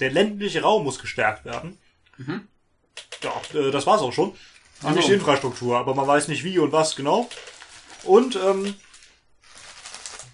Der 0.00 0.10
ländliche 0.10 0.62
Raum 0.62 0.84
muss 0.84 0.98
gestärkt 0.98 1.44
werden. 1.44 1.78
Ja, 3.22 3.32
äh, 3.54 3.70
das 3.70 3.86
war's 3.86 4.00
auch 4.00 4.12
schon. 4.12 4.34
Nämlich 4.82 5.02
so. 5.04 5.08
die 5.10 5.14
Infrastruktur, 5.14 5.78
aber 5.78 5.94
man 5.94 6.06
weiß 6.06 6.28
nicht 6.28 6.42
wie 6.44 6.58
und 6.58 6.72
was 6.72 6.96
genau. 6.96 7.28
Und 8.04 8.36
ähm, 8.36 8.74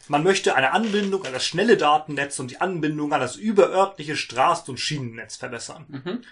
man 0.09 0.23
möchte 0.23 0.55
eine 0.55 0.73
Anbindung 0.73 1.25
an 1.25 1.33
das 1.33 1.45
schnelle 1.45 1.77
Datennetz 1.77 2.39
und 2.39 2.51
die 2.53 2.61
Anbindung 2.61 3.13
an 3.13 3.21
das 3.21 3.37
überörtliche 3.37 4.15
Straßen- 4.17 4.71
und 4.71 4.79
Schienennetz 4.79 5.37
verbessern. 5.37 5.85
Mhm. 5.89 6.25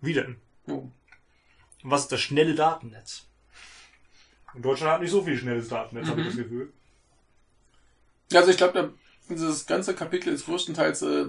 Wie 0.00 0.14
denn? 0.14 0.36
Jo. 0.66 0.90
Und 1.84 1.90
was 1.90 2.02
ist 2.02 2.12
das 2.12 2.20
schnelle 2.20 2.54
Datennetz? 2.54 3.26
Und 4.54 4.64
Deutschland 4.64 4.92
hat 4.92 5.00
nicht 5.02 5.10
so 5.10 5.22
viel 5.22 5.36
schnelles 5.36 5.68
Datennetz, 5.68 6.08
habe 6.08 6.22
ich 6.22 6.28
das 6.28 6.36
Gefühl. 6.36 6.72
Also 8.32 8.50
ich 8.50 8.56
glaube, 8.56 8.94
dieses 9.28 9.66
ganze 9.66 9.94
Kapitel 9.94 10.32
ist 10.32 10.46
größtenteils 10.46 11.02
äh, 11.02 11.26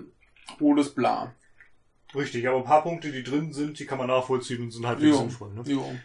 rotes 0.60 0.96
Bla. 0.96 1.34
Richtig, 2.16 2.48
aber 2.48 2.58
ein 2.60 2.64
paar 2.64 2.84
Punkte, 2.84 3.12
die 3.12 3.24
drin 3.24 3.52
sind, 3.52 3.78
die 3.80 3.86
kann 3.86 3.98
man 3.98 4.08
nachvollziehen 4.08 4.62
und 4.62 4.72
sind 4.72 4.88
halbwegs 4.88 5.10
Jo. 5.12 5.18
sinnvoll. 5.18 5.54
Ne? 5.54 5.64
Jo. 5.66 5.96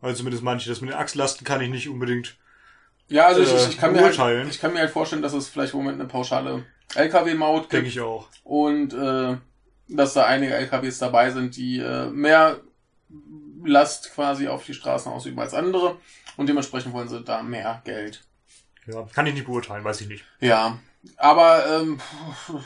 Also 0.00 0.18
zumindest 0.18 0.44
manche. 0.44 0.68
Das 0.70 0.80
mit 0.80 0.90
den 0.90 0.96
Achslasten 0.98 1.44
kann 1.44 1.60
ich 1.60 1.68
nicht 1.68 1.88
unbedingt. 1.88 2.36
Ja, 3.08 3.26
also 3.26 3.42
ich, 3.42 3.52
Äh, 3.52 3.56
ich, 3.56 3.68
ich, 3.70 3.78
kann 3.78 3.92
mir 3.92 4.02
halt, 4.02 4.48
ich 4.50 4.60
kann 4.60 4.72
mir 4.72 4.80
halt 4.80 4.90
vorstellen, 4.90 5.22
dass 5.22 5.32
es 5.32 5.48
vielleicht 5.48 5.72
im 5.74 5.80
Moment 5.80 6.00
eine 6.00 6.08
pauschale 6.08 6.64
LKW-Maut 6.94 7.72
Denke 7.72 7.84
gibt 7.84 7.96
ich 7.96 8.00
auch. 8.00 8.28
und 8.44 8.92
äh, 8.94 9.36
dass 9.88 10.14
da 10.14 10.26
einige 10.26 10.54
LKWs 10.54 10.98
dabei 10.98 11.30
sind, 11.30 11.56
die 11.56 11.78
äh, 11.78 12.06
mehr 12.10 12.60
Last 13.64 14.12
quasi 14.14 14.48
auf 14.48 14.64
die 14.64 14.74
Straßen 14.74 15.10
ausüben 15.10 15.38
als 15.38 15.54
andere 15.54 15.96
und 16.36 16.48
dementsprechend 16.48 16.92
wollen 16.92 17.08
sie 17.08 17.22
da 17.22 17.42
mehr 17.42 17.80
Geld. 17.84 18.24
Ja, 18.86 19.06
kann 19.14 19.26
ich 19.26 19.34
nicht 19.34 19.46
beurteilen, 19.46 19.84
weiß 19.84 20.00
ich 20.02 20.08
nicht. 20.08 20.24
Ja, 20.40 20.78
aber 21.16 21.64
ähm, 21.80 21.98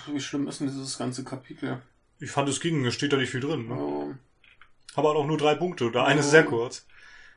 wie 0.06 0.20
schlimm 0.20 0.48
ist 0.48 0.60
denn 0.60 0.68
dieses 0.68 0.98
ganze 0.98 1.24
Kapitel? 1.24 1.80
Ich 2.18 2.30
fand, 2.30 2.48
es 2.48 2.60
ging, 2.60 2.84
es 2.84 2.94
steht 2.94 3.12
da 3.12 3.16
nicht 3.16 3.30
viel 3.30 3.40
drin. 3.40 3.68
Ne? 3.68 3.74
Oh, 3.74 4.14
Aber 4.94 5.16
auch 5.16 5.26
nur 5.26 5.38
drei 5.38 5.54
Punkte. 5.54 5.90
Der 5.90 6.04
eine 6.04 6.20
ist 6.20 6.30
sehr 6.30 6.44
kurz. 6.44 6.86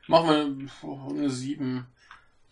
machen 0.08 0.28
wir 0.82 0.88
oh, 0.88 1.08
eine 1.10 1.30
7. 1.30 1.86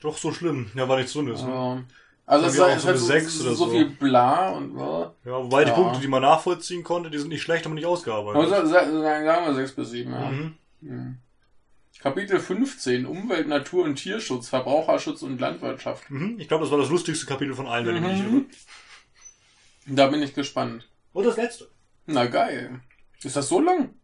Doch 0.00 0.16
so 0.16 0.32
schlimm. 0.32 0.70
Ja, 0.74 0.88
weil 0.88 0.98
nichts 0.98 1.12
drin 1.12 1.28
ist. 1.28 1.42
Ne? 1.42 1.50
Ja. 1.50 1.82
Also 2.24 2.46
es 2.46 2.54
ist, 2.54 2.60
es 2.60 2.82
so 2.82 2.88
eine 2.88 2.98
so, 2.98 3.06
sechs 3.06 3.40
oder 3.42 3.50
so 3.50 3.64
so. 3.66 3.70
viel 3.70 3.84
bla 3.90 4.50
und 4.50 4.78
ja. 4.78 5.12
Ja, 5.24 5.32
wobei 5.44 5.64
die 5.64 5.70
Ja. 5.70 5.76
Punkte, 5.76 6.00
die 6.00 6.08
man 6.08 6.22
nachvollziehen 6.22 6.82
konnte, 6.84 7.10
die 7.10 7.18
sind 7.18 7.28
nicht 7.28 7.42
schlecht, 7.42 7.66
aber 7.66 7.74
nicht 7.74 7.84
ausgearbeitet. 7.84 8.52
Also 8.52 8.66
sagen 8.72 9.02
sagen 9.02 9.46
wir 9.46 9.54
6 9.54 9.72
bis 9.72 9.90
7, 9.90 10.10
ja. 10.12 10.30
Mhm. 10.30 10.54
Mhm. 10.82 11.18
Kapitel 12.00 12.40
15 12.40 13.06
Umwelt, 13.06 13.46
Natur 13.48 13.84
und 13.84 13.96
Tierschutz, 13.96 14.48
Verbraucherschutz 14.48 15.22
und 15.22 15.40
Landwirtschaft. 15.40 16.10
Mhm. 16.10 16.38
Ich 16.40 16.48
glaube, 16.48 16.64
das 16.64 16.70
war 16.72 16.78
das 16.78 16.88
lustigste 16.88 17.26
Kapitel 17.26 17.54
von 17.54 17.66
allen, 17.66 17.86
wenn 17.86 17.96
ich 17.96 18.02
mich 18.02 18.12
nicht 18.12 18.24
Mhm. 18.30 18.36
irre. 18.38 18.46
Da 19.96 20.06
bin 20.08 20.22
ich 20.22 20.34
gespannt. 20.34 20.88
Und 21.12 21.24
das 21.24 21.36
letzte. 21.36 21.68
Na 22.06 22.26
geil. 22.26 22.80
Ist 23.22 23.36
das 23.36 23.48
so 23.48 23.60
lang? 23.60 23.94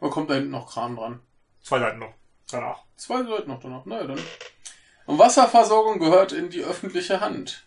Oder 0.00 0.10
kommt 0.10 0.30
da 0.30 0.34
hinten 0.34 0.50
noch 0.50 0.72
Kram 0.72 0.96
dran? 0.96 1.20
Zwei 1.62 1.78
Seiten 1.78 1.98
noch. 2.00 2.14
Danach. 2.50 2.82
Zwei 2.96 3.20
Leute 3.22 3.48
noch 3.48 3.60
danach. 3.60 3.82
Na 3.84 4.00
ja, 4.00 4.06
dann. 4.06 4.20
Und 5.06 5.18
Wasserversorgung 5.18 5.98
gehört 6.00 6.32
in 6.32 6.50
die 6.50 6.62
öffentliche 6.64 7.20
Hand. 7.20 7.64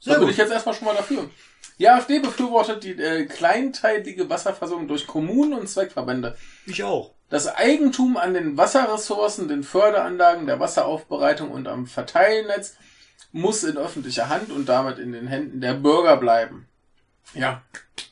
Sehr 0.00 0.14
da 0.14 0.18
bin 0.18 0.26
gut. 0.26 0.32
ich 0.32 0.38
jetzt 0.38 0.50
erstmal 0.52 0.74
schon 0.74 0.86
mal 0.86 0.96
dafür. 0.96 1.30
Die 1.82 1.88
AfD 1.88 2.20
befürwortet 2.20 2.84
die 2.84 2.92
äh, 2.92 3.24
kleinteilige 3.24 4.30
Wasserversorgung 4.30 4.86
durch 4.86 5.04
Kommunen 5.08 5.52
und 5.52 5.68
Zweckverbände. 5.68 6.36
Ich 6.64 6.84
auch. 6.84 7.12
Das 7.28 7.48
Eigentum 7.48 8.16
an 8.16 8.34
den 8.34 8.56
Wasserressourcen, 8.56 9.48
den 9.48 9.64
Förderanlagen, 9.64 10.46
der 10.46 10.60
Wasseraufbereitung 10.60 11.50
und 11.50 11.66
am 11.66 11.88
Verteilnetz 11.88 12.76
muss 13.32 13.64
in 13.64 13.76
öffentlicher 13.76 14.28
Hand 14.28 14.52
und 14.52 14.68
damit 14.68 15.00
in 15.00 15.10
den 15.10 15.26
Händen 15.26 15.60
der 15.60 15.74
Bürger 15.74 16.18
bleiben. 16.18 16.68
Ja, 17.34 17.62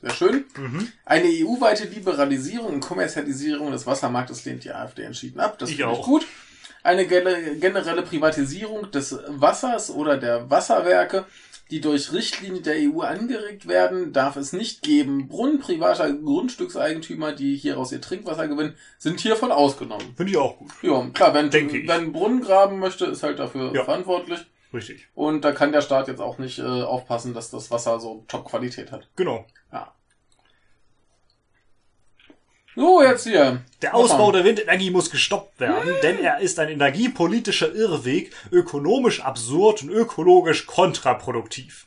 sehr 0.02 0.14
schön. 0.14 0.46
Mhm. 0.56 0.90
Eine 1.04 1.28
EU-weite 1.28 1.84
Liberalisierung 1.84 2.74
und 2.74 2.80
Kommerzialisierung 2.80 3.70
des 3.70 3.86
Wassermarktes 3.86 4.44
lehnt 4.46 4.64
die 4.64 4.72
AfD 4.72 5.04
entschieden 5.04 5.38
ab. 5.38 5.60
Das 5.60 5.70
Ich 5.70 5.76
finde 5.76 5.92
ich 5.92 5.98
auch. 6.00 6.04
gut. 6.04 6.26
Eine 6.82 7.06
generelle 7.06 8.02
Privatisierung 8.02 8.90
des 8.90 9.16
Wassers 9.28 9.90
oder 9.90 10.16
der 10.16 10.50
Wasserwerke, 10.50 11.24
die 11.70 11.80
durch 11.80 12.12
Richtlinien 12.12 12.62
der 12.62 12.74
EU 12.78 13.00
angeregt 13.02 13.68
werden, 13.68 14.12
darf 14.12 14.36
es 14.36 14.52
nicht 14.52 14.82
geben. 14.82 15.28
Brunnen 15.28 15.58
privater 15.60 16.12
Grundstückseigentümer, 16.12 17.32
die 17.32 17.56
hieraus 17.56 17.92
ihr 17.92 18.00
Trinkwasser 18.00 18.48
gewinnen, 18.48 18.74
sind 18.98 19.20
hiervon 19.20 19.52
ausgenommen. 19.52 20.14
Finde 20.16 20.32
ich 20.32 20.38
auch 20.38 20.58
gut. 20.58 20.70
Ja, 20.82 21.06
klar, 21.14 21.34
wenn, 21.34 21.50
Denke 21.50 21.74
wenn 21.86 21.90
ein 21.90 22.12
Brunnen 22.12 22.40
graben 22.40 22.78
möchte, 22.78 23.06
ist 23.06 23.22
halt 23.22 23.38
dafür 23.38 23.74
Ja. 23.74 23.84
verantwortlich. 23.84 24.40
Richtig. 24.72 25.08
Und 25.14 25.44
da 25.44 25.52
kann 25.52 25.72
der 25.72 25.80
Staat 25.82 26.06
jetzt 26.08 26.20
auch 26.20 26.38
nicht 26.38 26.58
äh, 26.58 26.62
aufpassen, 26.62 27.34
dass 27.34 27.50
das 27.50 27.70
Wasser 27.70 27.98
so 27.98 28.24
Top-Qualität 28.28 28.92
hat. 28.92 29.08
Genau. 29.16 29.44
Ja. 29.72 29.92
So, 32.76 33.02
jetzt 33.02 33.24
hier. 33.24 33.62
Der 33.82 33.94
Ausbau 33.94 34.30
der 34.32 34.44
Windenergie 34.44 34.90
muss 34.90 35.10
gestoppt 35.10 35.58
werden, 35.60 35.92
denn 36.02 36.18
er 36.18 36.38
ist 36.38 36.58
ein 36.58 36.68
energiepolitischer 36.68 37.74
Irrweg, 37.74 38.32
ökonomisch 38.52 39.20
absurd 39.20 39.82
und 39.82 39.90
ökologisch 39.90 40.66
kontraproduktiv. 40.66 41.86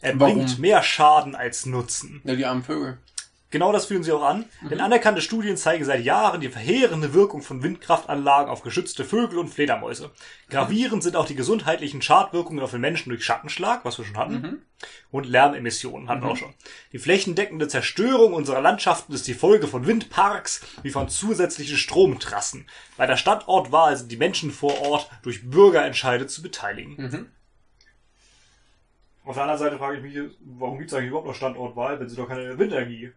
Er 0.00 0.18
Warum? 0.18 0.34
bringt 0.34 0.58
mehr 0.58 0.82
Schaden 0.82 1.34
als 1.34 1.64
Nutzen. 1.64 2.20
Ja, 2.24 2.34
die 2.34 2.44
armen 2.44 2.64
Vögel. 2.64 2.98
Genau 3.54 3.70
das 3.70 3.86
führen 3.86 4.02
sie 4.02 4.10
auch 4.10 4.24
an, 4.24 4.46
Mhm. 4.62 4.68
denn 4.70 4.80
anerkannte 4.80 5.20
Studien 5.22 5.56
zeigen 5.56 5.84
seit 5.84 6.02
Jahren 6.04 6.40
die 6.40 6.48
verheerende 6.48 7.14
Wirkung 7.14 7.40
von 7.40 7.62
Windkraftanlagen 7.62 8.50
auf 8.50 8.62
geschützte 8.62 9.04
Vögel 9.04 9.38
und 9.38 9.46
Fledermäuse. 9.46 10.10
Gravierend 10.50 11.04
sind 11.04 11.14
auch 11.14 11.24
die 11.24 11.36
gesundheitlichen 11.36 12.02
Schadwirkungen 12.02 12.58
auf 12.64 12.72
den 12.72 12.80
Menschen 12.80 13.10
durch 13.10 13.24
Schattenschlag, 13.24 13.84
was 13.84 13.96
wir 13.96 14.04
schon 14.04 14.16
hatten, 14.16 14.34
Mhm. 14.34 14.62
und 15.12 15.26
Lärmemissionen 15.26 16.08
hatten 16.08 16.22
wir 16.22 16.30
auch 16.32 16.36
schon. 16.36 16.52
Die 16.90 16.98
flächendeckende 16.98 17.68
Zerstörung 17.68 18.32
unserer 18.32 18.60
Landschaften 18.60 19.12
ist 19.12 19.28
die 19.28 19.34
Folge 19.34 19.68
von 19.68 19.86
Windparks 19.86 20.60
wie 20.82 20.90
von 20.90 21.08
zusätzlichen 21.08 21.76
Stromtrassen. 21.76 22.66
Bei 22.96 23.06
der 23.06 23.16
Standortwahl 23.16 23.96
sind 23.96 24.10
die 24.10 24.16
Menschen 24.16 24.50
vor 24.50 24.80
Ort 24.82 25.08
durch 25.22 25.48
Bürgerentscheide 25.48 26.26
zu 26.26 26.42
beteiligen. 26.42 26.96
Mhm. 26.96 27.26
Auf 29.24 29.34
der 29.36 29.44
anderen 29.44 29.60
Seite 29.60 29.78
frage 29.78 29.98
ich 29.98 30.02
mich, 30.02 30.30
warum 30.40 30.76
gibt 30.78 30.90
es 30.90 30.94
eigentlich 30.96 31.10
überhaupt 31.10 31.28
noch 31.28 31.36
Standortwahl, 31.36 32.00
wenn 32.00 32.08
sie 32.08 32.16
doch 32.16 32.26
keine 32.26 32.58
Windenergie 32.58 33.12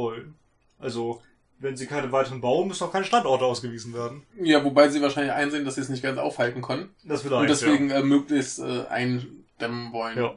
wollen? 0.00 0.34
Also, 0.78 1.20
wenn 1.58 1.76
sie 1.76 1.86
keine 1.86 2.10
weiteren 2.10 2.40
bauen, 2.40 2.68
müssen 2.68 2.84
auch 2.84 2.92
keine 2.92 3.04
Standorte 3.04 3.44
ausgewiesen 3.44 3.92
werden. 3.92 4.22
Ja, 4.40 4.64
wobei 4.64 4.88
sie 4.88 5.02
wahrscheinlich 5.02 5.32
einsehen, 5.34 5.64
dass 5.64 5.74
sie 5.74 5.82
es 5.82 5.88
nicht 5.90 6.02
ganz 6.02 6.18
aufhalten 6.18 6.62
können. 6.62 6.88
Das 7.04 7.20
vielleicht. 7.22 7.42
Und 7.42 7.48
deswegen 7.50 7.90
äh, 7.90 8.02
möglichst 8.02 8.58
äh, 8.60 8.86
eindämmen 8.88 9.92
wollen. 9.92 10.16
Ja. 10.16 10.22
ja. 10.24 10.34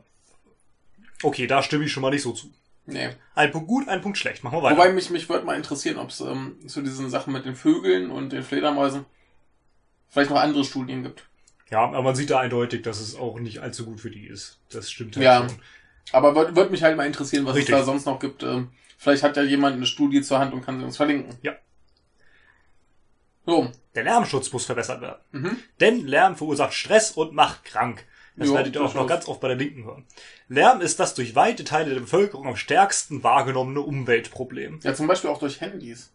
Okay, 1.24 1.48
da 1.48 1.64
stimme 1.64 1.86
ich 1.86 1.92
schon 1.92 2.02
mal 2.02 2.10
nicht 2.12 2.24
so 2.24 2.34
zu. 2.34 2.52
Nee. 2.86 3.10
Ein 3.36 3.52
Punkt 3.52 3.70
gut, 3.70 3.88
ein 3.88 4.02
Punkt 4.02 4.18
schlecht. 4.18 4.44
Machen 4.44 4.58
wir 4.58 4.64
weiter. 4.64 4.76
Wobei 4.76 4.92
mich, 4.92 5.10
mich 5.10 5.30
würde 5.30 5.46
mal 5.46 5.56
interessieren, 5.56 5.98
ob 5.98 6.10
es 6.10 6.20
ähm, 6.20 6.58
zu 6.68 6.82
diesen 6.82 7.10
Sachen 7.10 7.32
mit 7.32 7.46
den 7.46 7.56
Vögeln 7.56 8.12
und 8.12 8.34
den 8.34 8.44
Fledermäusen 8.44 9.06
vielleicht 10.10 10.30
noch 10.30 10.40
andere 10.42 10.66
Studien 10.66 11.02
gibt. 11.02 11.24
ja, 11.72 11.80
aber 11.86 12.02
man 12.02 12.16
sieht 12.16 12.30
da 12.30 12.40
eindeutig, 12.42 12.82
dass 12.82 13.00
es 13.00 13.16
auch 13.16 13.40
nicht 13.40 13.60
allzu 13.60 13.86
gut 13.86 14.02
für 14.02 14.12
die 14.12 14.28
ist. 14.28 14.60
Das 14.70 14.92
stimmt 14.92 15.16
halt 15.16 15.24
Ja. 15.24 15.48
schon. 15.48 15.58
Aber 16.12 16.36
würde 16.36 16.56
würd 16.58 16.72
mich 16.72 16.84
halt 16.84 16.98
mal 16.98 17.08
interessieren, 17.08 17.46
was 17.46 17.56
Richtig. 17.56 17.74
es 17.74 17.80
da 17.80 17.86
sonst 17.86 18.06
noch 18.06 18.20
gibt. 18.20 18.44
Ähm, 18.44 18.72
vielleicht 19.04 19.24
hat 19.24 19.38
ja 19.38 19.44
jemand 19.44 19.76
eine 19.76 19.86
Studie 19.86 20.22
zur 20.22 20.40
Hand 20.40 20.54
und 20.54 20.66
kann 20.66 20.80
sie 20.80 20.86
uns 20.86 20.98
verlinken. 20.98 21.38
Ja. 21.42 21.56
So. 23.46 23.70
Der 23.94 24.04
Lärmschutz 24.04 24.52
muss 24.54 24.66
verbessert 24.66 25.02
werden. 25.02 25.22
Mhm. 25.32 25.58
Denn 25.80 26.08
Lärm 26.08 26.36
verursacht 26.36 26.74
Stress 26.74 27.12
und 27.12 27.34
macht 27.34 27.66
krank. 27.66 28.06
Das 28.36 28.48
Jo, 28.48 28.56
werdet 28.56 28.74
ihr 28.74 28.82
auch 28.82 28.96
noch 28.96 29.06
ganz 29.06 29.28
oft 29.28 29.42
bei 29.42 29.50
der 29.50 29.58
Linken 29.58 29.84
hören. 29.84 30.06
Lärm 30.48 30.82
ist 30.82 31.00
das 31.00 31.14
durch 31.14 31.36
weite 31.36 31.64
Teile 31.64 31.94
der 31.94 32.00
Bevölkerung 32.02 32.48
am 32.48 32.56
stärksten 32.56 33.22
wahrgenommene 33.24 33.82
Umweltproblem. 33.82 34.80
Ja, 34.82 34.96
zum 34.96 35.06
Beispiel 35.06 35.30
auch 35.30 35.38
durch 35.38 35.62
Handys. 35.62 36.12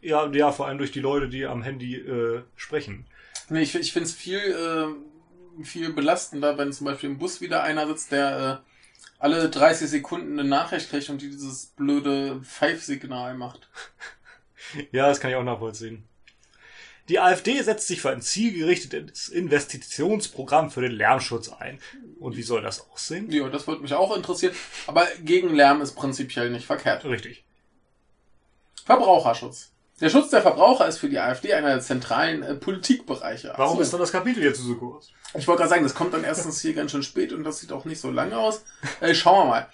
Ja, 0.00 0.30
ja, 0.32 0.52
vor 0.52 0.66
allem 0.66 0.78
durch 0.78 0.92
die 0.92 1.00
Leute, 1.00 1.28
die 1.28 1.44
am 1.44 1.62
Handy 1.62 1.96
äh, 1.96 2.42
sprechen. 2.56 3.06
Nee, 3.50 3.62
ich, 3.62 3.74
ich 3.74 3.92
finde 3.92 4.08
es 4.08 4.14
viel, 4.14 4.38
äh, 4.38 5.64
viel 5.64 5.92
belastender, 5.92 6.56
wenn 6.56 6.72
zum 6.72 6.86
Beispiel 6.86 7.10
im 7.10 7.18
Bus 7.18 7.40
wieder 7.42 7.62
einer 7.62 7.86
sitzt, 7.86 8.12
der 8.12 8.62
äh, 8.64 8.71
alle 9.22 9.48
30 9.48 9.88
Sekunden 9.88 10.38
eine 10.38 10.48
Nachricht 10.48 10.90
kriegt 10.90 11.08
und 11.08 11.22
die 11.22 11.30
dieses 11.30 11.66
blöde 11.66 12.40
Pfeifsignal 12.42 13.34
macht. 13.34 13.68
Ja, 14.90 15.08
das 15.08 15.20
kann 15.20 15.30
ich 15.30 15.36
auch 15.36 15.42
nachvollziehen. 15.42 16.04
Die 17.08 17.18
AfD 17.18 17.60
setzt 17.60 17.88
sich 17.88 18.00
für 18.00 18.10
ein 18.10 18.22
zielgerichtetes 18.22 19.28
Investitionsprogramm 19.28 20.70
für 20.70 20.80
den 20.80 20.92
Lärmschutz 20.92 21.50
ein. 21.50 21.78
Und 22.20 22.36
wie 22.36 22.42
soll 22.42 22.62
das 22.62 22.88
aussehen? 22.90 23.30
Ja, 23.30 23.48
das 23.48 23.66
würde 23.66 23.82
mich 23.82 23.92
auch 23.92 24.16
interessieren. 24.16 24.54
Aber 24.86 25.06
gegen 25.20 25.54
Lärm 25.54 25.82
ist 25.82 25.94
prinzipiell 25.94 26.48
nicht 26.48 26.64
verkehrt. 26.64 27.04
Richtig. 27.04 27.44
Verbraucherschutz. 28.84 29.72
Der 30.02 30.10
Schutz 30.10 30.30
der 30.30 30.42
Verbraucher 30.42 30.88
ist 30.88 30.98
für 30.98 31.08
die 31.08 31.20
AfD 31.20 31.54
einer 31.54 31.68
der 31.68 31.80
zentralen 31.80 32.42
äh, 32.42 32.56
Politikbereiche. 32.56 33.54
Warum 33.56 33.76
So. 33.76 33.82
ist 33.82 33.92
dann 33.92 34.00
das 34.00 34.10
Kapitel 34.10 34.42
jetzt 34.42 34.58
so 34.58 34.74
kurz? 34.74 35.10
Ich 35.34 35.46
wollte 35.46 35.60
gerade 35.60 35.70
sagen, 35.70 35.84
das 35.84 35.94
kommt 35.94 36.12
dann 36.12 36.24
erstens 36.24 36.60
hier 36.60 36.74
ganz 36.74 36.90
schön 36.90 37.04
spät 37.04 37.32
und 37.32 37.44
das 37.44 37.60
sieht 37.60 37.70
auch 37.70 37.84
nicht 37.84 38.00
so 38.00 38.10
lang 38.10 38.32
aus. 38.32 38.64
Äh, 39.00 39.14
schauen 39.14 39.46
wir 39.46 39.50
mal. 39.50 39.66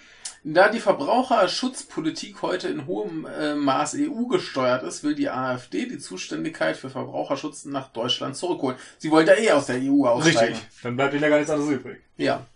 Da 0.45 0.69
die 0.69 0.81
Verbraucherschutzpolitik 0.81 2.43
heute 2.43 2.69
in 2.69 2.87
hohem 2.87 3.27
äh, 3.27 3.55
Maß 3.55 3.97
EU 4.01 4.27
gesteuert 4.27 4.83
ist, 4.83 5.03
will 5.03 5.15
die 5.15 5.31
AfD 5.31 5.87
die 5.87 5.99
Zuständigkeit 5.99 6.77
für 6.77 6.91
Verbraucherschutz 6.91 7.65
nach 7.65 7.89
Deutschland 7.89 8.37
zurückholen. 8.37 8.77
Sie 8.99 9.11
wollte 9.11 9.31
ja 9.33 9.39
eh 9.39 9.53
aus 9.53 9.67
der 9.67 9.77
EU 9.83 10.07
aussteigen. 10.07 10.55
Richtig. 10.55 10.69
Dann 10.83 10.97
bleibt 10.97 11.15
ihnen 11.15 11.23
ja 11.23 11.31
gar 11.31 11.39
nichts 11.39 11.51
anderes 11.51 11.73
übrig. 11.73 12.03
Ja. 12.19 12.47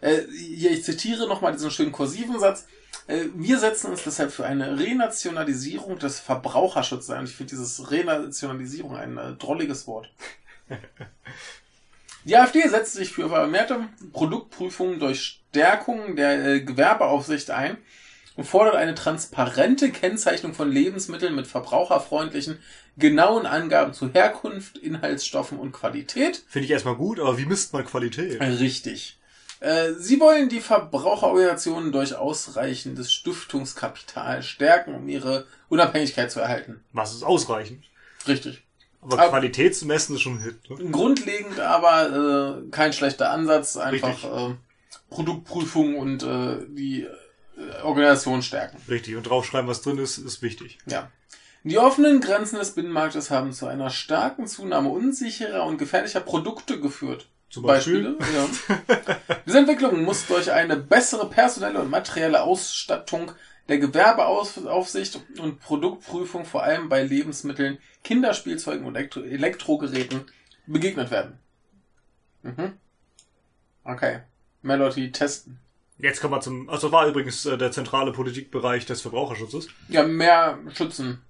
Äh, 0.00 0.22
hier, 0.30 0.70
ich 0.70 0.82
zitiere 0.82 1.28
nochmal 1.28 1.52
diesen 1.52 1.70
schönen 1.70 1.92
kursiven 1.92 2.40
Satz. 2.40 2.66
Äh, 3.08 3.26
wir 3.34 3.58
setzen 3.58 3.90
uns 3.90 4.04
deshalb 4.04 4.30
für 4.30 4.46
eine 4.46 4.78
Renationalisierung 4.78 5.98
des 5.98 6.20
Verbraucherschutzes 6.20 7.10
ein. 7.10 7.24
Ich 7.24 7.34
finde 7.34 7.50
dieses 7.50 7.90
Renationalisierung 7.90 8.96
ein 8.96 9.18
äh, 9.18 9.32
drolliges 9.32 9.88
Wort. 9.88 10.10
Die 12.24 12.36
AfD 12.36 12.68
setzt 12.68 12.92
sich 12.92 13.12
für 13.12 13.28
vermehrte 13.30 13.88
Produktprüfungen 14.12 15.00
durch 15.00 15.40
Stärkung 15.50 16.14
der 16.14 16.46
äh, 16.46 16.60
Gewerbeaufsicht 16.60 17.50
ein 17.50 17.78
und 18.36 18.44
fordert 18.44 18.76
eine 18.76 18.94
transparente 18.94 19.90
Kennzeichnung 19.90 20.52
von 20.52 20.70
Lebensmitteln 20.70 21.34
mit 21.34 21.46
verbraucherfreundlichen, 21.46 22.58
genauen 22.98 23.46
Angaben 23.46 23.94
zu 23.94 24.12
Herkunft, 24.12 24.76
Inhaltsstoffen 24.76 25.58
und 25.58 25.72
Qualität. 25.72 26.44
Finde 26.48 26.66
ich 26.66 26.70
erstmal 26.70 26.96
gut, 26.96 27.18
aber 27.18 27.38
wie 27.38 27.46
misst 27.46 27.72
man 27.72 27.86
Qualität? 27.86 28.40
Richtig. 28.40 29.17
Äh, 29.60 29.92
Sie 29.98 30.20
wollen 30.20 30.48
die 30.48 30.60
Verbraucherorganisationen 30.60 31.90
durch 31.92 32.14
ausreichendes 32.14 33.12
Stiftungskapital 33.12 34.42
stärken, 34.42 34.94
um 34.94 35.08
ihre 35.08 35.46
Unabhängigkeit 35.68 36.30
zu 36.30 36.40
erhalten. 36.40 36.84
Was 36.92 37.12
ist 37.14 37.22
ausreichend? 37.24 37.84
Richtig. 38.26 38.62
Aber 39.00 39.14
Aber- 39.18 39.28
Qualität 39.30 39.76
zu 39.76 39.86
messen 39.86 40.14
ist 40.16 40.22
schon 40.22 40.36
ein 40.38 40.42
Hit. 40.42 40.70
Ne? 40.70 40.90
Grundlegend 40.90 41.58
aber 41.60 42.62
äh, 42.64 42.70
kein 42.70 42.92
schlechter 42.92 43.30
Ansatz, 43.30 43.76
einfach 43.76 44.24
äh, 44.50 44.54
Produktprüfung 45.10 45.96
und 45.96 46.22
äh, 46.22 46.58
die 46.68 47.02
äh, 47.56 47.82
Organisation 47.82 48.42
stärken. 48.42 48.76
Richtig. 48.88 49.16
Und 49.16 49.24
draufschreiben, 49.24 49.68
was 49.68 49.82
drin 49.82 49.98
ist, 49.98 50.18
ist 50.18 50.42
wichtig. 50.42 50.78
Ja. 50.86 51.10
Die 51.64 51.78
offenen 51.78 52.20
Grenzen 52.20 52.58
des 52.58 52.72
Binnenmarktes 52.72 53.30
haben 53.30 53.52
zu 53.52 53.66
einer 53.66 53.90
starken 53.90 54.46
Zunahme 54.46 54.88
unsicherer 54.90 55.64
und 55.64 55.76
gefährlicher 55.78 56.20
Produkte 56.20 56.80
geführt. 56.80 57.26
Zum 57.50 57.62
Beispiel. 57.62 58.16
Ja. 58.34 58.76
Diese 59.46 59.58
Entwicklung 59.58 60.04
muss 60.04 60.26
durch 60.26 60.52
eine 60.52 60.76
bessere 60.76 61.28
personelle 61.28 61.80
und 61.80 61.90
materielle 61.90 62.42
Ausstattung 62.42 63.32
der 63.68 63.78
Gewerbeaufsicht 63.78 65.20
und 65.38 65.60
Produktprüfung 65.60 66.44
vor 66.44 66.62
allem 66.62 66.88
bei 66.88 67.02
Lebensmitteln, 67.02 67.78
Kinderspielzeugen 68.04 68.86
und 68.86 68.96
Elektro 68.96 69.20
Elektrogeräten 69.20 70.24
begegnet 70.66 71.10
werden. 71.10 71.38
Mhm. 72.42 72.72
Okay. 73.84 74.20
Mehr 74.62 74.76
Leute, 74.76 75.00
die 75.00 75.12
testen. 75.12 75.58
Jetzt 75.98 76.20
kommen 76.20 76.34
wir 76.34 76.40
zum. 76.40 76.68
Also 76.68 76.92
war 76.92 77.06
übrigens 77.06 77.44
äh, 77.46 77.58
der 77.58 77.72
zentrale 77.72 78.12
Politikbereich 78.12 78.86
des 78.86 79.00
Verbraucherschutzes. 79.02 79.68
Ja, 79.88 80.02
mehr 80.04 80.58
schützen, 80.74 81.22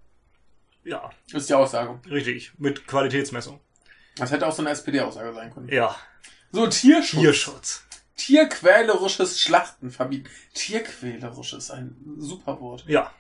Ja, 0.85 1.11
ist 1.33 1.49
die 1.49 1.55
Aussage. 1.55 1.99
richtig. 2.11 2.53
Mit 2.59 2.87
Qualitätsmessung. 2.87 3.61
Das 4.19 4.31
hätte 4.31 4.47
auch 4.47 4.53
so 4.53 4.63
eine 4.63 4.71
SPD-Aussage 4.71 5.33
sein 5.35 5.53
können. 5.53 5.69
Ja. 5.69 5.95
So, 6.53 6.67
Tierschutz. 6.67 7.21
Tierschutz. 7.21 7.85
Tierquälerisches 8.17 9.41
Schlachten 9.41 9.91
verbieten. 9.91 10.29
Tierquälerisch 10.55 11.53
ist 11.53 11.71
ein 11.71 11.97
super 12.19 12.61
Wort. 12.61 12.85
Ja. 12.89 13.13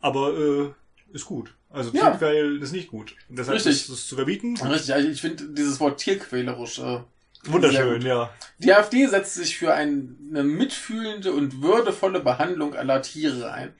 Aber 0.00 0.36
äh, 0.36 0.70
ist 1.12 1.26
gut. 1.26 1.54
Also 1.68 1.92
Ja. 1.92 2.10
Tierquäl 2.10 2.60
ist 2.62 2.72
nicht 2.72 2.88
gut. 2.88 3.14
Deshalb 3.28 3.56
Richtig. 3.56 3.72
ist 3.72 3.88
es 3.88 4.06
zu 4.08 4.16
verbieten. 4.16 4.56
Richtig, 4.56 4.94
also 4.94 5.08
ich 5.08 5.20
finde 5.20 5.48
dieses 5.50 5.78
Wort 5.80 6.00
tierquälerisch. 6.00 6.78
Äh, 6.78 7.00
Wunderschön, 7.44 8.02
ja. 8.02 8.30
die 8.58 8.72
AfD 8.74 9.06
setzt 9.06 9.34
sich 9.34 9.56
für 9.56 9.72
ein, 9.72 10.18
eine 10.30 10.42
mitfühlende 10.42 11.32
und 11.32 11.62
würdevolle 11.62 12.20
Behandlung 12.20 12.74
aller 12.74 13.00
Tiere 13.00 13.50
ein. 13.50 13.74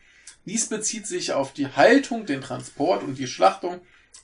Dies 0.46 0.68
bezieht 0.68 1.06
sich 1.06 1.32
auf 1.34 1.52
die 1.52 1.68
Haltung, 1.68 2.24
den 2.24 2.40
Transport 2.40 3.02
und 3.02 3.18
die 3.18 3.26
Schlachtung. 3.26 3.80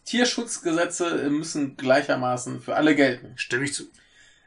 Tierschutzgesetze 0.06 1.28
müssen 1.30 1.76
gleichermaßen 1.76 2.60
für 2.60 2.76
alle 2.76 2.94
gelten. 2.94 3.32
Stimme 3.36 3.64
ich 3.64 3.74
zu. 3.74 3.84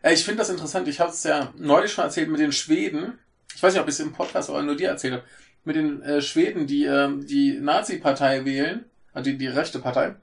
Äh, 0.02 0.14
Ich 0.14 0.26
finde 0.26 0.40
das 0.40 0.50
interessant. 0.50 0.88
Ich 0.88 1.00
habe 1.00 1.12
es 1.12 1.24
ja 1.24 1.54
neulich 1.58 1.92
schon 1.92 2.06
erzählt 2.06 2.30
mit 2.30 2.40
den 2.40 2.52
Schweden. 2.52 3.20
Ich 3.56 3.62
weiß 3.62 3.74
nicht, 3.74 3.82
ob 3.82 3.88
ich 3.88 3.94
es 3.96 4.00
im 4.00 4.14
Podcast 4.14 4.50
oder 4.50 4.64
nur 4.64 4.76
dir 4.76 4.90
erzählt 4.90 5.14
habe. 5.14 5.24
Mit 5.66 5.76
den 5.76 6.02
äh, 6.02 6.22
Schweden, 6.22 6.66
die 6.66 6.86
ähm, 6.86 7.28
die 7.28 7.60
Nazi-Partei 7.60 8.46
wählen, 8.46 8.86
also 9.14 9.30
die, 9.30 9.38
die 9.38 9.48
rechte 9.48 9.80
Partei, 9.80 10.16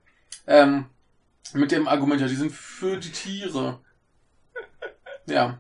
ähm, 0.47 0.87
mit 1.53 1.71
dem 1.71 1.87
Argument, 1.87 2.21
ja, 2.21 2.27
die 2.29 2.35
sind 2.35 2.53
für 2.53 2.97
die 2.99 3.13
Tiere. 3.13 3.81
Ja. 5.27 5.59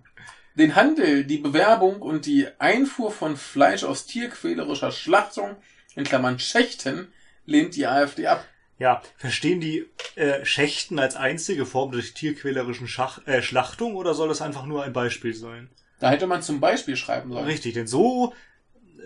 Den 0.55 0.74
Handel, 0.74 1.24
die 1.24 1.39
Bewerbung 1.39 2.01
und 2.01 2.24
die 2.24 2.47
Einfuhr 2.59 3.11
von 3.11 3.37
Fleisch 3.37 3.85
aus 3.85 4.07
tierquälerischer 4.07 4.91
Schlachtung, 4.91 5.57
in 5.97 6.05
Klammern 6.05 6.39
Schächten, 6.39 7.09
lehnt 7.45 7.74
die 7.77 7.87
AfD 7.87 8.29
ab. 8.29 8.47
Ja, 8.79 9.01
verstehen 9.16 9.61
die 9.61 9.87
äh, 10.16 10.45
Schächten 10.45 10.99
als 10.99 11.16
einzige 11.16 11.64
Form 11.64 11.93
der 11.93 12.03
tierquälerischen 12.03 12.89
Schach 12.89 13.27
äh, 13.27 13.41
Schlachtung 13.43 13.97
oder 13.97 14.12
soll 14.14 14.29
das 14.29 14.43
einfach 14.43 14.66
nur 14.66 14.83
ein 14.85 14.93
Beispiel 14.93 15.35
sein? 15.35 15.70
Da 15.99 16.11
hätte 16.11 16.27
man 16.27 16.43
zum 16.43 16.61
Beispiel 16.61 16.97
schreiben 16.97 17.33
sollen. 17.33 17.47
Richtig, 17.47 17.72
denn 17.74 17.87
so 17.87 18.35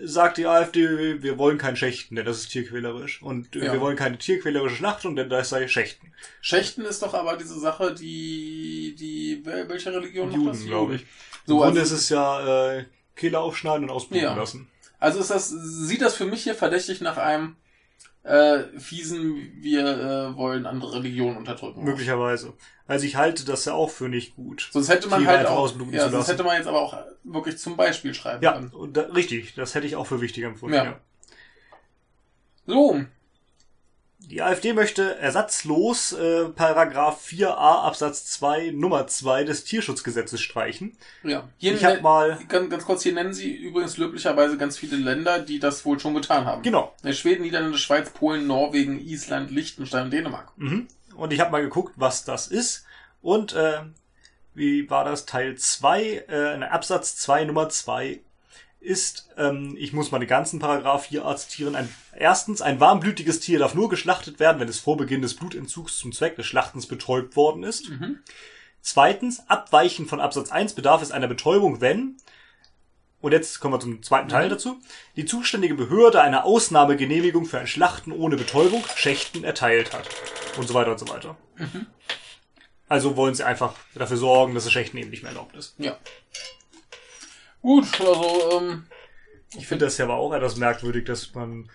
sagt 0.03 0.37
die 0.37 0.45
AfD, 0.47 1.21
wir 1.21 1.37
wollen 1.37 1.57
kein 1.57 1.77
Schächten, 1.77 2.15
denn 2.15 2.25
das 2.25 2.39
ist 2.39 2.49
tierquälerisch. 2.49 3.21
Und 3.21 3.55
äh, 3.55 3.65
Ja. 3.65 3.73
wir 3.73 3.79
wollen 3.81 3.95
keine 3.95 4.17
tierquälerische 4.17 4.75
Schlachtung, 4.75 5.15
denn 5.15 5.29
das 5.29 5.49
sei 5.49 5.67
Schächten. 5.67 6.11
Schächten 6.41 6.83
ist 6.83 7.01
doch 7.01 7.13
aber 7.13 7.37
diese 7.37 7.57
Sache, 7.59 7.93
die, 7.93 8.95
die, 8.99 9.41
wel- 9.45 9.69
welche 9.69 9.93
Religion 9.93 10.27
macht 10.27 10.35
Juden, 10.37 10.51
das? 10.51 10.65
glaube 10.65 10.95
ich. 10.95 11.05
So, 11.45 11.53
Im 11.55 11.59
Grunde 11.61 11.79
also, 11.81 11.95
ist 11.95 12.01
es 12.01 12.09
ja 12.09 12.73
äh, 12.73 12.85
Kehle 13.15 13.39
aufschneiden 13.39 13.83
und 13.85 13.89
ausbluten 13.91 14.23
Ja. 14.25 14.35
lassen. 14.35 14.67
also 14.99 15.19
ist 15.19 15.29
das, 15.31 15.49
sieht 15.49 16.01
das 16.01 16.15
für 16.15 16.25
mich 16.25 16.43
hier 16.43 16.55
verdächtig 16.55 16.99
nach 17.01 17.17
einem 17.17 17.55
äh, 18.23 18.79
fiesen, 18.79 19.51
wir 19.61 19.85
äh, 19.85 20.35
wollen 20.35 20.65
andere 20.65 20.95
Religionen 20.95 21.37
unterdrücken. 21.37 21.83
Möglicherweise. 21.83 22.53
Also 22.87 23.05
ich 23.05 23.15
halte 23.15 23.45
das 23.45 23.65
ja 23.65 23.73
auch 23.73 23.89
für 23.89 24.09
nicht 24.09 24.35
gut. 24.35 24.69
Sonst 24.71 24.89
hätte 24.89 25.07
man 25.07 25.25
halt 25.25 25.47
auch, 25.47 25.73
ja, 25.91 26.05
zu 26.05 26.09
sonst 26.11 26.27
hätte 26.27 26.43
man 26.43 26.57
jetzt 26.57 26.67
aber 26.67 26.81
auch 26.81 26.97
wirklich 27.23 27.57
zum 27.57 27.75
Beispiel 27.77 28.13
schreiben 28.13 28.43
Ja, 28.43 28.53
können. 28.53 28.69
und 28.69 28.95
da, 28.97 29.03
richtig, 29.03 29.55
das 29.55 29.73
hätte 29.75 29.87
ich 29.87 29.95
auch 29.95 30.05
für 30.05 30.21
wichtiger 30.21 30.47
empfunden. 30.47 30.75
Ja. 30.75 30.83
Ja. 30.83 30.99
So, 32.67 33.01
Die 34.31 34.41
AfD 34.41 34.71
möchte 34.71 35.17
ersatzlos 35.17 36.13
äh, 36.13 36.45
Paragraph 36.45 37.21
4a 37.27 37.83
Absatz 37.83 38.27
2 38.27 38.71
Nummer 38.71 39.05
2 39.05 39.43
des 39.43 39.65
Tierschutzgesetzes 39.65 40.39
streichen. 40.39 40.93
ja. 41.23 41.49
Hier 41.57 41.73
Ich 41.73 41.83
habe 41.83 41.99
mal 41.99 42.39
ganz, 42.47 42.69
ganz 42.69 42.85
kurz, 42.85 43.03
hier 43.03 43.11
nennen 43.11 43.33
Sie 43.33 43.53
übrigens 43.53 43.97
löblicherweise 43.97 44.57
ganz 44.57 44.77
viele 44.77 44.95
Länder, 44.95 45.39
die 45.39 45.59
das 45.59 45.83
wohl 45.83 45.99
schon 45.99 46.13
getan 46.13 46.45
haben. 46.45 46.61
genau. 46.61 46.95
Schweden, 47.11 47.41
Niederlande, 47.41 47.77
Schweiz, 47.77 48.09
Polen, 48.09 48.47
Norwegen, 48.47 49.01
Island, 49.01 49.51
Liechtenstein 49.51 50.05
und 50.05 50.13
Dänemark. 50.13 50.53
Mhm. 50.55 50.87
Und 51.17 51.33
ich 51.33 51.41
habe 51.41 51.51
mal 51.51 51.61
geguckt, 51.61 51.95
was 51.97 52.23
das 52.23 52.47
ist. 52.47 52.85
Und 53.21 53.51
äh, 53.51 53.81
wie 54.53 54.89
war 54.89 55.03
das? 55.03 55.25
Teil 55.25 55.57
2, 55.57 56.23
äh, 56.29 56.63
Absatz 56.63 57.17
2 57.17 57.43
Nummer 57.43 57.67
2 57.67 58.21
ist, 58.81 59.29
ähm, 59.37 59.75
ich 59.77 59.93
muss 59.93 60.11
mal 60.11 60.19
den 60.19 60.27
ganzen 60.27 60.59
Paragraph 60.59 61.05
hier 61.05 61.23
zitieren, 61.37 61.75
ein, 61.75 61.87
erstens, 62.17 62.61
ein 62.61 62.79
warmblütiges 62.79 63.39
Tier 63.39 63.59
darf 63.59 63.75
nur 63.75 63.89
geschlachtet 63.89 64.39
werden, 64.39 64.59
wenn 64.59 64.67
es 64.67 64.79
vor 64.79 64.97
Beginn 64.97 65.21
des 65.21 65.35
Blutentzugs 65.35 65.97
zum 65.97 66.11
Zweck 66.11 66.35
des 66.35 66.47
Schlachtens 66.47 66.87
betäubt 66.87 67.35
worden 67.35 67.63
ist. 67.63 67.89
Mhm. 67.89 68.19
Zweitens, 68.81 69.47
abweichend 69.47 70.09
von 70.09 70.19
Absatz 70.19 70.51
1 70.51 70.73
bedarf 70.73 71.03
es 71.03 71.11
einer 71.11 71.27
Betäubung, 71.27 71.79
wenn, 71.79 72.17
und 73.21 73.33
jetzt 73.33 73.59
kommen 73.59 73.75
wir 73.75 73.79
zum 73.79 74.01
zweiten 74.01 74.29
Teil 74.29 74.47
Mhm. 74.47 74.49
dazu, 74.49 74.79
die 75.15 75.25
zuständige 75.25 75.75
Behörde 75.75 76.21
eine 76.21 76.43
Ausnahmegenehmigung 76.43 77.45
für 77.45 77.59
ein 77.59 77.67
Schlachten 77.67 78.11
ohne 78.11 78.35
Betäubung, 78.35 78.83
Schächten 78.95 79.43
erteilt 79.43 79.93
hat. 79.93 80.09
Und 80.57 80.67
so 80.67 80.73
weiter 80.73 80.91
und 80.91 80.99
so 80.99 81.07
weiter. 81.07 81.37
Mhm. 81.57 81.85
Also 82.89 83.15
wollen 83.15 83.35
sie 83.35 83.45
einfach 83.45 83.75
dafür 83.93 84.17
sorgen, 84.17 84.55
dass 84.55 84.63
das 84.63 84.73
Schächten 84.73 84.97
eben 84.97 85.11
nicht 85.11 85.21
mehr 85.21 85.31
erlaubt 85.31 85.55
ist. 85.55 85.75
Ja. 85.77 85.97
Gut, 87.61 87.87
also, 87.99 88.59
ähm, 88.59 88.83
Ich 89.57 89.67
finde 89.67 89.85
das 89.85 89.97
ja 89.97 90.05
aber 90.05 90.15
auch 90.15 90.33
etwas 90.33 90.55
merkwürdig, 90.55 91.05
dass 91.05 91.33
man 91.33 91.69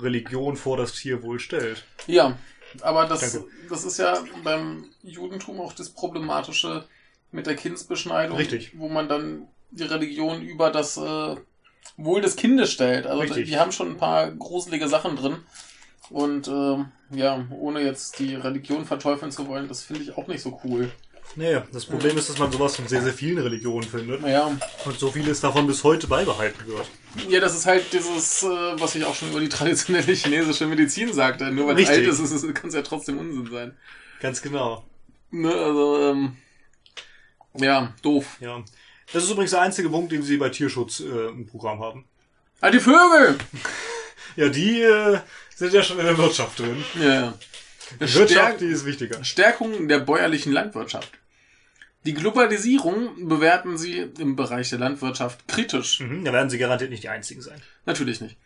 Religion 0.00 0.56
vor 0.56 0.76
das 0.76 0.92
Tierwohl 0.92 1.38
stellt. 1.38 1.84
ja. 2.06 2.36
Aber 2.80 3.06
das, 3.06 3.20
Danke. 3.20 3.46
das 3.68 3.84
ist 3.84 3.98
ja 3.98 4.24
beim 4.42 4.86
Judentum 5.02 5.60
auch 5.60 5.74
das 5.74 5.90
Problematische 5.90 6.86
mit 7.30 7.46
der 7.46 7.54
Kindsbeschneidung. 7.54 8.38
Richtig. 8.38 8.78
Wo 8.78 8.88
man 8.88 9.08
dann 9.08 9.46
die 9.70 9.82
Religion 9.82 10.40
über 10.40 10.70
das 10.70 10.96
äh, 10.96 11.36
Wohl 11.98 12.22
des 12.22 12.36
Kindes 12.36 12.72
stellt. 12.72 13.06
Also 13.06 13.20
Richtig. 13.20 13.48
die 13.48 13.58
haben 13.58 13.72
schon 13.72 13.90
ein 13.90 13.98
paar 13.98 14.30
gruselige 14.30 14.88
Sachen 14.88 15.16
drin. 15.16 15.36
Und 16.08 16.48
ähm, 16.48 16.92
ja, 17.10 17.46
ohne 17.50 17.80
jetzt 17.82 18.18
die 18.18 18.34
Religion 18.34 18.86
verteufeln 18.86 19.32
zu 19.32 19.46
wollen, 19.48 19.68
das 19.68 19.82
finde 19.82 20.02
ich 20.02 20.16
auch 20.16 20.26
nicht 20.26 20.42
so 20.42 20.58
cool. 20.64 20.90
Naja, 21.34 21.66
das 21.72 21.86
Problem 21.86 22.18
ist, 22.18 22.28
dass 22.28 22.38
man 22.38 22.52
sowas 22.52 22.76
von 22.76 22.86
sehr, 22.86 23.02
sehr 23.02 23.12
vielen 23.14 23.38
Religionen 23.38 23.88
findet. 23.88 24.20
Naja, 24.20 24.58
Und 24.84 24.98
so 24.98 25.10
vieles 25.10 25.40
davon 25.40 25.66
bis 25.66 25.82
heute 25.82 26.06
beibehalten 26.06 26.66
wird. 26.66 26.86
ja, 27.28 27.40
das 27.40 27.54
ist 27.54 27.64
halt 27.64 27.90
dieses, 27.92 28.42
äh, 28.42 28.46
was 28.46 28.94
ich 28.94 29.04
auch 29.04 29.14
schon 29.14 29.30
über 29.30 29.40
die 29.40 29.48
traditionelle 29.48 30.12
chinesische 30.12 30.66
Medizin 30.66 31.12
sagte. 31.12 31.50
Nur 31.50 31.68
weil 31.68 31.80
es 31.80 31.88
alt 31.88 32.06
ist, 32.06 32.54
kann 32.54 32.68
es 32.68 32.74
ja 32.74 32.82
trotzdem 32.82 33.18
Unsinn 33.18 33.48
sein. 33.50 33.76
Ganz 34.20 34.42
genau. 34.42 34.84
Ne, 35.30 35.52
also, 35.54 36.10
ähm, 36.10 36.36
ja, 37.54 37.94
doof. 38.02 38.26
Ja. 38.40 38.62
Das 39.12 39.24
ist 39.24 39.30
übrigens 39.30 39.52
der 39.52 39.62
einzige 39.62 39.88
Punkt, 39.88 40.12
den 40.12 40.22
sie 40.22 40.36
bei 40.36 40.50
Tierschutz 40.50 41.00
äh, 41.00 41.28
im 41.28 41.46
Programm 41.46 41.80
haben. 41.80 42.04
Ah, 42.60 42.70
die 42.70 42.80
Vögel! 42.80 43.38
Ja, 44.34 44.48
die 44.48 44.80
äh, 44.80 45.18
sind 45.54 45.74
ja 45.74 45.82
schon 45.82 45.98
in 45.98 46.06
der 46.06 46.16
Wirtschaft 46.16 46.58
drin. 46.58 46.82
Ja, 46.98 47.14
ja. 47.14 47.34
Wirtschaft, 47.98 48.60
die 48.60 48.66
ist 48.66 48.84
wichtiger. 48.84 49.22
Stärkung 49.24 49.88
der 49.88 50.00
bäuerlichen 50.00 50.52
Landwirtschaft. 50.52 51.10
Die 52.04 52.14
Globalisierung 52.14 53.28
bewerten 53.28 53.78
sie 53.78 54.10
im 54.18 54.34
Bereich 54.34 54.70
der 54.70 54.80
Landwirtschaft 54.80 55.46
kritisch. 55.46 56.00
Mhm, 56.00 56.24
da 56.24 56.32
werden 56.32 56.50
sie 56.50 56.58
garantiert 56.58 56.90
nicht 56.90 57.04
die 57.04 57.08
einzigen 57.08 57.42
sein. 57.42 57.62
Natürlich 57.86 58.20
nicht. 58.20 58.36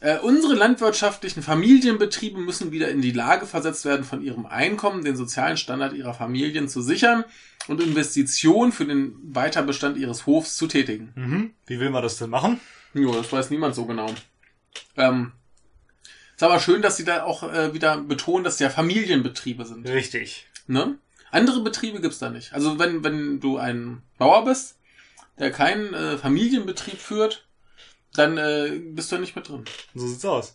Äh, 0.00 0.18
unsere 0.18 0.54
landwirtschaftlichen 0.54 1.42
Familienbetriebe 1.42 2.38
müssen 2.38 2.70
wieder 2.70 2.88
in 2.88 3.00
die 3.00 3.12
Lage 3.12 3.46
versetzt 3.46 3.84
werden, 3.84 4.04
von 4.04 4.22
ihrem 4.22 4.44
Einkommen 4.44 5.04
den 5.04 5.16
sozialen 5.16 5.56
Standard 5.56 5.94
ihrer 5.94 6.14
Familien 6.14 6.68
zu 6.68 6.82
sichern 6.82 7.24
und 7.68 7.80
Investitionen 7.80 8.72
für 8.72 8.84
den 8.84 9.14
Weiterbestand 9.22 9.96
ihres 9.96 10.26
Hofs 10.26 10.56
zu 10.56 10.66
tätigen. 10.66 11.12
Mhm. 11.14 11.50
Wie 11.66 11.80
will 11.80 11.90
man 11.90 12.02
das 12.02 12.18
denn 12.18 12.28
machen? 12.28 12.60
Jo, 12.92 13.14
das 13.14 13.32
weiß 13.32 13.50
niemand 13.50 13.74
so 13.74 13.86
genau. 13.86 14.12
Ähm, 14.96 15.32
ist 16.36 16.42
aber 16.42 16.60
schön, 16.60 16.82
dass 16.82 16.96
sie 16.96 17.04
da 17.04 17.24
auch 17.24 17.42
äh, 17.42 17.72
wieder 17.72 17.96
betonen, 17.96 18.44
dass 18.44 18.54
es 18.54 18.60
ja 18.60 18.70
Familienbetriebe 18.70 19.64
sind. 19.64 19.88
Richtig. 19.88 20.46
Ne? 20.66 20.98
Andere 21.30 21.60
Betriebe 21.60 22.00
gibt's 22.00 22.18
da 22.18 22.30
nicht. 22.30 22.52
Also 22.52 22.78
wenn, 22.78 23.02
wenn 23.02 23.40
du 23.40 23.56
ein 23.56 24.02
Bauer 24.18 24.44
bist, 24.44 24.76
der 25.38 25.50
keinen 25.50 25.94
äh, 25.94 26.18
Familienbetrieb 26.18 26.98
führt, 26.98 27.46
dann 28.14 28.36
äh, 28.38 28.78
bist 28.78 29.10
du 29.10 29.16
ja 29.16 29.20
nicht 29.20 29.36
mit 29.36 29.48
drin. 29.48 29.64
So 29.94 30.06
sieht's 30.06 30.24
aus. 30.24 30.54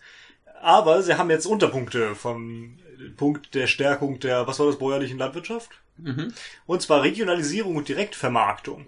Aber 0.61 1.01
sie 1.01 1.17
haben 1.17 1.29
jetzt 1.29 1.45
Unterpunkte 1.45 2.15
vom 2.15 2.77
Punkt 3.17 3.55
der 3.55 3.67
Stärkung 3.67 4.19
der, 4.19 4.45
was 4.45 4.59
war 4.59 4.67
das, 4.67 4.77
bäuerlichen 4.77 5.17
Landwirtschaft? 5.17 5.71
Mhm. 5.97 6.33
Und 6.67 6.81
zwar 6.81 7.01
Regionalisierung 7.01 7.75
und 7.75 7.89
Direktvermarktung. 7.89 8.85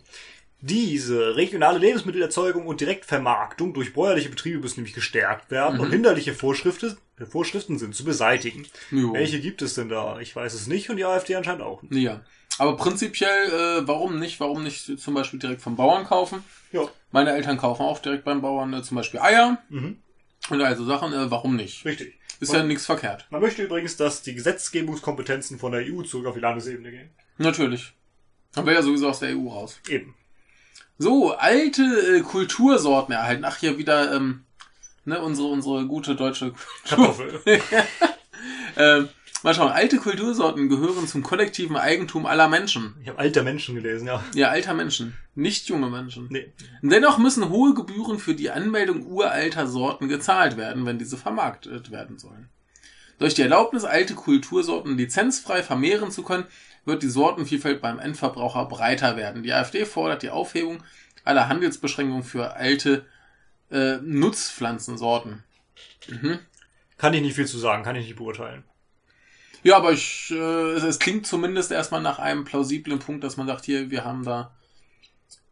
Diese 0.66 1.36
regionale 1.36 1.78
Lebensmittelerzeugung 1.78 2.68
und 2.68 2.80
Direktvermarktung 2.80 3.74
durch 3.74 3.94
bäuerliche 3.94 4.30
Betriebe 4.30 4.60
müssen 4.60 4.80
nämlich 4.80 4.94
gestärkt 4.96 5.52
werden 5.52 5.82
und 5.82 5.92
hinderliche 5.92 6.34
Vorschriften, 6.34 6.96
Vorschriften 7.30 7.78
sind 7.78 7.94
zu 7.94 8.06
beseitigen. 8.06 8.66
Jo. 8.90 9.12
Welche 9.14 9.42
gibt 9.42 9.62
es 9.62 9.74
denn 9.74 9.90
da? 9.90 10.22
Ich 10.22 10.34
weiß 10.34 10.54
es 10.54 10.68
nicht 10.68 10.90
und 10.90 10.96
die 10.96 11.04
AfD 11.04 11.36
anscheinend 11.36 11.64
auch 11.64 11.82
nicht. 11.84 11.94
Ja. 12.02 12.22
Aber 12.60 12.78
prinzipiell, 12.78 13.48
äh, 13.82 13.88
warum 13.88 14.20
nicht? 14.20 14.40
Warum 14.40 14.64
nicht 14.64 15.00
zum 15.00 15.14
Beispiel 15.14 15.38
direkt 15.38 15.62
vom 15.62 15.76
Bauern 15.76 16.06
kaufen? 16.06 16.46
Ja. 16.72 16.88
Meine 17.12 17.34
Eltern 17.34 17.58
kaufen 17.58 17.82
auch 17.82 18.00
direkt 18.00 18.24
beim 18.24 18.42
Bauern 18.42 18.74
äh, 18.74 18.84
zum 18.84 18.96
Beispiel 18.96 19.20
Eier 19.20 19.58
Mhm. 19.68 19.98
und 20.50 20.62
also 20.62 20.86
Sachen. 20.86 21.12
Äh, 21.12 21.30
warum 21.30 21.58
nicht? 21.58 21.84
Richtig. 21.84 22.18
Ist 22.40 22.54
ja 22.54 22.64
nichts 22.64 22.86
verkehrt. 22.86 23.28
Man 23.32 23.42
möchte 23.42 23.64
übrigens, 23.64 23.98
dass 23.98 24.22
die 24.22 24.34
Gesetzgebungskompetenzen 24.34 25.60
von 25.60 25.74
der 25.74 25.82
EU 25.82 26.04
zurück 26.04 26.26
auf 26.28 26.36
die 26.36 26.40
Landesebene 26.42 26.90
gehen. 26.92 27.10
Natürlich. 27.38 27.94
Dann 28.54 28.66
wäre 28.66 28.78
ja 28.78 28.82
sowieso 28.82 29.10
aus 29.10 29.20
der 29.20 29.36
EU 29.38 29.50
raus. 29.50 29.80
Eben. 29.90 30.16
So, 30.98 31.34
alte 31.34 31.84
äh, 31.84 32.22
Kultursorten 32.22 33.14
erhalten. 33.14 33.46
Ach, 33.46 33.58
hier 33.58 33.78
wieder, 33.78 34.14
ähm, 34.16 34.44
ne, 35.06 35.22
unsere, 35.22 35.48
unsere 35.48 35.86
gute 35.86 36.16
deutsche 36.16 36.54
Kartoffel. 36.86 37.42
Ähm, 38.76 39.10
mal 39.44 39.54
schauen, 39.54 39.72
alte 39.72 39.98
Kultursorten 39.98 40.68
gehören 40.68 41.08
zum 41.08 41.24
kollektiven 41.24 41.76
Eigentum 41.76 42.26
aller 42.26 42.48
Menschen. 42.48 42.96
ich 43.02 43.08
habe 43.08 43.20
alter 43.20 43.44
Menschen 43.44 43.76
gelesen, 43.76 44.08
ja. 44.08 44.24
Ja, 44.34 44.50
alter 44.50 44.74
Menschen, 44.74 45.14
nicht 45.36 45.70
junge 45.70 45.90
Menschen. 45.90 46.28
Nee. 46.30 46.52
Dennoch 46.82 47.18
müssen 47.18 47.50
hohe 47.50 47.74
Gebühren 47.74 48.20
für 48.20 48.34
die 48.34 48.50
Anmeldung 48.50 49.06
uralter 49.06 49.68
Sorten 49.68 50.08
gezahlt 50.08 50.58
werden, 50.58 50.86
wenn 50.86 50.98
diese 50.98 51.18
vermarktet 51.18 51.92
werden 51.92 52.18
sollen. 52.18 52.50
Durch 53.20 53.36
die 53.36 53.44
Erlaubnis, 53.44 53.86
alte 53.86 54.16
Kultursorten 54.16 54.98
lizenzfrei 54.98 55.62
vermehren 55.62 56.12
zu 56.12 56.24
können, 56.24 56.46
wird 56.86 57.04
die 57.04 57.10
Sortenvielfalt 57.10 57.82
beim 57.82 58.00
Endverbraucher 58.00 58.66
breiter 58.66 59.16
werden. 59.18 59.44
Die 59.44 59.54
AfD 59.54 59.86
fordert 59.86 60.24
die 60.24 60.30
Aufhebung 60.30 60.84
aller 61.24 61.48
Handelsbeschränkungen 61.48 62.24
für 62.24 62.54
alte 62.56 63.06
äh, 63.72 63.98
Nutzpflanzensorten. 64.02 65.44
Mhm. 66.10 66.40
Kann 66.98 67.14
ich 67.14 67.22
nicht 67.22 67.36
viel 67.36 67.48
zu 67.48 67.58
sagen, 67.58 67.84
kann 67.84 67.96
ich 67.96 68.06
nicht 68.08 68.18
beurteilen. 68.18 68.64
Ja, 69.64 69.78
aber 69.78 69.94
ich, 69.94 70.30
äh, 70.32 70.72
es, 70.74 70.84
es 70.84 71.00
klingt 71.00 71.26
zumindest 71.26 71.72
erstmal 71.72 72.02
nach 72.02 72.20
einem 72.20 72.44
plausiblen 72.44 73.00
Punkt, 73.00 73.24
dass 73.24 73.38
man 73.38 73.48
sagt, 73.48 73.64
hier, 73.66 73.90
wir 73.90 74.04
haben 74.04 74.24
da 74.26 74.52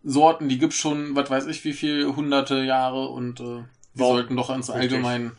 Sorten, 0.03 0.49
die 0.49 0.57
gibt's 0.57 0.75
schon, 0.77 1.15
was 1.15 1.29
weiß 1.29 1.45
ich, 1.47 1.63
wie 1.63 1.73
viel, 1.73 2.07
hunderte 2.15 2.63
Jahre 2.63 3.07
und 3.07 3.39
äh, 3.39 3.43
die 3.93 3.99
Warum? 3.99 4.15
sollten 4.17 4.35
doch 4.35 4.49
ins 4.49 4.69
Richtig. 4.69 4.81
Allgemein. 4.93 5.31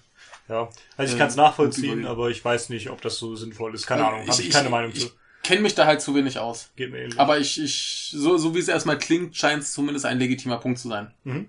Ja. 0.49 0.69
Also 0.97 1.11
ich 1.13 1.17
Äh, 1.17 1.19
kann 1.19 1.29
es 1.29 1.37
nachvollziehen, 1.37 2.07
aber 2.07 2.31
ich 2.31 2.45
weiß 2.45 2.69
nicht, 2.71 2.91
ob 2.91 3.01
das 3.03 3.19
so 3.19 3.35
sinnvoll 3.37 3.75
ist. 3.75 3.87
Keine 3.87 4.03
Äh, 4.03 4.07
Ahnung, 4.07 4.27
habe 4.29 4.43
ich, 4.43 4.51
keine 4.51 4.71
Meinung 4.71 4.95
zu. 4.95 5.11
Kenne 5.43 5.61
mich 5.63 5.75
da 5.75 5.87
halt 5.87 6.01
zu 6.01 6.15
wenig 6.15 6.39
aus. 6.39 6.71
Geht 6.77 6.93
mir 6.93 6.99
ähnlich. 6.99 7.19
Aber 7.19 7.39
ich, 7.39 7.61
ich, 7.61 8.11
so, 8.13 8.37
so 8.39 8.55
wie 8.55 8.61
es 8.61 8.69
erstmal 8.69 8.99
klingt, 8.99 9.37
scheint 9.37 9.63
es 9.63 9.73
zumindest 9.73 10.07
ein 10.07 10.19
legitimer 10.19 10.59
Punkt 10.59 10.79
zu 10.79 10.89
sein. 10.89 11.13
Mhm. 11.25 11.49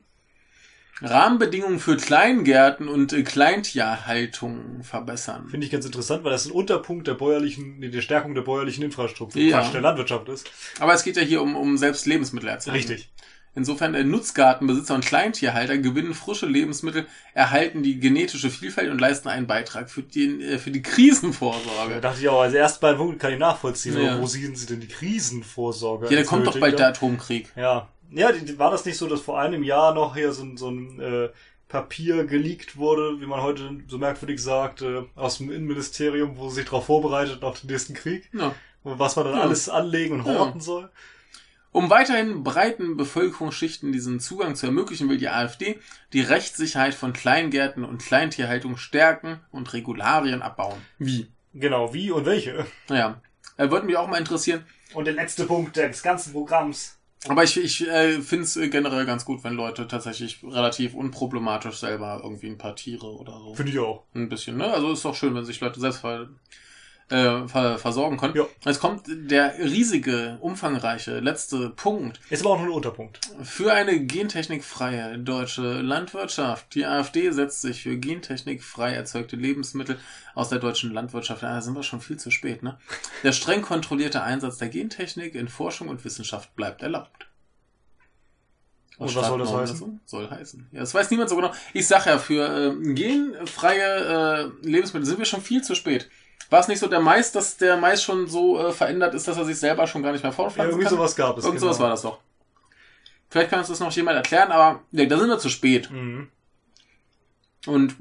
Rahmenbedingungen 1.02 1.80
für 1.80 1.98
Kleingärten 1.98 2.88
und 2.88 3.12
äh, 3.14 3.24
Kleintierhaltung 3.24 4.84
verbessern. 4.84 5.48
Finde 5.50 5.66
ich 5.66 5.72
ganz 5.72 5.86
interessant, 5.86 6.24
weil 6.24 6.32
das 6.32 6.46
ein 6.46 6.52
Unterpunkt 6.52 7.08
der 7.08 7.16
bäuerlichen, 7.16 7.82
der 7.82 8.02
Stärkung 8.02 8.36
der 8.36 8.44
bäuerlichen 8.44 8.84
Infrastruktur, 8.84 9.42
Ja. 9.42 9.68
Der 9.70 9.82
Landwirtschaft 9.82 10.30
ist. 10.30 10.50
Aber 10.80 10.94
es 10.94 11.04
geht 11.04 11.18
ja 11.18 11.24
hier 11.24 11.42
um, 11.42 11.56
um 11.56 11.78
selbst 11.78 12.06
Lebensmittelerzeugung. 12.06 12.78
Richtig. 12.80 13.10
Insofern 13.56 13.94
äh, 13.94 14.04
Nutzgartenbesitzer 14.04 14.96
und 14.96 15.06
Kleintierhalter 15.06 15.78
gewinnen 15.78 16.16
frische 16.16 16.48
Lebensmittel, 16.48 17.06
erhalten 17.36 17.84
die 17.84 18.00
genetische 18.00 18.50
Vielfalt 18.50 18.90
und 18.90 19.00
leisten 19.00 19.30
einen 19.30 19.46
Beitrag 19.46 19.92
für, 19.92 20.02
den, 20.02 20.42
äh, 20.42 20.58
für 20.58 20.72
die 20.72 20.82
Da 20.82 20.90
Krisenvorsorge. 20.90 22.02
dachte 22.02 22.20
ich 22.20 22.30
auch, 22.30 22.42
als 22.42 22.54
ersten 22.56 22.82
beiden 22.82 22.98
Punkt 22.98 23.20
kann 23.20 23.32
ich 23.34 23.40
nachvollziehen, 23.40 24.02
Ja. 24.02 24.20
wo 24.20 24.26
sehen 24.26 24.56
sie 24.56 24.66
denn 24.66 24.80
die 24.80 24.88
Krisenvorsorge? 24.88 26.08
Ja, 26.10 26.22
da 26.22 26.24
kommt 26.24 26.48
doch 26.48 26.60
bald 26.60 26.80
der? 26.80 26.88
Atomkrieg. 26.90 27.52
Ja. 27.56 27.90
Ja, 28.12 28.30
war 28.58 28.72
das 28.72 28.86
nicht 28.86 28.98
so, 28.98 29.08
dass 29.08 29.22
vor 29.22 29.40
einem 29.40 29.64
Jahr 29.64 29.94
noch 29.94 30.16
hier 30.16 30.32
so, 30.34 30.44
ein- 30.44 30.58
so 30.58 30.70
ein 30.70 31.00
äh, 31.00 31.30
Papier 31.68 32.26
geleakt 32.26 32.78
wurde, 32.78 33.20
wie 33.20 33.26
man 33.26 33.42
heute 33.42 33.70
so 33.88 33.98
merkwürdig 33.98 34.40
sagt, 34.42 34.84
äh, 34.84 35.02
aus 35.16 35.38
dem 35.40 35.52
Innenministerium, 35.52 36.38
wo 36.38 36.50
sie 36.50 36.56
sich 36.58 36.66
darauf 36.66 36.86
vorbereitet 36.86 37.44
auf 37.44 37.60
den 37.62 37.72
nächsten 37.72 37.96
Krieg, 37.96 38.30
Ja. 38.34 38.54
was 38.84 39.16
man 39.16 39.26
dann 39.26 39.36
Ja. 39.38 39.42
alles 39.42 39.70
anlegen 39.70 40.20
und 40.20 40.26
horten 40.26 40.62
soll. 40.62 40.90
Um 41.74 41.90
weiterhin 41.90 42.44
breiten 42.44 42.98
Bevölkerungsschichten 42.98 43.92
diesen 43.92 44.20
Zugang 44.20 44.56
zu 44.56 44.68
ermöglichen, 44.68 45.10
will 45.10 45.18
die 45.18 45.30
AfD 45.30 45.80
die 46.14 46.22
Rechtssicherheit 46.22 46.94
von 46.94 47.14
Kleingärten 47.14 47.84
und 47.84 48.02
Kleintierhaltung 48.02 48.78
stärken 48.78 49.40
und 49.52 49.74
Regularien 49.74 50.44
abbauen. 50.44 50.80
Wie? 51.00 51.32
Genau, 51.54 51.94
wie 51.94 52.12
und 52.12 52.26
welche. 52.26 52.66
Naja, 52.90 53.22
äh, 53.58 53.70
würde 53.72 53.88
mich 53.88 53.98
auch 53.98 54.08
mal 54.08 54.18
interessieren. 54.20 54.66
Und 54.94 55.06
der 55.06 55.16
letzte 55.16 55.46
Punkt 55.46 55.76
des 55.76 56.04
ganzen 56.04 56.32
Programms. 56.32 56.98
Aber 57.28 57.44
ich, 57.44 57.58
ich 57.58 57.88
äh, 57.88 58.22
finde 58.22 58.44
es 58.44 58.56
äh, 58.56 58.70
generell 58.70 59.06
ganz 59.06 59.26
gut, 59.26 59.44
wenn 59.44 59.54
Leute 59.54 59.88
tatsächlich 59.88 60.44
relativ 60.44 60.94
unproblematisch 60.94 61.78
selber 61.78 62.20
irgendwie 62.24 62.48
ein 62.48 62.58
paar 62.58 62.76
Tiere 62.76 63.08
oder 63.08 63.40
so 63.40 63.56
Finde 63.56 63.72
ich 63.72 63.80
auch. 63.80 64.04
ein 64.14 64.30
bisschen, 64.30 64.58
ne? 64.58 64.72
Also 64.72 64.92
ist 64.92 65.06
doch 65.06 65.16
schön, 65.16 65.34
wenn 65.34 65.46
sich 65.46 65.60
Leute 65.60 65.80
selbst 65.80 66.00
ver, 66.00 66.30
äh, 67.10 67.48
ver, 67.48 67.78
versorgen 67.78 68.18
können. 68.18 68.36
Ja. 68.36 68.46
Jetzt 68.66 68.80
kommt 68.80 69.04
der 69.08 69.58
riesige, 69.60 70.38
umfangreiche 70.42 71.20
letzte 71.20 71.70
Punkt. 71.70 72.20
Ist 72.30 72.42
aber 72.42 72.56
auch 72.56 72.60
nur 72.60 72.68
ein 72.68 72.74
Unterpunkt. 72.74 73.20
Für 73.44 73.74
eine 73.74 74.00
gentechnikfreie 74.00 75.18
deutsche 75.20 75.82
Landwirtschaft. 75.82 76.74
Die 76.76 76.86
AfD 76.86 77.32
setzt 77.32 77.62
sich 77.62 77.84
für 77.84 77.98
gentechnikfrei 77.98 78.94
erzeugte 78.94 79.36
Lebensmittel 79.36 79.98
aus 80.36 80.50
der 80.50 80.60
deutschen 80.60 80.94
Landwirtschaft. 80.94 81.44
ein. 81.44 81.56
Da 81.56 81.62
sind 81.62 81.76
wir 81.76 81.84
schon 81.84 82.02
viel 82.02 82.18
zu 82.18 82.32
spät, 82.32 82.64
ne? 82.64 82.78
Der 83.24 83.32
streng 83.32 83.62
kontrollierte 83.62 84.24
Einsatz 84.24 84.58
der 84.58 84.70
Gentechnik 84.70 85.36
in 85.36 85.48
Forschung 85.48 85.90
und 85.90 86.04
Wissenschaft 86.06 86.56
bleibt 86.56 86.82
erlaubt. 86.82 87.28
Und 88.98 89.16
was 89.16 89.28
soll 89.28 89.40
das 89.40 89.52
heißen? 89.52 89.76
dazu? 89.76 90.00
Soll 90.06 90.30
heißen. 90.30 90.68
Ja, 90.72 90.82
das 90.82 90.94
weiß 90.94 91.10
niemand 91.12 91.30
so 91.30 91.36
genau. 91.36 91.52
Ich 91.74 91.88
sag 91.88 92.06
ja, 92.06 92.18
für 92.20 92.46
äh, 92.46 92.94
genfreie 92.94 94.52
äh, 94.62 94.68
Lebensmittel 94.68 95.06
sind 95.06 95.18
wir 95.18 95.26
schon 95.26 95.42
viel 95.42 95.64
zu 95.64 95.76
spät. 95.76 96.10
War 96.50 96.60
es 96.60 96.68
nicht 96.68 96.80
so 96.80 96.88
der 96.88 97.00
Mais, 97.00 97.32
dass 97.32 97.58
der 97.58 97.78
Mais 97.78 98.04
schon 98.04 98.28
so 98.28 98.60
äh, 98.60 98.72
verändert 98.72 99.14
ist, 99.16 99.28
dass 99.28 99.38
er 99.38 99.46
sich 99.46 99.58
selber 99.58 99.88
schon 99.88 100.04
gar 100.04 100.12
nicht 100.12 100.24
mehr 100.24 100.32
Ja, 100.32 100.36
fortpflanzen 100.36 100.72
irgendwie 100.72 100.86
kann? 100.86 100.96
sowas 100.98 101.16
gab 101.16 101.38
es. 101.38 101.46
Irgend 101.46 101.60
genau. 101.60 101.72
sowas 101.72 101.82
war 101.82 101.90
das 101.90 102.02
doch. 102.04 102.20
Vielleicht 103.30 103.50
kann 103.50 103.60
uns 103.60 103.70
das 103.70 103.80
noch 103.80 103.92
jemand 103.92 104.18
erklären, 104.18 104.52
aber 104.52 104.82
nee, 104.92 105.08
da 105.08 105.18
sind 105.18 105.30
wir 105.30 105.40
zu 105.40 105.50
spät. 105.50 105.90
Mhm. 105.90 106.30
Und 107.66 107.96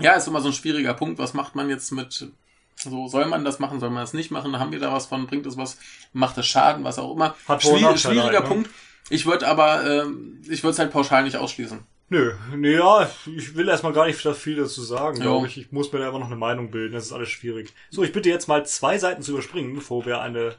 ja, 0.00 0.12
ist 0.14 0.26
immer 0.26 0.40
so 0.40 0.48
ein 0.48 0.54
schwieriger 0.54 0.94
Punkt. 0.94 1.18
Was 1.18 1.34
macht 1.34 1.54
man 1.54 1.68
jetzt 1.68 1.92
mit, 1.92 2.28
so 2.74 3.08
soll 3.08 3.26
man 3.26 3.44
das 3.44 3.58
machen, 3.58 3.80
soll 3.80 3.90
man 3.90 4.02
das 4.02 4.14
nicht 4.14 4.30
machen? 4.30 4.58
Haben 4.58 4.72
wir 4.72 4.80
da 4.80 4.92
was 4.92 5.06
von, 5.06 5.26
bringt 5.26 5.46
es 5.46 5.56
was, 5.56 5.78
macht 6.12 6.36
es 6.38 6.46
Schaden, 6.46 6.84
was 6.84 6.98
auch 6.98 7.12
immer. 7.14 7.36
Hat 7.46 7.62
Schwier 7.62 7.96
schwieriger 7.96 8.24
halt, 8.24 8.32
ne? 8.32 8.48
Punkt. 8.48 8.70
Ich 9.08 9.26
würde 9.26 9.46
aber, 9.46 9.84
ähm, 9.88 10.42
ich 10.48 10.62
würde 10.64 10.72
es 10.72 10.78
halt 10.78 10.90
pauschal 10.90 11.22
nicht 11.22 11.36
ausschließen. 11.36 11.80
Nö, 12.08 12.32
nö, 12.54 12.78
ja, 12.78 13.10
ich 13.36 13.56
will 13.56 13.68
erstmal 13.68 13.92
gar 13.92 14.06
nicht 14.06 14.16
viel 14.18 14.56
dazu 14.56 14.82
sagen, 14.82 15.16
Jo. 15.16 15.22
glaube 15.22 15.46
ich. 15.48 15.58
Ich 15.58 15.72
muss 15.72 15.92
mir 15.92 15.98
da 15.98 16.06
einfach 16.06 16.20
noch 16.20 16.26
eine 16.28 16.36
Meinung 16.36 16.70
bilden. 16.70 16.94
Das 16.94 17.04
ist 17.06 17.12
alles 17.12 17.28
schwierig. 17.30 17.72
So, 17.90 18.04
ich 18.04 18.12
bitte 18.12 18.28
jetzt 18.28 18.46
mal 18.46 18.64
zwei 18.64 18.96
Seiten 18.98 19.22
zu 19.22 19.32
überspringen, 19.32 19.74
bevor 19.74 20.06
wir 20.06 20.20
eine 20.20 20.54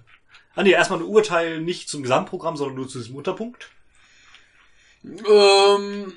Ah 0.56 0.64
nee, 0.64 0.72
erstmal 0.72 1.00
ein 1.00 1.06
Urteil 1.06 1.62
nicht 1.62 1.88
zum 1.88 2.02
Gesamtprogramm, 2.02 2.58
sondern 2.58 2.76
nur 2.78 2.88
zu 2.90 2.98
diesem 2.98 3.16
Unterpunkt. 3.16 3.70
Ähm, 5.06 6.14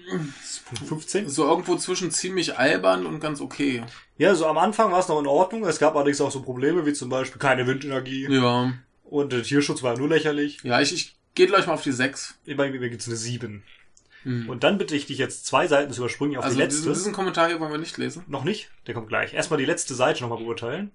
Punkt 0.64 0.88
15. 0.88 1.28
so 1.28 1.46
irgendwo 1.46 1.76
zwischen 1.76 2.10
ziemlich 2.10 2.56
albern 2.58 3.06
und 3.06 3.20
ganz 3.20 3.40
okay. 3.40 3.84
Ja, 4.16 4.34
so 4.34 4.46
am 4.46 4.58
Anfang 4.58 4.90
war 4.90 4.98
es 4.98 5.08
noch 5.08 5.20
in 5.20 5.26
Ordnung. 5.26 5.64
Es 5.64 5.78
gab 5.78 5.94
allerdings 5.94 6.20
auch 6.20 6.30
so 6.30 6.42
Probleme 6.42 6.86
wie 6.86 6.92
zum 6.92 7.08
Beispiel 7.08 7.38
keine 7.38 7.66
Windenergie 7.66 8.26
Ja. 8.30 8.72
und 9.04 9.32
der 9.32 9.42
Tierschutz 9.42 9.82
war 9.82 9.96
nur 9.96 10.08
lächerlich. 10.08 10.58
Ja, 10.62 10.80
ich, 10.80 10.92
ich 10.94 11.16
gehe 11.34 11.46
gleich 11.46 11.66
mal 11.66 11.74
auf 11.74 11.82
die 11.82 11.92
6. 11.92 12.38
Bei 12.56 12.70
mir 12.70 12.88
gibt's 12.88 13.06
eine 13.06 13.16
7. 13.16 13.62
Hm. 14.24 14.48
Und 14.50 14.64
dann 14.64 14.76
bitte 14.78 14.94
ich 14.94 15.06
dich 15.06 15.18
jetzt 15.18 15.46
zwei 15.46 15.66
Seiten 15.66 15.92
zu 15.92 16.00
überspringen 16.02 16.36
auf 16.38 16.44
Also 16.44 16.56
die 16.56 16.62
letzte. 16.62 16.80
diesen, 16.80 16.92
diesen 16.94 17.12
Kommentar 17.12 17.48
hier 17.48 17.58
wollen 17.60 17.72
wir 17.72 17.78
nicht 17.78 17.96
lesen. 17.98 18.24
Noch 18.26 18.44
nicht? 18.44 18.70
Der 18.86 18.94
kommt 18.94 19.08
gleich. 19.08 19.32
Erstmal 19.34 19.58
die 19.58 19.64
letzte 19.64 19.94
Seite 19.94 20.22
nochmal 20.22 20.38
beurteilen. 20.38 20.90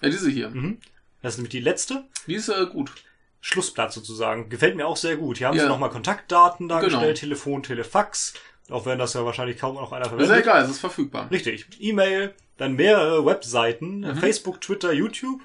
Ja, 0.00 0.08
diese 0.10 0.30
hier. 0.30 0.50
Mhm. 0.50 0.78
Das 1.22 1.34
ist 1.34 1.38
nämlich 1.38 1.50
die 1.50 1.60
letzte. 1.60 2.04
Die 2.28 2.34
ist 2.34 2.48
äh, 2.48 2.66
gut. 2.66 2.92
Schlussblatt 3.40 3.92
sozusagen. 3.92 4.48
Gefällt 4.48 4.76
mir 4.76 4.86
auch 4.86 4.96
sehr 4.96 5.16
gut. 5.16 5.38
Hier 5.38 5.48
haben 5.48 5.56
Ja. 5.56 5.62
sie 5.64 5.68
nochmal 5.68 5.90
Kontaktdaten 5.90 6.68
dargestellt, 6.68 7.02
Genau. 7.02 7.18
Telefon, 7.18 7.62
Telefax. 7.62 8.34
Auch 8.70 8.84
wenn 8.86 8.98
das 8.98 9.14
ja 9.14 9.24
wahrscheinlich 9.24 9.58
kaum 9.58 9.76
noch 9.76 9.92
einer 9.92 10.04
Ist 10.04 10.10
ja 10.12 10.16
verwendet. 10.18 10.42
egal, 10.44 10.62
es 10.64 10.70
ist 10.70 10.78
verfügbar. 10.80 11.30
Richtig. 11.30 11.66
E-Mail, 11.80 12.34
dann 12.58 12.74
mehrere 12.74 13.24
Webseiten, 13.24 14.00
Mhm. 14.00 14.16
Facebook, 14.16 14.60
Twitter, 14.60 14.92
YouTube, 14.92 15.40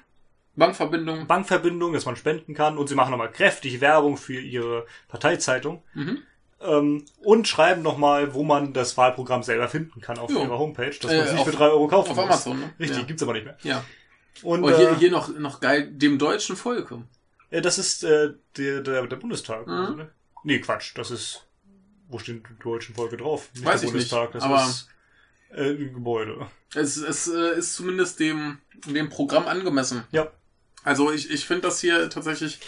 Bankverbindung. 0.56 1.26
Bankverbindung, 1.26 1.94
dass 1.94 2.04
man 2.06 2.16
spenden 2.16 2.54
kann 2.54 2.78
und 2.78 2.88
sie 2.88 2.94
machen 2.94 3.10
nochmal 3.10 3.30
kräftig 3.32 3.80
Werbung 3.80 4.16
für 4.16 4.38
ihre 4.40 4.86
Parteizeitung 5.08 5.82
Mhm. 5.94 6.18
Ähm, 6.64 7.04
und 7.22 7.46
schreiben 7.48 7.82
nochmal, 7.82 8.34
wo 8.34 8.42
man 8.42 8.72
das 8.72 8.96
Wahlprogramm 8.96 9.42
selber 9.42 9.68
finden 9.68 10.00
kann 10.00 10.18
auf 10.18 10.30
Jo. 10.30 10.42
ihrer 10.42 10.58
Homepage, 10.58 10.90
dass 11.00 11.10
Äh, 11.10 11.16
man 11.18 11.26
es 11.26 11.32
nicht 11.32 11.40
auf- 11.40 11.46
für 11.50 11.56
drei 11.56 11.66
Euro 11.68 11.86
kaufen 11.88 12.10
Auf 12.10 12.16
muss. 12.16 12.24
Amazon, 12.26 12.60
ne? 12.60 12.72
Richtig, 12.80 12.98
Ja. 12.98 13.04
gibt's 13.04 13.22
aber 13.22 13.32
nicht 13.34 13.44
mehr. 13.44 13.56
ja. 13.62 13.84
Und 14.42 14.64
Oh, 14.64 14.68
hier, 14.76 14.90
äh, 14.90 14.96
hier 14.96 15.10
noch, 15.12 15.28
noch 15.38 15.60
geil, 15.60 15.88
dem 15.92 16.18
deutschen 16.18 16.56
Volke. 16.56 17.04
äh, 17.50 17.60
das 17.60 17.78
ist 17.78 18.02
äh, 18.02 18.32
der, 18.56 18.80
der, 18.80 19.06
der 19.06 19.16
Bundestag. 19.16 19.66
Mhm. 19.66 19.72
Also, 19.72 19.92
ne? 19.94 20.10
Nee, 20.42 20.58
Quatsch, 20.60 20.92
das 20.96 21.10
ist. 21.12 21.46
Wo 22.08 22.18
steht 22.18 22.42
die 22.48 22.62
deutschen 22.62 22.94
Folge 22.94 23.16
drauf? 23.16 23.48
Nicht 23.54 23.64
Weiß 23.64 23.80
der 23.80 23.88
ich 23.90 23.94
nicht, 23.94 24.10
Bundestag, 24.10 24.32
das 24.32 24.42
aber- 24.42 24.62
ist 24.64 24.88
äh, 25.54 25.70
ein 25.70 25.94
Gebäude. 25.94 26.46
Es, 26.74 26.96
es 26.96 27.28
äh, 27.28 27.56
ist 27.56 27.74
zumindest 27.74 28.18
dem, 28.20 28.58
dem 28.86 29.08
Programm 29.08 29.46
angemessen. 29.46 30.02
Ja. 30.10 30.30
Also 30.82 31.12
ich, 31.12 31.30
ich 31.30 31.46
finde 31.46 31.62
das 31.62 31.80
hier 31.80 32.10
tatsächlich 32.10 32.58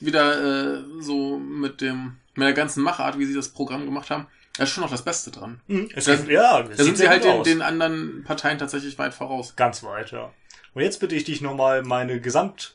wieder 0.00 0.78
äh, 0.78 0.84
so 1.00 1.38
mit 1.38 1.80
dem 1.80 2.16
mit 2.36 2.46
der 2.46 2.54
ganzen 2.54 2.82
Machart, 2.82 3.18
wie 3.18 3.26
sie 3.26 3.34
das 3.34 3.48
Programm 3.48 3.84
gemacht 3.84 4.10
haben, 4.10 4.26
da 4.56 4.64
ist 4.64 4.70
schon 4.70 4.82
noch 4.82 4.90
das 4.90 5.02
Beste 5.04 5.30
dran. 5.30 5.60
Mhm. 5.66 5.88
Es 5.94 6.04
Da- 6.06 6.16
gibt, 6.16 6.28
ja, 6.28 6.62
Da 6.62 6.82
sind 6.84 6.96
sie 6.96 7.08
halt 7.08 7.24
den, 7.24 7.42
den 7.42 7.62
anderen 7.62 8.24
Parteien 8.24 8.58
tatsächlich 8.58 8.98
weit 8.98 9.12
voraus. 9.14 9.56
Ganz 9.56 9.82
weit, 9.82 10.12
ja. 10.12 10.32
Und 10.74 10.82
jetzt 10.82 11.00
bitte 11.00 11.14
ich 11.14 11.24
dich 11.24 11.40
nochmal 11.40 11.82
meine 11.82 12.20
Gesamtkritik 12.20 12.68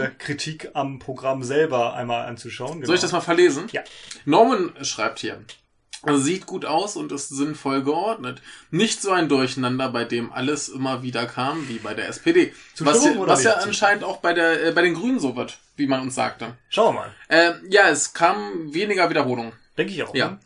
äh. 0.00 0.10
Kritik 0.18 0.70
am 0.74 0.98
Programm 0.98 1.42
selber 1.42 1.94
einmal 1.94 2.26
anzuschauen. 2.26 2.74
Genau. 2.74 2.86
Soll 2.86 2.94
ich 2.96 3.00
das 3.00 3.12
mal 3.12 3.20
verlesen? 3.20 3.66
Ja. 3.72 3.82
Norman 4.24 4.72
schreibt 4.82 5.18
hier. 5.18 5.42
Also 6.02 6.22
sieht 6.22 6.46
gut 6.46 6.64
aus 6.64 6.96
und 6.96 7.10
ist 7.10 7.28
sinnvoll 7.28 7.82
geordnet. 7.82 8.40
Nicht 8.70 9.02
so 9.02 9.10
ein 9.10 9.28
Durcheinander, 9.28 9.88
bei 9.88 10.04
dem 10.04 10.32
alles 10.32 10.68
immer 10.68 11.02
wieder 11.02 11.26
kam, 11.26 11.68
wie 11.68 11.78
bei 11.78 11.94
der 11.94 12.08
SPD. 12.08 12.52
Was, 12.78 12.94
Zustimmung 12.94 13.16
ja, 13.16 13.22
oder 13.22 13.32
was 13.32 13.42
ja 13.42 13.54
anscheinend 13.54 14.04
auch 14.04 14.18
bei, 14.18 14.32
der, 14.32 14.64
äh, 14.64 14.72
bei 14.72 14.82
den 14.82 14.94
Grünen 14.94 15.18
so 15.18 15.34
wird, 15.34 15.58
wie 15.76 15.86
man 15.86 16.00
uns 16.00 16.14
sagte. 16.14 16.56
Schauen 16.68 16.94
wir 16.94 17.00
mal. 17.00 17.14
Äh, 17.28 17.54
ja, 17.68 17.88
es 17.88 18.12
kam 18.12 18.72
weniger 18.72 19.10
Wiederholung. 19.10 19.52
Denke 19.76 19.92
ich 19.92 20.02
auch. 20.02 20.14
Ja. 20.14 20.30
ne? 20.30 20.38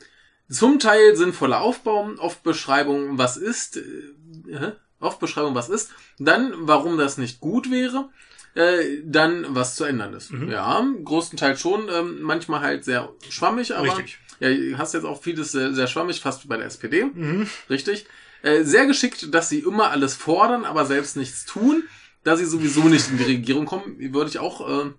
Zum 0.48 0.78
Teil 0.78 1.16
sinnvoller 1.16 1.60
Aufbau, 1.60 2.10
oft 2.18 2.42
Beschreibung, 2.42 3.18
was 3.18 3.36
ist, 3.36 3.78
äh, 3.78 4.72
oft 5.00 5.18
Beschreibung, 5.18 5.54
was 5.54 5.68
ist, 5.68 5.90
dann, 6.18 6.52
warum 6.56 6.98
das 6.98 7.18
nicht 7.18 7.40
gut 7.40 7.70
wäre, 7.70 8.10
äh, 8.54 9.00
dann, 9.04 9.46
was 9.48 9.76
zu 9.76 9.84
ändern 9.84 10.12
ist. 10.12 10.30
Mhm. 10.30 10.50
Ja, 10.50 10.84
größtenteils 11.04 11.60
schon, 11.60 11.88
ähm, 11.88 12.20
manchmal 12.20 12.60
halt 12.60 12.84
sehr 12.84 13.10
schwammig, 13.28 13.74
aber 13.74 13.96
Richtig. 13.96 14.18
Ja, 14.42 14.54
du 14.54 14.78
hast 14.78 14.94
jetzt 14.94 15.04
auch 15.04 15.22
vieles 15.22 15.52
sehr, 15.52 15.72
sehr 15.72 15.86
schwammig, 15.86 16.20
fast 16.20 16.44
wie 16.44 16.48
bei 16.48 16.56
der 16.56 16.66
SPD, 16.66 17.04
Mhm. 17.04 17.48
richtig. 17.70 18.06
Äh, 18.42 18.64
sehr 18.64 18.86
geschickt, 18.86 19.32
dass 19.32 19.48
sie 19.48 19.60
immer 19.60 19.90
alles 19.90 20.14
fordern, 20.14 20.64
aber 20.64 20.84
selbst 20.84 21.16
nichts 21.16 21.44
tun, 21.44 21.84
da 22.24 22.36
sie 22.36 22.44
sowieso 22.44 22.82
nicht 22.88 23.08
in 23.10 23.18
die 23.18 23.24
Regierung 23.24 23.66
kommen, 23.66 23.96
würde 24.12 24.30
ich 24.30 24.38
auch 24.40 24.68
äh, 24.68 24.90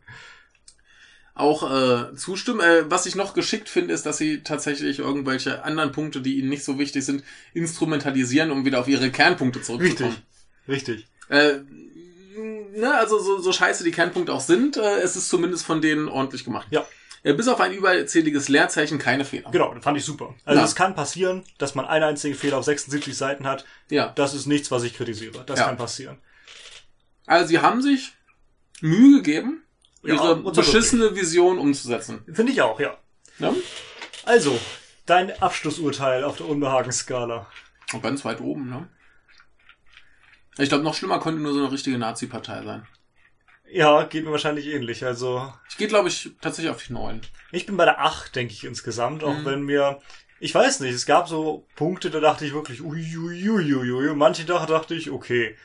auch 1.35 1.63
äh, 2.11 2.15
zustimmen. 2.15 2.61
Äh, 2.61 2.89
was 2.91 3.05
ich 3.05 3.15
noch 3.15 3.33
geschickt 3.33 3.67
finde, 3.67 3.93
ist, 3.93 4.05
dass 4.05 4.17
sie 4.17 4.43
tatsächlich 4.43 4.99
irgendwelche 4.99 5.63
anderen 5.63 5.91
Punkte, 5.91 6.21
die 6.21 6.37
ihnen 6.37 6.49
nicht 6.49 6.63
so 6.63 6.77
wichtig 6.79 7.03
sind, 7.05 7.23
instrumentalisieren, 7.53 8.51
um 8.51 8.65
wieder 8.65 8.79
auf 8.79 8.87
ihre 8.87 9.09
Kernpunkte 9.11 9.61
zurückzukommen. 9.61 10.15
Richtig. 10.67 10.99
Richtig. 10.99 11.07
Äh, 11.29 11.59
ne, 12.75 12.93
also 12.95 13.19
so, 13.19 13.39
so 13.39 13.51
scheiße 13.51 13.83
die 13.83 13.91
Kernpunkte 13.91 14.31
auch 14.33 14.41
sind, 14.41 14.77
äh, 14.77 14.99
es 15.01 15.15
ist 15.15 15.27
zumindest 15.29 15.65
von 15.65 15.81
denen 15.81 16.07
ordentlich 16.07 16.43
gemacht. 16.45 16.67
Ja. 16.71 16.85
Äh, 17.23 17.33
bis 17.33 17.47
auf 17.47 17.59
ein 17.61 17.73
überzähliges 17.73 18.49
Leerzeichen 18.49 18.99
keine 18.99 19.23
Fehler. 19.25 19.49
Genau, 19.51 19.73
das 19.73 19.83
fand 19.83 19.97
ich 19.97 20.03
super. 20.05 20.35
Also 20.45 20.59
Ja. 20.59 20.65
es 20.65 20.75
kann 20.75 20.93
passieren, 20.93 21.43
dass 21.57 21.73
man 21.73 21.85
einen 21.85 22.03
einzigen 22.03 22.35
Fehler 22.35 22.57
auf 22.57 22.65
76 22.65 23.17
Seiten 23.17 23.47
hat. 23.47 23.65
Ja. 23.89 24.09
Das 24.15 24.33
ist 24.33 24.45
nichts, 24.45 24.71
was 24.71 24.83
ich 24.83 24.93
kritisiere. 24.95 25.43
Das 25.45 25.59
Ja. 25.59 25.65
kann 25.67 25.77
passieren. 25.77 26.17
Also 27.25 27.47
sie 27.47 27.59
haben 27.59 27.81
sich 27.81 28.11
Mühe 28.81 29.17
gegeben, 29.21 29.63
ihre 30.03 30.35
beschissene 30.35 31.15
Vision 31.15 31.57
umzusetzen. 31.57 32.25
Finde 32.33 32.51
ich 32.51 32.61
auch, 32.61 32.79
ja. 32.81 32.97
Ja? 33.39 33.53
Also, 34.25 34.59
dein 35.05 35.31
Abschlussurteil 35.41 36.25
auf 36.25 36.37
der 36.37 36.47
Unbehagenskala. 36.49 37.47
Und 37.93 38.03
ganz 38.03 38.25
weit 38.25 38.41
oben, 38.41 38.69
ne? 38.69 38.89
Ich 40.57 40.69
glaube, 40.69 40.83
noch 40.83 40.93
schlimmer 40.93 41.19
könnte 41.19 41.41
nur 41.41 41.53
so 41.53 41.59
eine 41.59 41.71
richtige 41.71 41.97
Nazi-Partei 41.97 42.63
sein. 42.63 42.85
Ja, 43.69 44.03
geht 44.03 44.23
mir 44.25 44.31
wahrscheinlich 44.31 44.67
ähnlich. 44.67 45.03
Also, 45.05 45.51
Ich 45.69 45.77
gehe, 45.77 45.87
glaube 45.87 46.09
ich, 46.09 46.31
tatsächlich 46.41 46.71
auf 46.71 46.83
die 46.83 46.93
neun. 46.93 47.21
ich 47.51 47.65
bin 47.65 47.77
bei 47.77 47.85
der 47.85 48.01
8, 48.01 48.35
denke 48.35 48.53
ich 48.53 48.63
insgesamt, 48.63 49.23
auch 49.23 49.39
Mhm. 49.39 49.45
wenn 49.45 49.61
mir, 49.63 49.99
ich 50.39 50.53
weiß 50.53 50.79
nicht, 50.81 50.93
es 50.93 51.05
gab 51.05 51.27
so 51.27 51.65
Punkte, 51.75 52.09
da 52.09 52.19
dachte 52.19 52.45
ich 52.45 52.53
wirklich, 52.53 52.81
uiuiuiui, 52.81 54.13
manche 54.15 54.45
da 54.45 54.65
dachte 54.65 54.95
ich, 54.95 55.09
okay, 55.11 55.55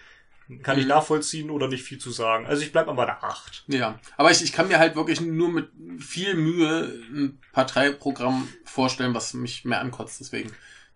kann 0.63 0.79
ich 0.79 0.85
Mhm. 0.85 0.91
nachvollziehen 0.91 1.51
oder 1.51 1.69
nicht 1.69 1.83
viel 1.85 1.99
zu 1.99 2.11
sagen. 2.11 2.47
Also 2.47 2.63
ich 2.63 2.73
bleib 2.73 2.87
mal 2.87 2.95
bei 2.95 3.05
der 3.05 3.23
8. 3.23 3.65
Ja, 3.69 3.99
aber 4.17 4.31
ich, 4.31 4.43
ich 4.43 4.53
kann 4.53 4.69
mir 4.69 4.79
halt 4.79 4.97
wirklich 4.97 5.21
nur 5.21 5.51
mit 5.51 5.69
viel 5.99 6.35
Mühe 6.35 6.85
ein 7.13 7.39
Parteiprogramm 7.53 8.49
vorstellen, 8.65 9.13
was 9.15 9.35
mich 9.35 9.65
mehr 9.67 9.81
ankotzt. 9.81 10.21
Deswegen 10.21 10.51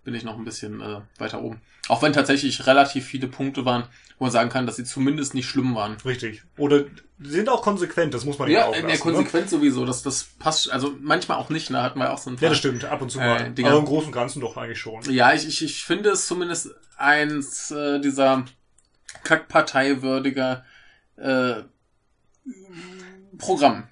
bin 0.04 0.14
ich 0.14 0.24
noch 0.24 0.36
ein 0.36 0.44
bisschen 0.44 0.80
äh, 0.80 1.00
weiter 1.18 1.42
oben. 1.42 1.60
Auch 1.88 2.02
wenn 2.02 2.12
tatsächlich 2.12 2.66
relativ 2.66 3.06
viele 3.06 3.26
Punkte 3.28 3.64
waren, 3.64 3.84
wo 4.18 4.24
man 4.24 4.32
sagen 4.32 4.50
kann, 4.50 4.66
dass 4.66 4.76
sie 4.76 4.84
zumindest 4.84 5.34
nicht 5.34 5.48
schlimm 5.48 5.74
waren. 5.74 5.96
Richtig. 6.04 6.42
Oder 6.56 6.84
die 7.18 7.30
sind 7.30 7.48
auch 7.48 7.62
konsequent, 7.62 8.14
das 8.14 8.24
muss 8.24 8.38
man 8.38 8.50
Ja, 8.50 8.66
auch 8.66 8.76
in 8.76 8.86
der 8.86 8.98
Konsequenz 8.98 9.50
sowieso. 9.50 9.84
Das, 9.84 10.02
das 10.02 10.24
passt, 10.38 10.70
also 10.72 10.94
manchmal 11.00 11.38
auch 11.38 11.50
nicht, 11.50 11.70
da 11.70 11.82
hatten 11.82 11.98
wir 11.98 12.12
auch 12.12 12.18
so 12.18 12.30
ein 12.30 12.36
Ja, 12.40 12.48
das 12.48 12.58
stimmt, 12.58 12.84
ab 12.84 13.00
und 13.02 13.10
zu 13.10 13.20
Äh, 13.20 13.26
mal. 13.26 13.50
Dinger. 13.52 13.70
Aber 13.70 13.78
im 13.80 13.84
Großen 13.84 14.06
und 14.08 14.12
Ganzen 14.12 14.40
doch 14.40 14.56
eigentlich 14.56 14.80
schon. 14.80 15.02
Ja, 15.10 15.32
ich, 15.34 15.46
ich, 15.46 15.62
ich 15.62 15.84
finde 15.84 16.10
es 16.10 16.26
zumindest 16.26 16.70
eins 16.96 17.70
äh, 17.70 18.00
dieser 18.00 18.44
kackparteiwürdiger 19.24 20.64
äh, 21.16 21.54
Programm. 23.38 23.88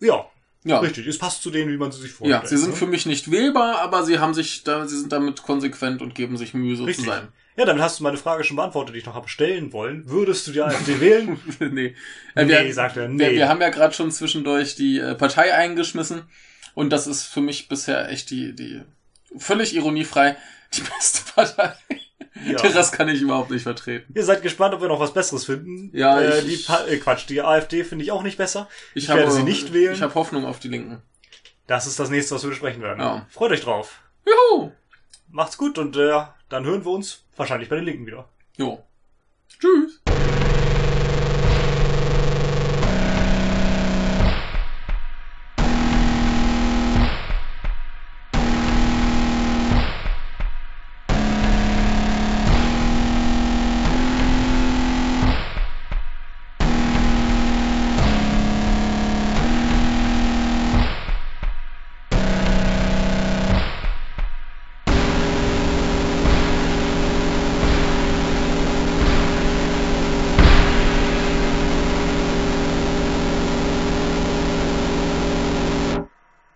Ja, 0.00 0.26
Ja. 0.64 0.78
richtig. 0.80 1.06
Es 1.06 1.18
passt 1.18 1.42
zu 1.42 1.50
denen, 1.50 1.70
wie 1.70 1.76
man 1.76 1.92
sie 1.92 2.00
sich 2.00 2.12
Ja, 2.12 2.16
vorstellt. 2.16 2.48
sie 2.48 2.56
sind 2.56 2.70
ne? 2.70 2.76
für 2.76 2.86
mich 2.86 3.04
nicht 3.06 3.30
wählbar, 3.30 3.80
aber 3.80 4.02
sie 4.04 4.18
haben 4.18 4.32
sich 4.34 4.64
da, 4.64 4.86
sie 4.86 4.98
sind 4.98 5.12
damit 5.12 5.42
konsequent 5.42 6.00
und 6.02 6.14
geben 6.14 6.36
sich 6.38 6.54
Mühe, 6.54 6.74
so 6.76 6.84
Richtig. 6.84 7.04
zu 7.04 7.10
sein. 7.10 7.28
Ja, 7.56 7.64
damit 7.66 7.82
hast 7.82 8.00
du 8.00 8.02
meine 8.02 8.16
Frage 8.16 8.42
schon 8.44 8.56
beantwortet, 8.56 8.94
die 8.94 8.98
ich 9.00 9.06
noch 9.06 9.14
habe 9.14 9.28
stellen 9.28 9.72
wollen. 9.72 10.08
Würdest 10.08 10.46
du 10.46 10.52
die 10.52 10.62
AfD 10.62 11.00
wählen? 11.00 11.38
nee. 11.60 11.94
Nee, 12.34 12.48
wir, 12.48 12.74
sagt 12.74 12.96
er, 12.96 13.02
Wir, 13.08 13.08
nee. 13.10 13.32
wir 13.36 13.48
haben 13.48 13.60
ja 13.60 13.68
gerade 13.68 13.94
schon 13.94 14.10
zwischendurch 14.10 14.74
die 14.74 14.98
äh, 14.98 15.14
Partei 15.14 15.54
eingeschmissen 15.54 16.22
und 16.74 16.90
das 16.90 17.06
ist 17.06 17.24
für 17.24 17.40
mich 17.42 17.68
bisher 17.68 18.08
echt 18.10 18.30
die, 18.30 18.54
die 18.54 18.80
völlig 19.36 19.74
ironiefrei 19.76 20.36
die 20.72 20.80
beste 20.80 21.20
Partei. 21.34 21.74
Ja. 22.44 22.56
Den 22.60 22.72
Rest 22.72 22.92
kann 22.92 23.08
ich 23.08 23.20
überhaupt 23.20 23.50
nicht 23.50 23.62
vertreten. 23.62 24.12
Ihr 24.16 24.24
seid 24.24 24.42
gespannt, 24.42 24.74
ob 24.74 24.80
wir 24.80 24.88
noch 24.88 24.98
was 25.00 25.12
Besseres 25.14 25.44
finden. 25.44 25.90
Ja, 25.96 26.20
äh, 26.20 26.40
ich- 26.40 26.66
die 26.66 26.72
pa 26.72 26.84
äh, 26.86 26.96
Quatsch, 26.98 27.28
die 27.28 27.40
AfD 27.42 27.84
finde 27.84 28.04
ich 28.04 28.10
auch 28.10 28.22
nicht 28.24 28.36
besser. 28.38 28.68
Ich, 28.94 29.08
habe- 29.08 29.20
werde 29.20 29.32
sie 29.32 29.44
nicht 29.44 29.72
wählen. 29.72 29.94
Ich 29.94 30.02
habe 30.02 30.14
Hoffnung 30.14 30.44
auf 30.44 30.58
die 30.58 30.68
Linken. 30.68 31.00
das 31.68 31.86
ist 31.86 31.98
das 32.00 32.10
nächste, 32.10 32.34
was 32.34 32.42
wir 32.42 32.50
besprechen 32.50 32.82
werden. 32.82 33.00
Ja. 33.00 33.26
Freut 33.30 33.52
euch 33.52 33.60
drauf. 33.60 34.00
Juhu! 34.26 34.72
Macht's 35.30 35.56
gut 35.56 35.78
und 35.78 35.96
äh, 35.96 36.22
dann 36.48 36.64
hören 36.64 36.84
wir 36.84 36.90
uns 36.92 37.22
wahrscheinlich 37.36 37.68
bei 37.68 37.76
den 37.76 37.84
Linken 37.84 38.06
wieder. 38.06 38.28
Jo. 38.56 38.82
Tschüss. 39.60 40.00